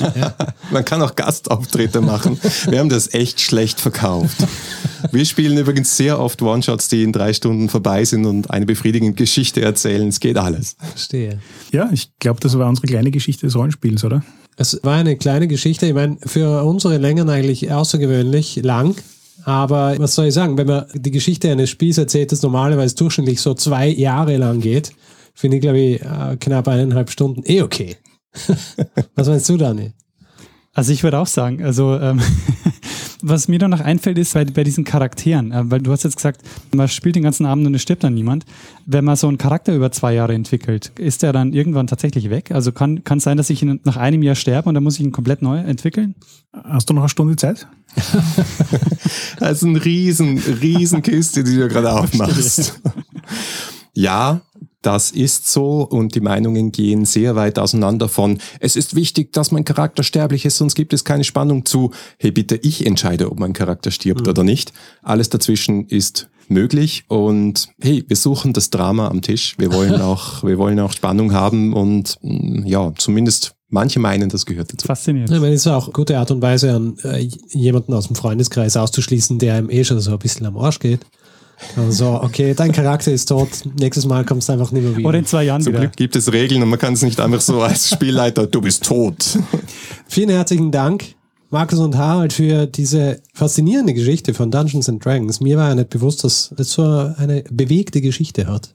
ja. 0.14 0.34
Man 0.70 0.84
kann 0.84 1.00
auch 1.00 1.16
Gastauftritte 1.16 2.00
machen. 2.00 2.38
Wir 2.68 2.80
haben 2.80 2.90
das 2.90 3.14
echt 3.14 3.40
schlecht 3.40 3.80
verkauft. 3.80 4.36
Wir 5.12 5.24
spielen 5.24 5.56
übrigens 5.56 5.96
sehr 5.96 6.18
oft 6.18 6.42
One-Shots, 6.42 6.88
die 6.88 7.02
in 7.02 7.12
drei 7.12 7.32
Stunden 7.32 7.68
vorbei 7.68 8.04
sind 8.04 8.26
und 8.26 8.50
eine 8.50 8.66
befriedigende 8.66 9.14
Geschichte 9.14 9.62
erzählen. 9.62 10.08
Es 10.08 10.20
geht 10.20 10.36
alles. 10.36 10.76
Verstehe. 10.78 11.40
Ja, 11.72 11.88
ich 11.92 12.10
glaube, 12.18 12.40
das 12.40 12.58
war 12.58 12.68
unsere 12.68 12.86
kleine 12.86 13.10
Geschichte 13.10 13.46
des 13.46 13.56
Rollenspiels, 13.56 14.04
oder? 14.04 14.22
Es 14.60 14.78
war 14.82 14.96
eine 14.96 15.16
kleine 15.16 15.48
Geschichte. 15.48 15.86
Ich 15.86 15.94
meine, 15.94 16.18
für 16.26 16.62
unsere 16.64 16.98
Längen 16.98 17.30
eigentlich 17.30 17.72
außergewöhnlich 17.72 18.56
lang. 18.56 18.94
Aber 19.44 19.94
was 19.98 20.14
soll 20.14 20.26
ich 20.26 20.34
sagen, 20.34 20.58
wenn 20.58 20.66
man 20.66 20.84
die 20.92 21.10
Geschichte 21.10 21.50
eines 21.50 21.70
Spiels 21.70 21.96
erzählt, 21.96 22.30
das 22.30 22.42
normalerweise 22.42 22.94
durchschnittlich 22.94 23.40
so 23.40 23.54
zwei 23.54 23.88
Jahre 23.88 24.36
lang 24.36 24.60
geht, 24.60 24.92
finde 25.32 25.56
ich, 25.56 25.62
glaube 25.62 25.78
ich, 25.78 26.02
äh, 26.02 26.36
knapp 26.38 26.68
eineinhalb 26.68 27.10
Stunden 27.10 27.42
eh 27.46 27.62
okay. 27.62 27.96
was 29.14 29.28
meinst 29.28 29.48
du, 29.48 29.56
Dani? 29.56 29.92
Also 30.74 30.92
ich 30.92 31.02
würde 31.02 31.20
auch 31.20 31.26
sagen, 31.26 31.64
also 31.64 31.94
ähm, 31.94 32.20
was 33.22 33.48
mir 33.48 33.58
dann 33.58 33.70
noch 33.70 33.80
einfällt, 33.80 34.18
ist 34.18 34.34
bei, 34.34 34.44
bei 34.44 34.64
diesen 34.64 34.84
Charakteren, 34.84 35.52
äh, 35.52 35.70
weil 35.70 35.80
du 35.80 35.92
hast 35.92 36.04
jetzt 36.04 36.16
gesagt, 36.16 36.42
man 36.74 36.88
spielt 36.88 37.16
den 37.16 37.22
ganzen 37.22 37.46
Abend 37.46 37.66
und 37.66 37.74
es 37.74 37.82
stirbt 37.82 38.04
dann 38.04 38.14
niemand. 38.14 38.44
Wenn 38.86 39.04
man 39.04 39.16
so 39.16 39.28
einen 39.28 39.38
Charakter 39.38 39.74
über 39.74 39.92
zwei 39.92 40.14
Jahre 40.14 40.34
entwickelt, 40.34 40.92
ist 40.98 41.22
der 41.22 41.32
dann 41.32 41.52
irgendwann 41.52 41.86
tatsächlich 41.86 42.30
weg? 42.30 42.50
Also 42.52 42.72
kann 42.72 43.04
kann 43.04 43.18
es 43.18 43.24
sein, 43.24 43.36
dass 43.36 43.50
ich 43.50 43.62
ihn 43.62 43.80
nach 43.84 43.96
einem 43.96 44.22
Jahr 44.22 44.34
sterbe 44.34 44.68
und 44.68 44.74
dann 44.74 44.84
muss 44.84 44.94
ich 44.94 45.04
ihn 45.04 45.12
komplett 45.12 45.42
neu 45.42 45.58
entwickeln? 45.58 46.14
Hast 46.64 46.90
du 46.90 46.94
noch 46.94 47.02
eine 47.02 47.08
Stunde 47.08 47.36
Zeit? 47.36 47.66
Das 49.38 49.58
ist 49.58 49.64
eine 49.64 49.82
riesen, 49.82 50.38
riesen 50.38 51.02
Kiste, 51.02 51.42
die 51.42 51.56
du 51.56 51.66
gerade 51.68 51.92
aufmachst. 51.98 52.80
Ja, 53.94 54.42
das 54.82 55.10
ist 55.10 55.50
so 55.50 55.82
und 55.82 56.14
die 56.14 56.20
Meinungen 56.20 56.72
gehen 56.72 57.04
sehr 57.04 57.36
weit 57.36 57.58
auseinander 57.58 58.08
von, 58.08 58.38
es 58.60 58.76
ist 58.76 58.94
wichtig, 58.94 59.32
dass 59.32 59.50
mein 59.50 59.64
Charakter 59.64 60.02
sterblich 60.02 60.44
ist, 60.44 60.56
sonst 60.56 60.74
gibt 60.74 60.92
es 60.92 61.04
keine 61.04 61.24
Spannung 61.24 61.64
zu, 61.64 61.90
hey 62.18 62.30
bitte, 62.30 62.56
ich 62.56 62.86
entscheide, 62.86 63.30
ob 63.30 63.38
mein 63.38 63.52
Charakter 63.52 63.90
stirbt 63.90 64.26
oder 64.26 64.44
nicht. 64.44 64.72
Alles 65.02 65.28
dazwischen 65.28 65.86
ist 65.86 66.28
möglich 66.48 67.04
und 67.08 67.68
hey, 67.80 68.04
wir 68.06 68.16
suchen 68.16 68.52
das 68.52 68.70
Drama 68.70 69.08
am 69.08 69.22
Tisch. 69.22 69.54
Wir 69.58 69.72
wollen 69.74 70.00
auch, 70.00 70.42
wir 70.42 70.58
wollen 70.58 70.80
auch 70.80 70.92
Spannung 70.92 71.32
haben 71.32 71.72
und 71.72 72.16
mm, 72.22 72.66
ja, 72.66 72.92
zumindest 72.96 73.54
manche 73.68 74.00
meinen, 74.00 74.28
das 74.28 74.46
gehört 74.46 74.72
dazu. 74.72 74.86
Faszinierend. 74.86 75.30
Ich 75.30 75.40
meine, 75.40 75.54
es 75.54 75.62
ist 75.62 75.72
auch 75.72 75.84
eine 75.84 75.92
gute 75.92 76.18
Art 76.18 76.30
und 76.30 76.42
Weise, 76.42 76.74
an 76.74 76.96
äh, 77.04 77.28
jemanden 77.50 77.94
aus 77.94 78.08
dem 78.08 78.16
Freundeskreis 78.16 78.76
auszuschließen, 78.76 79.38
der 79.38 79.58
ihm 79.58 79.70
eh 79.70 79.84
schon 79.84 80.00
so 80.00 80.10
ein 80.12 80.18
bisschen 80.18 80.46
am 80.46 80.56
Arsch 80.58 80.80
geht. 80.80 81.00
Also, 81.76 82.20
okay, 82.22 82.54
dein 82.54 82.72
Charakter 82.72 83.12
ist 83.12 83.26
tot, 83.26 83.48
nächstes 83.78 84.06
Mal 84.06 84.24
kommst 84.24 84.48
du 84.48 84.52
einfach 84.54 84.72
nicht 84.72 84.82
mehr 84.82 84.96
wieder. 84.96 85.08
Oder 85.08 85.18
in 85.18 85.26
zwei 85.26 85.44
Jahren 85.44 85.62
Zum 85.62 85.72
wieder. 85.72 85.82
Glück 85.82 85.96
gibt 85.96 86.16
es 86.16 86.32
Regeln 86.32 86.62
und 86.62 86.68
man 86.68 86.78
kann 86.78 86.94
es 86.94 87.02
nicht 87.02 87.20
einfach 87.20 87.40
so 87.40 87.60
als 87.62 87.90
Spielleiter, 87.94 88.46
du 88.46 88.60
bist 88.60 88.84
tot. 88.84 89.38
Vielen 90.06 90.30
herzlichen 90.30 90.70
Dank, 90.70 91.14
Markus 91.50 91.78
und 91.78 91.96
Harald, 91.96 92.32
für 92.32 92.66
diese 92.66 93.20
faszinierende 93.34 93.94
Geschichte 93.94 94.34
von 94.34 94.50
Dungeons 94.50 94.88
and 94.88 95.04
Dragons. 95.04 95.40
Mir 95.40 95.58
war 95.58 95.68
ja 95.68 95.74
nicht 95.74 95.90
bewusst, 95.90 96.24
dass 96.24 96.52
es 96.56 96.72
so 96.72 96.82
eine 96.82 97.44
bewegte 97.50 98.00
Geschichte 98.00 98.46
hat, 98.46 98.72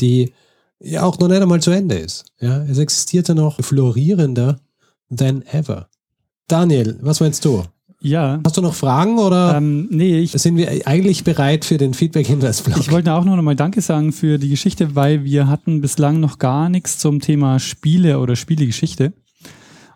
die 0.00 0.32
ja 0.80 1.02
auch 1.02 1.18
noch 1.18 1.28
nicht 1.28 1.40
einmal 1.40 1.60
zu 1.60 1.70
Ende 1.70 1.96
ist. 1.96 2.24
Ja, 2.40 2.62
es 2.64 2.78
existiert 2.78 3.28
ja 3.28 3.34
noch 3.34 3.60
florierender 3.60 4.58
than 5.14 5.42
ever. 5.52 5.88
Daniel, 6.48 6.98
was 7.00 7.20
meinst 7.20 7.44
du? 7.44 7.64
Ja. 8.00 8.40
Hast 8.44 8.56
du 8.56 8.62
noch 8.62 8.74
Fragen 8.74 9.18
oder 9.18 9.56
Ähm, 9.56 9.88
nee, 9.90 10.20
ich, 10.20 10.32
sind 10.32 10.56
wir 10.56 10.86
eigentlich 10.86 11.24
bereit 11.24 11.64
für 11.64 11.78
den 11.78 11.94
Feedback-Hinweisblock? 11.94 12.78
Ich 12.78 12.90
wollte 12.90 13.12
auch 13.14 13.24
noch 13.24 13.40
mal 13.40 13.56
Danke 13.56 13.80
sagen 13.80 14.12
für 14.12 14.38
die 14.38 14.48
Geschichte, 14.48 14.94
weil 14.94 15.24
wir 15.24 15.48
hatten 15.48 15.80
bislang 15.80 16.20
noch 16.20 16.38
gar 16.38 16.68
nichts 16.68 16.98
zum 16.98 17.20
Thema 17.20 17.58
Spiele 17.58 18.20
oder 18.20 18.36
Spielegeschichte. 18.36 19.12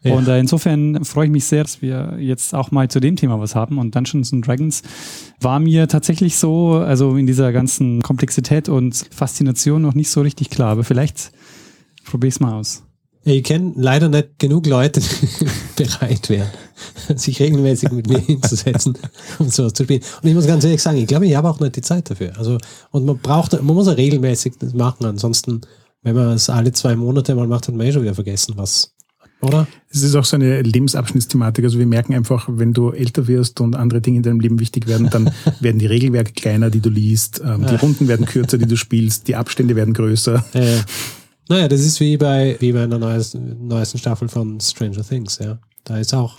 Ja. 0.03 0.15
Und 0.15 0.29
äh, 0.29 0.39
insofern 0.39 1.05
freue 1.05 1.27
ich 1.27 1.31
mich 1.31 1.45
sehr, 1.45 1.63
dass 1.63 1.83
wir 1.83 2.17
jetzt 2.19 2.55
auch 2.55 2.71
mal 2.71 2.89
zu 2.89 3.01
dem 3.01 3.17
Thema 3.17 3.39
was 3.39 3.55
haben. 3.55 3.79
Und 3.79 3.95
Dungeons 3.95 4.33
and 4.33 4.47
Dragons 4.47 4.83
war 5.41 5.61
mir 5.61 5.89
tatsächlich 5.89 6.37
so, 6.37 6.73
also 6.73 7.17
in 7.17 7.27
dieser 7.27 7.53
ganzen 7.53 8.01
Komplexität 8.01 8.71
und 8.71 9.07
Faszination 9.11 9.83
noch 9.83 9.95
nicht 9.95 10.11
so 10.11 10.23
richtig 10.23 10.49
klar. 10.49 10.71
Aber 10.71 10.85
vielleicht 10.85 11.33
probiere 12.07 12.29
ich 12.29 12.35
es 12.35 12.41
mal 12.41 12.55
aus. 12.55 12.83
Ich 13.25 13.45
kenne 13.45 13.73
leider 13.77 14.09
nicht 14.09 14.39
genug 14.39 14.67
Leute, 14.67 15.01
die 15.79 15.85
bereit 15.85 16.29
wären, 16.31 16.49
sich 17.15 17.39
regelmäßig 17.41 17.93
mit 17.93 18.09
mir 18.09 18.19
hinzusetzen, 18.27 18.97
um 19.39 19.49
sowas 19.49 19.75
zu 19.75 19.85
spielen. 19.85 20.03
Und 20.23 20.29
ich 20.29 20.35
muss 20.35 20.47
ganz 20.47 20.65
ehrlich 20.65 20.83
sagen, 20.83 20.99
ich 20.99 21.07
glaube, 21.07 21.27
ich 21.27 21.35
habe 21.35 21.49
auch 21.49 21.61
nicht 21.61 21.77
die 21.77 21.83
Zeit 21.83 22.11
dafür. 22.11 22.33
Also, 22.39 22.57
und 22.91 23.05
man 23.05 23.19
braucht, 23.19 23.53
man 23.53 23.75
muss 23.75 23.87
ja 23.87 23.93
regelmäßig 23.93 24.55
das 24.59 24.73
machen. 24.73 25.05
Ansonsten, 25.05 25.61
wenn 26.03 26.15
man 26.15 26.31
es 26.31 26.49
alle 26.49 26.73
zwei 26.73 26.97
Monate 26.97 27.35
mal 27.35 27.47
macht, 27.47 27.69
hat 27.69 27.75
man 27.75 27.87
eh 27.87 27.93
schon 27.93 28.03
wieder 28.03 28.15
vergessen, 28.15 28.55
was, 28.57 28.95
oder? 29.43 29.67
Es 29.89 30.03
ist 30.03 30.15
auch 30.15 30.25
so 30.25 30.37
eine 30.37 30.63
Lebensabschnittsthematik. 30.63 31.65
Also 31.65 31.79
wir 31.79 31.87
merken 31.87 32.15
einfach, 32.15 32.49
wenn 32.51 32.73
du 32.73 32.91
älter 32.91 33.27
wirst 33.27 33.61
und 33.61 33.75
andere 33.75 34.01
Dinge 34.01 34.19
in 34.19 34.23
deinem 34.23 34.41
Leben 34.41 34.61
wichtig 34.61 34.87
werden, 34.87 35.09
dann 35.11 35.31
werden 35.61 35.79
die 35.79 35.87
Regelwerke 35.87 36.33
kleiner, 36.33 36.71
die 36.71 36.81
du 36.81 36.91
liest, 36.91 37.41
ähm, 37.45 37.67
die 37.67 37.75
Runden 37.75 38.09
werden 38.09 38.27
kürzer, 38.27 38.59
die 38.59 38.67
du 38.67 38.77
spielst, 38.77 39.29
die 39.29 39.37
Abstände 39.37 39.77
werden 39.77 39.95
größer. 39.95 40.45
Äh, 40.53 40.79
naja, 41.51 41.69
das 41.69 41.81
ist 41.81 42.01
wie 42.01 42.17
bei, 42.17 42.57
wie 42.61 42.73
bei 42.73 42.85
einer 42.85 42.99
neuesten, 42.99 43.67
neuesten 43.69 43.99
Staffel 43.99 44.29
von 44.29 44.59
Stranger 44.61 45.03
Things, 45.07 45.39
ja. 45.39 45.59
Da 45.85 45.99
ist 45.99 46.15
auch 46.15 46.37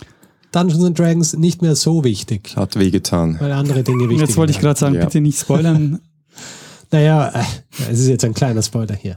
Dungeons 0.50 0.84
and 0.84 0.98
Dragons 0.98 1.34
nicht 1.36 1.62
mehr 1.62 1.76
so 1.76 2.02
wichtig, 2.04 2.54
Hat 2.56 2.76
wehgetan. 2.78 3.38
weil 3.40 3.52
andere 3.52 3.82
Dinge 3.84 4.08
wichtig 4.08 4.26
Jetzt 4.26 4.36
wollte 4.36 4.50
ich 4.52 4.58
gerade 4.60 4.78
sagen, 4.78 4.94
Ja. 4.96 5.04
bitte 5.04 5.20
nicht 5.20 5.38
spoilern. 5.38 6.00
Naja, 6.94 7.32
es 7.90 8.00
ist 8.00 8.08
jetzt 8.08 8.22
ein 8.22 8.34
kleiner 8.34 8.60
Spoiler 8.62 8.94
hier. 8.94 9.16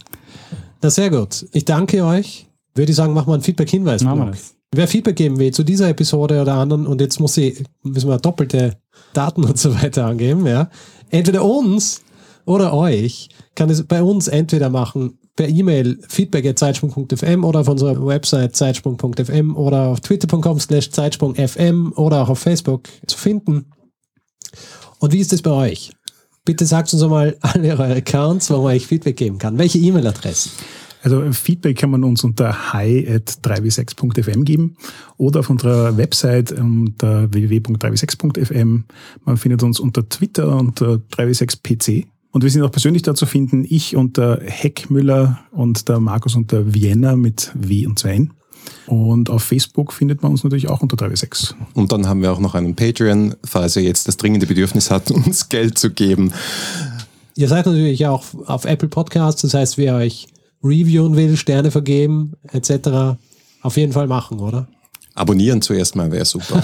Na 0.81 0.89
sehr 0.89 1.09
gut. 1.09 1.45
Ich 1.51 1.65
danke 1.65 2.05
euch. 2.05 2.47
Würde 2.73 2.91
ich 2.91 2.95
sagen, 2.95 3.11
machen 3.13 3.27
wir 3.27 3.33
einen 3.33 3.43
Feedback-Hinweis. 3.43 4.05
Wer 4.73 4.87
Feedback 4.87 5.17
geben 5.17 5.39
will 5.39 5.51
zu 5.51 5.63
dieser 5.63 5.89
Episode 5.89 6.41
oder 6.41 6.53
anderen 6.53 6.87
und 6.87 7.01
jetzt 7.01 7.19
muss 7.19 7.35
ich, 7.35 7.65
müssen 7.83 8.07
wir 8.07 8.17
doppelte 8.17 8.77
Daten 9.11 9.43
und 9.43 9.57
so 9.59 9.75
weiter 9.75 10.05
angeben, 10.05 10.45
ja. 10.47 10.69
Entweder 11.09 11.43
uns 11.43 12.01
oder 12.45 12.73
euch 12.73 13.27
kann 13.55 13.69
es 13.69 13.83
bei 13.83 14.01
uns 14.01 14.29
entweder 14.29 14.69
machen 14.69 15.17
per 15.35 15.49
E-Mail 15.49 15.99
feedback.zeitsprung.fm 16.07 17.43
oder 17.43 17.61
auf 17.61 17.67
unserer 17.67 18.05
Website 18.05 18.55
zeitsprung.fm 18.55 19.55
oder 19.55 19.87
auf 19.87 19.99
twitter.com 19.99 20.59
slash 20.59 20.91
zeitsprung.fm 20.91 21.93
oder 21.95 22.23
auch 22.23 22.29
auf 22.29 22.39
Facebook 22.39 22.87
zu 23.05 23.17
finden. 23.17 23.65
Und 24.99 25.13
wie 25.13 25.19
ist 25.19 25.33
es 25.33 25.41
bei 25.41 25.51
euch? 25.51 25.91
Bitte 26.45 26.65
sagt 26.65 26.93
uns 26.93 27.03
einmal 27.03 27.37
alle 27.41 27.71
eure 27.71 27.95
Accounts, 27.95 28.49
wo 28.49 28.57
man 28.57 28.75
euch 28.75 28.87
Feedback 28.87 29.17
geben 29.17 29.37
kann. 29.37 29.57
Welche 29.57 29.79
E-Mail-Adressen? 29.79 30.51
Also 31.01 31.31
Feedback 31.33 31.77
kann 31.77 31.91
man 31.91 32.03
uns 32.03 32.23
unter 32.23 32.73
hi.3w6.fm 32.73 34.43
geben 34.43 34.75
oder 35.17 35.41
auf 35.41 35.51
unserer 35.51 35.97
Website 35.97 36.51
unter 36.51 37.31
www.3w6.fm. 37.31 38.85
Man 39.23 39.37
findet 39.37 39.61
uns 39.61 39.79
unter 39.79 40.09
Twitter 40.09 40.57
unter 40.57 40.99
3w6pc. 41.15 42.07
Und 42.35 42.43
wir 42.43 42.51
sind 42.51 42.63
auch 42.63 42.71
persönlich 42.71 43.01
da 43.01 43.15
zu 43.15 43.25
finden. 43.25 43.65
Ich 43.65 43.95
unter 43.95 44.41
Heckmüller 44.43 45.39
und 45.51 45.87
der 45.87 46.01
Markus 46.01 46.35
unter 46.35 46.73
Vienna 46.73 47.15
mit 47.15 47.53
W 47.53 47.87
und 47.87 47.97
2 47.97 48.09
N. 48.09 48.33
Und 48.87 49.29
auf 49.29 49.41
Facebook 49.41 49.93
findet 49.93 50.21
man 50.21 50.33
uns 50.33 50.43
natürlich 50.43 50.67
auch 50.67 50.81
unter 50.81 50.97
3w6. 50.97 51.53
Und 51.75 51.93
dann 51.93 52.09
haben 52.09 52.21
wir 52.21 52.33
auch 52.33 52.41
noch 52.41 52.53
einen 52.53 52.75
Patreon, 52.75 53.35
falls 53.45 53.77
ihr 53.77 53.83
jetzt 53.83 54.09
das 54.09 54.17
dringende 54.17 54.47
Bedürfnis 54.47 54.91
habt, 54.91 55.11
uns 55.11 55.47
Geld 55.47 55.77
zu 55.77 55.91
geben. 55.91 56.33
Ihr 57.37 57.47
seid 57.47 57.67
natürlich 57.67 58.05
auch 58.05 58.25
auf 58.47 58.65
Apple 58.65 58.89
Podcasts, 58.89 59.41
das 59.41 59.53
heißt, 59.53 59.77
wer 59.77 59.95
euch 59.95 60.27
reviewen 60.61 61.15
will, 61.15 61.37
Sterne 61.37 61.71
vergeben, 61.71 62.33
etc., 62.51 63.15
auf 63.61 63.77
jeden 63.77 63.93
Fall 63.93 64.07
machen, 64.07 64.41
oder? 64.41 64.67
Abonnieren 65.13 65.61
zuerst 65.61 65.95
mal 65.95 66.11
wäre 66.11 66.25
super. 66.25 66.61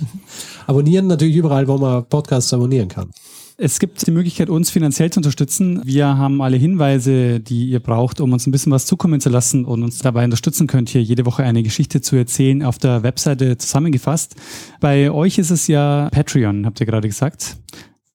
Abonnieren 0.66 1.08
natürlich 1.08 1.36
überall, 1.36 1.68
wo 1.68 1.76
man 1.76 2.06
Podcasts 2.06 2.54
abonnieren 2.54 2.88
kann. 2.88 3.10
Es 3.56 3.78
gibt 3.78 4.04
die 4.04 4.10
Möglichkeit, 4.10 4.50
uns 4.50 4.70
finanziell 4.70 5.10
zu 5.10 5.20
unterstützen. 5.20 5.80
Wir 5.84 6.18
haben 6.18 6.42
alle 6.42 6.56
Hinweise, 6.56 7.38
die 7.38 7.66
ihr 7.68 7.78
braucht, 7.78 8.20
um 8.20 8.32
uns 8.32 8.46
ein 8.46 8.50
bisschen 8.50 8.72
was 8.72 8.84
zukommen 8.86 9.20
zu 9.20 9.28
lassen 9.28 9.64
und 9.64 9.84
uns 9.84 9.98
dabei 9.98 10.24
unterstützen 10.24 10.66
könnt, 10.66 10.88
hier 10.88 11.02
jede 11.02 11.24
Woche 11.24 11.44
eine 11.44 11.62
Geschichte 11.62 12.00
zu 12.00 12.16
erzählen, 12.16 12.64
auf 12.64 12.78
der 12.78 13.04
Webseite 13.04 13.56
zusammengefasst. 13.56 14.34
Bei 14.80 15.10
euch 15.10 15.38
ist 15.38 15.50
es 15.50 15.68
ja 15.68 16.08
Patreon, 16.10 16.66
habt 16.66 16.80
ihr 16.80 16.86
gerade 16.86 17.06
gesagt. 17.06 17.56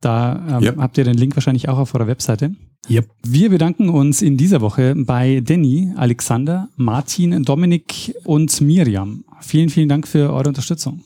Da 0.02 0.58
ähm, 0.58 0.64
Ja. 0.64 0.76
habt 0.78 0.98
ihr 0.98 1.06
den 1.06 1.16
Link 1.18 1.36
wahrscheinlich 1.38 1.70
auch 1.70 1.78
auf 1.78 1.96
eurer 1.96 2.08
Webseite. 2.08 2.52
Yep. 2.90 3.10
Wir 3.26 3.50
bedanken 3.50 3.88
uns 3.90 4.22
in 4.22 4.36
dieser 4.36 4.60
Woche 4.60 4.94
bei 4.98 5.42
Danny, 5.42 5.94
Alexander, 5.96 6.68
Martin, 6.76 7.44
Dominik 7.44 8.14
und 8.26 8.60
Miriam. 8.60 9.24
Vielen, 9.42 9.70
vielen 9.70 9.88
Dank 9.90 10.08
für 10.08 10.34
eure 10.34 10.50
Unterstützung. 10.50 11.02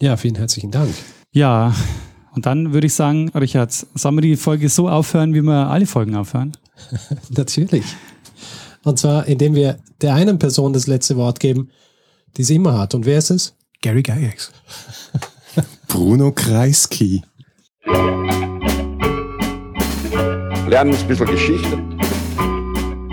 Ja, 0.00 0.16
vielen 0.16 0.36
herzlichen 0.36 0.70
Dank. 0.70 0.90
Ja, 1.32 1.74
Und 2.34 2.46
dann 2.46 2.72
würde 2.72 2.86
ich 2.86 2.94
sagen, 2.94 3.28
Richard, 3.30 3.72
sollen 3.72 4.16
wir 4.16 4.22
die 4.22 4.36
Folge 4.36 4.68
so 4.68 4.88
aufhören, 4.88 5.34
wie 5.34 5.42
wir 5.42 5.68
alle 5.68 5.86
Folgen 5.86 6.16
aufhören? 6.16 6.52
Natürlich. 7.30 7.84
Und 8.82 8.98
zwar, 8.98 9.26
indem 9.26 9.54
wir 9.54 9.78
der 10.00 10.14
einen 10.14 10.38
Person 10.38 10.72
das 10.72 10.86
letzte 10.86 11.16
Wort 11.16 11.38
geben, 11.40 11.70
die 12.36 12.42
es 12.42 12.50
immer 12.50 12.76
hat. 12.76 12.94
Und 12.94 13.06
wer 13.06 13.18
ist 13.18 13.30
es? 13.30 13.54
Gary 13.82 14.02
Gygax. 14.02 14.50
Bruno 15.88 16.32
Kreisky. 16.32 17.22
Lernen 20.66 20.94
ein 20.94 21.06
bisschen 21.06 21.26
Geschichte. 21.26 21.78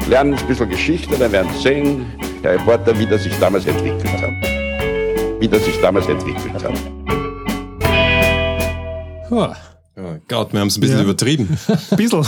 Lernen 0.07 0.34
ein 0.34 0.48
bisschen 0.48 0.69
Geschichte, 0.69 1.15
dann 1.18 1.31
werden 1.31 1.52
Sie 1.56 1.61
sehen, 1.61 2.06
der 2.43 2.53
Reporter, 2.53 2.98
wie 2.98 3.06
das 3.06 3.23
sich 3.23 3.38
damals 3.39 3.65
entwickelt 3.68 4.22
hat. 4.22 4.31
Wie 5.39 5.48
das 5.48 5.64
sich 5.64 5.80
damals 5.80 6.07
entwickelt 6.07 6.64
hat. 6.64 7.20
Oh 9.31 10.15
Gott, 10.27 10.53
wir 10.53 10.59
haben 10.61 10.67
es 10.69 10.77
ein 10.77 10.81
bisschen 10.81 10.97
Ja. 10.97 11.03
übertrieben. 11.03 11.57
Bisschen. 11.95 12.25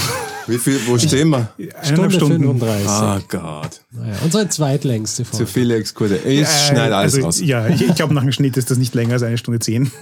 Wie 0.47 0.57
viel, 0.57 0.79
wo 0.85 0.97
stehen 0.97 1.29
wir? 1.29 1.47
Eineinhalb 1.57 2.11
Stunde 2.11 2.11
Stunden. 2.11 2.59
35. 2.59 2.87
Ah 2.89 3.19
Gott, 3.29 3.81
Naja, 3.91 4.15
unsere 4.23 4.49
zweitlängste 4.49 5.23
zu 5.23 5.29
Folge. 5.31 5.47
viele 5.47 5.75
Exkurse. 5.75 6.17
Ich 6.17 6.41
Äh, 6.41 6.45
schneide 6.45 6.95
alles 6.95 7.15
also, 7.15 7.25
raus. 7.27 7.41
Ja, 7.41 7.67
ich, 7.67 7.81
ich 7.81 7.95
glaube, 7.95 8.13
nach 8.13 8.23
dem 8.23 8.31
Schnitt 8.31 8.57
ist 8.57 8.69
das 8.69 8.77
nicht 8.77 8.93
länger 8.95 9.13
als 9.13 9.23
eine 9.23 9.37
Stunde 9.37 9.59
zehn. 9.59 9.91